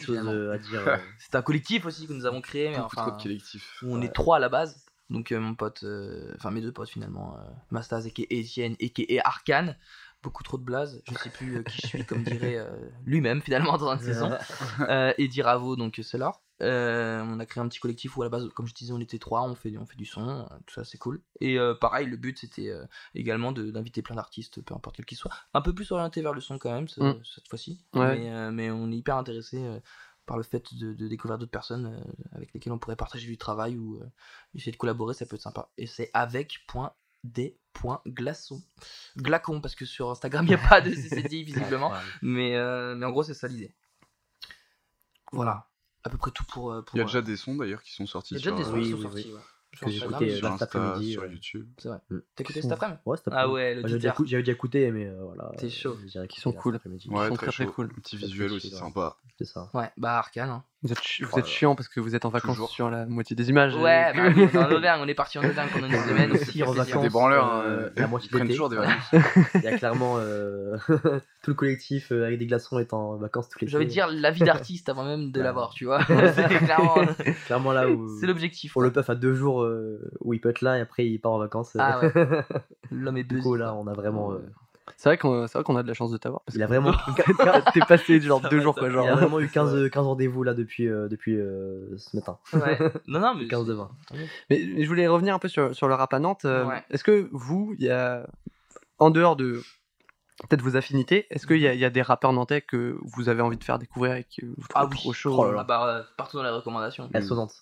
choses 0.00 0.18
à 0.52 0.58
dire. 0.58 0.98
C'est 1.18 1.34
un 1.34 1.42
collectif 1.42 1.86
aussi 1.86 2.06
que 2.06 2.12
nous 2.12 2.26
avons 2.26 2.40
créé, 2.40 2.68
mais 2.70 2.76
Beaucoup 2.76 2.86
enfin, 2.96 3.08
trop 3.08 3.16
de 3.16 3.22
collectifs. 3.22 3.78
où 3.82 3.94
on 3.94 3.98
Ouais. 4.00 4.06
est 4.06 4.12
trois 4.12 4.36
à 4.36 4.40
la 4.40 4.48
base. 4.48 4.84
Donc 5.10 5.32
euh, 5.32 5.40
mon 5.40 5.54
pote, 5.54 5.84
euh, 5.84 6.34
enfin 6.36 6.50
mes 6.50 6.60
deux 6.60 6.70
potes 6.70 6.90
finalement, 6.90 7.34
euh, 7.38 7.50
Mastaz 7.70 8.06
et 8.06 8.12
Etienne 8.30 8.76
et 8.78 8.92
et 9.14 9.20
Arcane. 9.24 9.74
Beaucoup 10.22 10.42
trop 10.42 10.58
de 10.58 10.64
blazes, 10.64 11.00
je 11.08 11.14
sais 11.14 11.30
plus 11.30 11.58
euh, 11.58 11.62
qui 11.62 11.80
je 11.80 11.86
suis 11.86 12.04
comme 12.04 12.24
dirait 12.24 12.56
euh, 12.56 12.68
lui-même 13.06 13.40
finalement 13.40 13.78
dans 13.78 13.92
une 13.92 14.00
saison. 14.00 14.30
Euh, 14.88 15.12
et 15.18 15.28
Diravo, 15.28 15.76
donc 15.76 16.00
c'est 16.02 16.18
là. 16.18 16.32
Euh, 16.60 17.22
on 17.24 17.38
a 17.38 17.46
créé 17.46 17.62
un 17.62 17.68
petit 17.68 17.78
collectif 17.78 18.16
où 18.16 18.22
à 18.22 18.24
la 18.24 18.28
base, 18.30 18.48
comme 18.48 18.66
je 18.66 18.74
disais, 18.74 18.92
on 18.92 18.98
était 19.00 19.18
trois, 19.20 19.42
on 19.42 19.54
fait, 19.54 19.76
on 19.78 19.86
fait 19.86 19.94
du 19.96 20.06
son, 20.06 20.28
euh, 20.28 20.42
tout 20.66 20.74
ça 20.74 20.82
c'est 20.84 20.98
cool. 20.98 21.22
Et 21.40 21.56
euh, 21.58 21.74
pareil, 21.74 22.06
le 22.08 22.16
but 22.16 22.36
c'était 22.38 22.68
euh, 22.70 22.84
également 23.14 23.52
d'inviter 23.52 24.02
plein 24.02 24.16
d'artistes, 24.16 24.60
peu 24.62 24.74
importe 24.74 24.96
quel 24.96 25.04
qu'ils 25.06 25.18
soient. 25.18 25.30
Un 25.54 25.60
peu 25.60 25.72
plus 25.72 25.90
orienté 25.92 26.20
vers 26.20 26.32
le 26.32 26.40
son 26.40 26.58
quand 26.58 26.72
même, 26.72 26.88
ce- 26.88 27.00
Mm. 27.00 27.20
cette 27.24 27.46
fois-ci. 27.48 27.84
Ouais. 27.94 28.18
Mais, 28.18 28.32
euh, 28.32 28.50
mais 28.50 28.70
on 28.72 28.90
est 28.90 28.96
hyper 28.96 29.16
intéressé 29.16 29.58
euh, 29.62 29.78
par 30.26 30.36
le 30.36 30.42
fait 30.42 30.74
de, 30.74 30.94
de 30.94 31.06
découvrir 31.08 31.38
d'autres 31.38 31.50
personnes 31.52 31.86
euh, 31.86 32.12
avec 32.32 32.52
lesquelles 32.52 32.72
on 32.72 32.78
pourrait 32.78 32.96
partager 32.96 33.26
du 33.28 33.38
travail 33.38 33.78
ou 33.78 33.96
euh, 34.00 34.06
essayer 34.56 34.72
de 34.72 34.76
collaborer, 34.76 35.14
ça 35.14 35.26
peut 35.26 35.36
être 35.36 35.42
sympa. 35.42 35.70
Et 35.78 35.86
c'est 35.86 36.10
avec 36.12 36.66
glaçons. 38.06 38.62
Glacon, 39.16 39.60
parce 39.60 39.74
que 39.74 39.84
sur 39.84 40.10
Instagram 40.10 40.44
il 40.46 40.48
n'y 40.48 40.54
a 40.54 40.68
pas 40.68 40.80
de 40.80 40.90
CCD 40.92 41.42
visiblement. 41.42 41.92
Mais, 42.22 42.56
euh, 42.56 42.94
mais 42.94 43.06
en 43.06 43.10
gros, 43.10 43.22
c'est 43.22 43.34
ça 43.34 43.48
l'idée. 43.48 43.74
Voilà. 45.32 45.66
À 46.04 46.10
peu 46.10 46.16
près 46.16 46.30
tout 46.30 46.44
pour. 46.44 46.72
euh, 46.72 46.82
pour 46.82 46.96
Il 46.96 46.98
y 46.98 47.00
a 47.00 47.04
euh, 47.04 47.06
déjà 47.06 47.22
des 47.22 47.36
sons 47.36 47.56
d'ailleurs 47.56 47.82
qui 47.82 47.92
sont 47.92 48.06
sortis 48.06 48.34
il 48.34 48.38
y 48.44 48.48
a 48.48 48.50
déjà 48.50 48.56
des 48.56 48.64
sons 48.64 48.80
qui 48.80 48.90
sont 48.90 49.02
sortis. 49.02 49.32
ouais. 49.32 49.40
Que 49.80 49.90
j'ai 49.90 49.96
Instagram, 49.96 50.22
écouté, 50.22 50.34
cet 50.36 50.44
Insta, 50.44 50.64
après-midi, 50.64 51.12
sur 51.12 51.22
ouais. 51.22 51.30
YouTube. 51.30 51.68
C'est 51.76 51.88
vrai. 51.88 51.98
Mm. 52.08 52.18
T'as 52.34 52.42
écouté 52.42 52.62
cet 52.62 52.72
après-midi? 52.72 53.00
Ouais, 53.04 53.16
c'était 53.18 53.30
Ah 53.34 53.44
cool. 53.44 53.52
ouais, 53.52 53.74
Bah, 53.74 53.80
J'avais 53.88 53.94
déjà, 54.00 54.08
écouté, 54.52 54.90
mais 54.90 55.06
euh, 55.06 55.22
voilà. 55.22 55.52
T'es 55.58 55.68
chaud. 55.68 55.96
Qui 56.28 56.40
sont 56.40 56.52
cool. 56.52 56.74
cet. 56.76 57.10
Ouais, 57.10 57.28
sont 57.28 57.34
très, 57.34 57.46
très, 57.48 57.66
cool. 57.66 57.86
Un 57.86 58.00
petit 58.00 58.16
visuel 58.16 58.52
aussi 58.52 58.70
sympa. 58.70 59.16
C'est 59.36 59.44
ça. 59.44 59.68
Ouais, 59.74 59.90
bah 59.98 60.16
Arcane. 60.18 60.62
Vous 60.84 60.92
êtes, 60.92 60.98
vous 61.22 61.28
Oh 61.32 61.38
êtes 61.40 61.46
chiant 61.46 61.74
parce 61.74 61.88
que 61.88 61.98
vous 61.98 62.14
êtes 62.14 62.24
en 62.24 62.28
vacances 62.28 62.52
Toujours. 62.54 62.70
sur 62.70 62.88
la 62.88 63.04
moitié 63.04 63.34
des 63.34 63.50
images. 63.50 63.74
Ouais, 63.74 64.12
bah, 64.14 64.22
on 64.28 64.38
est 64.38 64.56
en 64.56 64.70
Auvergne, 64.70 65.00
on 65.02 65.08
est 65.08 65.14
parti 65.14 65.36
en 65.36 65.42
Auvergne 65.44 65.68
pendant 65.72 65.88
une 65.88 65.92
semaine. 66.04 66.30
Aussi 66.30 66.62
en 66.62 66.70
vacances. 66.70 67.02
Des 67.02 67.08
branleurs, 67.08 67.52
euh, 67.56 67.86
hein, 67.88 67.90
la 67.96 68.04
ils 68.04 68.08
moitié 68.08 68.28
de 68.30 68.36
prennent 68.36 68.48
toujours 68.48 68.68
des 68.68 68.76
vacances. 68.76 69.10
Il 69.56 69.62
y 69.62 69.66
a 69.66 69.76
clairement 69.76 70.18
euh, 70.18 70.76
tout 71.42 71.50
le 71.50 71.54
collectif 71.54 72.12
euh, 72.12 72.26
avec 72.26 72.38
des 72.38 72.46
glaçons 72.46 72.78
est 72.78 72.92
en 72.92 73.16
vacances 73.16 73.48
tous 73.48 73.58
les 73.64 73.74
envie 73.74 73.86
de 73.86 73.90
dire 73.90 74.06
la 74.08 74.30
vie 74.30 74.42
d'artiste 74.44 74.88
avant 74.88 75.04
même 75.04 75.32
de 75.32 75.38
Ouais. 75.40 75.44
l'avoir, 75.44 75.70
tu 75.70 75.84
vois. 75.84 75.98
c'est 76.06 76.46
clairement. 76.46 76.94
Clairement 77.46 77.72
là 77.72 77.88
où. 77.88 78.08
C'est 78.20 78.26
l'objectif. 78.28 78.72
Pour 78.72 78.82
quoi. 78.82 78.86
le 78.86 78.92
puff 78.92 79.10
à 79.10 79.16
deux 79.16 79.34
jours 79.34 79.64
euh, 79.64 79.98
où 80.20 80.32
il 80.32 80.40
peut 80.40 80.50
être 80.50 80.60
là 80.62 80.78
et 80.78 80.80
après 80.80 81.04
il 81.06 81.18
part 81.18 81.32
en 81.32 81.38
vacances. 81.38 81.74
euh, 81.74 81.80
Ah 81.82 81.98
ouais. 82.00 82.12
L'homme 82.92 83.16
est 83.16 83.24
du 83.24 83.40
coup 83.40 83.56
là 83.56 83.74
on 83.74 83.88
a 83.88 83.94
vraiment. 83.94 84.30
euh, 84.32 84.38
C'est 84.96 85.08
vrai 85.08 85.18
qu'on 85.18 85.46
c'est 85.46 85.54
vrai 85.58 85.64
qu'on 85.64 85.76
a 85.76 85.82
de 85.82 85.88
la 85.88 85.94
chance 85.94 86.10
de 86.10 86.16
t'avoir. 86.16 86.42
parce 86.44 86.56
il 86.56 86.62
a 86.62 86.66
que 86.66 86.72
vraiment. 86.72 86.92
T'es 87.74 87.80
passé 87.80 88.20
genre 88.20 88.40
deux 88.48 88.60
jours 88.60 88.74
quoi, 88.74 88.88
Il 88.88 88.96
a 88.98 89.14
vraiment 89.14 89.40
eu 89.40 89.48
15, 89.48 89.90
15 89.90 90.06
rendez-vous 90.06 90.42
là 90.42 90.54
depuis, 90.54 90.88
euh, 90.88 91.08
depuis 91.08 91.36
euh, 91.36 91.96
ce 91.98 92.16
matin. 92.16 92.38
Ouais. 92.52 92.78
Non, 93.06 93.20
non, 93.20 93.34
mais. 93.34 93.46
15 93.48 93.66
de 93.66 93.74
20. 93.74 93.90
Mais, 94.50 94.64
mais 94.74 94.82
je 94.84 94.88
voulais 94.88 95.06
revenir 95.06 95.34
un 95.34 95.38
peu 95.38 95.48
sur, 95.48 95.74
sur 95.74 95.88
le 95.88 95.94
rap 95.94 96.12
à 96.14 96.18
Nantes. 96.18 96.44
Euh, 96.44 96.64
Ouais. 96.64 96.82
Est-ce 96.90 97.04
que 97.04 97.28
vous, 97.32 97.74
il 97.78 97.84
y 97.84 97.90
a, 97.90 98.26
en 98.98 99.10
dehors 99.10 99.36
de 99.36 99.62
peut-être 100.48 100.62
vos 100.62 100.76
affinités, 100.76 101.26
est-ce 101.30 101.46
qu'il 101.46 101.56
y, 101.58 101.62
y 101.62 101.84
a 101.84 101.90
des 101.90 102.02
rappeurs 102.02 102.32
nantais 102.32 102.60
que 102.62 102.96
vous 103.02 103.28
avez 103.28 103.42
envie 103.42 103.56
de 103.56 103.64
faire 103.64 103.78
découvrir 103.78 104.14
et 104.14 104.24
que 104.24 104.46
vous 104.46 104.54
Ah 104.74 104.80
trouvez 104.82 104.94
oui. 104.94 104.98
trop 105.00 105.12
chaud 105.12 105.34
Oh 105.36 105.44
là 105.46 105.52
là. 105.52 105.58
Ah 105.60 105.64
bah, 105.64 105.86
euh, 105.88 106.02
partout 106.16 106.36
dans 106.36 106.44
les 106.44 106.50
recommandations. 106.50 107.08
Elles 107.12 107.24
sont 107.24 107.34
Nantes. 107.34 107.54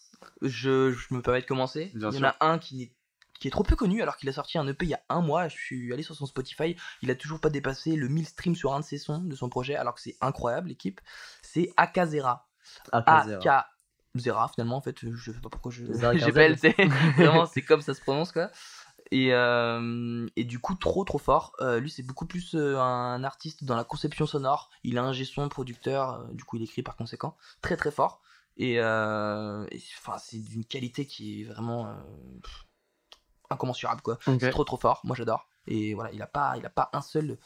Je, 0.43 0.93
je 0.93 1.15
me 1.15 1.23
permets 1.23 1.41
de 1.41 1.47
commencer. 1.47 1.91
Bien 1.95 2.11
il 2.11 2.15
y 2.15 2.19
sûr. 2.19 2.27
en 2.27 2.31
a 2.31 2.37
un 2.53 2.59
qui, 2.59 2.77
n'est- 2.77 2.93
qui 3.39 3.49
est 3.49 3.51
trop 3.51 3.63
peu 3.63 3.77
connu 3.77 4.03
alors 4.03 4.17
qu'il 4.17 4.29
a 4.29 4.33
sorti 4.33 4.59
un 4.59 4.67
EP 4.67 4.85
il 4.87 4.91
y 4.91 4.95
a 4.95 5.03
un 5.09 5.21
mois. 5.21 5.49
Je 5.49 5.57
suis 5.57 5.93
allé 5.93 6.03
sur 6.03 6.15
son 6.15 6.27
Spotify. 6.27 6.77
Il 7.03 7.11
a 7.11 7.15
toujours 7.15 7.41
pas 7.41 7.51
dépassé 7.51 7.97
le 7.97 8.09
1000 8.09 8.27
streams 8.27 8.57
sur 8.57 8.75
un 8.75 8.81
de 8.81 8.85
ses 8.85 8.99
sons 8.99 9.19
de 9.19 9.35
son 9.35 9.49
projet 9.49 9.77
alors 9.77 9.95
que 9.95 10.01
c'est 10.01 10.17
incroyable 10.21 10.69
l'équipe. 10.69 11.01
C'est 11.43 11.73
Akazera. 11.77 12.49
Kazera. 12.93 13.67
Akazera 14.15 14.49
finalement 14.49 14.77
en 14.77 14.81
fait. 14.81 14.99
Je 15.13 15.33
sais 15.33 15.41
pas 15.41 15.49
pourquoi 15.49 15.71
je 15.73 15.85
j'appelle. 16.19 16.59
C'est- 16.59 16.77
Vraiment 17.17 17.47
c'est 17.47 17.63
comme 17.63 17.83
ça 17.83 17.95
se 17.95 18.01
prononce 18.01 18.33
quoi. 18.33 18.51
Et, 19.13 19.33
euh, 19.33 20.27
et 20.37 20.45
du 20.45 20.59
coup, 20.59 20.75
trop 20.75 21.05
trop 21.05 21.19
fort. 21.19 21.53
Euh, 21.61 21.79
lui, 21.81 21.91
c'est 21.91 22.03
beaucoup 22.03 22.27
plus 22.27 22.55
euh, 22.55 22.79
un 22.79 23.23
artiste 23.25 23.65
dans 23.65 23.77
la 23.77 23.85
conception 23.85 24.27
sonore. 24.27 24.71
Il 24.83 24.99
a 24.99 25.05
un 25.05 25.13
son, 25.13 25.49
producteur, 25.49 26.27
du 26.33 26.45
coup, 26.45 26.57
il 26.57 26.63
écrit 26.63 26.83
par 26.83 26.97
conséquent. 26.97 27.37
Très 27.63 27.77
très 27.77 27.91
fort. 27.91 28.21
Et, 28.57 28.81
enfin, 28.81 30.19
c'est 30.19 30.39
d'une 30.39 30.65
qualité 30.65 31.07
qui 31.07 31.43
est 31.43 31.45
vraiment 31.45 31.95
pff, 32.43 32.66
incommensurable 33.51 34.01
quoi. 34.03 34.19
C'est 34.41 34.51
trop 34.51 34.65
trop 34.65 34.77
fort. 34.77 35.01
Moi, 35.05 35.17
j'adore. 35.17 35.49
Et 35.67 35.95
voilà, 35.95 36.13
il 36.13 36.23
a 36.23 36.27
pas, 36.27 36.55
il 36.57 36.65
a 36.67 36.71
pas 36.71 36.91
un 36.93 37.01
seul 37.03 37.39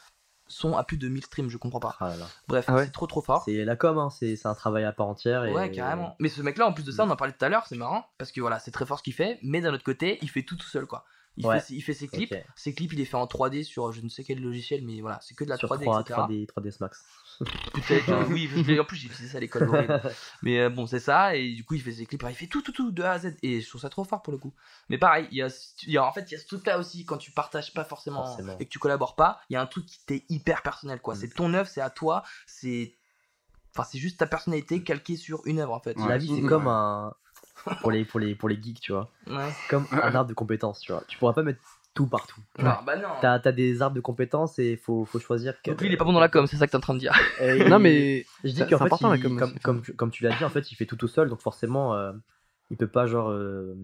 son 0.47 0.75
à 0.75 0.83
plus 0.83 0.97
de 0.97 1.07
1000 1.07 1.23
streams, 1.23 1.49
je 1.49 1.57
comprends 1.57 1.79
pas. 1.79 1.95
Ah 2.01 2.09
là 2.09 2.17
là. 2.17 2.27
Bref, 2.49 2.65
Ah 2.67 2.75
ouais. 2.75 2.85
c'est 2.85 2.91
trop 2.91 3.07
trop 3.07 3.21
fort. 3.21 3.43
C'est 3.45 3.63
la 3.63 3.75
com, 3.77 3.97
hein, 3.97 4.09
c'est 4.09 4.35
c'est 4.35 4.47
un 4.49 4.53
travail 4.53 4.83
à 4.83 4.91
part 4.91 5.07
entière. 5.07 5.45
Et... 5.45 5.53
Ouais, 5.53 5.71
carrément. 5.71 6.15
Mais 6.19 6.27
ce 6.27 6.41
mec-là, 6.41 6.67
en 6.67 6.73
plus 6.73 6.83
de 6.83 6.91
ça, 6.91 7.05
on 7.05 7.09
en 7.09 7.15
parlait 7.15 7.33
tout 7.33 7.45
à 7.45 7.47
l'heure, 7.49 7.65
c'est 7.67 7.77
marrant, 7.77 8.05
parce 8.17 8.33
que 8.33 8.41
voilà, 8.41 8.59
c'est 8.59 8.71
très 8.71 8.85
fort 8.85 8.97
ce 8.99 9.03
qu'il 9.03 9.13
fait, 9.13 9.39
mais 9.43 9.61
d'un 9.61 9.73
autre 9.73 9.83
côté, 9.85 10.19
il 10.21 10.29
fait 10.29 10.43
tout 10.43 10.57
tout 10.57 10.67
seul, 10.67 10.87
quoi. 10.87 11.05
Il, 11.37 11.45
Ouais. 11.47 11.59
fait, 11.59 11.67
ses- 11.67 11.75
il 11.75 11.81
fait 11.81 11.93
ses 11.93 12.09
clips, 12.09 12.35
ses 12.57 12.73
clips, 12.73 12.91
il 12.91 12.99
les 12.99 13.05
fait 13.05 13.15
en 13.15 13.25
3D 13.25 13.63
sur 13.63 13.93
je 13.93 14.01
ne 14.01 14.09
sais 14.09 14.25
quel 14.25 14.41
logiciel, 14.41 14.83
mais 14.85 14.99
voilà, 14.99 15.17
c'est 15.21 15.33
que 15.35 15.45
de 15.45 15.49
la 15.49 15.55
Sur 15.55 15.69
3D, 15.69 15.83
3, 15.85 16.01
etc. 16.01 16.19
3D, 16.19 16.45
3ds 16.47 16.77
Max. 16.81 17.05
Peut-être, 17.73 18.09
euh, 18.09 18.25
oui, 18.29 18.49
en 18.79 18.83
plus 18.85 18.97
j'ai 18.97 19.07
utilisé 19.07 19.31
ça 19.31 19.37
à 19.37 19.41
l'école. 19.41 19.67
horrible. 19.69 20.01
mais 20.43 20.59
euh, 20.59 20.69
bon, 20.69 20.85
c'est 20.87 20.99
ça, 20.99 21.35
et 21.35 21.53
du 21.53 21.63
coup, 21.63 21.73
il 21.75 21.81
fait 21.81 21.91
ses 21.91 22.05
clips, 22.05 22.23
il 22.29 22.35
fait 22.35 22.47
tout, 22.47 22.61
tout, 22.61 22.71
tout, 22.71 22.91
de 22.91 23.01
A 23.03 23.11
à 23.13 23.19
Z, 23.19 23.35
et 23.41 23.61
je 23.61 23.67
trouve 23.69 23.81
ça 23.81 23.89
trop 23.89 24.03
fort 24.03 24.21
pour 24.21 24.31
le 24.33 24.39
coup. 24.39 24.53
Mais 24.89 24.97
pareil, 24.97 25.27
il 25.31 25.37
y 25.37 25.41
a, 25.41 25.47
il 25.83 25.91
y 25.91 25.97
a- 25.97 26.05
en 26.05 26.11
fait, 26.13 26.29
il 26.29 26.33
y 26.33 26.37
a 26.37 26.39
ce 26.39 26.45
truc-là 26.47 26.77
aussi, 26.77 27.05
quand 27.05 27.17
tu 27.17 27.31
partages 27.31 27.73
pas 27.73 27.83
forcément, 27.83 28.25
Forcément. 28.25 28.55
et 28.59 28.65
que 28.65 28.69
tu 28.69 28.79
collabores 28.79 29.15
pas, 29.15 29.39
il 29.49 29.53
y 29.53 29.55
a 29.55 29.61
un 29.61 29.65
truc 29.65 29.85
qui 29.85 29.99
t'est 30.05 30.25
hyper 30.29 30.61
personnel, 30.61 30.99
quoi. 31.01 31.15
Mm. 31.15 31.17
C'est 31.17 31.29
ton 31.33 31.53
œuvre, 31.53 31.67
c'est 31.69 31.81
à 31.81 31.89
toi, 31.89 32.23
c'est. 32.45 32.95
Enfin, 33.73 33.87
c'est 33.89 33.99
juste 33.99 34.17
ta 34.19 34.27
personnalité 34.27 34.83
calquée 34.83 35.15
sur 35.15 35.41
une 35.45 35.59
œuvre, 35.59 35.73
en 35.73 35.79
fait. 35.79 35.97
Ouais. 35.97 36.07
La 36.09 36.17
vie, 36.17 36.27
c'est 36.27 36.41
Ouais. 36.43 36.49
comme 36.49 36.67
un. 36.67 37.13
Pour 37.81 37.91
les, 37.91 38.05
pour, 38.05 38.19
les, 38.19 38.33
pour 38.35 38.49
les 38.49 38.59
geeks, 38.61 38.81
tu 38.81 38.91
vois. 38.91 39.09
Ouais. 39.27 39.51
C'est 39.51 39.67
comme 39.69 39.85
un 39.91 40.15
arbre 40.15 40.27
de 40.29 40.33
compétences, 40.33 40.79
tu 40.81 40.91
vois. 40.91 41.03
Tu 41.07 41.17
pourras 41.19 41.33
pas 41.33 41.43
mettre 41.43 41.59
tout 41.93 42.07
partout. 42.07 42.39
Non, 42.59 42.75
bah 42.85 42.95
non. 42.95 43.09
T'as 43.21 43.33
as 43.43 43.51
des 43.51 43.81
arbres 43.81 43.95
de 43.95 44.01
compétences 44.01 44.57
et 44.59 44.77
faut, 44.77 45.03
faut 45.05 45.19
choisir. 45.19 45.53
Donc 45.65 45.79
lui, 45.81 45.87
il 45.89 45.93
est 45.93 45.97
pas 45.97 46.05
bon 46.05 46.13
dans 46.13 46.19
la 46.21 46.29
com, 46.29 46.47
c'est 46.47 46.55
ça 46.57 46.65
que 46.65 46.71
t'es 46.71 46.77
en 46.77 46.81
train 46.81 46.93
de 46.93 46.99
dire. 46.99 47.13
Et 47.41 47.63
Non 47.69 47.79
mais 47.79 48.25
Je 48.43 48.51
dis 48.51 48.59
qu'en 48.61 48.67
c'est 48.69 48.77
fait, 48.77 48.83
important, 48.85 49.09
la 49.09 49.17
il- 49.17 49.23
com 49.23 49.37
comme, 49.37 49.59
comme, 49.59 49.81
comme 49.97 50.11
tu 50.11 50.23
l'as 50.23 50.35
dit, 50.37 50.43
en 50.45 50.49
fait, 50.49 50.71
il 50.71 50.75
fait 50.75 50.85
tout 50.85 50.95
tout 50.95 51.07
seul, 51.09 51.27
donc 51.29 51.41
forcément, 51.41 51.93
euh, 51.95 52.13
il 52.69 52.77
peut 52.77 52.87
pas 52.87 53.07
genre 53.07 53.29
euh, 53.31 53.75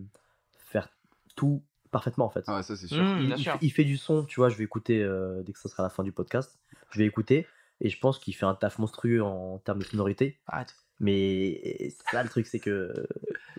faire 0.68 0.88
tout 1.36 1.64
parfaitement 1.92 2.26
en 2.26 2.30
fait. 2.30 2.44
Ah, 2.48 2.64
ça, 2.64 2.76
c'est 2.76 2.88
sûr. 2.88 3.04
Mmh, 3.04 3.34
il, 3.38 3.44
fait, 3.44 3.58
il 3.62 3.70
fait 3.72 3.84
du 3.84 3.98
son, 3.98 4.24
tu 4.26 4.40
vois, 4.40 4.50
je 4.50 4.56
vais 4.58 4.64
écouter 4.64 5.02
euh, 5.04 5.42
dès 5.44 5.52
que 5.54 5.60
ça 5.60 5.68
sera 5.70 5.84
la 5.84 5.90
fin 5.90 6.04
du 6.04 6.12
podcast, 6.12 6.58
je 6.92 7.00
vais 7.00 7.06
écouter 7.06 7.46
et 7.82 7.90
je 7.90 8.00
pense 8.00 8.20
qu'il 8.20 8.34
fait 8.36 8.46
un 8.46 8.56
taf 8.56 8.80
monstrueux 8.80 9.22
en 9.24 9.58
termes 9.60 9.80
de 9.80 9.84
sonorité. 9.84 10.40
Arrête. 10.48 10.76
Mais 11.00 11.92
ça, 12.12 12.24
le 12.24 12.30
truc, 12.30 12.48
c'est 12.48 12.60
que 12.60 12.94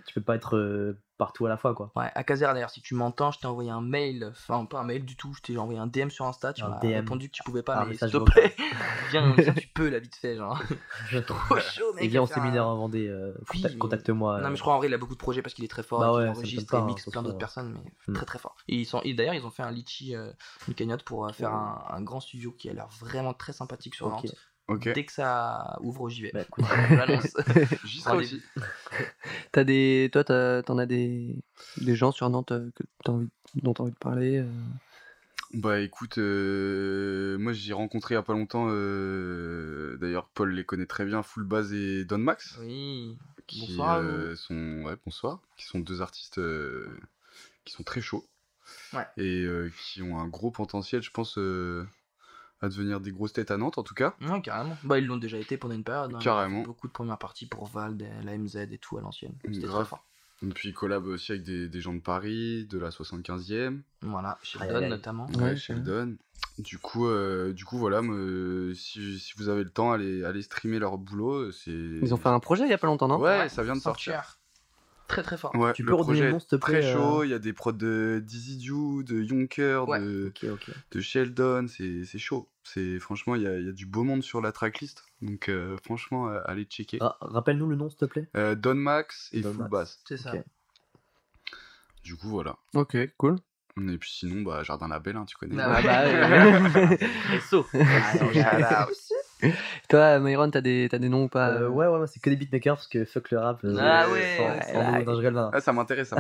tu 0.07 0.15
peux 0.15 0.21
pas 0.23 0.35
être 0.37 0.57
euh, 0.57 1.01
partout 1.19 1.47
à 1.47 1.49
la 1.49 1.57
fois, 1.57 1.75
quoi. 1.75 1.93
Ouais, 1.95 2.11
à 2.15 2.25
Kazer 2.25 2.53
d'ailleurs, 2.55 2.71
si 2.71 2.81
tu 2.81 2.95
m'entends, 2.95 3.31
je 3.31 3.39
t'ai 3.39 3.47
envoyé 3.47 3.71
un 3.71 3.81
mail, 3.81 4.29
enfin 4.31 4.65
pas 4.65 4.81
un 4.81 4.85
mail 4.85 5.05
du 5.05 5.17
tout, 5.17 5.33
je 5.35 5.41
t'ai 5.43 5.57
envoyé 5.59 5.79
un 5.79 5.87
DM 5.87 6.09
sur 6.09 6.25
Insta, 6.27 6.53
tu 6.53 6.63
m'as 6.65 6.79
répondu 6.79 7.29
que 7.29 7.35
tu 7.35 7.43
pouvais 7.45 7.63
pas, 7.63 7.77
Un 7.83 7.87
mais 7.87 7.95
s'il 7.97 8.11
te 8.11 8.17
plaît, 8.19 8.55
viens, 9.11 9.33
viens, 9.37 9.53
tu 9.55 9.69
peux 9.69 9.89
là 9.89 9.99
vite 9.99 10.17
fait, 10.17 10.37
genre. 10.37 10.61
Trop 11.27 11.59
chaud, 11.59 11.93
mec. 11.95 12.05
Et 12.05 12.09
viens 12.09 12.23
au 12.23 12.27
faire 12.27 12.39
un- 12.39 12.41
séminaire 12.41 12.67
en 12.67 12.77
Vendée, 12.77 13.07
euh, 13.09 13.33
Oui, 13.53 13.63
mais- 13.65 13.77
contacte-moi. 13.79 14.39
Non 14.41 14.47
euh, 14.47 14.51
mais 14.51 14.57
je 14.57 14.61
crois 14.63 14.75
en 14.75 14.79
vrai 14.79 14.89
il 14.89 14.95
a 14.95 14.99
beaucoup 14.99 15.15
de 15.15 15.19
projets 15.21 15.43
parce 15.43 15.55
qu'il 15.55 15.65
est 15.65 15.69
très 15.69 15.83
fort, 15.83 16.01
Bah 16.01 16.13
ouais, 16.13 16.25
ça 16.27 16.31
enregistre 16.33 16.75
et 16.75 16.79
pas, 16.79 16.85
mixe 16.87 17.07
hein, 17.07 17.11
plein 17.13 17.23
d'autres 17.23 17.39
personnes, 17.39 17.73
mais 17.73 17.93
Mm. 18.09 18.15
très 18.15 18.27
très 18.27 18.39
fort. 18.39 18.57
Et 18.69 18.77
ils 18.77 18.87
sont, 18.87 19.01
d'ailleurs 19.05 19.35
ils 19.35 19.45
ont 19.45 19.51
fait 19.51 19.63
un 19.63 19.71
litchi, 19.71 20.15
euh, 20.17 20.33
une 20.67 20.75
cagnotte 20.75 21.03
pour 21.03 21.31
faire 21.35 21.53
un, 21.53 21.85
un 21.91 22.03
grand 22.03 22.21
studio 22.21 22.53
qui 22.53 22.69
a 22.71 22.73
l'air 22.73 22.89
vraiment 23.01 23.35
très 23.35 23.53
sympathique 23.53 23.95
sur 23.95 24.07
Ok. 24.07 24.13
Nantes. 24.13 24.35
Dès 24.95 25.05
que 25.05 25.13
ça 25.13 25.79
ouvre, 25.83 26.09
j'y 26.09 26.23
vais. 26.23 26.31
Bah, 26.33 26.43
écoute, 26.49 26.65
Je 26.91 26.97
l'annonce. 26.97 27.37
J'y 27.85 28.01
serai 28.01 28.17
aussi. 28.17 28.43
T'as 29.53 29.65
des, 29.65 30.11
toi, 30.13 30.25
t'en 30.25 30.79
as 30.79 30.87
des, 30.87 31.37
des 31.81 31.97
gens 31.97 32.13
sur 32.13 32.29
Nantes 32.31 32.53
euh, 32.53 32.71
que 32.75 32.85
t'as 33.05 33.13
envie, 33.13 33.29
dont 33.63 33.73
t'as 33.75 33.83
envie 33.85 33.93
de 33.93 33.99
parler. 33.99 34.39
euh? 34.39 34.47
Bah 35.55 35.81
écoute, 35.81 36.19
euh, 36.19 37.39
moi 37.39 37.55
j'ai 37.55 37.73
rencontré 37.73 38.15
il 38.15 38.17
y 38.17 38.19
a 38.19 38.23
pas 38.23 38.35
longtemps, 38.35 38.67
euh, 38.69 39.97
d'ailleurs 39.97 40.29
Paul 40.35 40.53
les 40.53 40.65
connaît 40.65 40.85
très 40.85 41.07
bien, 41.07 41.23
Full 41.23 41.45
Base 41.45 41.73
et 41.73 42.05
Don 42.05 42.19
Max, 42.19 42.59
Oui. 42.61 43.17
qui 43.47 43.61
Bonsoir 43.61 43.99
euh, 44.03 44.37
sont, 44.37 44.83
ouais, 44.85 44.97
bonsoir, 45.07 45.41
qui 45.57 45.65
sont 45.65 45.79
deux 45.81 46.03
artistes 46.03 46.37
euh, 46.37 46.87
qui 47.65 47.73
sont 47.73 47.83
très 47.83 48.03
chauds 48.03 48.27
Ouais. 48.93 49.07
et 49.17 49.45
euh, 49.45 49.73
qui 49.83 50.03
ont 50.03 50.19
un 50.19 50.29
gros 50.29 50.51
potentiel, 50.51 51.01
je 51.03 51.11
pense, 51.11 51.39
euh, 51.39 51.87
à 52.61 52.69
devenir 52.69 53.01
des 53.01 53.13
grosses 53.13 53.33
têtes 53.33 53.51
à 53.51 53.57
Nantes 53.57 53.79
en 53.79 53.83
tout 53.83 53.95
cas. 53.95 54.15
Ouais, 54.21 54.41
carrément. 54.43 54.77
Bah, 54.85 54.99
ils 54.99 55.07
l'ont 55.07 55.17
déjà 55.17 55.39
été 55.39 55.57
pendant 55.57 55.75
une 55.75 55.85
période. 55.85 56.13
hein. 56.15 56.19
Ils 56.21 56.25
Carrément. 56.25 56.63
Beaucoup 56.63 56.89
de 56.89 56.93
premières 56.93 57.19
parties 57.19 57.47
pour 57.47 57.67
Vald, 57.67 58.05
la 58.25 58.37
MZ 58.37 58.57
et 58.73 58.79
tout 58.79 58.99
à 58.99 59.01
l'ancienne. 59.01 59.35
C'était 59.53 59.67
très 59.67 59.85
fort. 59.85 60.05
Et 60.41 60.47
puis 60.51 60.69
il 60.69 60.73
collab 60.73 61.05
aussi 61.07 61.33
avec 61.33 61.43
des, 61.43 61.69
des 61.69 61.81
gens 61.81 61.93
de 61.95 61.99
Paris, 62.01 62.65
de 62.67 62.79
la 62.79 62.91
75e. 62.91 63.81
Voilà, 64.03 64.39
Sheldon 64.43 64.89
notamment. 64.89 65.27
Ouais, 65.31 65.37
Ouais, 65.37 65.43
ouais. 65.51 65.57
Sheldon. 65.57 66.17
Du 66.59 66.79
coup, 66.79 67.09
euh, 67.09 67.53
du 67.53 67.65
coup 67.65 67.77
voilà, 67.77 68.03
me- 68.03 68.73
si, 68.75 69.19
si 69.19 69.33
vous 69.37 69.49
avez 69.49 69.65
le 69.65 69.71
temps, 69.71 69.91
allez, 69.91 70.23
allez 70.25 70.43
streamer 70.43 70.79
leur 70.79 70.97
boulot. 70.99 71.51
c'est 71.51 71.71
Ils 71.73 72.15
ont 72.15 72.17
fait 72.17 72.29
un 72.29 72.39
projet 72.39 72.65
il 72.65 72.71
y 72.71 72.73
a 72.73 72.79
pas 72.79 72.87
longtemps, 72.87 73.09
non? 73.09 73.19
Ouais, 73.19 73.49
ça 73.49 73.63
vient 73.65 73.75
de 73.75 73.81
sortir. 73.81 74.38
Très 75.09 75.23
très 75.23 75.37
fort. 75.39 75.55
Ouais, 75.57 75.73
Tu 75.73 75.85
peux 75.85 75.95
redonner 75.95 76.21
le 76.21 76.31
nom, 76.33 76.39
s'il 76.39 76.49
te 76.51 76.57
plaît, 76.57 76.81
Très 76.81 76.89
euh 76.89 76.93
chaud, 76.93 77.25
il 77.25 77.31
y 77.31 77.35
a 77.35 77.39
des 77.39 77.53
prods 77.55 77.73
de 77.73 78.23
Dizzy 78.25 78.59
Dew, 78.59 79.03
de 79.03 79.23
Junker, 79.25 79.85
Ouais. 79.89 79.99
de, 80.01 80.27
Ok, 80.29 80.45
ok. 80.53 80.71
de 80.93 81.01
Sheldon, 81.01 81.67
c'est 81.67 82.05
c'est 82.05 82.19
chaud. 82.19 82.49
C'est 82.63 82.99
Franchement, 83.01 83.35
il 83.35 83.43
y 83.43 83.47
a, 83.47 83.59
il 83.59 83.65
y 83.67 83.69
a 83.71 83.73
du 83.73 83.87
beau 83.87 84.05
monde 84.05 84.23
sur 84.23 84.41
la 84.43 84.53
tracklist. 84.53 85.05
Donc 85.23 85.49
euh, 85.49 85.77
franchement, 85.83 86.29
euh, 86.29 86.41
allez 86.45 86.65
checker. 86.65 86.99
Ra- 87.01 87.17
Rappelle-nous 87.23 87.67
le 87.69 87.77
nom, 87.77 87.89
s'il 87.89 87.99
te 87.99 88.05
plaît. 88.05 88.29
Euh, 88.37 88.55
Don 88.55 88.75
Max 88.75 89.31
et 89.33 89.41
Don 89.41 89.51
Full 89.53 89.59
Max. 89.63 89.71
Bass. 89.71 90.01
C'est 90.07 90.19
ça. 90.19 90.33
Du 92.05 92.15
coup, 92.17 92.29
voilà. 92.29 92.57
Ok, 92.75 92.97
cool. 93.17 93.37
Et 93.79 93.97
puis 93.99 94.11
sinon, 94.11 94.43
bah, 94.43 94.63
Jardin 94.65 94.89
Label, 94.89 95.17
hein, 95.17 95.25
tu 95.25 95.37
connais. 95.37 95.55
Ah 95.63 95.81
Ah 95.81 95.83
bah. 95.83 96.49
SO. 97.41 97.67
Toi, 99.89 100.19
Myron, 100.19 100.51
t'as 100.51 100.61
des, 100.61 100.89
t'as 100.91 100.99
des 100.99 101.09
noms 101.09 101.25
ou 101.25 101.29
pas 101.29 101.51
Euh, 101.51 101.69
ouais, 101.69 101.87
ouais, 101.87 101.99
ouais, 101.99 102.07
c'est 102.07 102.21
que 102.21 102.29
des 102.31 102.37
beatmakers 102.37 102.77
parce 102.77 102.89
que 102.89 103.05
fuck 103.05 103.31
le 103.31 103.39
rap. 103.39 103.61
euh, 103.65 103.77
Ah 103.79 104.09
sans- 104.09 104.13
ouais, 104.13 104.63
sans 104.63 104.79
ouais, 104.79 104.99
nous, 104.99 105.05
non, 105.05 105.13
je 105.13 105.17
rigole, 105.19 105.35
non. 105.35 105.51
Ah, 105.53 105.61
ça 105.61 105.73
m'intéresse. 105.73 106.13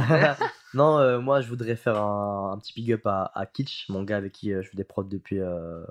non, 0.75 0.99
euh, 0.99 1.19
moi 1.21 1.41
je 1.41 1.49
voudrais 1.49 1.77
faire 1.77 1.97
un, 1.97 2.53
un 2.53 2.59
petit 2.59 2.73
big 2.75 2.93
up 2.93 3.07
à, 3.07 3.31
à 3.35 3.47
Kitsch, 3.47 3.89
mon 3.89 4.03
gars 4.05 4.17
avec 4.17 4.33
qui 4.33 4.53
euh, 4.53 4.63
je 4.63 4.71
fais 4.71 4.77
des 4.77 4.85
prods 4.85 5.05
depuis. 5.05 5.41
Euh... 5.41 5.85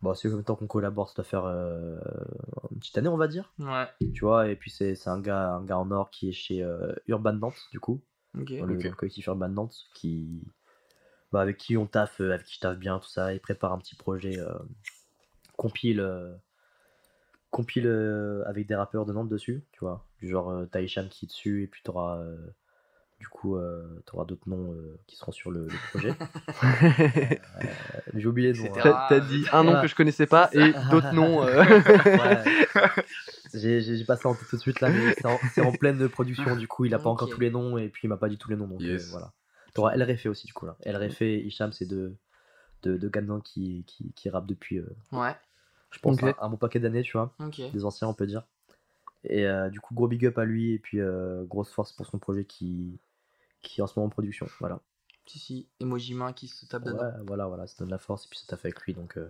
Bon, 0.00 0.14
c'est 0.14 0.28
combien 0.28 0.40
de 0.42 0.46
temps 0.46 0.54
qu'on 0.54 0.68
collabore, 0.68 1.08
ça 1.08 1.14
doit 1.16 1.24
faire 1.24 1.44
euh, 1.44 1.98
une 2.70 2.78
petite 2.78 2.96
année, 2.98 3.08
on 3.08 3.16
va 3.16 3.26
dire. 3.28 3.52
Ouais. 3.58 3.86
Tu 4.14 4.20
vois, 4.24 4.48
et 4.48 4.54
puis 4.56 4.70
c'est 4.70 4.94
c'est 4.94 5.10
un 5.10 5.20
gars, 5.20 5.48
un 5.54 5.64
gars 5.64 5.78
en 5.78 5.90
or 5.90 6.10
qui 6.10 6.28
est 6.28 6.32
chez 6.32 6.62
euh, 6.62 6.92
Urban 7.08 7.32
Nantes, 7.32 7.66
du 7.72 7.80
coup, 7.80 8.00
Ok. 8.40 8.50
le, 8.50 8.62
Ok. 8.76 8.82
dans 8.84 8.90
le 8.90 8.94
collectif 8.96 9.26
Urban 9.26 9.48
Nantes, 9.48 9.74
qui, 9.94 10.40
bah, 11.32 11.40
avec 11.40 11.56
qui 11.56 11.76
on 11.76 11.86
taffe, 11.86 12.20
euh, 12.20 12.32
avec 12.32 12.46
qui 12.46 12.54
je 12.54 12.60
taffe 12.60 12.78
bien, 12.78 13.00
tout 13.00 13.08
ça. 13.08 13.34
Il 13.34 13.40
prépare 13.40 13.72
un 13.72 13.78
petit 13.78 13.96
projet 13.96 14.38
euh, 14.38 14.52
compile, 15.58 16.00
euh, 16.00 16.32
compile 17.50 17.86
euh, 17.86 18.42
avec 18.46 18.66
des 18.66 18.74
rappeurs 18.74 19.04
de 19.04 19.12
Nantes 19.12 19.28
dessus, 19.28 19.62
tu 19.72 19.80
vois. 19.80 20.06
Du 20.20 20.28
genre 20.28 20.50
euh, 20.50 20.64
Taïcham 20.64 21.08
qui 21.08 21.26
est 21.26 21.28
dessus, 21.28 21.62
et 21.62 21.66
puis 21.66 21.82
tu 21.84 21.90
auras 21.90 22.22
du 23.20 23.26
coup 23.28 23.56
euh, 23.56 24.00
t'auras 24.06 24.24
d'autres 24.24 24.48
noms 24.48 24.72
euh, 24.74 24.96
qui 25.08 25.16
seront 25.16 25.32
sur 25.32 25.50
le, 25.50 25.64
le 25.64 25.90
projet. 25.90 26.14
Euh, 27.60 28.00
J'ai 28.14 28.26
oublié 28.28 28.52
le 28.52 28.58
nom. 28.62 28.72
Hein. 28.76 28.80
T'as 28.82 29.06
t'as 29.08 29.20
dit 29.20 29.44
un 29.52 29.64
nom 29.64 29.80
que 29.82 29.88
je 29.88 29.94
connaissais 29.96 30.26
pas 30.26 30.48
et 30.52 30.72
d'autres 30.90 31.12
noms. 31.12 31.42
euh. 31.44 31.62
Ouais. 32.04 32.44
J'ai 33.54 33.80
j'ai- 33.80 33.96
j'ai 33.96 34.04
passé 34.04 34.26
en 34.28 34.34
tête 34.34 34.46
tout 34.48 34.56
de 34.56 34.60
suite 34.60 34.80
là, 34.80 34.90
mais 34.90 35.14
c'est 35.52 35.60
en, 35.62 35.72
pleine 35.72 36.08
production 36.08 36.54
du 36.56 36.68
coup, 36.68 36.84
il 36.84 36.94
a 36.94 36.98
pas 36.98 37.08
encore 37.10 37.28
tous 37.28 37.40
les 37.40 37.50
noms 37.50 37.78
et 37.78 37.88
puis 37.88 38.02
il 38.06 38.08
m'a 38.08 38.16
pas 38.18 38.28
dit 38.28 38.36
tous 38.38 38.50
les 38.50 38.56
noms 38.56 38.66
donc 38.68 38.80
euh, 38.82 38.92
Yes. 38.92 39.10
voilà. 39.10 39.32
T'auras 39.74 39.92
El 39.94 40.02
Refé 40.02 40.28
aussi 40.28 40.46
du 40.46 40.52
coup 40.52 40.66
là. 40.66 40.76
El 40.82 40.96
Refé 40.96 41.34
et 41.34 41.44
Hicham, 41.46 41.72
c'est 41.72 41.86
deux, 41.86 42.14
deux, 42.82 42.98
deux 42.98 43.08
gars 43.08 43.22
de 43.22 43.26
Nantes 43.26 43.42
qui, 43.44 43.84
qui, 43.86 44.12
qui 44.12 44.28
rappent 44.30 44.46
depuis, 44.46 44.78
euh, 44.78 44.86
Ouais. 45.12 45.34
Je 45.90 45.98
pense, 46.00 46.16
Ok. 46.22 46.24
un, 46.24 46.34
un 46.44 46.48
bon 46.50 46.56
paquet 46.56 46.80
d'années, 46.80 47.02
tu 47.02 47.12
vois, 47.12 47.32
Ok. 47.40 47.60
des 47.72 47.84
anciens 47.84 48.08
on 48.08 48.14
peut 48.14 48.26
dire. 48.26 48.42
Et 49.24 49.46
euh, 49.46 49.68
du 49.68 49.80
coup, 49.80 49.94
gros 49.94 50.06
big 50.08 50.24
up 50.26 50.38
à 50.38 50.44
lui 50.44 50.72
et 50.74 50.78
puis 50.78 51.00
euh, 51.00 51.44
grosse 51.44 51.70
force 51.70 51.92
pour 51.92 52.06
son 52.06 52.18
projet 52.18 52.44
qui, 52.44 52.98
qui 53.62 53.80
est 53.80 53.82
en 53.82 53.86
ce 53.86 53.98
moment 53.98 54.06
en 54.06 54.10
production. 54.10 54.46
Voilà. 54.60 54.80
Si, 55.26 55.38
si. 55.38 55.68
Emoji 55.80 56.14
main 56.14 56.32
qui 56.32 56.48
se 56.48 56.64
tape 56.66 56.84
Ouais, 56.84 56.92
dedans. 56.92 57.10
voilà, 57.26 57.46
voilà, 57.46 57.66
ça 57.66 57.74
donne 57.80 57.90
la 57.90 57.98
force 57.98 58.24
et 58.26 58.28
puis 58.30 58.38
ça 58.38 58.46
t'a 58.46 58.56
fait 58.56 58.68
avec 58.68 58.80
lui 58.82 58.94
donc 58.94 59.18
euh, 59.18 59.28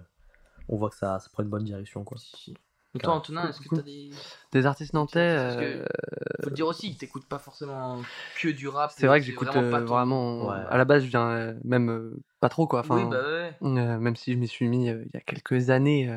on 0.69 0.77
voit 0.77 0.91
que 0.91 0.97
ça, 0.97 1.19
ça 1.19 1.29
prend 1.33 1.43
une 1.43 1.49
bonne 1.49 1.65
direction 1.65 2.05
quoi. 2.05 2.19
Si, 2.19 2.37
si. 2.37 2.55
Et 2.95 2.99
toi. 3.01 3.15
Antonin, 3.15 3.49
est-ce 3.49 3.61
que 3.61 3.75
t'as 3.75 3.83
des. 3.83 4.11
Des 4.53 4.65
artistes 4.67 4.95
nantais. 4.95 5.37
Parce 5.37 5.57
que- 5.57 5.85
Faut 6.43 6.51
le 6.51 6.55
dire 6.57 6.67
aussi, 6.67 6.97
t'écoutes 6.97 7.27
pas 7.27 7.39
forcément 7.39 8.01
que 8.41 8.49
du 8.49 8.67
rap. 8.69 8.93
C'est 8.97 9.07
vrai 9.07 9.21
que 9.21 9.27
j'écoute 9.27 9.49
vraiment 9.49 9.71
pas 9.71 9.81
ton- 9.81 9.85
vraiment. 9.87 10.49
Ouais. 10.49 10.65
À 10.69 10.77
la 10.79 10.85
base, 10.87 11.03
je 11.05 11.09
viens 11.09 11.55
même 11.65 11.91
euh, 11.91 12.17
pas 12.41 12.49
trop 12.49 12.67
quoi. 12.67 12.81
Enfin, 12.81 12.97
Oui, 12.97 13.11
bah 13.11 13.23
ouais. 13.23 13.57
euh, 13.63 13.99
même 13.99 14.17
si 14.17 14.33
je 14.33 14.39
m'y 14.39 14.49
suis 14.49 14.69
mis 14.69 14.89
euh, 14.89 15.05
il 15.05 15.11
y 15.13 15.17
a 15.17 15.21
quelques 15.21 15.69
années. 15.71 16.09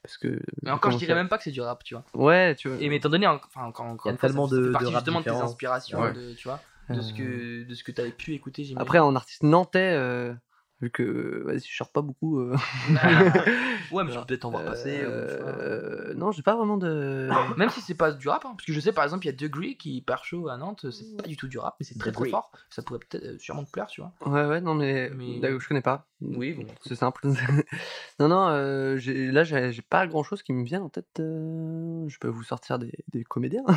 Euh, 0.00 0.02
parce 0.02 0.16
que. 0.18 0.28
Mais 0.28 0.38
j'ai 0.64 0.70
encore, 0.70 0.90
je 0.92 0.98
dirais 0.98 1.14
même 1.14 1.28
pas 1.28 1.38
que 1.38 1.44
c'est 1.44 1.50
du 1.50 1.60
rap, 1.60 1.84
tu 1.84 1.94
vois. 1.94 2.04
Ouais, 2.14 2.54
tu 2.54 2.68
vois. 2.68 2.80
Et 2.80 2.88
mais 2.88 2.96
étant 2.96 3.08
donné, 3.08 3.26
en- 3.26 3.36
enfin, 3.36 3.64
encore, 3.64 3.86
encore 3.86 4.06
Il 4.06 4.08
y 4.08 4.10
a 4.10 4.12
une 4.12 4.18
fois, 4.18 4.28
tellement 4.28 4.48
de- 4.48 4.66
de 4.66 4.72
partie 4.72 4.92
justement 4.92 5.20
de 5.20 5.24
tes 5.24 5.30
différents. 5.30 5.46
inspirations, 5.48 6.00
Ouais. 6.00 6.12
de, 6.12 6.32
tu 6.34 6.48
vois, 6.48 6.60
de 6.88 7.00
ce 7.00 7.12
Euh, 7.12 7.16
que, 7.16 7.68
de 7.68 7.74
ce 7.74 7.84
que 7.84 7.92
t'avais 7.92 8.10
pu 8.12 8.34
écouter. 8.34 8.64
j'imagine. 8.64 8.80
Après, 8.82 8.98
en 8.98 9.14
artiste 9.16 9.42
nantais, 9.42 9.92
euh, 9.94 10.32
vu 10.80 10.90
que 10.90 11.42
vas-y, 11.44 11.60
je 11.60 11.76
sors 11.76 11.90
pas 11.90 12.02
beaucoup. 12.02 12.38
euh, 12.40 12.56
ouais, 13.92 14.04
mais 14.04 14.10
tu 14.12 14.18
peux 14.18 14.24
peut-être 14.26 14.44
en 14.44 14.50
voir 14.50 14.64
passer. 14.64 14.98
vois. 15.04 15.08
euh, 15.12 16.14
non, 16.14 16.32
j'ai 16.32 16.42
pas 16.42 16.56
vraiment 16.56 16.76
de. 16.76 17.28
Même 17.56 17.70
si 17.70 17.80
c'est 17.80 17.94
pas 17.94 18.12
du 18.12 18.28
rap, 18.28 18.44
hein, 18.44 18.52
parce 18.56 18.64
que 18.66 18.72
je 18.72 18.80
sais 18.80 18.92
par 18.92 19.04
exemple, 19.04 19.24
il 19.26 19.28
y 19.28 19.32
a 19.32 19.36
Degree 19.36 19.76
qui 19.76 19.90
est 19.90 19.94
hyper 19.96 20.24
chaud 20.24 20.48
à 20.48 20.56
Nantes, 20.56 20.86
c'est 20.90 21.16
pas 21.16 21.28
du 21.28 21.36
tout 21.36 21.48
du 21.48 21.58
rap, 21.58 21.76
mais 21.80 21.84
c'est 21.86 21.98
très 21.98 22.12
très 22.12 22.28
fort. 22.28 22.50
Ça 22.70 22.82
pourrait 22.82 23.00
peut-être 23.00 23.24
euh, 23.24 23.38
sûrement 23.38 23.64
te 23.64 23.70
plaire, 23.70 23.86
tu 23.86 24.00
vois. 24.00 24.12
Ouais, 24.26 24.46
ouais, 24.46 24.60
non, 24.60 24.74
mais, 24.74 25.10
Mais- 25.14 25.40
je 25.58 25.68
connais 25.68 25.82
pas. 25.82 26.06
Oui, 26.22 26.52
bon. 26.52 26.66
C'est 26.86 26.96
simple. 26.96 27.26
non, 28.20 28.28
non, 28.28 28.48
euh, 28.50 28.98
là, 29.32 29.42
j'ai 29.44 29.82
pas 29.82 30.06
grand 30.06 30.22
chose 30.22 30.42
qui 30.42 30.52
me 30.52 30.64
vient 30.64 30.82
en 30.82 30.90
tête. 30.90 31.06
euh, 31.18 32.06
Je 32.08 32.18
peux 32.18 32.28
vous 32.28 32.42
sortir 32.42 32.78
des, 32.78 32.92
des 33.12 33.24
comédiens. 33.24 33.64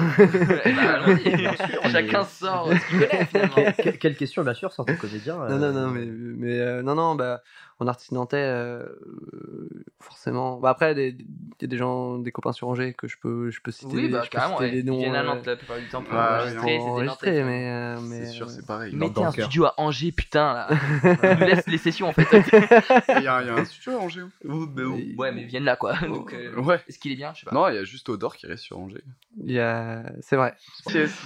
Bah, 0.76 1.14
bien 1.16 1.56
sûr, 1.56 1.82
Chacun 1.90 2.24
sort 2.26 2.68
euh, 2.70 2.76
ce 2.76 2.86
qu'il 2.88 3.00
connaît 3.08 3.26
finalement. 3.26 3.56
Que- 3.56 3.82
que- 3.92 3.98
quelle 3.98 4.16
question, 4.18 4.44
bien 4.44 4.54
sûr, 4.54 4.72
sans 4.74 4.84
ton 4.84 4.96
comédien. 4.96 5.38
Non, 5.38 5.58
non, 5.58 5.64
euh, 5.64 5.72
non, 5.72 5.88
mais, 5.92 6.06
mais 6.06 6.60
euh, 6.60 6.82
non, 6.84 6.93
non, 6.96 7.16
bah, 7.16 7.42
en 7.80 7.88
artiste 7.88 8.12
nantais, 8.12 8.38
euh, 8.38 8.84
euh, 9.34 9.70
forcément. 10.00 10.60
Bah, 10.60 10.70
après, 10.70 10.94
il 10.94 11.18
y 11.62 11.66
a 11.66 11.68
des 11.68 11.78
gens, 11.78 12.18
des 12.20 12.32
copains 12.32 12.52
sur 12.54 12.68
Angers 12.68 12.94
que 12.94 13.08
je 13.08 13.18
peux, 13.18 13.50
je 13.50 13.62
peux 13.62 13.72
citer. 13.72 13.96
Oui, 13.96 14.10
bah 14.10 14.22
je 14.24 14.30
peux 14.30 14.38
carrément, 14.38 14.58
citer 14.58 14.66
ouais. 14.70 14.72
les 14.72 14.80
ils 14.80 14.86
noms. 14.86 14.98
viennent 14.98 15.16
à 15.16 15.22
euh, 15.22 15.26
Nantes 15.26 15.46
la 15.46 15.56
plupart 15.56 15.78
du 15.80 15.88
temps 15.88 16.04
pour 16.04 16.14
Ah, 16.18 16.40
enregistrer, 16.42 16.78
pour 16.78 17.00
c'est 17.20 17.44
mais, 17.44 17.70
euh, 17.72 18.00
mais, 18.02 18.26
C'est 18.26 18.32
sûr, 18.32 18.46
euh, 18.48 18.50
c'est 18.50 18.66
pareil. 18.66 18.96
Mettez 18.96 19.24
un 19.24 19.32
studio 19.32 19.66
à 19.66 19.74
Angers, 19.78 20.12
putain 20.12 20.54
là. 20.54 20.68
Laisse 21.40 21.68
les 21.68 21.78
sessions 21.78 22.08
en 22.10 22.14
fait. 22.14 22.28
Il 23.18 23.24
y, 23.24 23.28
a 23.28 23.42
il 23.42 23.48
y 23.48 23.50
a 23.50 23.56
un 23.56 23.66
studio 23.66 23.98
à 23.98 24.02
Angers. 24.02 24.24
ouais, 25.18 25.32
mais 25.32 25.44
viennent 25.46 25.64
là 25.64 25.76
quoi. 25.76 25.96
Donc, 26.08 26.34
euh, 26.34 26.56
Ouais. 26.62 26.80
est-ce 26.88 27.00
qu'il 27.00 27.12
est 27.12 27.16
bien? 27.16 27.34
Je 27.34 27.42
sais 27.42 27.46
pas. 27.46 27.54
Non, 27.56 27.68
il 27.70 27.76
y 27.76 27.78
a 27.78 27.84
juste 27.84 28.08
Odor 28.10 28.36
qui 28.36 28.48
reste 28.48 28.64
sur 28.64 28.78
Angers. 28.80 29.04
il 29.44 29.52
y 29.52 29.60
a... 29.60 30.04
C'est 30.22 30.36
vrai. 30.36 30.54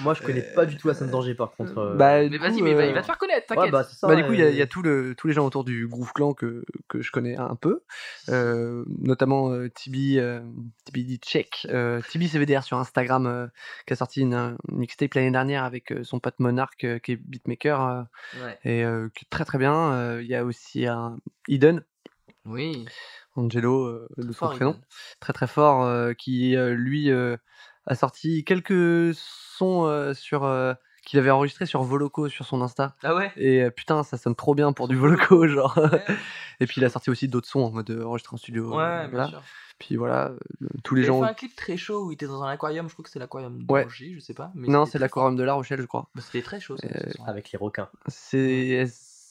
Moi, 0.02 0.14
je 0.14 0.22
connais 0.24 0.42
pas 0.42 0.66
du 0.66 0.78
tout 0.78 0.88
la 0.88 0.94
scène 0.94 1.10
d'Angers 1.12 1.36
par 1.36 1.52
contre. 1.52 1.78
euh, 1.78 1.96
Bah, 1.96 2.28
Mais 2.30 2.38
vas-y, 2.38 2.62
mais 2.62 2.72
il 2.72 2.76
va- 2.76 2.84
euh, 2.84 2.88
il 2.88 2.94
va 2.94 3.02
te 3.02 3.06
faire 3.06 3.18
connaître, 3.18 3.50
ouais, 3.52 3.56
t'inquiète. 3.56 3.72
bah, 3.72 3.84
c'est 3.84 3.96
ça. 3.96 4.08
Bah, 4.08 4.16
du 4.16 4.24
coup, 4.26 4.34
il 4.34 4.40
y 4.40 4.44
a, 4.44 4.46
euh, 4.46 4.52
il 4.52 4.58
y 4.58 4.62
a 4.62 4.68
tout 4.68 4.82
le, 4.82 5.16
tous 5.16 5.28
les 5.28 5.34
gens 5.34 5.46
autour 5.46 5.64
du 5.64 5.88
Groove 5.88 6.14
Clan 6.14 6.34
que, 6.38 6.64
que 6.88 7.02
je 7.02 7.12
connais 7.12 7.36
un 7.36 7.56
peu, 7.56 7.84
euh, 8.30 8.86
notamment 9.00 9.52
euh, 9.52 9.70
Tibi, 9.70 10.20
euh, 10.20 10.40
Tibi 10.86 11.18
check, 11.18 11.68
euh, 11.70 12.02
Tibi 12.10 12.30
CVDR 12.30 12.64
sur 12.64 12.78
Instagram, 12.78 13.50
qui 13.86 13.94
a 13.94 13.96
sorti 13.96 14.22
une, 14.22 14.34
une 14.34 14.78
mixtape 14.78 15.14
l'année 15.16 15.32
dernière 15.32 15.64
avec 15.64 15.94
son 16.04 16.20
pote 16.20 16.40
Monarch, 16.40 16.78
qui 17.04 17.12
est 17.12 17.18
beatmaker, 17.18 18.06
Ouais. 18.42 18.58
et 18.64 18.84
qui 19.14 19.26
est 19.26 19.30
très 19.30 19.46
très 19.46 19.58
bien. 19.58 20.20
Il 20.20 20.28
y 20.28 20.36
a 20.36 20.46
aussi 20.46 20.86
un 20.86 21.18
Eden, 21.48 21.84
Oui. 22.46 22.86
Angelo, 23.36 24.08
de 24.18 24.32
son 24.32 24.48
prénom, 24.50 24.80
très 25.20 25.34
très 25.34 25.48
fort, 25.48 26.16
qui 26.16 26.56
lui 26.56 27.12
a 27.12 27.96
sorti 27.96 28.44
quelques 28.44 29.14
sons 29.16 30.14
sur 30.14 30.44
qu'il 31.08 31.20
avait 31.20 31.32
enregistré 31.32 31.66
sur 31.66 31.82
Voloco 31.84 32.28
sur 32.28 32.46
son 32.46 32.62
Insta. 32.62 32.94
Ah 33.02 33.16
ouais? 33.16 33.32
Et 33.38 33.64
euh, 33.64 33.70
putain, 33.72 34.04
ça 34.04 34.18
sonne 34.18 34.36
trop 34.36 34.54
bien 34.56 34.74
pour 34.74 34.88
du 34.90 34.96
Voloco, 34.98 35.48
genre. 35.48 35.78
Ouais, 35.78 36.04
Et 36.60 36.68
puis 36.68 36.82
il 36.82 36.86
a 36.86 36.90
sorti 36.90 37.10
aussi 37.10 37.28
d'autres 37.30 37.48
sons 37.48 37.62
en 37.62 37.72
mode 37.72 37.90
euh, 37.92 38.04
enregistré 38.04 38.34
en 38.34 38.38
studio. 38.38 38.76
ouais 38.76 38.84
euh, 38.84 39.00
bien 39.04 39.08
voilà. 39.10 39.28
sûr. 39.30 39.42
Puis 39.80 39.96
voilà, 39.96 40.32
euh, 40.64 40.68
tous 40.84 40.96
les 40.96 41.04
Il 41.04 41.06
gens. 41.06 41.22
fait 41.24 41.30
un 41.30 41.34
clip 41.34 41.56
très 41.56 41.78
chaud 41.78 42.06
où 42.06 42.12
il 42.12 42.16
était 42.16 42.26
dans 42.28 42.42
un 42.44 42.50
aquarium, 42.50 42.90
je 42.90 42.94
crois 42.94 43.04
que 43.04 43.10
c'est 43.12 43.20
l'aquarium 43.20 43.64
Ouais. 43.70 43.84
d'Angers, 43.84 44.12
je 44.16 44.20
sais 44.20 44.34
pas. 44.34 44.52
Mais 44.56 44.68
Non, 44.68 44.86
c'est 44.86 44.98
l'aquarium 45.00 45.36
de 45.36 45.44
La 45.44 45.54
Rochelle, 45.54 45.80
je 45.80 45.86
crois. 45.86 46.10
Bah, 46.16 46.22
C'était 46.26 46.42
très 46.42 46.60
chaud. 46.60 46.76
ça, 46.78 46.88
Euh. 46.88 47.12
Avec 47.26 47.52
les 47.52 47.58
requins. 47.60 47.88
C'est 48.08 48.84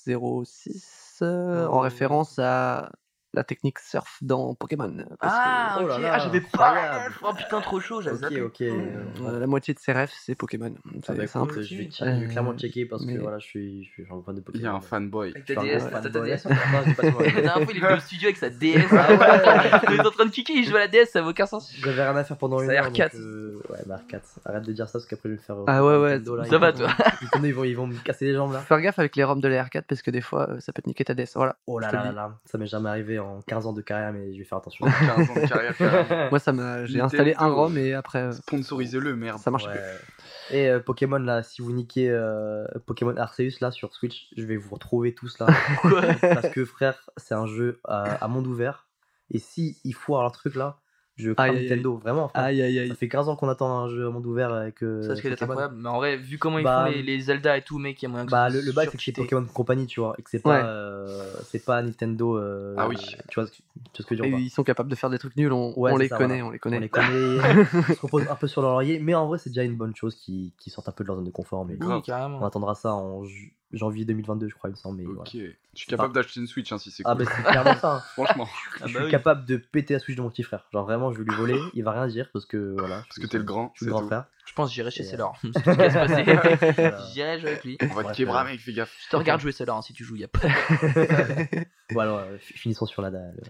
S06 0.06 1.18
euh, 1.22 1.66
en 1.66 1.80
référence 1.80 2.38
à 2.38 2.90
la 3.36 3.44
technique 3.44 3.78
surf 3.78 4.18
dans 4.22 4.54
Pokémon. 4.54 4.92
parce 5.20 5.34
que, 5.34 5.40
Ah, 5.44 5.76
Oh 5.78 5.82
ok. 5.84 5.88
là 5.90 5.98
là, 5.98 6.10
ah, 6.14 6.18
j'avais 6.18 6.40
pas. 6.40 7.08
Oh 7.22 7.32
putain, 7.36 7.60
trop 7.60 7.80
chaud, 7.80 8.00
j'avais 8.00 8.16
Ok, 8.16 8.22
zappé. 8.22 8.40
ok. 8.42 8.60
euh, 8.62 9.38
la 9.40 9.46
moitié 9.46 9.74
de 9.74 9.78
ses 9.78 9.92
refs, 9.92 10.12
c'est 10.18 10.34
Pokémon. 10.34 10.74
C'est 11.04 11.10
Ah 11.10 11.14
bah, 11.14 11.26
simple. 11.26 11.60
je 11.62 11.76
vais, 11.76 11.84
Ok. 11.86 11.92
je 12.00 12.04
vais 12.04 12.26
clairement 12.28 12.54
checker 12.56 12.86
parce 12.86 13.04
que 13.04 13.10
mais- 13.12 13.18
voilà, 13.18 13.38
je 13.38 13.46
suis, 13.46 13.84
je 13.84 13.90
suis 13.90 14.02
un 14.10 14.22
fan 14.24 14.34
de 14.34 14.40
Pokémon. 14.40 14.62
Il 14.62 14.64
y 14.64 14.66
a 14.68 14.72
un 14.74 14.80
fanboy. 14.80 15.30
Avec 15.30 15.44
ta 15.44 15.54
DS, 15.56 15.82
t'as 15.90 16.00
ta. 16.00 16.08
La 16.18 17.40
dernière 17.42 17.54
fois, 17.54 17.66
il 17.74 17.84
est 17.84 17.92
au 17.94 18.00
studio 18.00 18.26
avec 18.28 18.36
sa 18.36 18.48
DS. 18.50 18.86
Ah 18.90 19.12
ouais. 19.12 19.80
Il 19.90 20.00
est 20.00 20.06
en 20.06 20.10
train 20.10 20.24
de 20.26 20.30
kicker, 20.30 20.54
il 20.56 20.64
joue 20.64 20.76
à 20.76 20.80
la 20.80 20.88
DS, 20.88 21.06
ça 21.06 21.20
n'a 21.22 21.28
aucun 21.28 21.46
sens. 21.46 21.72
J'avais 21.78 22.02
rien 22.02 22.16
à 22.16 22.24
faire 22.24 22.36
pendant 22.38 22.60
une 22.60 22.70
heure. 22.70 22.90
R4. 22.90 23.12
donc, 23.12 23.14
euh, 23.20 23.60
Ouais, 23.70 23.78
bah 23.86 24.00
R4. 24.10 24.20
Arrête 24.44 24.62
de 24.64 24.72
dire 24.72 24.86
ça 24.86 24.92
parce 24.94 25.06
qu'après 25.06 25.28
je 25.28 25.34
vais 25.34 25.38
me 25.40 25.42
faire. 25.42 25.56
euh, 25.56 25.64
Ah 25.66 25.84
ouais, 25.84 25.96
ouais, 25.98 26.18
ça 26.18 26.46
ils 26.46 26.58
va, 26.58 26.70
vont- 26.70 26.78
toi. 26.78 26.88
Ils 27.42 27.52
vont, 27.54 27.64
ils 27.64 27.76
vont 27.76 27.86
me 27.86 27.96
casser 27.98 28.24
les 28.26 28.34
jambes 28.34 28.52
là. 28.52 28.60
Faut 28.60 28.66
faire 28.66 28.80
gaffe 28.80 28.98
avec 28.98 29.14
les 29.16 29.24
ROM 29.24 29.40
de 29.40 29.48
la 29.48 29.64
R4 29.64 29.82
parce 29.82 30.02
que 30.02 30.10
des 30.10 30.20
fois, 30.20 30.48
euh, 30.50 30.60
ça 30.60 30.72
peut 30.72 30.82
te 30.82 30.88
niquer 30.88 31.04
ta 31.04 31.14
DS. 31.14 31.32
Voilà. 31.34 31.56
Oh 31.66 31.78
là 31.78 31.90
là 31.92 32.04
là 32.06 32.12
là, 32.12 32.38
ça 32.44 32.58
m'est 32.58 32.66
jamais 32.66 32.88
arrivé 32.88 33.18
en 33.26 33.40
15 33.42 33.66
ans 33.66 33.72
de 33.72 33.82
carrière, 33.82 34.12
mais 34.12 34.32
je 34.32 34.38
vais 34.38 34.44
faire 34.44 34.58
attention. 34.58 34.86
15 34.86 35.30
ans 35.30 35.34
de 35.34 35.46
carrière, 35.48 35.76
carrément. 35.78 36.30
Moi, 36.30 36.38
ça 36.38 36.52
m'a. 36.52 36.84
J'ai 36.86 37.00
installé 37.00 37.34
un 37.38 37.48
ROM 37.48 37.76
et 37.76 37.92
après, 37.94 38.18
euh, 38.20 38.32
Sponsorisez-le, 38.32 39.16
merde. 39.16 39.38
ça 39.38 39.50
marche 39.50 39.66
Ouais. 39.66 39.72
plus. 39.72 40.56
Et 40.56 40.68
euh, 40.70 40.78
Pokémon 40.80 41.18
là, 41.18 41.42
si 41.42 41.60
vous 41.60 41.72
niquez 41.72 42.08
euh, 42.08 42.64
Pokémon 42.86 43.16
Arceus 43.16 43.58
là 43.60 43.70
sur 43.72 43.92
Switch, 43.92 44.28
je 44.36 44.44
vais 44.44 44.56
vous 44.56 44.74
retrouver 44.74 45.12
tous 45.14 45.38
là. 45.40 45.46
parce 46.20 46.48
que 46.50 46.64
frère, 46.64 47.04
c'est 47.16 47.34
un 47.34 47.46
jeu 47.46 47.80
à, 47.84 48.02
à 48.24 48.28
monde 48.28 48.46
ouvert. 48.46 48.86
Et 49.32 49.38
si 49.40 49.78
ils 49.84 49.94
foirent 49.94 50.22
leur 50.22 50.30
truc 50.32 50.54
là, 50.54 50.78
Je 51.16 51.30
crains 51.32 51.44
Aïe, 51.44 51.56
aïe, 51.56 51.62
Nintendo, 51.62 51.96
vraiment. 51.96 52.28
frère. 52.28 52.44
Aïe 52.44 52.60
aïe 52.60 52.78
aïe. 52.78 52.88
Ça 52.88 52.94
fait 52.94 53.08
15 53.08 53.30
ans 53.30 53.36
qu'on 53.36 53.48
attend 53.48 53.78
un 53.78 53.88
jeu 53.88 54.06
à 54.06 54.10
monde 54.10 54.26
ouvert 54.26 54.52
avec. 54.52 54.82
euh, 54.82 55.00
Ça, 55.02 55.16
ce 55.16 55.22
qui 55.22 55.28
est 55.28 55.30
Pokémon. 55.30 55.52
incroyable. 55.52 55.76
Mais 55.78 55.88
en 55.88 55.96
vrai, 55.96 56.16
vu 56.18 56.36
comment 56.38 56.58
ils 56.58 56.64
Bah, 56.64 56.84
font 56.86 56.92
les, 56.92 57.02
les 57.02 57.20
Zelda 57.20 57.56
et 57.56 57.62
tout, 57.62 57.78
mec, 57.78 58.02
il 58.02 58.04
y 58.04 58.06
a 58.06 58.08
moyen 58.10 58.26
que 58.26 58.30
Bah, 58.30 58.50
le, 58.50 58.60
le 58.60 58.72
bail, 58.72 58.84
c'est 58.86 58.92
que 58.98 58.98
c'est 59.02 59.12
surcheaté. 59.12 59.22
Pokémon 59.22 59.46
Company, 59.46 59.86
tu 59.86 60.00
vois, 60.00 60.14
et 60.18 60.22
que 60.22 60.28
c'est 60.28 60.46
Ouais. 60.46 60.60
pas, 60.60 60.66
euh, 60.66 61.32
c'est 61.44 61.64
pas 61.64 61.80
Nintendo. 61.82 62.36
euh, 62.36 62.74
Ah 62.76 62.86
oui. 62.86 62.96
Tu 63.30 63.40
vois, 63.40 63.46
ce 63.46 63.52
que- 63.52 63.56
tu 63.56 63.62
vois 63.62 63.82
ce 63.94 64.02
que 64.02 64.14
je 64.14 64.22
veux 64.22 64.28
Et 64.28 64.30
dire 64.30 64.38
ils 64.40 64.50
sont 64.50 64.62
capables 64.62 64.90
de 64.90 64.94
faire 64.94 65.08
des 65.08 65.18
trucs 65.18 65.36
nuls, 65.36 65.52
on, 65.52 65.72
Ouais, 65.78 65.92
on 65.92 65.96
c'est 65.96 66.02
les 66.02 66.08
ça, 66.10 66.18
connaît, 66.18 66.34
voilà. 66.42 66.46
on 66.48 66.50
les 66.50 66.58
connaît. 66.58 66.76
On 66.76 66.80
les 66.80 66.88
connaît, 66.90 67.36
ils 67.88 67.94
se 67.94 68.00
reposent 68.02 68.28
un 68.28 68.34
peu 68.36 68.46
sur 68.46 68.60
leur 68.60 68.72
laurier, 68.72 68.98
mais 68.98 69.14
en 69.14 69.26
vrai, 69.26 69.38
c'est 69.38 69.48
déjà 69.50 69.62
une 69.64 69.76
bonne 69.76 69.96
chose 69.96 70.14
qui, 70.16 70.52
qui 70.58 70.68
sortent 70.68 70.88
un 70.90 70.92
peu 70.92 71.02
de 71.02 71.08
leur 71.08 71.16
zone 71.16 71.24
de 71.24 71.30
confort. 71.30 71.64
Mais 71.64 71.76
Oui, 71.80 72.02
carrément. 72.02 72.40
on 72.42 72.44
attendra 72.44 72.74
ça 72.74 72.92
en 72.94 73.24
ju- 73.24 73.54
janvier 73.72 74.04
2022, 74.04 74.48
je 74.48 74.54
crois, 74.54 74.70
il 74.70 74.72
me 74.72 74.76
semble. 74.76 74.98
Mais 74.98 75.04
voilà. 75.04 75.20
Ok. 75.20 75.30
Je 75.32 75.48
suis 75.74 75.86
capable 75.88 76.14
d'acheter 76.14 76.40
une 76.40 76.46
Switch 76.46 76.70
hein, 76.72 76.78
si 76.78 76.90
c'est 76.90 77.02
Ah, 77.04 77.14
cool. 77.14 77.24
bah, 77.24 77.32
c'est 77.36 77.42
clairement 77.42 77.74
ça. 77.76 77.94
hein. 77.96 78.02
Franchement. 78.14 78.48
Ah 78.48 78.86
je 78.86 78.92
bah 78.94 78.98
suis 79.00 79.04
oui. 79.06 79.10
capable 79.10 79.44
de 79.44 79.56
péter 79.56 79.94
la 79.94 80.00
Switch 80.00 80.16
de 80.16 80.22
mon 80.22 80.30
petit 80.30 80.42
frère. 80.42 80.66
Genre, 80.72 80.84
vraiment, 80.84 81.12
je 81.12 81.18
vais 81.18 81.24
lui 81.24 81.34
voler, 81.36 81.60
il 81.74 81.84
va 81.84 81.92
rien 81.92 82.06
dire 82.06 82.30
parce 82.32 82.46
que 82.46 82.74
voilà. 82.78 83.02
Parce 83.08 83.18
que 83.18 83.26
t'es 83.26 83.38
le 83.38 83.44
grand. 83.44 83.72
Je 83.74 83.78
suis 83.80 83.86
le 83.86 83.92
grand 83.92 84.00
tout. 84.00 84.06
frère. 84.06 84.24
Je 84.46 84.52
pense 84.54 84.68
que 84.70 84.74
j'irai 84.76 84.90
chez 84.90 85.02
Et, 85.02 85.06
euh, 85.06 85.10
Sailor. 85.10 85.36
C'est 85.42 85.50
tout 85.52 85.58
ce 85.58 85.70
qui 85.70 85.76
va 85.76 85.90
se 85.90 85.94
passer. 85.94 86.72
Voilà. 86.74 87.06
J'irai 87.12 87.40
jouer 87.40 87.48
avec 87.50 87.64
lui. 87.64 87.76
On 87.82 87.86
va 87.86 88.04
te 88.12 88.22
euh, 88.22 88.44
mec, 88.44 88.60
fais 88.60 88.72
gaffe. 88.72 88.96
Je 89.04 89.10
te 89.10 89.16
regarde 89.16 89.40
jouer 89.40 89.52
Sailor 89.52 89.76
hein, 89.78 89.82
si 89.82 89.92
tu 89.92 90.04
joues. 90.04 90.16
Y 90.16 90.24
a 90.24 90.28
pas... 90.28 90.40
Bon, 91.92 92.00
alors, 92.00 92.18
euh, 92.18 92.36
fi- 92.38 92.54
finissons 92.54 92.86
sur 92.86 93.00
la 93.02 93.10
dalle. 93.10 93.40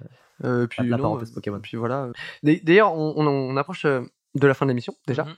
Euh, 0.45 0.67
puis, 0.67 0.87
la 0.89 0.97
non, 0.97 1.03
parenthèse 1.05 1.31
euh, 1.31 1.35
Pokémon. 1.35 1.61
puis 1.61 1.77
voilà. 1.77 2.09
D'a- 2.43 2.53
D'ailleurs, 2.63 2.93
on, 2.93 3.15
on- 3.17 3.27
on 3.27 3.57
approche 3.57 3.85
euh, 3.87 4.03
de 4.35 4.47
la 4.47 4.53
fin 4.55 4.67
de 4.67 4.71
l'émission 4.71 4.95
déjà. 5.07 5.25
Mhm. 5.25 5.35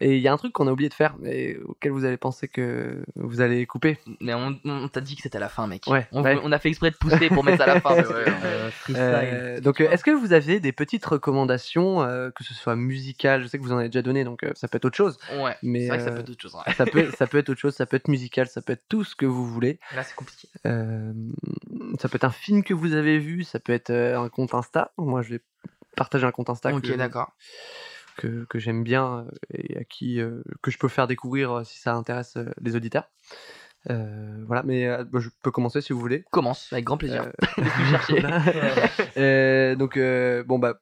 Et 0.00 0.16
il 0.16 0.22
y 0.22 0.28
a 0.28 0.32
un 0.32 0.36
truc 0.36 0.52
qu'on 0.52 0.66
a 0.66 0.72
oublié 0.72 0.88
de 0.88 0.94
faire 0.94 1.14
et 1.24 1.56
auquel 1.64 1.92
vous 1.92 2.04
allez 2.04 2.16
penser 2.16 2.48
que 2.48 3.04
vous 3.16 3.40
allez 3.40 3.66
couper. 3.66 3.98
Mais 4.20 4.34
on, 4.34 4.58
on 4.64 4.88
t'a 4.88 5.00
dit 5.00 5.16
que 5.16 5.22
c'était 5.22 5.36
à 5.36 5.40
la 5.40 5.48
fin, 5.48 5.66
mec. 5.66 5.84
Ouais, 5.86 6.06
On, 6.12 6.22
ouais. 6.22 6.38
on 6.42 6.52
a 6.52 6.58
fait 6.58 6.68
exprès 6.68 6.90
de 6.90 6.96
pousser 6.96 7.28
pour 7.28 7.44
mettre 7.44 7.58
ça 7.58 7.64
à 7.70 7.74
la 7.74 7.80
fin. 7.80 7.98
Hein. 7.98 8.04
Euh. 8.10 8.70
Euh, 8.90 9.60
donc, 9.60 9.80
euh, 9.80 9.90
est-ce 9.90 10.04
que 10.04 10.10
vous 10.10 10.32
avez 10.32 10.60
des 10.60 10.72
petites 10.72 11.04
recommandations, 11.04 12.02
euh, 12.02 12.30
que 12.30 12.44
ce 12.44 12.54
soit 12.54 12.76
musicales? 12.76 13.42
Je 13.42 13.46
sais 13.48 13.58
que 13.58 13.62
vous 13.62 13.72
en 13.72 13.78
avez 13.78 13.88
déjà 13.88 14.02
donné, 14.02 14.24
donc 14.24 14.42
euh, 14.42 14.52
ça 14.54 14.68
peut 14.68 14.76
être 14.76 14.84
autre 14.84 14.96
chose. 14.96 15.18
Ouais, 15.38 15.56
Mais 15.62 15.82
c'est 15.82 15.88
vrai 15.88 15.98
que 15.98 16.04
ça 16.04 16.10
peut 16.12 16.20
être 16.20 16.30
autre 16.30 16.42
chose. 16.42 16.56
ça 16.76 16.86
peut, 16.86 17.10
ça 17.16 17.26
peut 17.26 17.38
être 17.38 17.48
autre 17.50 17.60
chose, 17.60 17.74
ça 17.74 17.86
peut 17.86 17.96
être 17.96 18.08
musical, 18.08 18.46
ça 18.46 18.62
peut 18.62 18.72
être 18.72 18.84
tout 18.88 19.04
ce 19.04 19.14
que 19.16 19.26
vous 19.26 19.46
voulez. 19.46 19.78
Là, 19.94 20.02
c'est 20.02 20.14
compliqué. 20.14 20.48
Ça 20.64 22.08
peut 22.08 22.16
être 22.16 22.24
un 22.24 22.30
film 22.30 22.62
que 22.62 22.74
vous 22.74 22.94
avez 22.94 23.18
vu, 23.18 23.44
ça 23.44 23.60
peut 23.60 23.72
être 23.72 23.90
un 23.92 24.28
compte 24.28 24.54
Insta. 24.54 24.92
Moi, 24.98 25.22
je 25.22 25.34
vais 25.34 25.40
partager 25.96 26.26
un 26.26 26.32
compte 26.32 26.50
Insta 26.50 26.72
Ok, 26.74 26.82
que, 26.82 26.92
d'accord. 26.92 27.32
Que, 28.16 28.44
que 28.48 28.58
j'aime 28.58 28.82
bien 28.84 29.26
euh, 29.26 29.30
et 29.52 29.78
à 29.78 29.84
qui 29.84 30.20
euh, 30.20 30.42
que 30.62 30.70
je 30.70 30.78
peux 30.78 30.88
faire 30.88 31.06
découvrir 31.06 31.52
euh, 31.52 31.64
si 31.64 31.78
ça 31.78 31.94
intéresse 31.94 32.36
les 32.60 32.76
auditeurs. 32.76 33.10
Euh, 33.90 34.42
voilà, 34.46 34.62
mais 34.62 34.86
euh, 34.86 35.04
bah, 35.04 35.20
je 35.20 35.28
peux 35.42 35.50
commencer 35.50 35.80
si 35.82 35.92
vous 35.92 36.00
voulez. 36.00 36.24
Commence, 36.30 36.72
avec 36.72 36.84
grand 36.86 36.96
plaisir. 36.96 37.30
Euh, 39.16 39.74
donc 39.76 39.98
bon 40.46 40.58
bah 40.58 40.80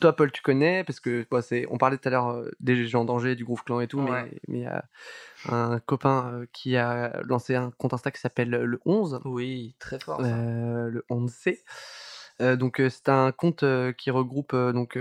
toi 0.00 0.16
Paul 0.16 0.32
tu 0.32 0.40
connais 0.42 0.82
parce 0.84 0.98
que 0.98 1.26
bah, 1.30 1.42
c'est 1.42 1.66
on 1.70 1.76
parlait 1.78 1.98
tout 1.98 2.08
à 2.08 2.10
l'heure 2.10 2.42
des 2.58 2.86
gens 2.86 3.02
en 3.02 3.04
danger 3.04 3.36
du 3.36 3.44
Groove 3.44 3.62
Clan 3.64 3.80
et 3.80 3.86
tout 3.86 4.00
Ouais. 4.00 4.24
mais 4.24 4.40
mais 4.48 4.58
il 4.58 4.62
y 4.62 4.66
a 4.66 4.84
un 5.48 5.78
copain 5.80 6.42
qui 6.52 6.76
a 6.76 7.20
lancé 7.24 7.54
un 7.54 7.70
compte 7.70 7.92
Insta 7.94 8.10
qui 8.10 8.20
s'appelle 8.20 8.50
le 8.50 8.80
11 8.86 9.20
Oui, 9.26 9.76
très 9.78 9.98
fort. 10.00 10.20
ça. 10.22 10.26
le 10.36 11.04
11C. 11.10 11.58
Euh, 12.40 12.56
donc 12.56 12.80
c'est 12.88 13.10
un 13.10 13.30
compte 13.32 13.64
qui 13.98 14.10
regroupe 14.10 14.56
donc 14.56 14.98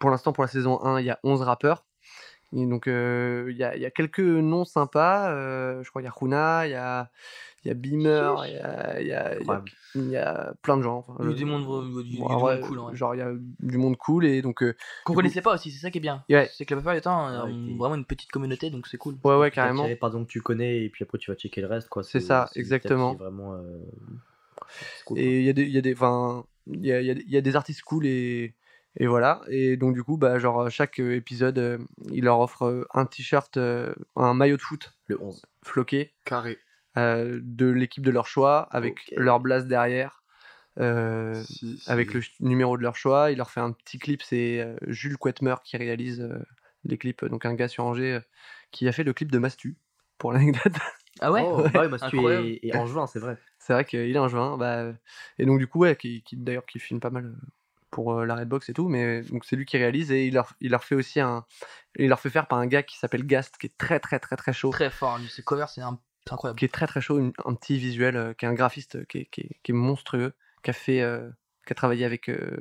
pour 0.00 0.10
l'instant 0.10 0.32
pour 0.32 0.42
la 0.42 0.48
saison 0.48 0.82
1 0.84 0.98
il 1.00 1.06
y 1.06 1.10
a 1.10 1.20
11 1.22 1.42
rappeurs. 1.42 1.84
Et 2.52 2.66
donc 2.66 2.88
euh, 2.88 3.46
il 3.48 3.56
y, 3.56 3.62
a, 3.62 3.76
il 3.76 3.82
y 3.82 3.86
a 3.86 3.92
quelques 3.92 4.18
noms 4.18 4.64
sympas, 4.64 5.30
euh, 5.30 5.84
je 5.84 5.88
crois 5.90 6.02
qu'il 6.02 6.06
y 6.06 6.08
a 6.08 6.14
Runa, 6.18 6.66
il 6.66 6.72
y 6.72 6.74
a, 6.74 7.08
il 7.64 7.68
y 7.68 7.70
a 7.70 7.74
Beamer, 7.74 8.34
il 8.48 8.54
y 8.54 8.56
a, 8.56 9.00
il 9.00 9.06
y, 9.06 9.12
a, 9.12 9.34
il 9.34 9.46
y, 9.46 9.50
a, 9.50 9.60
Incroyable. 9.60 9.70
il 9.94 10.08
y 10.10 10.16
a 10.16 10.52
plein 10.60 10.76
de 10.76 10.82
gens. 10.82 11.04
enfin, 11.06 11.14
Il 11.20 11.26
y 11.26 11.28
a 11.28 11.28
euh, 11.28 11.30
a 11.30 11.32
eu 11.32 11.36
du 11.36 11.44
bon, 11.44 11.58
monde 11.60 12.42
ouais, 12.42 12.60
cool. 12.60 12.78
ouais. 12.80 12.96
Genre 12.96 13.14
il 13.14 13.18
y 13.18 13.20
a 13.22 13.30
du 13.60 13.78
monde 13.78 13.96
cool 13.96 14.24
et 14.26 14.42
donc 14.42 14.64
euh, 14.64 14.74
Qu'on 15.04 15.12
du 15.12 15.18
connaissait 15.18 15.42
pas 15.42 15.54
aussi, 15.54 15.70
c'est 15.70 15.78
ça 15.78 15.92
qui 15.92 15.98
est 15.98 16.00
bien. 16.00 16.24
Ouais. 16.28 16.50
C'est 16.52 16.64
que 16.64 16.74
la 16.74 16.80
plupart 16.80 16.96
du 16.96 17.00
temps, 17.02 17.24
on 17.24 17.28
a 17.28 17.46
vraiment 17.78 17.94
une 17.94 18.04
petite 18.04 18.32
communauté, 18.32 18.70
donc 18.70 18.88
c'est 18.88 18.98
cool. 18.98 19.16
ouais 19.22 19.36
ouais 19.36 19.52
carrément. 19.52 19.82
attiré 19.84 19.94
par 19.94 20.10
que 20.10 20.24
tu 20.24 20.40
connais 20.40 20.82
et 20.82 20.88
puis 20.88 21.04
après 21.04 21.18
tu 21.18 21.30
vas 21.30 21.36
checker 21.36 21.60
le 21.60 21.68
reste 21.68 21.88
quoi. 21.88 22.02
C'est 22.02 22.18
ça, 22.18 22.48
exactement. 22.56 23.14
Vraiment, 23.14 23.54
euh, 23.54 23.78
cool. 25.04 25.18
Et 25.20 25.38
il 25.38 25.44
y 25.44 25.50
a 25.50 25.52
des, 25.52 25.62
il 25.62 25.70
y 25.72 25.78
a 25.78 25.82
des, 25.82 25.92
enfin, 25.92 26.44
il 26.66 26.84
y 26.84 26.92
a, 26.92 27.00
y 27.00 27.10
a- 27.10 27.14
il 27.14 27.30
y 27.30 27.36
a 27.36 27.40
des 27.40 27.54
artistes 27.54 27.82
cool 27.82 28.06
et, 28.06 28.54
et 28.96 29.06
voilà. 29.06 29.40
Et 29.48 29.76
donc 29.76 29.94
du 29.94 30.02
coup, 30.02 30.16
bah, 30.16 30.38
genre 30.38 30.70
chaque 30.70 31.00
euh, 31.00 31.14
épisode, 31.14 31.58
euh, 31.58 31.78
il 32.10 32.24
leur 32.24 32.40
offre 32.40 32.64
euh, 32.66 32.86
un 32.94 33.06
t-shirt, 33.06 33.56
euh, 33.56 33.94
un 34.16 34.34
maillot 34.34 34.56
de 34.56 34.62
foot 34.62 34.92
le 35.06 35.20
11. 35.22 35.42
floqué 35.64 36.12
Carré. 36.24 36.58
euh, 36.96 37.40
de 37.42 37.66
l'équipe 37.66 38.04
de 38.04 38.10
leur 38.10 38.26
choix 38.26 38.68
avec 38.70 38.94
Ok. 38.94 39.14
leur 39.16 39.40
blase 39.40 39.66
derrière. 39.66 40.22
euh, 40.78 41.32
Si, 41.34 41.78
si. 41.78 41.90
avec 41.90 42.14
le 42.14 42.20
ch- 42.20 42.34
numéro 42.40 42.76
de 42.76 42.82
leur 42.82 42.96
choix, 42.96 43.30
il 43.30 43.38
leur 43.38 43.50
fait 43.50 43.60
un 43.60 43.72
petit 43.72 43.98
clip, 43.98 44.22
c'est 44.22 44.60
euh, 44.60 44.76
Jules 44.88 45.18
Quetmer 45.18 45.56
qui 45.64 45.76
réalise 45.76 46.20
euh, 46.20 46.38
les 46.84 46.96
clips, 46.98 47.24
donc 47.26 47.44
un 47.44 47.54
gars 47.54 47.68
sur 47.68 47.84
Angers 47.84 48.14
euh, 48.14 48.20
qui 48.70 48.88
a 48.88 48.92
fait 48.92 49.04
le 49.04 49.12
clip 49.12 49.30
de 49.32 49.38
Mastu, 49.38 49.76
pour 50.18 50.32
l'anecdote. 50.34 50.72
Ah 51.20 51.32
ouais? 51.32 51.44
Oh, 51.44 51.64
bah 51.72 51.82
oui, 51.82 51.88
Mastu 51.88 52.16
Incroyable. 52.16 52.46
est, 52.46 52.60
est 52.68 52.74
en 52.76 52.86
juin, 52.86 53.06
c'est 53.06 53.18
vrai. 53.18 53.36
C'est 53.58 53.72
vrai 53.74 53.84
qu'il 53.84 53.98
est 54.00 54.16
un 54.18 54.28
juin. 54.28 54.56
Bah, 54.56 54.92
et 55.38 55.44
donc, 55.44 55.58
du 55.58 55.66
coup, 55.66 55.80
ouais, 55.80 55.96
qui, 55.96 56.22
qui- 56.22 56.36
d'ailleurs, 56.36 56.64
qui 56.64 56.78
filme 56.78 57.00
pas 57.00 57.10
mal 57.10 57.26
euh, 57.26 57.34
pour 57.90 58.12
euh, 58.14 58.24
la 58.26 58.34
Redbox 58.36 58.68
et 58.68 58.72
tout. 58.72 58.88
Mais 58.88 59.22
donc, 59.22 59.44
c'est 59.44 59.56
lui 59.56 59.64
qui 59.66 59.76
réalise 59.78 60.10
et 60.12 60.26
il 60.26 60.34
leur, 60.34 60.52
il 60.60 60.70
leur 60.70 60.84
fait 60.84 60.94
aussi 60.94 61.20
un. 61.20 61.44
Il 61.96 62.08
leur 62.08 62.20
fait 62.20 62.30
faire 62.30 62.46
par 62.46 62.58
un 62.58 62.66
gars 62.66 62.82
qui 62.82 62.96
s'appelle 62.98 63.26
Gast, 63.26 63.56
qui 63.58 63.66
est 63.66 63.76
très, 63.76 64.00
très, 64.00 64.18
très, 64.18 64.36
très 64.36 64.52
chaud. 64.52 64.70
Très 64.70 64.90
fort, 64.90 65.18
lui, 65.18 65.28
ses 65.28 65.42
covers, 65.42 65.68
c'est 65.68 65.82
incroyable. 66.30 66.58
Qui 66.58 66.64
est 66.64 66.68
très, 66.72 66.86
très 66.86 67.00
chaud. 67.00 67.18
une- 67.18 67.32
un 67.44 67.54
petit 67.54 67.78
visuel, 67.78 68.16
euh, 68.16 68.32
qui 68.34 68.44
est 68.44 68.48
un 68.48 68.54
graphiste 68.54 68.96
euh, 68.96 69.04
qui 69.08 69.18
est, 69.18 69.24
qui 69.26 69.40
est- 69.42 69.60
qui 69.62 69.72
est 69.72 69.74
monstrueux. 69.74 70.32
Qui 70.62 70.70
a 70.70 70.74
fait. 70.74 71.00
euh, 71.00 71.28
qui 71.66 71.72
a 71.72 71.74
travaillé 71.74 72.04
avec. 72.04 72.28
euh, 72.28 72.56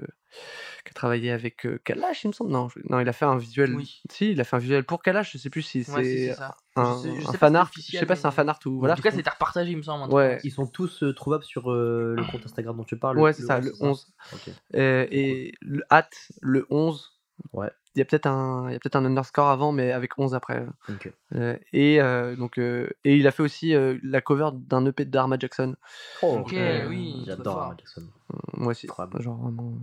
qui 0.85 0.91
a 0.91 0.93
travaillé 0.93 1.31
avec 1.31 1.65
euh, 1.65 1.79
Kalash, 1.83 2.23
il 2.23 2.27
me 2.27 2.33
semble. 2.33 2.51
Non, 2.51 2.69
je- 2.69 2.79
non, 2.89 2.99
il 2.99 3.09
a 3.09 3.13
fait 3.13 3.25
un 3.25 3.37
visuel. 3.37 3.73
Oui. 3.75 4.01
Si, 4.11 4.31
il 4.31 4.39
a 4.39 4.43
fait 4.43 4.55
un 4.55 4.59
visuel 4.59 4.83
pour 4.83 5.01
Kalash. 5.01 5.31
Je 5.33 5.37
sais 5.39 5.49
plus 5.49 5.61
si 5.63 5.83
c'est 5.83 5.91
Ouais, 5.91 6.03
si, 6.03 6.25
c'est 6.33 6.41
un, 6.75 6.97
Je 6.97 7.01
sais- 7.01 7.15
je 7.15 7.21
sais 7.21 7.27
un 7.27 7.31
pas 7.31 7.31
si 7.31 7.37
fan 7.37 7.53
c'est 7.53 7.57
art. 7.57 7.71
Je 7.75 7.81
sais 7.97 8.05
pas 8.05 8.15
si 8.15 8.21
c'est 8.21 8.27
un 8.27 8.31
fan 8.31 8.49
art 8.49 8.59
ou. 8.65 8.79
Voilà. 8.79 8.93
En 8.93 8.97
tout 8.97 9.01
cas, 9.01 9.11
c'était 9.11 9.29
repartagé, 9.29 9.71
il 9.71 9.77
me 9.77 9.81
semble. 9.81 10.13
Ouais. 10.13 10.39
Ils 10.43 10.51
sont 10.51 10.67
tous 10.67 11.03
euh, 11.03 11.13
trouvables 11.13 11.43
sur 11.43 11.71
euh, 11.71 12.13
le 12.15 12.23
compte 12.31 12.45
Instagram 12.45 12.77
dont 12.77 12.83
tu 12.83 12.97
parles. 12.97 13.17
Ouais, 13.19 13.33
c'est 13.33 13.41
ça, 13.43 13.59
le 13.59 13.73
11. 13.79 14.07
Ok. 14.33 14.53
Euh, 14.75 15.07
et 15.11 15.53
le 15.61 15.83
hâte, 15.91 16.15
le 16.41 16.65
11. 16.69 17.17
Ouais. 17.53 17.69
Il 17.95 17.99
y 17.99 18.01
a 18.01 18.05
peut-être 18.05 18.27
un, 18.27 18.69
il 18.69 18.73
y 18.73 18.75
a 18.75 18.79
peut-être 18.79 18.95
un 18.95 19.05
underscore 19.05 19.49
avant, 19.49 19.71
mais 19.71 19.91
avec 19.91 20.17
11 20.19 20.35
après. 20.35 20.65
Ok. 20.89 21.11
Euh, 21.35 21.57
et 21.73 21.99
euh, 22.01 22.35
donc, 22.35 22.59
euh, 22.59 22.87
et 23.03 23.15
il 23.17 23.25
a 23.27 23.31
fait 23.31 23.41
aussi 23.43 23.73
euh, 23.73 23.97
la 24.03 24.21
cover 24.21 24.49
d'un 24.53 24.85
EP 24.85 25.05
d'Arma 25.05 25.37
Jackson. 25.39 25.75
Ok, 26.21 26.53
Euh, 26.53 26.87
oui, 26.87 27.23
J'adore. 27.25 27.59
Arma 27.59 27.75
Jackson. 27.77 28.03
Euh, 28.33 28.37
Moi 28.53 28.71
aussi. 28.71 28.85
Incroyable. 28.87 29.21
Genre 29.21 29.37
vraiment. 29.37 29.73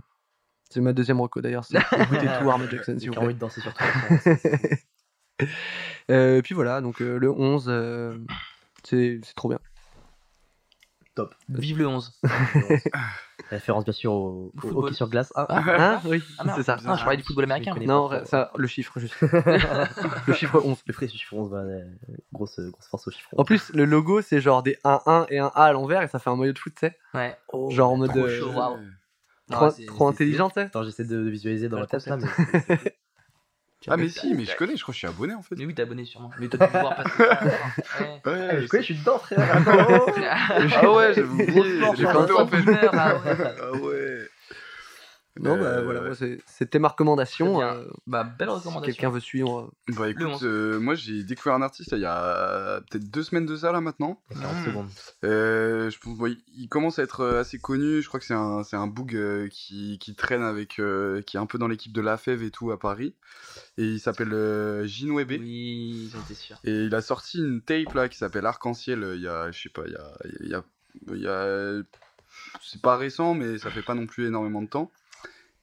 C'est 0.69 0.81
ma 0.81 0.93
deuxième 0.93 1.19
reco 1.21 1.41
d'ailleurs. 1.41 1.65
c'est 1.65 1.77
Écoutez 2.01 2.27
tout 2.39 2.49
Arma 2.49 2.67
Jackson, 2.69 2.95
J'ai 2.99 3.09
vous 3.09 3.15
envie 3.17 3.33
de 3.33 3.39
danser 3.39 3.61
sur 3.61 3.73
toi. 3.73 3.85
Euh, 6.09 6.41
puis 6.41 6.55
voilà, 6.55 6.81
donc 6.81 7.01
euh, 7.01 7.17
le 7.19 7.29
11, 7.29 7.65
euh, 7.67 8.17
c'est 8.83 9.19
c'est 9.23 9.35
trop 9.35 9.49
bien. 9.49 9.59
Top. 11.17 11.33
Vive 11.49 11.79
le 11.79 11.87
11. 11.87 12.13
Référence 13.49 13.83
bien 13.85 13.93
sûr 13.93 14.13
au, 14.13 14.51
au 14.63 14.83
hockey 14.83 14.93
sur 14.93 15.09
glace. 15.09 15.33
Ah, 15.35 15.47
Hein 15.49 16.01
Oui, 16.05 16.21
Ah 16.37 16.43
merde, 16.43 16.57
c'est 16.57 16.63
ça. 16.63 16.77
Ah, 16.85 16.95
je 16.95 17.01
parlais 17.01 17.17
du 17.17 17.23
football 17.23 17.45
américain. 17.45 17.73
Non, 17.81 18.07
pas 18.07 18.19
trop. 18.19 18.25
ça, 18.27 18.51
le 18.55 18.67
chiffre, 18.67 18.99
juste. 18.99 19.15
le 19.21 20.33
chiffre 20.33 20.61
11. 20.63 20.77
le 20.85 20.93
frais 20.93 21.07
chiffre 21.07 21.33
11, 21.33 21.49
bah, 21.49 21.57
euh, 21.57 21.83
grosse, 22.33 22.59
grosse 22.59 22.87
force 22.87 23.07
au 23.07 23.11
chiffre 23.11 23.29
11. 23.33 23.39
En 23.39 23.45
plus, 23.45 23.71
le 23.73 23.85
logo, 23.85 24.21
c'est 24.21 24.41
genre 24.41 24.61
des 24.61 24.77
1-1 24.83 25.25
et 25.29 25.39
un 25.39 25.51
A 25.55 25.65
à 25.65 25.71
l'envers 25.73 26.03
et 26.03 26.07
ça 26.07 26.19
fait 26.19 26.29
un 26.29 26.35
maillot 26.35 26.53
de 26.53 26.59
foot, 26.59 26.73
tu 26.75 26.87
sais. 26.87 26.95
Ouais. 27.15 27.35
Genre 27.71 27.91
en 27.91 27.97
mode. 27.97 28.09
trop 28.11 28.19
euh, 28.19 28.39
chaud. 28.39 28.51
Trop, 29.49 29.65
Ah, 29.65 29.71
trop 29.87 30.07
intelligent, 30.09 30.49
tu 30.49 30.55
sais. 30.55 30.61
Attends, 30.63 30.83
j'essaie 30.83 31.05
de 31.05 31.17
visualiser 31.17 31.69
dans 31.69 31.77
Ouais, 31.77 31.87
la 31.91 31.99
tête 31.99 32.05
là. 32.05 32.17
Ah, 33.89 33.97
mais 33.97 34.09
si, 34.09 34.33
mais 34.33 34.45
je 34.45 34.55
connais, 34.55 34.75
je 34.75 34.81
crois 34.81 34.91
que 34.91 34.95
je 34.95 34.99
suis 34.99 35.07
abonné 35.07 35.33
en 35.33 35.41
fait. 35.41 35.55
Mais 35.57 35.65
oui, 35.65 35.73
t'es 35.73 35.81
abonné 35.83 36.05
sûrement. 36.05 36.29
Mais 36.39 36.47
t'as 36.49 36.65
dû 36.67 36.71
voir 36.71 36.95
passer 36.95 37.09
ça. 37.17 37.39
Ouais. 38.03 38.21
Ouais, 38.25 38.47
Ah, 38.49 38.55
je 38.59 38.61
je 38.61 38.67
connais, 38.67 38.83
je 38.83 38.85
suis 38.85 38.95
dedans, 38.95 39.17
frère. 39.19 39.39
Ah 40.81 40.91
ouais, 40.91 41.13
J'ai 41.13 42.03
compté 42.05 42.33
en 42.33 42.47
fait. 42.47 42.63
Ah 42.93 43.71
ouais. 43.81 43.96
Non, 45.39 45.57
bah 45.57 45.65
Euh, 45.65 45.81
voilà, 45.83 46.01
moi, 46.01 46.13
c'était 46.45 46.79
ma 46.79 46.87
recommandation. 46.89 47.61
Euh, 47.61 47.85
Bah, 48.07 48.23
belle 48.23 48.47
si 48.49 48.53
recommandation. 48.55 48.81
quelqu'un 48.81 49.09
veut 49.09 49.19
suivre. 49.19 49.71
Bah 49.89 50.05
Le 50.05 50.09
écoute, 50.11 50.43
euh, 50.43 50.79
moi 50.79 50.95
j'ai 50.95 51.23
découvert 51.23 51.53
un 51.55 51.61
artiste 51.61 51.91
il 51.93 51.99
y 51.99 52.05
a 52.05 52.81
peut-être 52.89 53.09
deux 53.09 53.23
semaines 53.23 53.45
de 53.45 53.55
ça 53.55 53.71
là 53.71 53.81
maintenant. 53.81 54.21
40 54.39 54.65
secondes. 54.65 54.87
Euh, 55.23 55.89
je 55.89 55.99
pense, 55.99 56.17
bon, 56.17 56.27
il, 56.27 56.37
il 56.57 56.67
commence 56.69 56.99
à 56.99 57.03
être 57.03 57.21
euh, 57.21 57.41
assez 57.41 57.59
connu. 57.59 58.01
Je 58.01 58.07
crois 58.07 58.19
que 58.19 58.25
c'est 58.25 58.33
un, 58.33 58.63
c'est 58.63 58.75
un 58.75 58.87
boog 58.87 59.15
euh, 59.15 59.47
qui, 59.49 59.97
qui 59.99 60.15
traîne 60.15 60.43
avec, 60.43 60.79
euh, 60.79 61.21
qui 61.21 61.37
est 61.37 61.39
un 61.39 61.45
peu 61.45 61.57
dans 61.57 61.67
l'équipe 61.67 61.93
de 61.93 62.01
la 62.01 62.17
FEV 62.17 62.43
et 62.43 62.51
tout 62.51 62.71
à 62.71 62.79
Paris. 62.79 63.15
Et 63.77 63.83
il 63.85 63.99
s'appelle 63.99 64.33
euh, 64.33 64.85
Jinwebe. 64.85 65.31
Oui, 65.39 66.09
j'en 66.11 66.19
étais 66.21 66.33
sûr. 66.33 66.57
Et 66.63 66.85
il 66.85 66.95
a 66.95 67.01
sorti 67.01 67.37
une 67.39 67.61
tape 67.61 67.93
là 67.93 68.09
qui 68.09 68.17
s'appelle 68.17 68.45
Arc-en-Ciel. 68.45 69.03
euh, 69.03 69.15
Il 69.15 69.21
y 69.21 69.27
a, 69.27 69.51
je 69.51 69.61
sais 69.61 69.69
pas, 69.69 69.83
il 69.85 69.93
y 69.93 69.95
a, 69.95 70.13
il 70.41 70.49
y 70.49 70.53
a, 70.55 70.63
il 71.13 71.21
y 71.21 71.27
a- 71.27 71.83
c'est 72.61 72.81
pas 72.81 72.97
récent, 72.97 73.33
mais 73.33 73.57
ça 73.57 73.69
fait 73.71 73.81
pas 73.83 73.93
non 73.95 74.05
plus 74.07 74.27
énormément 74.27 74.61
de 74.61 74.67
temps. 74.67 74.91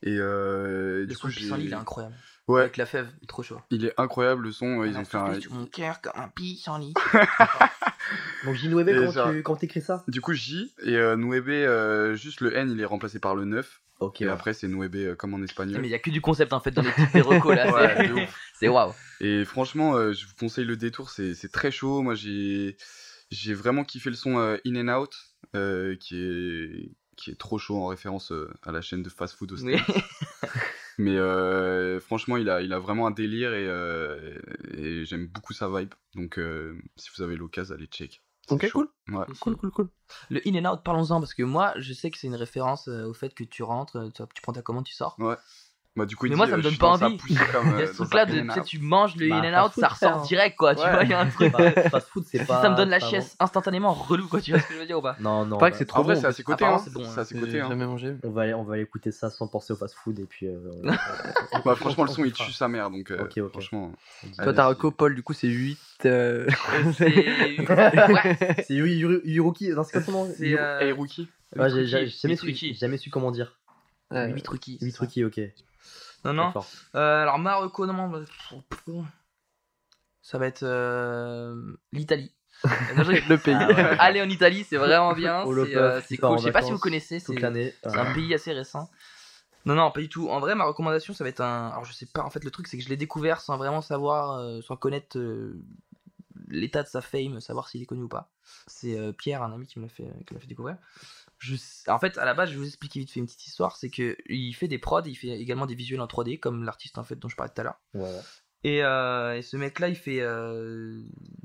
Et 0.07 0.17
euh, 0.19 1.01
Le 1.01 1.07
du 1.07 1.15
son 1.15 1.29
coup, 1.29 1.33
pissenlit, 1.35 1.65
il 1.65 1.73
est 1.73 1.75
incroyable. 1.77 2.15
ouais, 2.49 2.61
Avec 2.61 2.77
la 2.77 2.85
fève, 2.87 3.09
il 3.21 3.25
est 3.25 3.27
trop 3.27 3.43
chaud. 3.43 3.59
il 3.71 3.87
est 3.87 3.95
incroyable 3.99 4.43
le 4.45 4.53
son. 4.53 4.85
Ils 4.85 4.97
ont 4.99 5.05
fait 5.05 5.17
un, 5.17 5.39
mon 5.51 5.67
cœur 5.67 6.01
comme 6.03 6.13
un 6.17 6.29
pissenlit. 6.29 6.93
Donc, 8.45 8.57
Et 8.63 8.95
comment 8.95 9.13
ça- 9.13 9.31
tu 9.33 9.43
comment 9.43 9.57
t'écris 9.59 9.81
ça? 9.81 10.05
Du 10.09 10.21
coup, 10.21 10.35
J 10.35 10.73
et 10.83 10.97
euh, 10.97 11.17
Nuebe, 11.17 11.49
euh, 11.49 12.15
juste 12.15 12.41
le 12.43 12.55
N, 12.55 12.71
il 12.71 12.81
est 12.81 12.85
remplacé 12.85 13.19
par 13.19 13.35
le 13.35 13.45
9. 13.45 13.81
Ok, 14.01 14.21
Et 14.21 14.27
ouais. 14.27 14.31
après, 14.31 14.53
c'est 14.53 14.69
Nuebe 14.69 14.97
euh, 14.97 15.15
comme 15.15 15.33
en 15.35 15.39
Mais 15.39 15.45
espagnol. 15.45 15.87
il 15.87 15.89
y 15.91 15.95
a 15.95 15.99
que 15.99 16.11
du 16.11 16.21
concept 16.21 16.53
en 16.53 16.61
fait 16.61 16.71
dans 16.73 16.83
les 16.83 16.91
des 17.15 17.21
recos 17.23 17.55
là. 17.57 17.65
Ouais, 17.73 18.29
c'est- 18.59 18.69
waouh. 18.69 18.93
Et 19.21 19.45
franchement, 19.45 19.95
euh, 19.97 20.13
je 20.13 20.27
vous 20.27 20.35
conseille 20.39 20.65
le 20.67 20.77
détour, 20.77 21.09
c'est 21.11 21.35
c'est 21.35 21.49
très 21.51 21.71
chaud. 21.71 22.03
Moi, 22.03 22.15
j'ai 22.15 22.77
j'ai 23.31 23.55
vraiment 23.55 23.85
kiffé 23.85 24.11
le 24.11 24.17
son 24.17 24.37
euh, 24.39 24.59
In 24.67 24.77
and 24.89 25.01
Out, 25.01 25.15
euh, 25.57 25.97
qui, 25.97 26.17
est, 26.21 26.91
qui 27.17 27.31
est 27.31 27.39
trop 27.39 27.59
chaud 27.59 27.77
en 27.77 27.87
référence 27.87 28.33
euh, 28.33 28.53
à 28.63 28.73
la 28.73 28.81
chaîne 28.81 29.03
de 29.03 29.09
fast 29.09 29.35
food 29.35 29.53
au 29.53 29.57
Oui. 29.57 29.77
Mais 30.99 31.17
euh, 31.17 31.99
franchement, 32.01 32.37
il 32.37 32.49
a, 32.49 32.63
il 32.63 32.73
a 32.73 32.79
vraiment 32.79 33.07
un 33.07 33.11
délire 33.11 33.53
et, 33.53 33.67
euh, 33.67 34.39
et 34.73 35.05
j'aime 35.05 35.27
beaucoup 35.27 35.53
sa 35.53 35.69
vibe. 35.69 35.93
Donc, 36.15 36.39
euh, 36.39 36.79
si 36.97 37.11
vous 37.17 37.23
avez 37.23 37.37
l'occasion, 37.37 37.75
allez 37.75 37.87
check. 37.87 38.23
C'est 38.49 38.55
Ok. 38.55 38.71
Ouais. 39.09 39.25
Cool, 39.41 39.57
cool, 39.57 39.71
cool. 39.71 39.89
Le 40.31 40.41
in 40.47 40.55
and 40.65 40.73
out, 40.73 40.83
parlons-en 40.85 41.19
parce 41.19 41.35
que 41.35 41.43
moi, 41.43 41.73
je 41.79 41.93
sais 41.93 42.11
que 42.11 42.19
c'est 42.19 42.27
une 42.27 42.35
référence 42.35 42.89
euh, 42.89 43.07
au 43.07 43.15
fait 43.15 43.35
que 43.35 43.43
tu 43.43 43.63
rentres, 43.63 44.13
tu, 44.15 44.23
tu 44.35 44.43
prends 44.43 44.53
ta 44.53 44.63
commande, 44.63 44.85
tu 44.85 44.95
sors. 44.95 45.17
Bah, 45.97 46.07
du 46.07 46.17
coup, 46.17 46.27
il 46.27 46.31
Mais 46.31 46.35
dit, 46.35 46.39
moi, 46.39 46.47
ça 46.49 46.55
euh, 46.55 46.57
me 46.57 46.63
donne 46.63 46.77
pas 46.77 46.89
envie. 46.89 47.17
comme, 47.19 47.19
Il 47.29 47.35
y 47.37 47.39
a 47.39 47.85
euh, 47.85 47.87
ce 47.87 47.93
truc-là 47.99 48.27
de 48.27 48.63
tu 48.65 48.81
manges 48.81 49.15
le 49.15 49.29
Bah, 49.29 49.37
in 49.37 49.55
and 49.55 49.67
out, 49.67 49.73
ça 49.79 49.87
ressort 49.87 50.11
frère. 50.11 50.23
direct 50.23 50.57
quoi. 50.57 50.75
Tu 50.75 50.81
vois, 50.81 51.05
il 51.05 51.09
y 51.09 51.13
a 51.13 51.21
un 51.21 51.29
truc. 51.31 51.53
Bah, 51.53 51.71
fast 51.89 52.09
food, 52.09 52.25
c'est 52.27 52.45
pas. 52.47 52.61
ça 52.63 52.69
me 52.71 52.77
donne 52.77 52.89
la 52.91 52.99
pas 52.99 53.07
chiasse 53.07 53.37
instantanément 53.39 53.93
relou 53.93 54.27
quoi. 54.27 54.41
Tu 54.41 54.51
vois 54.51 54.59
ce 54.61 54.67
que 54.67 54.75
je 54.75 54.81
veux 54.81 54.87
dire 54.87 54.99
ou 54.99 55.03
pas? 55.03 55.15
Bon. 55.21 55.23
Non, 55.23 55.47
non. 55.47 55.59
Pareil 55.59 55.71
bah, 55.71 55.71
que 55.71 55.77
c'est 55.77 55.85
trop 55.85 56.01
En 56.01 56.03
vrai, 56.03 56.15
bon. 56.17 56.21
c'est 56.21 56.27
à 56.27 56.33
ses 56.33 56.43
côtés. 56.43 56.65
Hein. 56.65 56.79
c'est 56.83 56.93
bon, 56.93 57.05
C'est 57.05 57.21
à 57.21 57.25
ses 57.25 57.39
côtés. 57.39 57.61
hein. 57.61 57.69
jamais 57.69 57.87
mangé. 57.87 58.17
On 58.25 58.31
va, 58.31 58.43
aller, 58.43 58.55
on 58.55 58.65
va 58.65 58.75
aller 58.75 58.83
écouter 58.83 59.13
ça 59.13 59.31
sans 59.31 59.47
penser 59.47 59.73
au 59.73 59.77
fast 59.77 59.95
food 59.95 60.19
et 60.19 60.25
puis. 60.25 60.49
euh, 60.49 60.59
Bah, 61.65 61.77
franchement, 61.77 62.03
le 62.03 62.11
son, 62.11 62.25
il 62.25 62.33
tue 62.33 62.51
sa 62.51 62.67
mère. 62.67 62.91
Donc, 62.91 63.13
euh, 63.13 63.23
Ok, 63.23 63.39
ok. 63.39 63.51
franchement. 63.53 63.93
Toi, 64.43 64.53
ta 64.53 64.67
reco, 64.67 64.91
Paul, 64.91 65.15
du 65.15 65.23
coup, 65.23 65.33
c'est 65.33 65.47
8. 65.47 65.79
euh, 66.07 66.49
C'est. 66.99 67.55
C'est 68.67 68.75
Yuruki, 68.75 69.69
non, 69.71 69.85
c'est 69.85 69.93
quoi 69.93 70.03
son 70.03 70.11
nom 70.13 70.29
C'est. 70.37 70.47
Yuru- 70.49 70.83
Hey, 70.83 70.91
Rookie 70.91 71.29
Ouais, 71.57 71.71
j'ai 71.71 71.87
j'ai- 71.87 72.01
Mitruki, 72.01 72.11
j'ai 72.11 72.19
jamais, 72.19 72.37
su, 72.37 72.47
Mitruki. 72.47 72.69
j'ai 72.75 72.81
jamais 72.81 72.97
su 72.99 73.11
comment 73.11 73.31
dire. 73.31 73.53
Euh, 74.15 74.29
Mitruki, 74.29 74.79
c'est 74.79 74.91
ça. 74.91 75.05
Mitruki, 75.05 75.25
ok. 75.25 75.41
Non, 76.25 76.33
non. 76.33 76.53
Euh, 76.95 77.23
alors, 77.23 77.39
ma 77.39 77.57
reco, 77.57 77.87
non, 77.87 78.09
bah, 78.09 78.21
ça 80.23 80.39
va 80.39 80.47
être 80.47 80.63
euh, 80.63 81.77
l'Italie. 81.93 82.33
Le 82.65 83.37
pays. 83.37 83.55
Ah 83.55 83.69
ouais. 83.69 83.97
Allez 83.99 84.23
en 84.23 84.29
Italie, 84.29 84.65
c'est 84.65 84.79
vraiment 84.79 85.13
bien. 85.13 85.45
C'est 85.67 85.77
euh, 85.77 86.01
cool. 86.21 86.39
Je 86.39 86.45
sais 86.45 86.53
pas 86.53 86.63
si 86.63 86.73
vous 86.73 86.79
connaissez. 86.79 87.19
C'est 87.21 87.45
un 87.45 88.15
pays 88.15 88.33
assez 88.33 88.53
récent. 88.53 88.89
Non, 89.67 89.75
non, 89.75 89.91
pas 89.91 90.01
du 90.01 90.09
tout. 90.09 90.29
En 90.29 90.41
vrai, 90.41 90.55
ma 90.55 90.65
recommandation, 90.65 91.15
ça 91.15 91.25
va 91.25 91.31
être 91.31 91.41
un. 91.41 91.69
Alors, 91.69 91.85
je 91.85 91.93
sais 91.93 92.07
pas. 92.07 92.23
En 92.23 92.31
fait, 92.31 92.45
le 92.45 92.51
truc, 92.51 92.69
c'est 92.69 92.77
que 92.77 92.85
je 92.85 92.89
l'ai 92.89 92.97
découvert 92.97 93.41
sans 93.41 93.57
vraiment 93.57 93.81
savoir, 93.81 94.39
euh, 94.39 94.61
sans 94.61 94.77
connaître 94.77 95.19
euh, 95.19 95.59
l'état 96.49 96.83
de 96.83 96.89
sa 96.89 97.01
fame, 97.01 97.41
savoir 97.41 97.69
s'il 97.69 97.83
est 97.83 97.87
connu 97.87 98.03
ou 98.03 98.09
pas. 98.09 98.31
C'est 98.67 98.99
euh, 98.99 99.13
Pierre, 99.13 99.43
un 99.43 99.53
ami, 99.53 99.67
qui 99.67 99.79
me 99.79 99.85
l'a 99.85 99.89
fait, 99.89 100.07
qui 100.27 100.35
fait 100.39 100.47
découvrir. 100.47 100.77
Je... 101.39 101.57
En 101.89 101.99
fait, 101.99 102.19
à 102.19 102.25
la 102.25 102.35
base, 102.35 102.51
je 102.51 102.55
vais 102.55 102.61
vous 102.61 102.67
expliquer 102.67 103.01
vite 103.01 103.11
fait 103.11 103.21
une 103.21 103.27
petite 103.27 103.47
histoire. 103.47 103.77
C'est 103.77 103.91
que 103.91 104.17
il 104.29 104.53
fait 104.53 104.69
des 104.69 104.79
prods, 104.79 105.03
il 105.05 105.15
fait 105.15 105.29
également 105.29 105.67
des 105.67 105.75
visuels 105.75 106.01
en 106.01 106.07
3D, 106.07 106.39
comme 106.39 106.65
l'artiste 106.65 106.99
en 106.99 107.05
fait 107.05 107.17
dont 107.17 107.29
je 107.29 107.37
parlais 107.37 107.53
tout 107.55 107.61
à 107.61 107.65
l'heure. 107.65 107.81
Et, 108.63 108.83
euh, 108.83 109.37
et 109.37 109.43
ce 109.43 109.59
mec-là, 109.59 109.89
il 109.89 109.97
fait, 109.97 110.21
euh, 110.21 111.03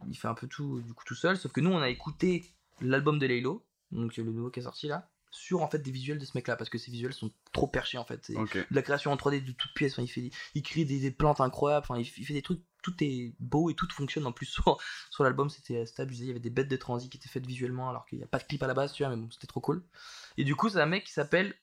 il 0.07 0.17
fait 0.17 0.29
un 0.29 0.33
peu 0.33 0.47
tout, 0.47 0.81
du 0.81 0.93
coup, 0.93 1.03
tout 1.05 1.15
seul. 1.15 1.35
Sauf 1.35 1.51
que 1.51 1.59
nous, 1.59 1.71
on 1.71 1.79
a 1.79 1.89
écouté 1.89 2.45
l'album 2.79 3.19
de 3.19 3.27
Laylo, 3.27 3.65
donc 3.91 4.15
le 4.15 4.23
nouveau 4.23 4.49
qui 4.49 4.61
est 4.61 4.63
sorti 4.63 4.87
là, 4.87 5.09
sur 5.31 5.61
en 5.61 5.69
fait 5.69 5.79
des 5.79 5.91
visuels 5.91 6.17
de 6.19 6.25
ce 6.25 6.31
mec-là, 6.35 6.55
parce 6.55 6.69
que 6.69 6.77
ces 6.77 6.91
visuels 6.91 7.13
sont 7.13 7.31
trop 7.53 7.67
perchés 7.67 7.97
en 7.97 8.05
fait. 8.05 8.19
C'est 8.25 8.35
Ok. 8.35 8.57
de 8.57 8.65
la 8.71 8.81
création 8.81 9.11
en 9.11 9.15
3D 9.15 9.43
de 9.43 9.51
toutes 9.51 9.73
pièces. 9.73 9.93
Enfin, 9.93 10.03
il 10.03 10.07
fait, 10.07 10.29
il 10.55 10.63
crée 10.63 10.85
des, 10.85 10.99
des 10.99 11.11
plantes 11.11 11.41
incroyables. 11.41 11.85
Enfin, 11.87 11.99
il, 11.99 12.07
il 12.17 12.25
fait 12.25 12.33
des 12.33 12.41
trucs. 12.41 12.61
Tout 12.81 12.95
est 13.01 13.35
beau 13.39 13.69
et 13.69 13.75
tout 13.75 13.87
fonctionne 13.91 14.25
en 14.25 14.31
plus 14.31 14.45
sur, 14.51 14.77
sur 15.11 15.23
l'album. 15.23 15.49
C'était 15.49 15.83
abusé. 15.97 16.23
Il 16.23 16.27
y 16.27 16.31
avait 16.31 16.39
des 16.39 16.49
bêtes 16.49 16.69
de 16.69 16.77
transi 16.77 17.09
qui 17.09 17.17
étaient 17.17 17.29
faites 17.29 17.45
visuellement, 17.45 17.89
alors 17.89 18.05
qu'il 18.05 18.17
n'y 18.17 18.23
a 18.23 18.27
pas 18.27 18.39
de 18.39 18.43
clip 18.45 18.63
à 18.63 18.67
la 18.67 18.73
base, 18.73 18.93
tu 18.93 19.03
vois. 19.03 19.15
Mais 19.15 19.21
bon, 19.21 19.29
c'était 19.31 19.47
trop 19.47 19.59
cool. 19.61 19.83
Et 20.37 20.43
du 20.43 20.55
coup, 20.55 20.69
c'est 20.69 20.79
un 20.81 20.85
mec 20.85 21.03
qui 21.05 21.11
s'appelle. 21.13 21.55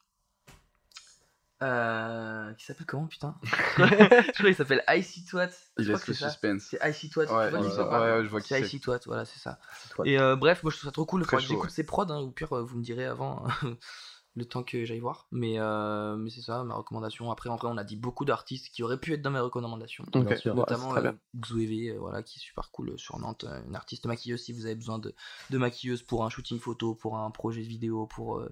Euh, 1.63 2.53
qui 2.55 2.67
s'appelle 2.67 2.87
comment 2.87 3.07
putain 3.07 3.35
Je 3.43 4.33
crois 4.33 4.33
qu'il 4.35 4.55
s'appelle 4.55 4.85
Icy 4.89 5.25
Twat. 5.25 5.49
Il 5.79 5.89
laisse 5.89 6.07
le 6.07 6.13
suspense. 6.13 6.69
C'est 6.71 6.89
Icy 6.89 7.09
Twat. 7.09 7.25
Ouais, 7.27 7.51
tu 7.51 7.57
vois 7.57 8.23
je 8.23 8.29
vois 8.29 8.41
qui 8.41 8.49
C'est 8.49 8.61
c'est. 8.61 8.67
Icy 8.67 8.81
Twat, 8.81 9.01
voilà, 9.07 9.25
c'est 9.25 9.39
ça. 9.39 9.59
Et 10.05 10.19
euh, 10.19 10.37
bref, 10.37 10.63
moi 10.63 10.71
je 10.71 10.77
trouve 10.77 10.89
ça 10.91 10.93
trop 10.93 11.07
cool. 11.07 11.23
Il 11.23 11.25
Très 11.25 11.37
faudra 11.39 11.43
que 11.43 11.49
j'écoute 11.49 11.65
ouais. 11.65 11.71
ses 11.71 11.85
prods, 11.85 12.11
hein, 12.11 12.21
ou 12.21 12.31
pire, 12.31 12.53
euh, 12.53 12.63
vous 12.63 12.77
me 12.77 12.83
direz 12.83 13.07
avant 13.07 13.43
le 14.35 14.45
temps 14.45 14.63
que 14.63 14.85
j'aille 14.85 15.01
voir. 15.01 15.29
Mais, 15.33 15.55
euh, 15.59 16.17
mais 16.17 16.29
c'est 16.29 16.43
ça, 16.43 16.63
ma 16.63 16.75
recommandation. 16.75 17.31
Après, 17.33 17.49
en 17.49 17.57
vrai, 17.57 17.69
on 17.69 17.79
a 17.79 17.85
dit 17.85 17.97
beaucoup 17.97 18.27
d'artistes 18.27 18.69
qui 18.69 18.83
auraient 18.83 19.01
pu 19.01 19.15
être 19.15 19.23
dans 19.23 19.31
mes 19.31 19.41
recommandations. 19.41 20.05
Sûr. 20.37 20.55
Notamment 20.55 20.95
euh, 20.95 21.13
euh, 21.55 21.97
voilà, 21.99 22.23
qui 22.23 22.39
est 22.39 22.43
super 22.43 22.71
cool 22.71 22.91
euh, 22.91 22.97
sur 22.99 23.19
Nantes. 23.19 23.45
euh, 23.45 23.63
Une 23.67 23.77
artiste 23.77 24.05
maquilleuse 24.05 24.43
si 24.43 24.53
vous 24.53 24.67
avez 24.67 24.75
besoin 24.75 24.99
de, 24.99 25.15
de 25.49 25.57
maquilleuse 25.59 26.03
pour 26.03 26.23
un 26.23 26.29
shooting 26.29 26.61
photo, 26.61 26.95
pour 26.95 27.17
un 27.17 27.31
projet 27.31 27.63
vidéo, 27.63 28.07
pour. 28.07 28.43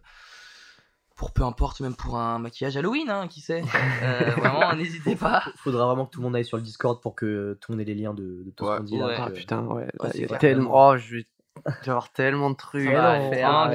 Pour 1.16 1.32
peu 1.32 1.42
importe, 1.44 1.80
même 1.80 1.94
pour 1.94 2.16
un 2.18 2.38
maquillage 2.38 2.76
Halloween, 2.76 3.08
hein, 3.10 3.28
qui 3.28 3.40
sait. 3.40 3.62
Euh, 4.02 4.30
vraiment, 4.36 4.74
n'hésitez 4.74 5.14
pas. 5.16 5.42
Faudra 5.56 5.86
vraiment 5.86 6.06
que 6.06 6.10
tout 6.10 6.20
le 6.20 6.24
monde 6.24 6.36
aille 6.36 6.44
sur 6.44 6.56
le 6.56 6.62
Discord 6.62 7.00
pour 7.00 7.14
que 7.14 7.56
tout 7.60 7.70
le 7.72 7.76
monde 7.76 7.82
ait 7.88 7.92
les 7.92 8.00
liens 8.00 8.14
de, 8.14 8.42
de 8.44 8.50
tout 8.50 8.64
Ouais. 8.64 8.72
ce 8.72 8.76
qu'on 8.78 8.84
dit. 8.84 9.02
Ouais. 9.02 9.16
Ah 9.18 9.30
putain, 9.30 9.62
ouais. 9.66 9.86
Oh, 10.00 10.06
il 10.14 10.20
y 10.22 10.24
a 10.24 10.38
tellement. 10.38 10.88
Oh, 10.90 10.96
je 10.96 11.16
vais. 11.16 11.26
Avoir 11.86 12.12
tellement 12.12 12.50
de 12.50 12.56
trucs 12.56 12.84
Ça 12.86 12.92
va, 12.92 13.10
à 13.12 13.18
on 13.20 13.30
faire. 13.30 13.48
à 13.48 13.66
on 13.68 13.70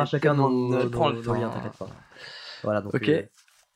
à 0.00 0.04
chacun 0.04 0.34
nos, 0.34 0.48
nos, 0.50 1.12
nos 1.12 1.34
liens, 1.34 1.48
t'inquiète 1.48 1.76
pas. 1.78 1.86
Voilà, 2.64 2.80
donc 2.80 2.92
Ok. 2.94 3.08
euh, 3.08 3.22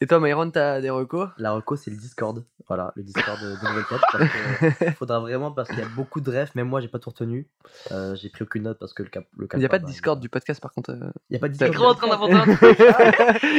Et 0.00 0.06
toi, 0.06 0.20
Myron, 0.20 0.48
t'as 0.50 0.80
des 0.80 0.90
recos? 0.90 1.28
La 1.38 1.50
reco 1.52 1.74
c'est 1.74 1.90
le 1.90 1.96
Discord. 1.96 2.44
Voilà, 2.68 2.92
le 2.96 3.02
Discord 3.02 3.38
de, 3.40 3.66
Nouvelle 3.66 3.84
Tête. 3.88 3.98
Parce 4.12 4.74
que 4.78 4.90
faudra 4.92 5.18
vraiment, 5.20 5.50
parce 5.50 5.70
qu'il 5.70 5.78
y 5.78 5.82
a 5.82 5.88
beaucoup 5.88 6.20
de 6.20 6.30
refs, 6.30 6.54
même 6.54 6.68
moi 6.68 6.80
j'ai 6.82 6.86
pas 6.88 6.98
tout 6.98 7.08
retenu. 7.08 7.46
Euh, 7.92 8.14
j'ai 8.14 8.28
pris 8.28 8.42
aucune 8.44 8.64
note 8.64 8.78
parce 8.78 8.92
que 8.92 9.02
le 9.02 9.08
cap. 9.08 9.24
Le 9.38 9.48
Il 9.54 9.58
n'y 9.58 9.64
a 9.64 9.68
pas 9.70 9.78
de 9.78 9.84
bah, 9.84 9.88
Discord 9.90 10.20
du 10.20 10.28
podcast 10.28 10.60
par 10.60 10.72
contre. 10.72 10.90
euh. 10.90 11.10
Il 11.30 11.34
y 11.34 11.36
a 11.36 11.40
pas 11.40 11.48
de 11.48 11.54
Discord. 11.54 11.72
trop 11.72 11.86
en 11.86 11.94
train 11.94 12.08
d'inventer 12.08 12.34
un 12.34 12.44
truc. 12.56 12.78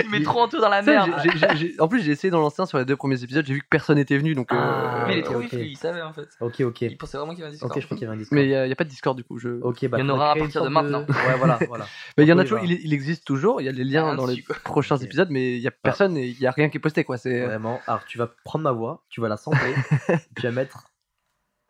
Il 0.05 0.09
met 0.11 0.21
trop 0.21 0.41
en 0.41 0.47
tout 0.47 0.61
dans 0.61 0.69
la 0.69 0.83
Ça, 0.83 0.91
merde. 0.91 1.11
j'ai- 1.23 1.31
j'ai- 1.37 1.55
j'ai- 1.55 1.81
En 1.81 1.87
plus, 1.87 2.01
j'ai 2.01 2.11
essayé 2.11 2.29
dans 2.29 2.39
l'ancien 2.39 2.65
sur 2.67 2.77
les 2.77 2.85
deux 2.85 2.95
premiers 2.95 3.21
épisodes, 3.23 3.45
j'ai 3.45 3.53
vu 3.55 3.61
que 3.61 3.67
personne 3.69 3.95
n'était 3.95 4.17
venu 4.17 4.35
donc. 4.35 4.53
euh, 4.53 4.57
Ah, 4.57 5.05
Mais 5.07 5.15
il 5.15 5.19
est 5.19 5.23
trop 5.23 5.35
ok. 5.37 5.41
vif, 5.41 5.53
lui, 5.53 5.71
il 5.71 5.77
savait 5.77 6.01
en 6.03 6.13
fait. 6.13 6.29
Ok, 6.39 6.61
ok. 6.61 6.81
Il 6.81 6.97
pensait 6.97 7.17
vraiment 7.17 7.33
qu'il 7.33 7.39
y 7.39 7.43
avait 7.43 7.49
un 7.49 7.53
Discord. 7.53 7.71
Ok, 7.71 7.79
je 7.81 7.85
crois 7.85 7.97
qu'il 7.97 8.05
y 8.05 8.07
avait 8.07 8.15
un 8.15 8.19
Discord. 8.19 8.35
Mais 8.39 8.45
il 8.45 8.65
n'y 8.67 8.71
a, 8.71 8.75
pas 8.75 8.83
de 8.83 8.89
Discord 8.89 9.17
du 9.17 9.23
coup. 9.23 9.39
Je... 9.39 9.49
Ok, 9.61 9.85
bah, 9.87 9.97
Il 9.99 10.01
y 10.01 10.03
en 10.03 10.07
faudrait 10.07 10.13
aura 10.13 10.29
à 10.29 10.35
créer 10.35 10.43
une 10.45 10.51
partir 10.51 10.61
de 10.61 10.71
sorte 10.71 10.83
maintenant. 10.85 10.99
Ouais, 11.09 11.35
voilà, 11.37 11.59
voilà. 11.67 11.85
Mais 12.17 12.25
il 12.25 12.29
y 12.29 12.33
en 12.33 12.37
a 12.37 12.43
toujours, 12.43 12.59
il, 12.63 12.71
il 12.71 12.93
existe 12.93 13.25
toujours, 13.25 13.59
il 13.59 13.65
y 13.65 13.69
a 13.69 13.71
les 13.71 13.83
liens 13.83 14.13
dans 14.15 14.27
les 14.27 14.35
dessus, 14.35 14.45
prochains 14.63 14.95
Ok. 14.97 15.03
épisodes, 15.03 15.29
mais 15.31 15.55
il 15.57 15.61
y 15.61 15.67
a 15.67 15.71
personne 15.71 16.15
et 16.15 16.28
il 16.31 16.39
y 16.39 16.47
a 16.47 16.51
rien 16.51 16.69
qui 16.69 16.77
est 16.77 16.81
posté 16.81 17.03
quoi. 17.03 17.17
C'est 17.17 17.45
Vraiment. 17.45 17.79
Alors, 17.87 18.05
tu 18.05 18.17
vas 18.17 18.27
prendre 18.43 18.63
ma 18.63 18.71
voix, 18.71 19.03
tu 19.09 19.21
vas 19.21 19.27
la 19.29 19.37
sampler, 19.37 19.73
tu 20.35 20.41
vas 20.43 20.51
mettre. 20.51 20.91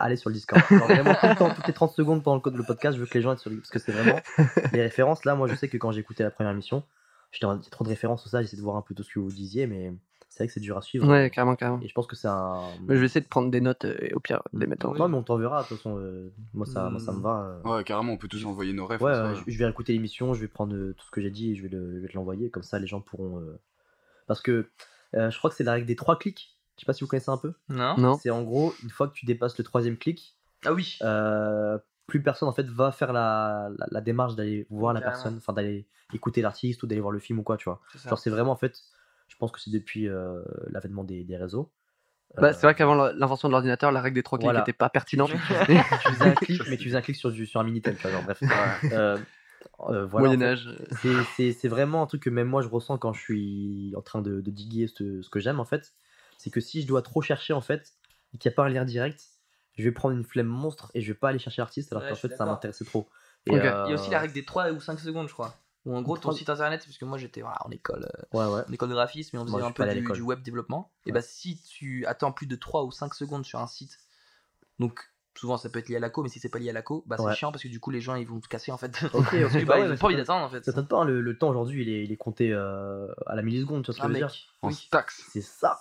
Allez 0.01 0.15
sur 0.15 0.29
le 0.29 0.35
Discord. 0.35 0.61
Alors, 0.71 0.87
vraiment, 0.87 1.13
tout 1.13 1.27
le 1.27 1.35
temps, 1.35 1.53
toutes 1.53 1.67
les 1.67 1.73
30 1.73 1.91
secondes 1.91 2.23
pendant 2.23 2.35
le 2.35 2.41
code- 2.41 2.55
le 2.55 2.63
podcast, 2.63 2.95
je 2.95 3.01
veux 3.01 3.07
que 3.07 3.17
les 3.17 3.21
gens 3.21 3.33
aient 3.33 3.37
sur 3.37 3.49
le 3.49 3.57
Parce 3.57 3.69
que 3.69 3.79
c'est 3.79 3.91
vraiment. 3.91 4.19
Les 4.73 4.81
références, 4.81 5.25
là, 5.25 5.35
moi, 5.35 5.47
je 5.49 5.55
sais 5.55 5.67
que 5.67 5.75
quand 5.77 5.91
j'ai 5.91 5.99
écouté 5.99 6.23
la 6.23 6.31
première 6.31 6.53
émission, 6.53 6.83
j'étais 7.33 7.45
en- 7.45 7.57
il 7.57 7.63
y 7.63 7.67
a 7.67 7.69
trop 7.69 7.83
de 7.83 7.89
références, 7.89 8.23
tout 8.23 8.29
ça, 8.29 8.41
j'essaie 8.41 8.55
de 8.55 8.61
voir 8.61 8.77
un 8.77 8.81
peu 8.81 8.95
tout 8.95 9.03
ce 9.03 9.13
que 9.13 9.19
vous 9.19 9.29
disiez, 9.29 9.67
mais 9.67 9.91
c'est 10.29 10.43
vrai 10.43 10.47
que 10.47 10.53
c'est 10.53 10.61
dur 10.61 10.77
à 10.77 10.81
suivre. 10.81 11.05
ouais, 11.05 11.29
carrément, 11.29 11.55
carrément. 11.57 11.81
Et 11.83 11.89
je 11.89 11.93
pense 11.93 12.07
que 12.07 12.15
c'est 12.15 12.29
un. 12.29 12.61
Mais 12.87 12.95
je 12.95 12.99
vais 13.01 13.07
essayer 13.07 13.19
de 13.19 13.27
prendre 13.27 13.51
des 13.51 13.59
notes 13.59 13.83
euh, 13.83 13.97
et 13.99 14.13
au 14.13 14.21
pire 14.21 14.41
de 14.53 14.59
les 14.61 14.67
mettre 14.67 14.85
en. 14.87 14.93
Non, 14.93 15.09
mais 15.09 15.17
on 15.17 15.23
t'enverra, 15.23 15.63
de 15.63 15.67
toute 15.67 15.77
façon. 15.79 15.97
euh, 15.97 16.31
moi, 16.53 16.65
ça, 16.65 16.89
moi, 16.89 16.99
ça 17.01 17.11
me 17.11 17.19
va. 17.21 17.59
euh. 17.65 17.69
Ouais, 17.77 17.83
carrément, 17.83 18.13
on 18.13 18.17
peut 18.17 18.29
tous 18.29 18.45
envoyer 18.45 18.71
nos 18.71 18.87
rêves. 18.87 19.01
Ouais, 19.01 19.11
je, 19.35 19.51
je 19.51 19.57
vais 19.57 19.69
écouter 19.69 19.91
l'émission, 19.91 20.33
je 20.33 20.39
vais 20.39 20.47
prendre 20.47 20.73
euh, 20.75 20.93
tout 20.97 21.05
ce 21.05 21.11
que 21.11 21.19
j'ai 21.19 21.31
dit 21.31 21.51
et 21.51 21.55
je 21.55 21.63
vais, 21.63 21.69
le- 21.69 21.95
je 21.97 22.01
vais 22.03 22.07
te 22.07 22.13
l'envoyer, 22.15 22.49
comme 22.49 22.63
ça 22.63 22.79
les 22.79 22.87
gens 22.87 23.01
pourront. 23.01 23.39
Parce 24.29 24.41
que 24.41 24.69
euh, 25.15 25.29
je 25.29 25.37
crois 25.37 25.49
que 25.49 25.55
c'est 25.57 25.63
la 25.65 25.73
règle 25.73 25.87
des 25.87 25.95
trois 25.97 26.17
clics. 26.17 26.55
Je 26.77 26.81
sais 26.81 26.85
pas 26.85 26.93
si 26.93 27.03
vous 27.03 27.09
connaissez 27.09 27.29
un 27.31 27.37
peu. 27.37 27.53
Non 27.67 27.97
Non 27.97 28.13
C'est 28.13 28.29
en 28.29 28.43
gros, 28.43 28.73
une 28.83 28.89
fois 28.89 29.09
que 29.09 29.13
tu 29.13 29.25
dépasses 29.25 29.57
le 29.57 29.63
troisième 29.65 29.97
clic, 29.97 30.37
Ah 30.65 30.71
oui. 30.71 30.97
euh, 31.01 31.77
plus 32.07 32.21
personne 32.23 32.47
en 32.47 32.53
fait 32.53 32.67
va 32.69 32.91
faire 32.91 33.11
la, 33.11 33.69
la, 33.77 33.85
la 33.91 34.01
démarche 34.01 34.35
d'aller 34.35 34.65
voir 34.69 34.93
la 34.93 35.01
personne, 35.01 35.35
enfin 35.37 35.51
d'aller 35.53 35.87
écouter 36.13 36.41
l'artiste 36.41 36.81
ou 36.83 36.87
d'aller 36.87 37.01
voir 37.01 37.11
le 37.11 37.19
film 37.19 37.39
ou 37.39 37.43
quoi, 37.43 37.57
tu 37.57 37.65
vois. 37.65 37.81
Genre 38.09 38.17
c'est 38.19 38.29
vraiment 38.29 38.51
en 38.51 38.55
fait, 38.55 38.79
je 39.27 39.35
pense 39.35 39.51
que 39.51 39.59
c'est 39.59 39.71
depuis 39.71 40.07
euh, 40.07 40.41
l'avènement 40.71 41.03
des, 41.03 41.23
des 41.23 41.35
réseaux. 41.37 41.71
Bah, 42.37 42.49
Euh, 42.49 42.53
c'est 42.53 42.65
vrai 42.67 42.75
qu'avant 42.75 42.93
l'invention 42.95 43.47
de 43.47 43.51
l'ordinateur, 43.53 43.91
la 43.91 44.01
règle 44.01 44.15
des 44.15 44.23
trois 44.23 44.37
clics 44.37 44.45
Voilà. 44.45 44.59
n'était 44.59 44.73
pas 44.73 44.89
pertinente. 44.89 45.31
tu 45.67 46.11
faisais 46.13 46.25
un 46.29 46.35
clic, 46.35 46.61
mais 46.69 46.77
tu 46.77 46.85
faisais 46.85 46.97
un 46.97 47.01
clic 47.01 47.15
sur, 47.17 47.31
du, 47.31 47.45
sur 47.47 47.59
un 47.59 47.63
Minitel, 47.63 47.97
genre, 47.99 48.23
bref. 48.23 48.41
Euh, 49.81 49.93
euh, 49.93 50.05
voilà, 50.05 50.27
Moyen 50.27 50.39
fait. 50.39 50.45
Âge. 50.45 51.53
C'est- 51.53 51.67
vraiment 51.67 52.03
un 52.03 52.05
truc 52.07 52.23
que 52.23 52.29
même 52.29 52.47
moi 52.47 52.61
je 52.61 52.67
ressens 52.67 52.97
quand 52.97 53.13
je 53.13 53.21
suis 53.21 53.93
en 53.95 54.01
train 54.01 54.21
de, 54.21 54.41
de 54.41 54.51
diguer 54.51 54.87
ce, 54.87 55.21
ce 55.21 55.29
que 55.29 55.39
j'aime 55.39 55.59
en 55.59 55.65
fait. 55.65 55.93
C'est 56.37 56.49
que 56.49 56.61
si 56.61 56.81
je 56.81 56.87
dois 56.87 57.01
trop 57.01 57.21
chercher 57.21 57.53
en 57.53 57.61
fait, 57.61 57.93
et 58.33 58.37
qu'il 58.37 58.49
n'y 58.49 58.53
a 58.53 58.55
pas 58.55 58.63
un 58.65 58.69
lien 58.69 58.85
direct, 58.85 59.25
je 59.77 59.83
vais 59.83 59.91
prendre 59.91 60.15
une 60.15 60.23
flemme 60.23 60.47
monstre 60.47 60.91
et 60.93 61.01
je 61.01 61.11
vais 61.11 61.17
pas 61.17 61.29
aller 61.29 61.39
chercher 61.39 61.61
l'artiste 61.61 61.91
alors 61.91 62.03
Ouais, 62.03 62.09
qu'en 62.09 62.15
fait 62.15 62.35
ça 62.35 62.45
m'intéressait 62.45 62.85
trop. 62.85 63.09
Et, 63.45 63.53
euh, 63.55 63.83
Il 63.85 63.89
y 63.89 63.93
a 63.93 63.95
aussi 63.95 64.09
la 64.11 64.19
règle 64.19 64.33
des 64.33 64.45
3 64.45 64.69
ou 64.71 64.79
5 64.79 64.99
secondes, 64.99 65.27
je 65.27 65.33
crois. 65.33 65.55
Ou 65.85 65.95
en 65.95 66.01
gros, 66.01 66.17
ton 66.17 66.31
site 66.33 66.49
internet, 66.49 66.83
parce 66.85 66.97
que 66.97 67.05
moi 67.05 67.17
j'étais 67.17 67.41
voilà, 67.41 67.57
en 67.65 67.71
école, 67.71 68.03
euh, 68.05 68.37
Ouais, 68.37 68.45
ouais. 68.53 68.63
en 68.67 68.71
école 68.73 68.89
de 68.89 68.93
graphisme 68.93 69.37
et 69.37 69.39
on 69.39 69.45
Moi, 69.45 69.59
faisait 69.59 69.63
je 69.63 69.69
un 69.69 69.71
peu 69.71 69.87
du, 69.87 69.95
l'école. 70.01 70.15
du 70.17 70.21
web 70.21 70.41
développement. 70.41 70.91
Et 71.05 71.11
bah, 71.13 71.21
si 71.21 71.61
tu 71.61 72.05
attends 72.05 72.31
plus 72.33 72.47
de 72.47 72.55
3 72.57 72.83
ou 72.83 72.91
5 72.91 73.13
secondes 73.13 73.45
sur 73.45 73.59
un 73.59 73.67
site, 73.67 73.97
donc 74.77 75.09
souvent 75.39 75.57
ça 75.57 75.69
peut 75.69 75.79
être 75.79 75.89
lié 75.89 75.95
à 75.95 75.99
la 75.99 76.09
co, 76.09 76.21
mais 76.21 76.29
si 76.29 76.39
c'est 76.39 76.49
pas 76.49 76.59
lié 76.59 76.69
à 76.69 76.73
la 76.73 76.81
co, 76.81 77.03
bah 77.07 77.15
c'est 77.17 77.23
Ouais. 77.23 77.33
chiant 77.35 77.51
parce 77.51 77.63
que 77.63 77.69
du 77.69 77.79
coup 77.79 77.91
les 77.91 78.01
gens 78.01 78.15
ils 78.15 78.27
vont 78.27 78.41
se 78.41 78.47
casser 78.47 78.71
en 78.71 78.77
fait. 78.77 78.99
Ok, 79.13 79.13
Parce 79.13 79.31
que, 79.31 79.59
ok. 79.59 79.65
bah, 79.65 79.79
ils 79.85 79.91
ont 79.91 79.97
pas 79.97 80.05
envie 80.07 80.15
d'attendre 80.17 80.45
en 80.45 80.49
fait. 80.49 80.63
Ça 80.65 80.71
t'étonne 80.71 80.87
pas, 80.87 80.97
hein, 80.97 81.05
le, 81.05 81.21
le 81.21 81.37
temps 81.37 81.49
aujourd'hui 81.49 81.83
il 81.83 81.89
est, 81.89 82.03
il 82.03 82.11
est 82.11 82.17
compté 82.17 82.51
euh, 82.51 83.07
à 83.25 83.35
la 83.35 83.41
milliseconde, 83.41 83.83
tu 83.83 83.87
vois 83.91 83.93
ce 83.95 83.99
que 83.99 84.03
Ah 84.05 84.07
je 84.07 84.13
veux 84.13 84.19
mec, 84.19 84.29
dire? 84.31 84.41
En 84.61 84.67
oui. 84.67 84.89
C'est 85.31 85.41
ça. 85.41 85.79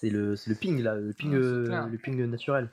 C'est 0.00 0.10
le, 0.10 0.36
c'est 0.36 0.50
le 0.50 0.56
ping 0.56 0.80
là, 0.80 0.94
le 0.94 1.12
ping, 1.12 1.34
euh, 1.34 1.88
le 1.90 1.98
ping 1.98 2.24
naturel. 2.26 2.68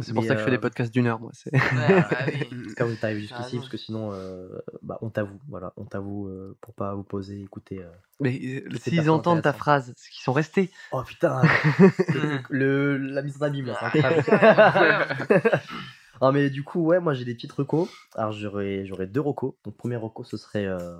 C'est 0.00 0.12
pour 0.12 0.22
Mais, 0.22 0.28
ça 0.28 0.34
que 0.34 0.40
je 0.40 0.44
fais 0.44 0.50
des 0.50 0.56
euh, 0.56 0.60
podcasts 0.60 0.92
d'une 0.92 1.06
heure, 1.06 1.20
moi. 1.20 1.30
c'est- 1.34 1.52
Ouais, 1.52 1.60
bah 2.76 2.96
T'as 3.00 3.14
jusqu'ici, 3.14 3.56
parce 3.56 3.68
que 3.68 3.76
sinon, 3.76 4.12
euh, 4.12 4.48
bah, 4.82 4.98
on 5.02 5.10
t'avoue, 5.10 5.38
voilà, 5.48 5.72
on 5.76 5.84
t'avoue 5.84 6.28
euh, 6.28 6.56
pour 6.60 6.74
pas 6.74 6.94
vous 6.94 7.04
poser, 7.04 7.40
écouter. 7.42 7.78
euh. 7.82 7.88
Mais 8.20 8.64
s'ils 8.80 9.08
entendent 9.10 9.42
ta 9.42 9.52
phrase, 9.52 9.92
c'est 9.96 10.10
qu'ils 10.10 10.22
sont 10.24 10.32
restés. 10.32 10.70
Oh 10.92 11.02
putain, 11.06 11.42
le, 12.50 12.96
la 12.96 13.22
mise 13.22 13.36
en 13.40 13.42
abîme 13.46 13.72
c'est 13.78 14.00
Ah, 14.02 14.08
incroyable. 14.56 15.28
Ah 16.20 16.32
mais 16.32 16.50
du 16.50 16.64
coup 16.64 16.80
ouais 16.84 16.98
moi 16.98 17.14
j'ai 17.14 17.24
des 17.24 17.34
petites 17.34 17.52
recos. 17.52 17.88
Alors 18.16 18.32
j'aurais 18.32 19.06
deux 19.06 19.20
recos. 19.20 19.54
Donc 19.64 19.76
premier 19.76 19.96
reco 19.96 20.24
ce 20.24 20.36
serait 20.36 20.66
euh, 20.66 20.96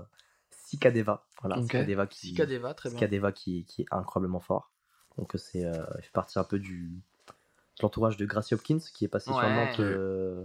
Cicadeva. 0.50 1.24
Voilà 1.42 1.56
Ok. 1.56 1.64
Cicadeva 1.72 2.06
qui 2.06 2.18
Cicadeva, 2.28 2.74
très 2.74 2.88
bien. 2.90 2.98
Cicadeva 2.98 3.32
qui, 3.32 3.64
qui 3.64 3.82
est 3.82 3.86
incroyablement 3.90 4.38
fort. 4.40 4.70
Donc 5.18 5.32
c'est 5.36 5.64
euh, 5.64 5.72
il 5.98 6.02
fait 6.04 6.12
partie 6.12 6.38
un 6.38 6.44
peu 6.44 6.58
du 6.58 6.88
de 7.26 7.82
l'entourage 7.82 8.16
de 8.16 8.24
Gracie 8.26 8.54
Hopkins 8.54 8.78
qui 8.94 9.04
est 9.04 9.08
passé 9.08 9.26
sur 9.30 9.36
Ouais. 9.36 9.54
Nantes 9.54 9.78
euh, 9.80 10.44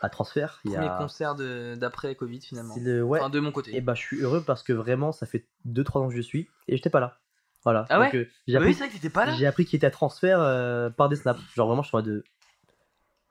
à 0.00 0.08
transfert. 0.08 0.60
Il 0.64 0.72
y 0.72 0.76
a 0.76 0.96
concert 0.98 1.34
de- 1.34 1.74
d'après 1.76 2.14
Covid 2.14 2.40
finalement. 2.40 2.74
le 2.80 3.02
ouais. 3.02 3.18
Enfin, 3.20 3.30
de 3.30 3.40
mon 3.40 3.50
côté. 3.52 3.76
Et 3.76 3.80
bah 3.80 3.94
je 3.94 4.00
suis 4.02 4.20
heureux 4.20 4.42
parce 4.44 4.62
que 4.62 4.72
vraiment 4.72 5.10
ça 5.12 5.26
fait 5.26 5.46
2-3 5.66 5.98
ans 6.02 6.08
que 6.08 6.14
je 6.14 6.20
suis 6.20 6.48
et 6.68 6.76
j'étais 6.76 6.90
pas 6.90 7.00
là. 7.00 7.18
Voilà. 7.64 7.86
Ah 7.90 7.96
Donc, 7.98 8.12
ouais 8.12 8.18
euh, 8.20 8.28
j'ai 8.46 8.56
Ah 8.56 8.60
oui, 8.60 8.66
appris, 8.66 8.74
c'est 8.74 8.78
vrai 8.80 8.88
que 8.88 8.94
t'étais 8.94 9.10
pas 9.10 9.26
là 9.26 9.34
j'ai 9.34 9.46
appris 9.46 9.64
qu'il 9.64 9.76
était 9.76 9.86
à 9.86 9.90
transfert 9.90 10.40
euh, 10.40 10.90
par 10.90 11.08
des 11.08 11.16
snaps. 11.16 11.40
Genre 11.54 11.66
vraiment 11.66 11.82
je 11.82 11.88
suis 11.88 11.96
en 11.96 11.98
mode 11.98 12.06
de 12.06 12.24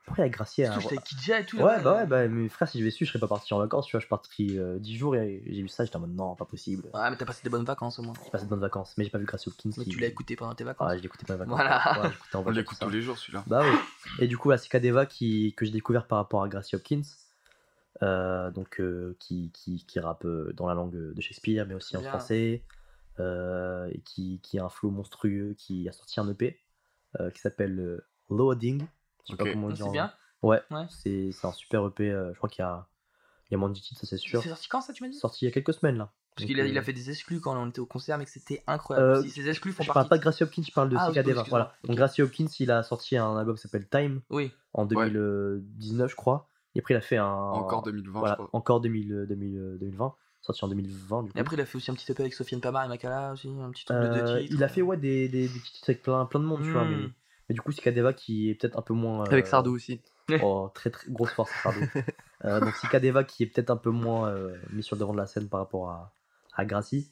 pourquoi 0.08 0.24
il 0.24 0.28
y 0.28 0.30
a 0.30 0.34
Gracie 0.34 0.64
à 0.64 0.78
J'étais 0.80 0.98
Kidja 0.98 1.40
et 1.40 1.46
tout. 1.46 1.56
Ouais, 1.58 1.76
là-bas. 1.76 1.82
bah 1.82 1.96
ouais, 1.96 2.06
bah 2.06 2.28
mes 2.28 2.48
frères, 2.48 2.68
si 2.68 2.78
je 2.80 2.84
vais 2.84 2.90
su, 2.90 3.04
je 3.04 3.10
serais 3.10 3.20
pas 3.20 3.28
parti 3.28 3.54
en 3.54 3.58
vacances, 3.58 3.86
tu 3.86 3.92
vois, 3.92 4.00
je 4.00 4.04
suis 4.04 4.10
parti 4.10 4.58
euh, 4.58 4.78
10 4.78 4.96
jours 4.96 5.14
et 5.16 5.42
j'ai 5.46 5.62
vu 5.62 5.68
ça, 5.68 5.84
j'étais 5.84 5.96
en 5.96 6.00
mode 6.00 6.14
non, 6.14 6.34
pas 6.34 6.44
possible. 6.44 6.88
Ouais, 6.92 7.10
mais 7.10 7.16
t'as 7.16 7.24
passé 7.26 7.40
des 7.44 7.50
bonnes 7.50 7.64
vacances 7.64 7.98
au 7.98 8.02
moins. 8.02 8.14
J'ai 8.24 8.30
passé 8.30 8.44
de 8.44 8.50
bonnes 8.50 8.60
vacances, 8.60 8.94
mais 8.98 9.04
j'ai 9.04 9.10
pas 9.10 9.18
vu 9.18 9.24
Gracie 9.26 9.48
Hopkins. 9.48 9.70
Mais 9.76 9.84
qui- 9.84 9.90
tu 9.90 9.98
l'as 10.00 10.08
écouté 10.08 10.34
pendant 10.36 10.54
tes 10.54 10.64
vacances. 10.64 10.88
Ah, 10.90 10.96
je 10.96 11.02
l'écoutais 11.02 11.24
pas 11.24 11.34
les 11.34 11.38
vacances. 11.38 11.54
Voilà. 11.54 12.02
Ouais, 12.02 12.10
en 12.34 12.42
On 12.46 12.50
l'écoute 12.50 12.78
tous 12.80 12.90
les 12.90 13.02
jours 13.02 13.16
celui-là. 13.18 13.44
Bah 13.46 13.62
oui. 13.64 13.76
Et 14.20 14.26
du 14.26 14.36
coup, 14.36 14.50
la 14.50 14.58
Cicadeva 14.58 15.06
qui, 15.06 15.54
que 15.56 15.64
j'ai 15.64 15.72
découvert 15.72 16.06
par 16.06 16.18
rapport 16.18 16.42
à 16.42 16.48
Gracie 16.48 16.74
Hopkins, 16.76 17.02
euh, 18.02 18.50
donc 18.50 18.80
euh, 18.80 19.16
qui, 19.18 19.50
qui, 19.52 19.84
qui 19.86 19.98
rappe 20.00 20.24
euh, 20.24 20.52
dans 20.54 20.66
la 20.68 20.74
langue 20.74 20.92
de 20.92 21.20
Shakespeare, 21.20 21.66
mais 21.66 21.74
aussi 21.74 21.96
en 21.96 22.00
Bien. 22.00 22.10
français, 22.10 22.62
euh, 23.20 23.88
et 23.92 24.00
qui, 24.00 24.40
qui 24.42 24.58
a 24.58 24.64
un 24.64 24.68
flow 24.68 24.90
monstrueux, 24.90 25.54
qui 25.58 25.88
a 25.88 25.92
sorti 25.92 26.20
un 26.20 26.28
EP 26.28 26.58
euh, 27.20 27.30
qui 27.30 27.40
s'appelle 27.40 27.78
euh, 27.80 28.04
Loading. 28.30 28.86
Je 29.28 29.32
sais 29.32 29.36
pas 29.36 29.44
Ok. 29.44 29.52
comment 29.52 29.66
on 29.68 29.70
dit 29.70 29.76
C'est 29.76 29.82
en- 29.84 29.92
bien. 29.92 30.12
Ouais, 30.42 30.60
Ouais. 30.70 30.84
c'est 30.90 31.30
c'est 31.32 31.46
un 31.46 31.52
super 31.52 31.84
EP. 31.86 32.10
euh, 32.10 32.32
je 32.32 32.38
crois 32.38 32.48
qu'il 32.48 32.62
y 32.62 32.66
a, 32.66 32.86
il 33.50 33.52
y 33.52 33.54
a 33.54 33.58
moins 33.58 33.68
de 33.68 33.74
10 33.74 33.82
titres, 33.82 34.00
ça 34.00 34.06
c'est 34.06 34.16
sûr. 34.18 34.42
C'est 34.42 34.48
sorti 34.48 34.68
quand 34.68 34.80
ça, 34.80 34.92
tu 34.92 35.02
m'as 35.02 35.08
dit? 35.10 35.16
Sorti 35.18 35.44
il 35.44 35.48
y 35.48 35.50
a 35.50 35.52
quelques 35.54 35.74
semaines 35.74 35.96
là. 35.98 36.12
Parce 36.36 36.44
Donc, 36.46 36.50
qu'il 36.54 36.60
a, 36.60 36.64
euh, 36.64 36.68
il 36.68 36.78
a 36.78 36.82
fait 36.82 36.92
des 36.92 37.10
exclus 37.10 37.40
quand 37.40 37.60
on 37.60 37.68
était 37.68 37.80
au 37.80 37.86
concert, 37.86 38.16
mais 38.16 38.24
que 38.24 38.30
c'était 38.30 38.62
incroyable. 38.68 39.08
Euh, 39.08 39.22
Si 39.22 39.30
ces 39.30 39.48
exclus 39.48 39.72
font 39.72 39.82
Je 39.82 39.88
partie. 39.88 39.94
parle 39.94 40.08
pas 40.08 40.18
de 40.18 40.22
Gracie 40.22 40.44
Hopkins, 40.44 40.62
je 40.62 40.72
parle 40.72 40.88
de 40.90 40.96
Ah, 40.96 41.08
Cicadeva. 41.08 41.42
Voilà. 41.48 41.74
Donc 41.82 41.90
Ok. 41.92 41.96
Gracie 41.96 42.22
Hopkins, 42.22 42.46
il 42.60 42.70
a 42.70 42.82
sorti 42.84 43.16
un 43.16 43.36
album 43.36 43.56
qui 43.56 43.62
s'appelle 43.62 43.88
Time 43.88 44.20
Oui. 44.30 44.52
en 44.72 44.86
2019, 44.86 46.10
je 46.10 46.16
crois. 46.16 46.46
Et 46.74 46.80
après, 46.80 46.94
il 46.94 46.96
a 46.96 47.00
fait 47.00 47.16
un. 47.16 47.26
Encore 47.26 47.82
2020, 47.82 48.18
Voilà, 48.20 48.34
je 48.38 48.44
crois. 48.44 48.50
encore 48.52 48.80
2000, 48.80 49.26
2000, 49.28 49.76
2020. 49.80 50.14
Sorti 50.40 50.64
en 50.64 50.68
2020, 50.68 51.22
du 51.24 51.32
coup. 51.32 51.38
Et 51.38 51.40
après, 51.40 51.56
il 51.56 51.60
a 51.60 51.66
fait 51.66 51.76
aussi 51.76 51.90
un 51.90 51.94
petit 51.94 52.10
EP 52.12 52.20
avec 52.22 52.32
Sofiane 52.34 52.60
Pamar 52.60 52.84
et 52.84 52.88
Makala 52.88 53.32
aussi, 53.32 53.48
un 53.60 53.70
petit 53.70 53.84
truc 53.84 53.98
de 53.98 54.06
deux 54.06 54.14
Euh, 54.20 54.40
titres. 54.40 54.54
il 54.54 54.62
a 54.62 54.68
fait 54.68 54.82
ouais, 54.82 54.96
des, 54.96 55.28
des, 55.28 55.48
des 55.48 55.58
petits 55.58 55.72
titres 55.72 55.90
avec 55.90 56.02
plein, 56.02 56.24
plein 56.26 56.38
de 56.40 56.44
monde, 56.44 56.62
tu 56.62 56.70
vois. 56.70 56.84
Hmm. 56.84 56.90
Mais, 56.90 57.08
mais 57.48 57.54
du 57.54 57.60
coup, 57.60 57.72
Cicadeva 57.72 58.12
qui 58.12 58.50
est 58.50 58.54
peut-être 58.54 58.78
un 58.78 58.82
peu 58.82 58.94
moins. 58.94 59.22
euh, 59.26 59.30
Avec 59.30 59.46
Sardou 59.46 59.74
aussi. 59.74 60.00
Oh, 60.42 60.70
très, 60.74 60.90
très 60.90 61.10
grosse 61.10 61.30
force, 61.30 61.50
Sardou. 61.62 61.80
Euh, 62.44 62.60
donc 62.60 62.72
Cicadeva 62.76 63.24
qui 63.24 63.42
est 63.42 63.46
peut-être 63.46 63.70
un 63.70 63.76
peu 63.76 63.90
moins 63.90 64.28
euh, 64.28 64.56
mis 64.70 64.84
sur 64.84 64.94
le 64.94 65.00
devant 65.00 65.12
de 65.12 65.18
la 65.18 65.26
scène 65.26 65.48
par 65.48 65.58
rapport 65.58 65.90
à, 65.90 66.12
à 66.54 66.64
Gracie. 66.64 67.10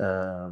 euh, 0.00 0.48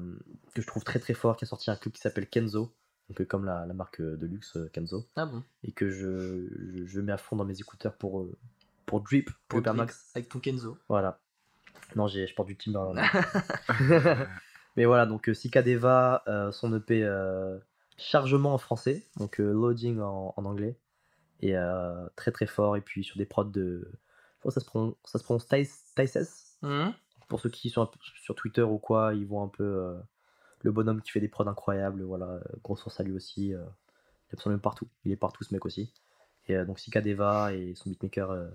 que 0.54 0.60
je 0.60 0.66
trouve 0.66 0.84
très 0.84 0.98
très 0.98 1.14
fort, 1.14 1.34
qui 1.36 1.44
a 1.44 1.48
sorti 1.48 1.70
un 1.70 1.76
club 1.76 1.94
qui 1.94 2.00
s'appelle 2.02 2.26
Kenzo. 2.28 2.74
Donc, 3.08 3.20
euh, 3.22 3.24
comme 3.24 3.46
la, 3.46 3.64
la 3.64 3.72
marque 3.72 4.00
euh, 4.02 4.16
de 4.18 4.26
luxe 4.26 4.56
euh, 4.58 4.68
Kenzo. 4.72 5.06
Ah 5.16 5.24
bon? 5.24 5.42
Et 5.64 5.72
que 5.72 5.88
je, 5.88 6.46
je, 6.76 6.84
je 6.84 7.00
mets 7.00 7.12
à 7.12 7.16
fond 7.16 7.36
dans 7.36 7.46
mes 7.46 7.58
écouteurs 7.58 7.94
pour, 7.94 8.20
euh, 8.20 8.36
pour 8.84 9.00
Drip, 9.00 9.30
Pour. 9.48 9.62
Avec 10.14 10.28
ton 10.28 10.40
Kenzo. 10.40 10.76
Voilà. 10.90 11.18
Non, 11.96 12.06
j'ai, 12.06 12.26
je 12.26 12.34
porte 12.34 12.48
du 12.48 12.56
Timberland. 12.58 12.98
Mais 14.76 14.84
voilà, 14.84 15.06
donc 15.06 15.28
euh, 15.28 15.34
Cicadeva, 15.34 16.22
euh, 16.28 16.52
son 16.52 16.74
EP 16.76 17.02
euh, 17.02 17.58
Chargement 18.02 18.54
en 18.54 18.58
français, 18.58 19.06
donc 19.16 19.40
euh, 19.40 19.52
Loading 19.52 20.00
en, 20.00 20.34
en 20.36 20.44
anglais. 20.44 20.76
Et 21.40 21.56
euh, 21.56 22.08
très 22.16 22.30
très 22.32 22.46
fort. 22.46 22.76
Et 22.76 22.80
puis 22.80 23.04
sur 23.04 23.16
des 23.16 23.26
prods 23.26 23.44
de. 23.44 23.90
Je 23.90 24.38
crois 24.40 24.50
que 24.50 24.54
ça 24.54 24.60
se 24.60 24.66
prononce, 24.66 24.94
ça 25.04 25.18
se 25.18 25.24
prononce. 25.24 25.46
Hum 26.62 26.92
Pour 27.28 27.40
ceux 27.40 27.48
qui 27.50 27.70
sont 27.70 27.88
sur 28.22 28.34
Twitter 28.34 28.62
ou 28.62 28.78
quoi, 28.78 29.14
ils 29.14 29.26
voient 29.26 29.42
un 29.42 29.48
peu 29.48 29.64
euh, 29.64 29.98
le 30.62 30.72
bonhomme 30.72 31.00
qui 31.02 31.10
fait 31.10 31.20
des 31.20 31.28
prods 31.28 31.46
incroyables. 31.48 32.02
Voilà, 32.02 32.40
grosse 32.62 32.82
force 32.82 32.98
à 33.00 33.02
lui 33.04 33.12
aussi. 33.12 33.48
il 33.48 33.52
est 33.54 34.34
absolument 34.34 34.60
partout. 34.60 34.88
Il 35.04 35.12
est 35.12 35.16
partout 35.16 35.44
ce 35.44 35.52
mec 35.54 35.64
aussi. 35.64 35.92
Et 36.48 36.56
donc 36.64 36.80
Cicadeva 36.80 37.52
et 37.54 37.74
son 37.76 37.88
beatmaker 37.90 38.48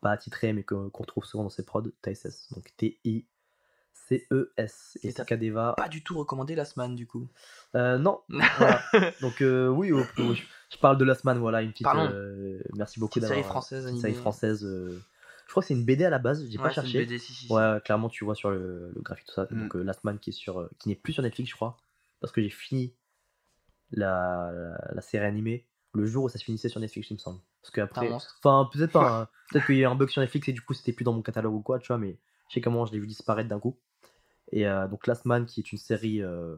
pas 0.00 0.10
attitré 0.12 0.52
mais 0.52 0.62
que- 0.62 0.88
qu'on 0.88 1.02
retrouve 1.02 1.24
souvent 1.24 1.44
dans 1.44 1.50
ses 1.50 1.64
prods, 1.64 1.90
Thaises. 2.02 2.48
Donc 2.54 2.72
T-I. 2.76 3.26
C-E-S 4.06 4.98
et 5.02 5.10
Cicadeva. 5.10 5.74
Pas 5.76 5.88
du 5.88 6.02
tout 6.02 6.16
recommandé 6.18 6.54
la 6.54 6.64
semaine 6.64 6.94
du 6.94 7.06
coup. 7.06 7.28
Euh, 7.74 7.98
non, 7.98 8.20
voilà. 8.28 8.82
Donc 9.20 9.42
euh, 9.42 9.68
oui, 9.68 9.92
oh, 9.92 10.02
oh, 10.18 10.34
je, 10.34 10.42
je 10.70 10.78
parle 10.78 10.98
de 10.98 11.04
Last 11.04 11.24
Man, 11.24 11.38
voilà, 11.38 11.62
une 11.62 11.72
petite. 11.72 11.86
Euh, 11.86 12.60
merci 12.74 13.00
beaucoup 13.00 13.20
d'avoir. 13.20 13.36
série 13.36 13.46
française 13.48 13.86
une 13.86 13.98
série 13.98 14.14
française. 14.14 14.64
euh, 14.64 14.98
je 15.46 15.50
crois 15.52 15.62
que 15.62 15.66
c'est 15.68 15.74
une 15.74 15.84
BD 15.84 16.04
à 16.04 16.10
la 16.10 16.18
base, 16.18 16.44
j'ai 16.48 16.58
Ouais, 16.58 16.64
pas 16.64 16.72
c'est 16.74 16.80
une 16.82 16.86
cherché. 16.86 16.98
BD, 17.06 17.18
si, 17.18 17.32
si. 17.32 17.52
Ouais, 17.52 17.78
clairement, 17.84 18.08
tu 18.08 18.24
vois 18.24 18.34
sur 18.34 18.50
le, 18.50 18.92
le 18.94 19.00
graphique 19.00 19.26
tout 19.26 19.34
ça. 19.34 19.46
Mm. 19.50 19.60
Donc 19.62 19.76
euh, 19.76 19.82
Last 19.82 20.04
Man 20.04 20.18
qui 20.18 20.30
est 20.30 20.32
sur, 20.34 20.60
euh, 20.60 20.70
qui 20.78 20.88
n'est 20.90 20.94
plus 20.94 21.12
sur 21.14 21.22
Netflix, 21.22 21.50
je 21.50 21.56
crois, 21.56 21.76
parce 22.20 22.32
que 22.32 22.42
j'ai 22.42 22.50
fini 22.50 22.94
la, 23.90 24.50
la, 24.52 24.90
la 24.94 25.00
série 25.00 25.24
animée 25.26 25.66
le 25.94 26.04
jour 26.06 26.24
où 26.24 26.28
ça 26.28 26.38
se 26.38 26.44
finissait 26.44 26.68
sur 26.68 26.80
Netflix, 26.80 27.08
il 27.10 27.14
me 27.14 27.18
semble. 27.18 27.40
Parce 27.62 27.70
que 27.72 27.80
après, 27.80 28.10
enfin 28.12 28.68
peut-être 28.72 28.92
pas, 28.92 29.22
hein. 29.22 29.28
peut-être 29.50 29.66
qu'il 29.66 29.76
y 29.76 29.78
a 29.78 29.82
eu 29.82 29.86
un 29.86 29.94
bug 29.94 30.10
sur 30.10 30.20
Netflix 30.20 30.48
et 30.48 30.52
du 30.52 30.60
coup 30.60 30.74
c'était 30.74 30.92
plus 30.92 31.04
dans 31.04 31.12
mon 31.14 31.22
catalogue 31.22 31.54
ou 31.54 31.60
quoi, 31.62 31.78
tu 31.78 31.88
vois, 31.88 31.98
mais 31.98 32.18
je 32.48 32.54
sais 32.54 32.60
comment 32.60 32.84
je 32.86 32.92
l'ai 32.92 32.98
vu 33.00 33.06
disparaître 33.06 33.48
d'un 33.48 33.58
coup. 33.58 33.78
Et 34.52 34.66
euh, 34.66 34.86
donc 34.88 35.06
Last 35.06 35.24
Man 35.24 35.46
qui 35.46 35.60
est 35.60 35.72
une 35.72 35.78
série 35.78 36.22
euh, 36.22 36.56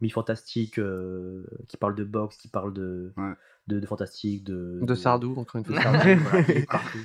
mi-fantastique 0.00 0.78
euh, 0.78 1.44
qui 1.68 1.76
parle 1.76 1.94
de 1.94 2.04
boxe, 2.04 2.36
qui 2.36 2.48
parle 2.48 2.72
de, 2.72 3.12
Ouais. 3.16 3.34
de, 3.66 3.78
de 3.80 3.86
fantastique, 3.86 4.44
de, 4.44 4.78
De 4.82 4.94
Sardou, 4.94 5.34
encore 5.36 5.56
une 5.56 5.62
de 5.64 5.72
fois. 5.72 5.82
Sardou, 5.82 6.20
voilà, 6.22 6.44
partout. 6.66 6.98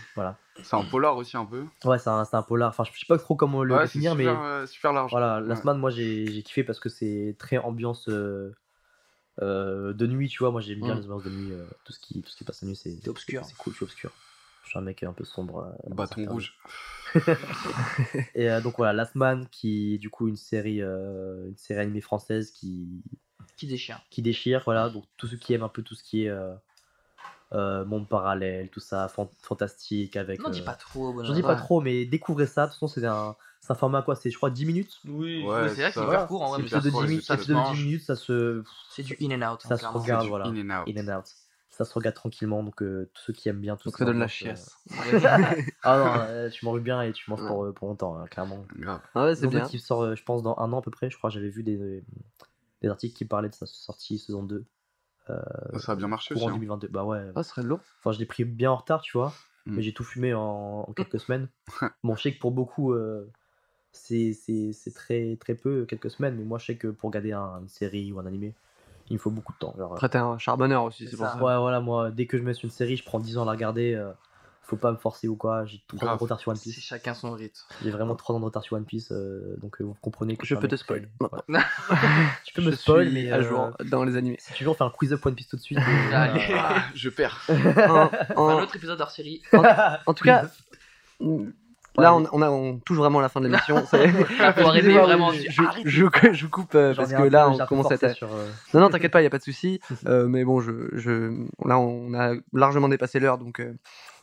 C'est 0.64 0.76
un 0.76 0.84
polar 0.86 1.18
aussi 1.18 1.36
un 1.36 1.46
peu. 1.46 1.66
Ouais, 1.84 2.00
c'est 2.00 2.10
un, 2.10 2.24
c'est 2.24 2.38
un 2.38 2.44
polar, 2.44 2.70
enfin 2.70 2.84
je 2.86 2.98
sais 2.98 3.06
pas 3.08 3.18
trop 3.18 3.36
comment 3.36 3.64
le 3.64 3.76
Ouais, 3.76 3.82
définir, 3.84 4.16
mais 4.16 4.24
super, 4.24 4.42
euh, 4.42 4.66
super 4.66 4.94
large. 4.94 5.12
voilà, 5.12 5.42
Last 5.42 5.64
Ouais. 5.66 5.72
Man, 5.72 5.78
moi 5.80 5.90
j'ai 5.90 6.26
j'ai 6.28 6.42
kiffé 6.44 6.64
parce 6.64 6.80
que 6.80 6.88
c'est 6.90 7.36
très 7.38 7.58
ambiance 7.58 8.08
euh, 8.08 8.56
euh, 9.42 9.92
de 9.94 10.08
nuit, 10.08 10.30
tu 10.30 10.40
vois. 10.40 10.52
Moi 10.52 10.62
j'aime 10.62 10.80
bien 10.80 10.96
les 10.96 11.04
ambiances 11.06 11.24
de 11.26 11.30
nuit, 11.30 11.52
euh, 11.52 11.66
tout, 11.84 11.92
ce 11.92 12.00
qui, 12.00 12.22
tout 12.22 12.30
ce 12.30 12.38
qui 12.38 12.44
passe 12.46 12.62
la 12.62 12.70
nuit, 12.70 12.76
c'est 12.78 13.08
obscur. 13.10 13.44
C'est 13.44 13.58
cool, 13.58 13.74
je 13.74 13.78
suis 13.78 13.84
obscur. 13.84 14.12
Je 14.64 14.70
suis 14.70 14.80
un 14.80 14.82
mec 14.82 15.04
un 15.04 15.14
peu 15.14 15.26
sombre. 15.26 15.76
euh, 15.86 15.94
Bâton 15.94 16.26
rouge. 16.30 16.54
Et 18.36 18.50
euh, 18.50 18.62
donc 18.62 18.76
voilà, 18.78 18.94
Last 18.94 19.16
Man, 19.16 19.48
qui 19.52 19.96
est 19.96 19.98
du 19.98 20.10
coup 20.10 20.28
une 20.28 20.36
série, 20.36 20.82
euh, 20.82 21.48
une 21.48 21.58
série 21.58 21.80
animée 21.82 22.02
française 22.02 22.52
qui, 22.52 22.88
Qui 23.58 23.68
déchire. 23.68 24.02
qui 24.10 24.22
déchire. 24.22 24.62
Voilà, 24.66 24.90
donc 24.90 25.06
tous 25.18 25.28
ceux 25.28 25.38
qui 25.38 25.54
aiment 25.54 25.64
un 25.64 25.70
peu 25.70 25.82
tout 25.82 25.96
ce 25.96 26.04
qui 26.04 26.26
est 26.26 26.30
euh, 26.30 26.54
euh, 27.54 27.86
monde 27.86 28.08
parallèle, 28.10 28.70
tout 28.70 28.80
ça, 28.80 29.08
fan- 29.08 29.30
fantastique 29.42 30.16
avec. 30.18 30.42
Non, 30.42 30.50
dis 30.50 30.62
pas 30.62 30.74
trop. 30.76 31.24
J'en 31.24 31.34
dis 31.34 31.42
pas 31.44 31.56
trop, 31.56 31.82
mais 31.82 32.06
découvrez 32.06 32.48
ça. 32.48 32.64
De 32.66 32.72
toute 32.72 32.76
façon, 32.80 32.88
c'est 32.88 33.06
un, 33.06 33.36
un 33.70 33.76
format 33.76 34.02
quoi 34.02 34.16
C'est 34.16 34.30
je 34.30 34.38
crois 34.38 34.50
10 34.50 34.66
minutes. 34.66 35.00
Oui, 35.06 35.44
Ouais, 35.44 35.70
c'est 35.70 35.76
vrai 35.76 35.88
que 35.88 35.94
c'est 35.94 36.00
ça 36.00 36.06
hyper 36.06 36.28
court 36.28 36.42
en 36.42 36.50
vrai. 36.50 36.58
C'est 36.68 36.76
de 36.76 36.82
ça- 36.82 36.90
court, 36.90 37.02
10 37.04 37.08
minutes, 37.10 37.26
ça 37.26 37.36
se 37.38 37.42
épisode 37.42 37.56
de 37.58 37.62
mange. 37.62 37.78
10 37.78 37.84
minutes, 37.86 38.02
ça 38.04 38.16
se, 38.16 38.64
C'est 38.90 39.04
du 39.04 39.16
in 39.22 39.42
and 39.42 39.54
out. 39.54 39.62
Ça 39.62 39.74
hein, 39.76 39.78
se 39.78 39.86
regarde, 39.88 40.28
voilà. 40.28 40.46
In 40.48 40.98
and 41.10 41.20
out. 41.20 41.26
Ça 41.76 41.84
se 41.84 41.94
regarde 41.94 42.16
tranquillement, 42.16 42.64
donc 42.64 42.82
euh, 42.82 43.10
tous 43.14 43.22
ceux 43.24 43.34
qui 43.34 43.50
aiment 43.50 43.60
bien 43.60 43.76
tout 43.76 43.90
Donc 43.90 43.98
ça 43.98 44.06
donne 44.06 44.20
la 44.20 44.26
euh, 44.26 44.30
chiasse. 44.30 44.78
ah 45.84 45.98
non, 45.98 46.14
euh, 46.30 46.50
tu 46.50 46.64
manges 46.64 46.80
bien 46.80 47.02
et 47.02 47.12
tu 47.12 47.30
manges 47.30 47.46
pour, 47.46 47.66
euh, 47.66 47.74
pour 47.74 47.90
longtemps, 47.90 48.18
hein, 48.18 48.28
clairement. 48.28 48.66
Ah 49.14 49.26
ouais, 49.26 49.36
c'est 49.36 49.42
Donc, 49.42 49.52
bien. 49.52 49.66
qui 49.66 49.80
sort, 49.80 50.04
euh, 50.04 50.16
je 50.16 50.24
pense, 50.24 50.42
dans 50.42 50.58
un 50.58 50.72
an 50.72 50.80
à 50.80 50.82
peu 50.82 50.90
près. 50.90 51.10
Je 51.10 51.18
crois 51.18 51.30
j'avais 51.30 51.50
vu 51.50 51.64
des, 51.64 52.02
des 52.82 52.88
articles 52.88 53.14
qui 53.18 53.26
parlaient 53.26 53.50
de 53.50 53.56
sa 53.56 53.66
sortie 53.66 54.20
saison 54.20 54.44
2, 54.44 54.64
Ça 55.28 55.92
a 55.92 55.96
bien 55.98 56.08
marché 56.08 56.34
aussi. 56.34 56.44
courant 56.44 56.52
hein. 56.52 56.56
2022. 56.56 56.88
Bah 56.88 57.04
ouais. 57.04 57.22
Ah, 57.36 57.44
ce 57.44 57.50
serait 57.50 57.64
lourd. 57.64 57.82
Enfin, 58.00 58.14
je 58.14 58.20
l'ai 58.20 58.26
pris 58.26 58.46
bien 58.46 58.72
en 58.72 58.78
retard, 58.78 59.02
tu 59.02 59.18
vois. 59.18 59.34
Mm. 59.66 59.76
Mais 59.76 59.82
j'ai 59.82 59.94
tout 59.94 60.06
fumé 60.06 60.34
en, 60.34 60.86
en 60.88 60.94
quelques 60.94 61.20
semaines. 61.20 61.50
Bon, 62.06 62.16
je 62.16 62.22
sais 62.22 62.34
que 62.34 62.40
pour 62.40 62.52
beaucoup, 62.52 62.94
euh, 62.94 63.30
c'est 63.92 64.32
c'est- 64.32 64.72
c'est 64.72 64.94
très, 64.94 65.36
très 65.42 65.56
peu, 65.56 65.86
quelques 65.86 66.10
semaines. 66.10 66.36
Mais 66.38 66.46
moi, 66.46 66.58
je 66.58 66.68
sais 66.68 66.78
que 66.78 66.88
pour 66.88 67.10
regarder 67.10 67.34
un- 67.34 67.60
une 67.62 67.68
série 67.68 68.14
ou 68.14 68.20
un 68.20 68.26
animé, 68.26 68.54
il 69.10 69.14
me 69.14 69.20
faut 69.20 69.32
beaucoup 69.32 69.54
de 69.54 69.58
temps. 69.60 69.74
Genre, 69.78 69.94
Après, 69.94 70.10
t'es 70.10 70.18
un 70.18 70.38
charbonneur 70.38 70.84
aussi, 70.84 71.04
c'est 71.06 71.12
C'est 71.12 71.18
pour 71.18 71.28
ça. 71.28 71.34
ça. 71.34 71.44
Ouais, 71.44 71.58
voilà, 71.58 71.80
moi, 71.80 72.12
dès 72.12 72.26
que 72.26 72.38
je 72.38 72.44
mets 72.44 72.54
sur 72.54 72.66
une 72.66 72.72
série, 72.72 72.98
je 72.98 73.04
prends 73.06 73.20
10 73.20 73.38
ans 73.38 73.44
à 73.44 73.46
la 73.46 73.52
regarder. 73.52 73.94
euh, 73.94 74.12
faut 74.68 74.78
pas 74.78 74.92
me 74.92 74.98
forcer 74.98 75.28
ou 75.28 75.36
quoi. 75.36 75.64
J'ai 75.66 75.80
3 75.88 76.10
ans 76.10 76.16
de 76.16 76.20
retard 76.22 76.40
sur 76.40 76.50
One 76.50 76.58
C'est 76.58 76.72
Piece. 76.72 76.80
chacun 76.84 77.14
son 77.14 77.34
rythme. 77.34 77.60
J'ai 77.84 77.92
vraiment 77.92 78.16
3 78.16 78.36
ans 78.36 78.40
de 78.40 78.46
retard 78.46 78.64
sur 78.64 78.76
One 78.78 78.84
Piece. 78.86 79.12
euh, 79.12 79.56
donc, 79.62 79.80
euh, 79.80 79.84
vous 79.84 79.94
comprenez 80.02 80.36
que 80.36 80.42
Je 80.42 80.48
suis 80.48 80.56
un 80.56 80.60
peux 80.60 80.68
te 80.68 80.76
spoil. 80.76 81.08
tu 82.46 82.54
peux 82.56 82.64
me 82.64 82.72
spoil, 82.72 83.12
mais 83.12 83.30
à 83.32 83.36
euh, 83.38 83.42
jour 83.44 83.78
dans 83.92 84.04
les 84.04 84.16
animés. 84.18 84.38
si 84.40 84.54
tu 84.54 84.64
veux, 84.64 84.72
on 84.72 84.74
fait 84.74 84.84
un 84.84 84.90
quiz 84.90 85.14
up 85.14 85.24
One 85.24 85.36
Piece 85.36 85.50
tout 85.50 85.56
de 85.58 85.62
suite. 85.62 85.78
Allez. 86.12 86.42
Ah, 86.58 86.84
je 86.96 87.10
perds. 87.10 87.42
en, 87.50 88.10
en- 88.36 88.50
Un 88.58 88.64
autre 88.64 88.76
épisode 88.76 89.00
hors 89.00 89.12
série. 89.12 89.44
en 89.54 90.14
tout 90.16 90.24
cas, 90.24 90.50
Là, 91.98 92.16
on, 92.16 92.26
on, 92.32 92.42
a, 92.42 92.50
on 92.50 92.80
touche 92.80 92.98
vraiment 92.98 93.22
la 93.22 93.30
fin 93.30 93.42
de 93.42 93.48
l'émission. 93.48 93.76
Je, 95.86 96.10
je, 96.12 96.34
je, 96.34 96.46
coupe 96.48 96.76
euh, 96.76 96.94
parce 96.94 97.14
que 97.14 97.24
là, 97.24 97.50
on 97.50 97.66
commence 97.66 97.92
à 97.92 97.96
être. 97.96 98.24
Euh, 98.24 98.50
non, 98.74 98.82
non, 98.82 98.90
t'inquiète 98.90 99.12
pas, 99.14 99.22
il 99.22 99.24
y 99.24 99.28
a 99.28 99.30
pas 99.30 99.38
de 99.38 99.44
souci. 99.44 99.80
Euh, 100.06 100.28
mais 100.28 100.44
bon, 100.44 100.60
je, 100.62 100.72
je, 100.94 101.32
là, 101.66 101.80
on 101.80 102.14
a 102.14 102.34
largement 102.54 102.90
dépassé 102.90 103.20
l'heure, 103.20 103.38
donc. 103.38 103.62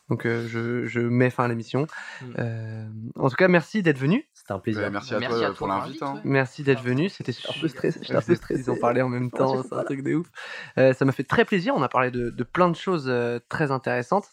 Donc 0.09 0.27
je, 0.27 0.83
je, 0.85 0.99
mets 0.99 1.29
fin 1.29 1.45
à 1.45 1.47
l'émission. 1.47 1.87
Mm. 2.21 3.11
en 3.15 3.29
tout 3.29 3.35
cas, 3.37 3.47
merci 3.47 3.81
d'être 3.81 3.97
venu. 3.97 4.27
C'était 4.33 4.51
un 4.51 4.59
plaisir. 4.59 4.91
merci, 4.91 5.15
à 5.15 5.19
toi 5.21 5.53
pour 5.53 5.67
l'invite. 5.67 6.03
Hein. 6.03 6.19
Merci 6.25 6.63
d'être 6.63 6.83
venu. 6.83 7.07
C'était 7.07 7.31
un 7.31 7.61
peu 7.61 7.69
stressé. 7.69 8.01
un 8.13 8.21
peu 8.21 8.35
stressé. 8.35 8.63
Ils 8.63 8.69
ont 8.69 8.75
parlé 8.75 9.01
en 9.01 9.07
même 9.07 9.31
temps. 9.31 9.63
C'est 9.63 9.73
un 9.73 9.83
truc 9.83 10.03
de 10.03 10.15
ouf. 10.15 10.27
ça 10.75 11.05
m'a 11.05 11.13
fait 11.13 11.23
très 11.23 11.45
plaisir. 11.45 11.73
On 11.75 11.81
a 11.81 11.87
parlé 11.89 12.11
de, 12.11 12.29
de 12.29 12.43
plein 12.43 12.69
de 12.69 12.75
choses 12.75 13.11
très 13.47 13.71
intéressantes. 13.71 14.27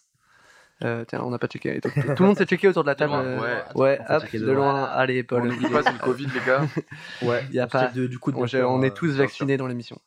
Euh, 0.82 1.04
tiens, 1.06 1.20
on 1.22 1.30
n'a 1.30 1.38
pas 1.38 1.46
checké. 1.46 1.80
Tout, 1.80 1.90
le 1.96 2.24
monde 2.24 2.38
s'est 2.38 2.46
checké 2.46 2.68
autour 2.68 2.84
de 2.84 2.88
la 2.88 2.94
table. 2.94 3.12
Euh, 3.14 3.38
ouais, 3.38 3.64
ouais 3.74 4.00
hop, 4.08 4.24
de, 4.32 4.50
loin. 4.50 4.84
Allez, 4.84 5.22
Paul. 5.22 5.42
On 5.42 5.46
n'oublie 5.46 5.68
pas, 5.68 5.82
c'est 5.82 5.92
le 5.92 5.98
Covid, 5.98 6.26
les 6.26 6.40
gars. 6.46 6.66
ouais, 7.22 7.44
il 7.50 7.56
y 7.56 7.60
a 7.60 7.66
pas. 7.66 7.88
De, 7.88 8.06
du 8.06 8.18
coup, 8.18 8.32
on, 8.34 8.46
on 8.46 8.82
est 8.82 8.96
tous 8.96 9.12
vaccinés 9.16 9.56
dans 9.56 9.66
l'émission. 9.66 10.00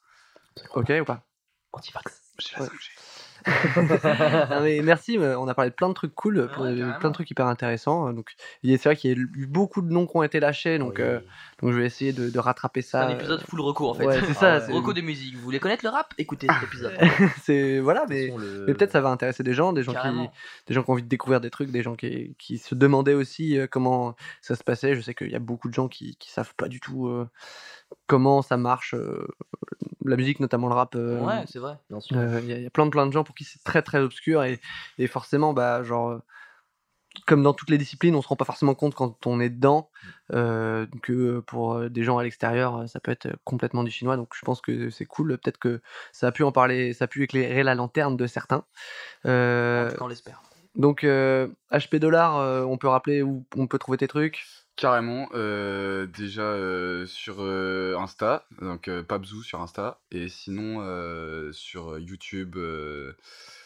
Ok 0.74 0.92
ou 1.02 1.06
pas? 1.06 1.24
Anti-vax. 1.74 2.22
J'ai 2.40 2.56
mais 4.62 4.82
merci, 4.82 5.18
on 5.20 5.48
a 5.48 5.54
parlé 5.54 5.72
de 5.72 5.76
plein 5.76 5.90
de 5.90 5.94
trucs 5.94 6.16
cool, 6.16 6.50
plein 6.52 6.74
de 6.74 7.14
trucs 7.14 7.30
hyper 7.32 7.48
intéressants. 7.48 8.12
Donc, 8.14 8.36
c'est 8.64 8.84
vrai 8.84 8.96
qu'il 8.96 9.12
y 9.12 9.14
a 9.14 9.18
eu 9.18 9.48
beaucoup 9.48 9.82
de 9.82 9.92
noms 9.92 10.08
qui 10.08 10.18
ont 10.18 10.24
été 10.24 10.40
lâchés, 10.40 10.78
donc, 10.78 11.00
euh, 11.00 11.20
donc 11.62 11.72
je 11.72 11.78
vais 11.78 11.86
essayer 11.86 12.14
de, 12.14 12.40
rattraper 12.40 12.82
ça. 12.82 13.08
C'est 13.08 13.14
un 13.14 13.18
épisode 13.18 13.42
full 13.42 13.62
recours 13.62 13.92
en 13.92 13.94
fait. 13.94 14.06
Ouais, 14.06 14.20
c'est 14.26 14.34
ça. 14.34 14.60
recours 14.60 14.94
de 14.94 15.02
musique. 15.02 15.36
Vous 15.36 15.42
voulez 15.42 15.60
connaître 15.60 15.86
le 15.86 15.90
rap? 15.90 16.14
Écoutez 16.18 16.48
cet 16.48 16.64
épisode. 16.64 16.94
c'est 17.44 17.80
voilà, 17.80 18.06
mais, 18.10 18.34
mais 18.68 18.74
peut-être 18.74 18.92
ça 18.92 19.02
va 19.02 19.10
intéresser 19.10 19.44
des 19.44 19.54
gens, 19.54 19.74
des 19.74 19.84
gens 19.84 19.94
qui, 19.94 20.30
des 20.68 20.74
gens 20.74 20.84
qui 20.84 20.90
ont 20.90 20.94
envie 20.94 21.04
de 21.04 21.08
découvrir 21.08 21.42
des 21.42 21.50
trucs, 21.50 21.72
des 21.72 21.84
gens 21.84 21.96
qui, 21.96 22.36
qui 22.38 22.58
se 22.58 22.76
demandaient 22.76 23.14
aussi 23.14 23.58
euh, 23.58 23.68
comment 23.68 24.16
ça 24.42 24.56
se 24.56 24.64
passait. 24.64 24.96
Je 24.96 25.02
sais 25.02 25.14
qu'il 25.14 25.32
y 25.32 25.36
a 25.36 25.40
beaucoup 25.40 25.70
de 25.70 25.74
gens 25.74 25.88
qui, 25.88 26.16
qui 26.18 26.30
savent 26.30 26.54
pas 26.56 26.68
du 26.68 26.80
tout. 26.80 27.08
Euh, 27.08 27.30
comment 28.08 28.42
ça 28.42 28.58
marche, 28.58 28.94
euh, 28.94 29.28
la 30.06 30.16
musique, 30.16 30.40
notamment 30.40 30.68
le 30.68 30.76
rap. 30.76 30.96
Euh, 30.96 31.20
ouais, 31.20 31.44
c'est 31.48 31.60
vrai. 31.60 31.78
Il 31.90 32.18
euh, 32.18 32.42
y, 32.42 32.66
a 32.66 32.70
plein 32.70 32.86
de, 32.86 32.92
plein 32.92 33.08
de 33.08 33.12
gens 33.12 33.24
pour 33.24 33.36
qui 33.36 33.44
c'est 33.44 33.64
très 33.64 33.82
très 33.82 34.00
obscur 34.00 34.44
et, 34.44 34.60
et, 34.98 35.08
forcément, 35.08 35.54
bah, 35.54 35.84
genre, 35.84 36.20
comme 37.28 37.44
dans 37.44 37.54
toutes 37.54 37.70
les 37.70 37.78
disciplines, 37.78 38.16
on 38.16 38.22
se 38.22 38.28
rend 38.28 38.36
pas 38.36 38.46
forcément 38.46 38.76
compte 38.76 38.96
quand 38.96 39.26
on 39.28 39.40
est 39.40 39.50
dedans 39.50 39.90
que 40.32 41.40
pour 41.42 41.90
des 41.90 42.04
gens 42.04 42.18
à 42.18 42.24
l'extérieur, 42.24 42.90
ça 42.90 43.00
peut 43.00 43.12
être 43.12 43.30
complètement 43.44 43.84
du 43.84 43.92
chinois. 43.92 44.18
Donc 44.18 44.34
je 44.36 44.42
pense 44.44 44.62
que 44.62 44.90
c'est 44.90 45.06
cool. 45.06 45.38
Peut-être 45.38 45.60
que 45.60 45.82
ça 46.12 46.28
a 46.28 46.32
pu 46.32 46.44
en 46.44 46.52
parler, 46.52 46.94
ça 46.94 47.06
a 47.06 47.08
pu 47.08 47.24
éclairer 47.24 47.62
la 47.62 47.76
lanterne 47.76 48.18
de 48.18 48.26
certains. 48.26 48.66
on 49.26 50.08
l'espère. 50.08 50.42
Donc 50.76 51.04
HP 51.04 51.98
Dollar, 51.98 52.68
on 52.68 52.78
peut 52.80 52.88
rappeler 52.88 53.22
où 53.22 53.46
on 53.56 53.68
peut 53.68 53.78
trouver 53.78 54.00
tes 54.00 54.08
trucs 54.08 54.44
Carrément, 54.76 55.30
euh, 55.36 56.08
déjà 56.08 56.42
euh, 56.42 57.06
sur 57.06 57.42
euh, 57.42 57.96
Insta, 58.00 58.48
donc 58.60 58.90
Pabzou 59.04 59.44
sur 59.44 59.62
Insta, 59.62 60.02
et 60.10 60.30
sinon 60.30 60.82
sur 61.54 62.00
YouTube, 62.00 62.58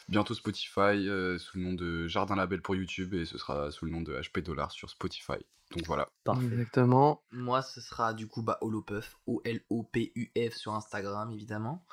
bientôt 0.09 0.33
Spotify, 0.33 1.07
sous 1.39 1.57
le 1.57 1.63
nom 1.63 1.73
de 1.73 2.07
Jardin 2.07 2.35
Label 2.35 2.61
pour 2.61 2.75
YouTube, 2.75 3.13
et 3.13 3.25
ce 3.25 3.37
sera 3.37 3.71
sous 3.71 3.85
le 3.85 3.91
nom 3.91 4.01
de 4.01 4.19
HP 4.19 4.41
Dollar 4.41 4.71
sur 4.71 4.89
Spotify. 4.89 5.37
Donc 5.71 5.85
voilà. 5.85 6.09
Exactement. 6.41 7.21
Moi, 7.31 7.61
ce 7.61 7.81
sera 7.81 8.13
du 8.13 8.27
coup 8.27 8.41
bah, 8.41 8.57
Holopuff, 8.61 9.17
O-L-O-P-U-F 9.27 10.53
sur 10.53 10.73
Instagram, 10.73 11.31
évidemment 11.31 11.85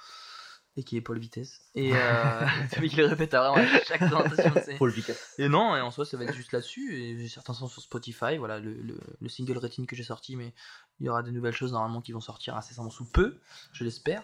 et 0.77 0.83
qui 0.83 0.97
est 0.97 1.01
Paul 1.01 1.19
Vitesse. 1.19 1.61
Et 1.75 1.93
euh, 1.95 1.97
il 2.83 2.97
le 2.97 3.07
répète 3.07 3.35
à 3.35 3.55
chaque 3.85 4.01
présentation. 4.01 4.77
Paul 4.79 4.91
Vitesse. 4.91 5.35
Et 5.39 5.49
non, 5.49 5.77
et 5.77 5.81
en 5.81 5.91
soi, 5.91 6.05
ça 6.05 6.17
va 6.17 6.25
être 6.25 6.35
juste 6.35 6.53
là-dessus. 6.53 6.95
Et 6.95 7.19
j'ai 7.19 7.29
certains 7.29 7.55
sons 7.55 7.69
sur 7.69 7.83
Spotify. 7.83 8.37
Voilà, 8.39 8.59
le, 8.59 8.75
le, 9.21 9.29
single 9.29 9.59
Rétine 9.59 9.87
que 9.87 9.97
j'ai 9.97 10.05
sorti, 10.05 10.37
mais 10.37 10.53
il 11.01 11.07
y 11.07 11.09
aura 11.09 11.23
de 11.23 11.31
nouvelles 11.31 11.55
choses 11.55 11.73
normalement 11.73 12.01
qui 12.01 12.13
vont 12.13 12.21
sortir 12.21 12.57
incessamment 12.57 12.91
sous 12.91 13.05
peu, 13.05 13.39
je 13.73 13.85
l'espère. 13.85 14.23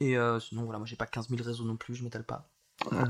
Et 0.00 0.16
euh, 0.16 0.40
sinon, 0.40 0.64
voilà, 0.64 0.78
moi 0.78 0.86
j'ai 0.86 0.96
pas 0.96 1.06
15 1.06 1.28
000 1.28 1.42
réseaux 1.42 1.64
non 1.64 1.76
plus, 1.76 1.94
je 1.94 2.04
m'étale 2.04 2.24
pas. 2.24 2.50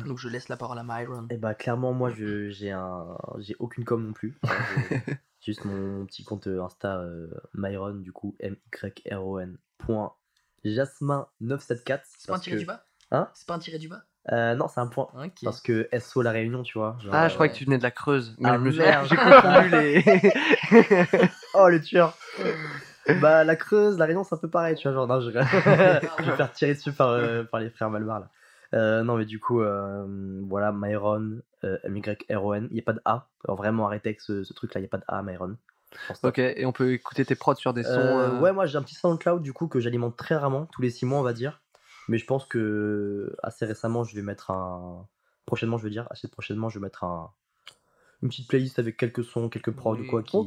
Donc 0.04 0.18
je 0.18 0.28
laisse 0.28 0.48
la 0.48 0.56
parole 0.56 0.78
à 0.78 0.84
Myron. 0.84 1.24
Et 1.30 1.34
eh 1.34 1.36
bah 1.38 1.54
clairement 1.54 1.94
moi 1.94 2.10
j'ai 2.10 2.70
un 2.70 3.16
j'ai 3.38 3.56
aucune 3.58 3.84
com 3.84 4.06
non 4.06 4.12
plus. 4.12 4.38
juste 5.40 5.64
mon 5.64 6.04
petit 6.06 6.22
compte 6.22 6.46
Insta 6.46 6.98
euh, 6.98 7.28
Myron 7.54 7.94
du 7.94 8.12
coup 8.12 8.36
M 8.40 8.56
Y 8.72 9.02
R 9.10 9.26
O 9.26 9.40
N 9.40 9.56
Jasmin974. 10.64 12.00
C'est 12.18 12.28
pas 12.28 12.36
un 12.36 12.38
tiré 12.38 12.56
du 12.56 12.64
bas 12.66 12.84
Hein 13.10 13.28
C'est 13.34 13.46
pas 13.46 13.54
un 13.54 13.58
tiré 13.58 13.78
du 13.78 13.88
bas 13.88 14.02
euh, 14.32 14.54
non, 14.54 14.68
c'est 14.68 14.80
un 14.80 14.86
point. 14.86 15.08
Parce 15.42 15.60
que 15.60 15.86
SO 15.98 16.22
La 16.22 16.30
Réunion, 16.30 16.62
tu 16.62 16.78
vois. 16.78 16.96
ah, 17.12 17.28
je 17.28 17.34
crois 17.34 17.48
que 17.48 17.54
tu 17.54 17.64
venais 17.64 17.76
de 17.76 17.82
la 17.82 17.90
Creuse. 17.90 18.34
Mais 18.38 18.48
ah, 18.48 19.04
J'ai 19.04 19.16
confondu 19.16 19.68
les. 19.68 20.02
oh, 21.54 21.68
le 21.68 21.78
tueur 21.80 22.16
Bah, 23.20 23.44
la 23.44 23.56
Creuse, 23.56 23.98
La 23.98 24.06
Réunion, 24.06 24.24
c'est 24.24 24.34
un 24.34 24.38
peu 24.38 24.48
pareil, 24.48 24.76
tu 24.76 24.88
vois. 24.88 24.94
Genre, 24.94 25.06
non, 25.06 25.20
je, 25.20 25.30
je 25.30 26.30
vais 26.30 26.36
faire 26.36 26.52
tirer 26.52 26.72
dessus 26.72 26.92
par, 26.92 27.10
euh, 27.10 27.44
par 27.44 27.60
les 27.60 27.68
frères 27.68 27.90
Malbar, 27.90 28.20
là. 28.20 28.30
Euh, 28.72 29.02
non, 29.04 29.16
mais 29.16 29.26
du 29.26 29.38
coup, 29.38 29.60
euh, 29.60 30.06
voilà, 30.48 30.72
Myron, 30.72 31.40
M-Y-R-O-N. 31.62 32.68
Il 32.70 32.74
n'y 32.74 32.80
a 32.80 32.82
pas 32.82 32.94
de 32.94 33.02
A. 33.04 33.28
Alors, 33.44 33.58
vraiment, 33.58 33.86
arrêtez 33.86 34.08
avec 34.08 34.20
ce, 34.22 34.42
ce 34.42 34.52
truc-là, 34.54 34.80
il 34.80 34.84
n'y 34.84 34.88
a 34.88 34.90
pas 34.90 34.98
de 34.98 35.04
A, 35.06 35.22
Myron. 35.22 35.56
Ok, 36.22 36.38
et 36.38 36.66
on 36.66 36.72
peut 36.72 36.92
écouter 36.92 37.24
tes 37.24 37.34
prods 37.34 37.54
sur 37.54 37.72
des 37.72 37.84
sons. 37.84 37.90
Euh, 37.90 38.30
euh, 38.30 38.40
ouais, 38.40 38.52
moi 38.52 38.66
j'ai 38.66 38.76
un 38.76 38.82
petit 38.82 38.94
SoundCloud 38.94 39.42
du 39.42 39.52
coup 39.52 39.68
que 39.68 39.80
j'alimente 39.80 40.16
très 40.16 40.36
rarement, 40.36 40.66
tous 40.66 40.82
les 40.82 40.90
6 40.90 41.06
mois 41.06 41.18
on 41.18 41.22
va 41.22 41.32
dire. 41.32 41.62
Mais 42.08 42.18
je 42.18 42.26
pense 42.26 42.44
que 42.44 43.34
assez 43.42 43.64
récemment 43.64 44.04
je 44.04 44.14
vais 44.14 44.22
mettre 44.22 44.50
un. 44.50 45.06
Prochainement, 45.46 45.76
je 45.76 45.84
veux 45.84 45.90
dire, 45.90 46.06
assez 46.10 46.26
prochainement, 46.26 46.70
je 46.70 46.78
vais 46.78 46.84
mettre 46.84 47.04
un... 47.04 47.30
une 48.22 48.30
petite 48.30 48.48
playlist 48.48 48.78
avec 48.78 48.96
quelques 48.96 49.22
sons, 49.22 49.50
quelques 49.50 49.72
prods 49.72 49.98
ou 49.98 50.06
quoi 50.06 50.22
qui, 50.22 50.38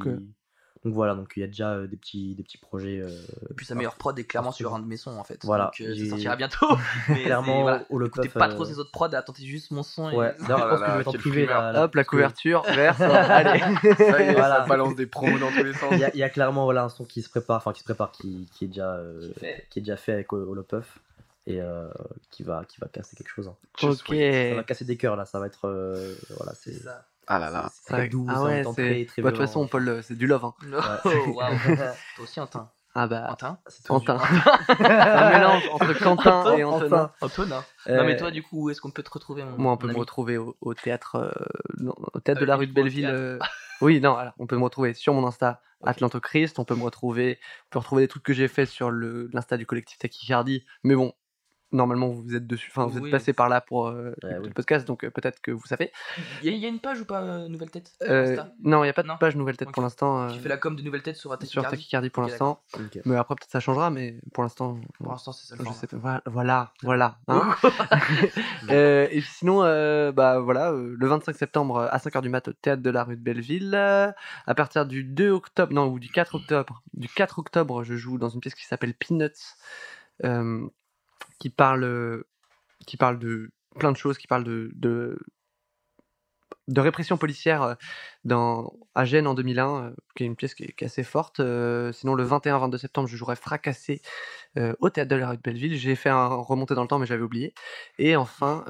donc 0.83 0.93
voilà, 0.93 1.15
donc 1.15 1.33
il 1.35 1.39
y 1.39 1.43
a 1.43 1.47
déjà 1.47 1.71
euh, 1.71 1.87
des, 1.87 1.97
petits, 1.97 2.35
des 2.35 2.43
petits 2.43 2.57
projets. 2.57 2.99
Euh, 2.99 3.09
et 3.49 3.53
puis 3.53 3.65
sa 3.65 3.75
meilleure 3.75 3.95
prod 3.95 4.17
est 4.17 4.23
clairement 4.25 4.51
sur 4.51 4.75
un 4.75 4.79
de 4.79 4.85
mes 4.85 4.97
sons 4.97 5.17
en 5.17 5.23
fait. 5.23 5.43
Voilà. 5.43 5.65
Donc 5.65 5.81
euh, 5.81 5.95
ça 5.95 6.09
sortira 6.09 6.35
bientôt. 6.35 6.77
mais 7.09 7.23
clairement, 7.23 7.61
voilà, 7.63 7.85
écoutez 8.05 8.29
pas 8.29 8.47
trop 8.49 8.65
ces 8.65 8.77
autres 8.79 8.91
prods, 8.91 9.13
attendez 9.13 9.43
juste 9.43 9.71
mon 9.71 9.83
son. 9.83 10.13
Ouais, 10.13 10.35
et... 10.39 10.47
d'ailleurs, 10.47 10.77
je 10.77 10.77
pense 10.77 10.79
que 10.79 10.87
je 10.87 10.93
vais 10.93 11.01
être 11.01 11.07
en 11.07 11.13
privé 11.13 11.45
là. 11.45 11.83
Hop, 11.83 11.95
la 11.95 12.03
couverture, 12.03 12.63
vert, 12.67 13.01
allez. 13.01 13.59
Ça 13.59 14.23
y 14.23 14.27
est, 14.27 14.33
voilà. 14.33 14.61
ça 14.61 14.65
balance 14.67 14.95
des 14.95 15.07
promos 15.07 15.39
dans 15.39 15.51
tous 15.51 15.63
les 15.63 15.73
sens. 15.73 15.93
Il 15.93 16.19
y, 16.19 16.23
a 16.23 16.29
clairement 16.29 16.65
voilà, 16.65 16.83
un 16.83 16.89
son 16.89 17.05
qui 17.05 17.21
se 17.21 17.29
prépare, 17.29 17.57
enfin 17.57 17.73
qui 17.73 17.79
se 17.79 17.85
prépare, 17.85 18.11
qui, 18.11 18.47
qui 18.53 18.65
est, 18.65 18.67
déjà, 18.67 18.99
qui, 19.69 19.79
est 19.79 19.81
déjà 19.81 19.97
fait 19.97 20.13
avec 20.13 20.31
Holopuff 20.31 20.99
et 21.47 21.59
qui, 22.29 22.43
va, 22.43 22.63
qui 22.65 22.79
va 22.79 22.87
casser 22.87 23.15
quelque 23.15 23.29
chose. 23.29 23.47
Hein. 23.47 23.55
Ok. 23.81 24.15
Ça 24.15 24.55
va 24.55 24.63
casser 24.63 24.85
des 24.85 24.97
cœurs 24.97 25.15
là, 25.15 25.25
ça 25.25 25.39
va 25.39 25.47
être. 25.47 25.67
voilà, 26.37 26.53
c'est 26.53 26.73
ça. 26.73 27.05
Ah 27.27 27.39
là 27.39 27.49
là. 27.49 27.69
C'est 27.73 27.93
très 27.93 28.07
doux, 28.07 28.25
ah 28.29 28.43
ouais, 28.43 28.63
très, 28.63 29.05
très 29.05 29.21
bah, 29.21 29.31
De 29.31 29.35
toute 29.35 29.45
façon, 29.45 29.67
Paul, 29.67 30.01
c'est 30.01 30.17
du 30.17 30.27
love. 30.27 30.45
Hein. 30.45 30.53
Oh, 31.05 31.09
waouh. 31.33 31.55
Toi 32.15 32.23
aussi, 32.23 32.39
Antin. 32.39 32.69
Ah 32.99 33.05
bah. 33.05 33.27
Antin 33.29 33.59
C'est 33.67 33.91
Antin. 33.91 34.17
c'est 34.67 34.85
un 34.85 35.29
mélange 35.29 35.69
entre 35.71 35.93
Quentin 35.93 36.57
et 36.57 36.63
Antonin. 36.63 37.11
Antonin. 37.21 37.63
Non, 37.87 38.05
mais 38.05 38.17
toi, 38.17 38.31
du 38.31 38.41
coup, 38.41 38.63
où 38.63 38.69
est-ce 38.71 38.81
qu'on 38.81 38.89
peut 38.89 39.03
te 39.03 39.11
retrouver 39.11 39.43
Moi, 39.57 39.71
on 39.71 39.77
peut 39.77 39.87
me 39.87 39.97
retrouver 39.97 40.37
au, 40.37 40.73
théâtre, 40.73 41.15
euh, 41.17 41.91
au 42.13 42.19
théâtre 42.19 42.41
de 42.41 42.45
la 42.45 42.55
rue 42.55 42.65
de 42.65 42.73
Belleville. 42.73 43.05
Euh, 43.05 43.37
oui, 43.81 44.01
non, 44.01 44.15
alors, 44.15 44.33
on 44.39 44.47
peut 44.47 44.57
me 44.57 44.63
retrouver 44.63 44.95
sur 44.95 45.13
mon 45.13 45.27
Insta, 45.27 45.61
Christ. 46.23 46.57
On 46.57 46.65
peut 46.65 46.73
me 46.73 46.83
retrouver, 46.83 47.37
on 47.67 47.69
peut 47.69 47.79
retrouver 47.79 48.01
des 48.01 48.07
trucs 48.07 48.23
que 48.23 48.33
j'ai 48.33 48.47
fait 48.47 48.65
sur 48.65 48.89
l'Insta 48.89 49.57
du 49.57 49.67
collectif 49.67 49.99
Tachycardie. 49.99 50.65
Mais 50.83 50.95
bon, 50.95 51.13
normalement 51.71 52.09
vous 52.09 52.35
êtes 52.35 52.47
dessus, 52.47 52.71
enfin 52.71 52.87
vous 52.87 52.97
êtes 52.97 53.11
passé 53.11 53.33
par 53.33 53.49
là 53.49 53.61
pour 53.61 53.87
euh, 53.87 54.13
le 54.23 54.49
podcast, 54.49 54.87
donc 54.87 55.03
euh, 55.03 55.09
peut-être 55.09 55.41
que 55.41 55.51
vous 55.51 55.65
savez. 55.65 55.91
Il 56.43 56.55
y, 56.55 56.65
a 56.65 56.69
une 56.69 56.79
page 56.79 57.01
ou 57.01 57.05
pas 57.05 57.21
euh, 57.21 57.47
Nouvelle 57.47 57.69
Tête 57.69 57.91
Non, 58.63 58.83
il 58.83 58.87
n'y 58.87 58.89
a 58.89 58.93
pas 58.93 59.03
de 59.03 59.09
page 59.19 59.35
Nouvelle 59.35 59.57
Tête 59.57 59.71
pour 59.71 59.83
l'instant. 59.83 60.27
Tu 60.29 60.39
fais 60.39 60.49
la 60.49 60.57
com 60.57 60.75
de 60.75 60.81
Nouvelle 60.81 61.01
Tête 61.01 61.17
sur 61.17 61.37
Tachycardie 61.37 62.07
Sur 62.07 62.11
pour 62.11 62.23
l'instant. 62.23 62.61
Mais 63.05 63.15
après 63.15 63.35
peut-être 63.35 63.51
ça 63.51 63.59
changera, 63.59 63.89
mais 63.89 64.19
pour 64.33 64.43
l'instant. 64.43 64.79
Pour 64.97 65.11
l'instant 65.11 65.31
c'est 65.31 65.47
ça. 65.47 65.55
Je 65.59 65.71
sais 65.73 65.87
pas. 65.87 66.21
Voilà, 66.25 66.71
voilà. 66.83 67.19
Hein. 67.27 67.55
et 68.69 69.21
sinon, 69.21 69.61
bah 70.11 70.39
voilà, 70.39 70.71
le 70.71 71.07
25 71.07 71.35
septembre 71.35 71.79
à 71.91 71.97
5h 71.97 72.21
du 72.21 72.29
mat 72.29 72.47
au 72.47 72.53
théâtre 72.53 72.81
de 72.81 72.89
la 72.89 73.03
rue 73.03 73.17
de 73.17 73.21
Belleville. 73.21 73.75
à 73.75 74.55
partir 74.55 74.85
du 74.85 75.03
2 75.03 75.31
octobre, 75.31 75.73
non, 75.73 75.87
ou 75.87 75.99
du 75.99 76.09
4 76.09 76.35
octobre, 76.35 76.83
du 76.93 77.09
4 77.09 77.39
octobre, 77.39 77.83
je 77.83 77.95
joue 77.95 78.17
dans 78.17 78.29
une 78.29 78.39
pièce 78.39 78.55
qui 78.55 78.65
s'appelle 78.65 78.93
Peanuts 78.93 79.55
qui 81.39 81.49
parle, 81.49 82.23
qui 82.85 82.97
parle 82.97 83.19
de 83.19 83.51
plein 83.77 83.91
de 83.91 83.97
choses, 83.97 84.17
qui 84.17 84.27
parle 84.27 84.43
de, 84.43 84.71
de, 84.75 85.19
répression 86.75 87.17
policière 87.17 87.77
dans, 88.23 88.73
à 88.95 89.05
Gênes 89.05 89.27
en 89.27 89.33
2001, 89.33 89.93
qui 90.15 90.23
est 90.23 90.25
une 90.25 90.35
pièce 90.35 90.55
qui 90.55 90.63
est, 90.63 90.83
assez 90.83 91.03
forte. 91.03 91.37
sinon, 91.37 92.15
le 92.15 92.25
21-22 92.25 92.77
septembre, 92.77 93.07
je 93.07 93.15
jouerai 93.15 93.35
Fracassé 93.35 94.01
au 94.79 94.89
théâtre 94.89 95.09
de 95.09 95.15
la 95.15 95.29
rue 95.29 95.37
de 95.37 95.41
Belleville. 95.41 95.77
J'ai 95.77 95.95
fait 95.95 96.09
un 96.09 96.27
remonté 96.27 96.73
dans 96.75 96.81
le 96.81 96.87
temps, 96.87 96.99
mais 96.99 97.05
j'avais 97.05 97.23
oublié. 97.23 97.53
Et 97.99 98.15
enfin, 98.15 98.65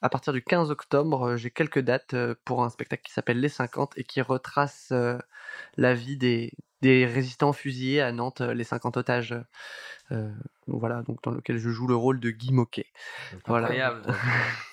à 0.00 0.08
partir 0.08 0.32
du 0.32 0.42
15 0.42 0.70
octobre, 0.70 1.36
j'ai 1.36 1.50
quelques 1.50 1.80
dates 1.80 2.16
pour 2.44 2.64
un 2.64 2.70
spectacle 2.70 3.02
qui 3.02 3.12
s'appelle 3.12 3.40
Les 3.40 3.48
50 3.48 3.92
et 3.96 4.04
qui 4.04 4.20
retrace 4.22 4.92
la 5.76 5.94
vie 5.94 6.16
des, 6.16 6.52
des 6.82 7.06
résistants 7.06 7.52
fusillés 7.52 8.02
à 8.02 8.12
Nantes, 8.12 8.42
les 8.42 8.64
50 8.64 8.96
otages 8.98 9.34
euh, 10.12 10.30
voilà, 10.66 11.02
donc 11.02 11.22
dans 11.22 11.30
lequel 11.30 11.58
je 11.58 11.70
joue 11.70 11.86
le 11.86 11.96
rôle 11.96 12.20
de 12.20 12.30
Guy 12.30 12.52
Moquet. 12.52 12.86
Voilà. 13.46 13.66
Incroyable. 13.66 14.02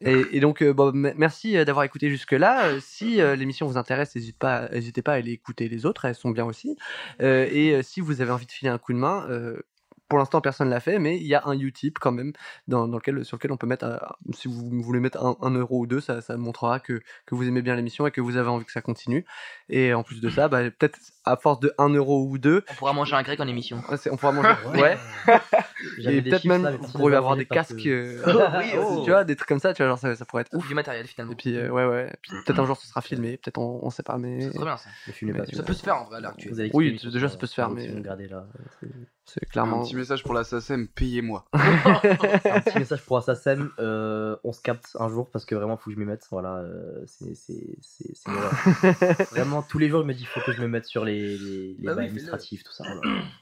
Et, 0.00 0.24
et, 0.32 0.40
donc, 0.40 0.62
euh, 0.62 0.72
bon, 0.72 0.90
merci 0.92 1.56
euh, 1.56 1.64
d'avoir 1.64 1.84
écouté 1.84 2.10
jusque-là. 2.10 2.66
Euh, 2.66 2.80
si 2.80 3.16
l'émission 3.18 3.66
vous 3.66 3.76
intéresse, 3.76 4.16
n'hésitez 4.16 4.36
pas, 4.36 4.68
n'hésitez 4.70 5.00
pas 5.00 5.12
à 5.12 5.16
aller 5.16 5.30
écouter 5.30 5.68
les 5.68 5.86
autres, 5.86 6.06
elles 6.06 6.16
sont 6.16 6.30
bien 6.30 6.44
aussi. 6.44 6.76
et 7.20 7.80
si 7.84 8.00
vous 8.00 8.20
avez 8.20 8.32
envie 8.32 8.46
de 8.46 8.52
filer 8.52 8.70
un 8.70 8.78
coup 8.78 8.92
de 8.92 8.98
main, 8.98 9.28
pour 10.08 10.18
l'instant, 10.18 10.40
personne 10.40 10.68
ne 10.68 10.72
l'a 10.72 10.80
fait, 10.80 10.98
mais 10.98 11.16
il 11.16 11.26
y 11.26 11.34
a 11.34 11.42
un 11.46 11.58
Utip 11.58 11.98
quand 11.98 12.12
même 12.12 12.32
dans, 12.68 12.86
dans, 12.86 12.96
lequel, 12.96 13.24
sur 13.24 13.36
lequel 13.36 13.52
on 13.52 13.56
peut 13.56 13.66
mettre, 13.66 13.84
euh, 13.84 13.98
si 14.32 14.48
vous 14.48 14.82
voulez 14.82 15.00
mettre 15.00 15.24
un, 15.24 15.50
euro 15.50 15.80
ou 15.80 15.86
deux, 15.86 16.00
ça, 16.00 16.20
ça 16.20 16.36
montrera 16.36 16.80
que, 16.80 17.00
que, 17.24 17.34
vous 17.34 17.46
aimez 17.46 17.62
bien 17.62 17.74
l'émission 17.74 18.06
et 18.06 18.10
que 18.10 18.20
vous 18.20 18.36
avez 18.36 18.48
envie 18.48 18.64
que 18.64 18.72
ça 18.72 18.82
continue. 18.82 19.24
Et 19.68 19.94
en 19.94 20.02
plus 20.02 20.20
de 20.20 20.30
ça, 20.30 20.48
bah, 20.48 20.62
peut-être 20.70 20.98
à 21.24 21.36
force 21.36 21.60
de 21.60 21.72
1 21.78 21.88
euro 21.90 22.24
ou 22.24 22.38
deux. 22.38 22.64
On 22.70 22.74
pourra 22.74 22.92
manger 22.92 23.16
un 23.16 23.22
grec 23.22 23.40
en 23.40 23.48
émission. 23.48 23.82
on 24.10 24.16
pourra 24.16 24.32
manger. 24.32 24.54
ouais. 24.74 24.96
et 25.98 26.22
peut-être 26.22 26.44
même, 26.44 26.68
vous 26.80 26.92
pourrez 26.92 27.16
avoir 27.16 27.36
des 27.36 27.46
casques. 27.46 27.86
Euh, 27.86 28.22
oui, 28.58 28.72
oh. 28.78 29.02
tu 29.04 29.10
vois, 29.10 29.24
des 29.24 29.34
trucs 29.34 29.48
comme 29.48 29.58
ça, 29.58 29.74
tu 29.74 29.82
vois, 29.82 29.88
genre, 29.88 29.98
ça, 29.98 30.14
ça 30.14 30.24
pourrait 30.24 30.42
être 30.42 30.54
ouf. 30.54 30.66
Du 30.68 30.74
matériel 30.74 31.06
finalement. 31.06 31.32
Et 31.32 31.36
puis, 31.36 31.56
euh, 31.56 31.68
ouais, 31.70 31.84
ouais. 31.84 32.12
peut-être 32.44 32.60
un 32.60 32.66
jour 32.66 32.76
ce 32.76 32.86
sera 32.86 33.00
filmé, 33.00 33.38
peut-être 33.38 33.58
on, 33.58 33.80
on 33.82 33.90
sait 33.90 34.02
pas, 34.02 34.18
mais. 34.18 34.40
C'est 34.40 34.50
très 34.50 34.64
bien 34.64 34.76
ça. 34.76 34.88
ça 35.52 35.62
peut 35.62 35.74
se 35.74 35.82
faire 35.82 35.96
en 35.96 36.04
vrai 36.04 36.18
à 36.18 36.20
l'heure 36.20 36.32
actuelle. 36.32 36.70
Oui, 36.72 37.00
déjà 37.02 37.28
ça 37.28 37.36
peut 37.36 37.46
se 37.46 37.54
faire, 37.54 37.70
mais. 37.70 37.88
C'est 39.26 39.44
clairement. 39.48 39.80
Un 39.82 39.84
petit 39.84 39.96
message 39.96 40.22
pour 40.22 40.34
la 40.34 40.44
SACEM, 40.44 40.88
payez-moi. 40.88 41.44
un 41.52 41.60
petit 42.60 42.78
message 42.78 43.02
pour 43.04 43.16
la 43.16 43.22
SACEM, 43.22 43.70
euh, 43.78 44.36
on 44.44 44.52
se 44.52 44.60
capte 44.62 44.96
un 44.98 45.08
jour 45.08 45.28
parce 45.30 45.44
que 45.44 45.54
vraiment, 45.54 45.76
faut 45.76 45.90
que 45.90 45.94
je 45.94 46.00
m'y 46.00 46.06
mette. 46.06 46.26
Voilà, 46.30 46.56
euh, 46.58 47.04
c'est 47.06 47.34
Vraiment, 49.32 49.62
tous 49.62 49.78
les 49.78 49.88
jours, 49.88 50.02
je 50.02 50.06
me 50.06 50.12
il 50.12 50.26
faut 50.26 50.40
que 50.40 50.52
je 50.52 50.62
me 50.62 50.68
mette 50.68 50.86
sur 50.86 51.04
les, 51.04 51.36
les, 51.36 51.76
les 51.78 51.86
bah 51.86 51.92
administratifs, 51.92 52.62
tout 52.62 52.72
ça. 52.72 52.84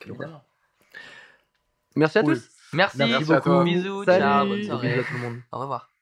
Voilà. 0.08 0.42
Merci 1.96 2.18
à 2.18 2.22
tous. 2.24 2.48
Merci, 2.72 2.98
Merci 2.98 3.24
beaucoup. 3.24 3.62
Bisous, 3.62 4.04
ciao, 4.04 4.48
bonne 4.48 4.62
soirée. 4.62 4.88
Bisous 4.88 5.00
à 5.00 5.04
tout 5.04 5.14
le 5.14 5.20
monde. 5.20 5.36
Au 5.52 5.60
revoir. 5.60 5.93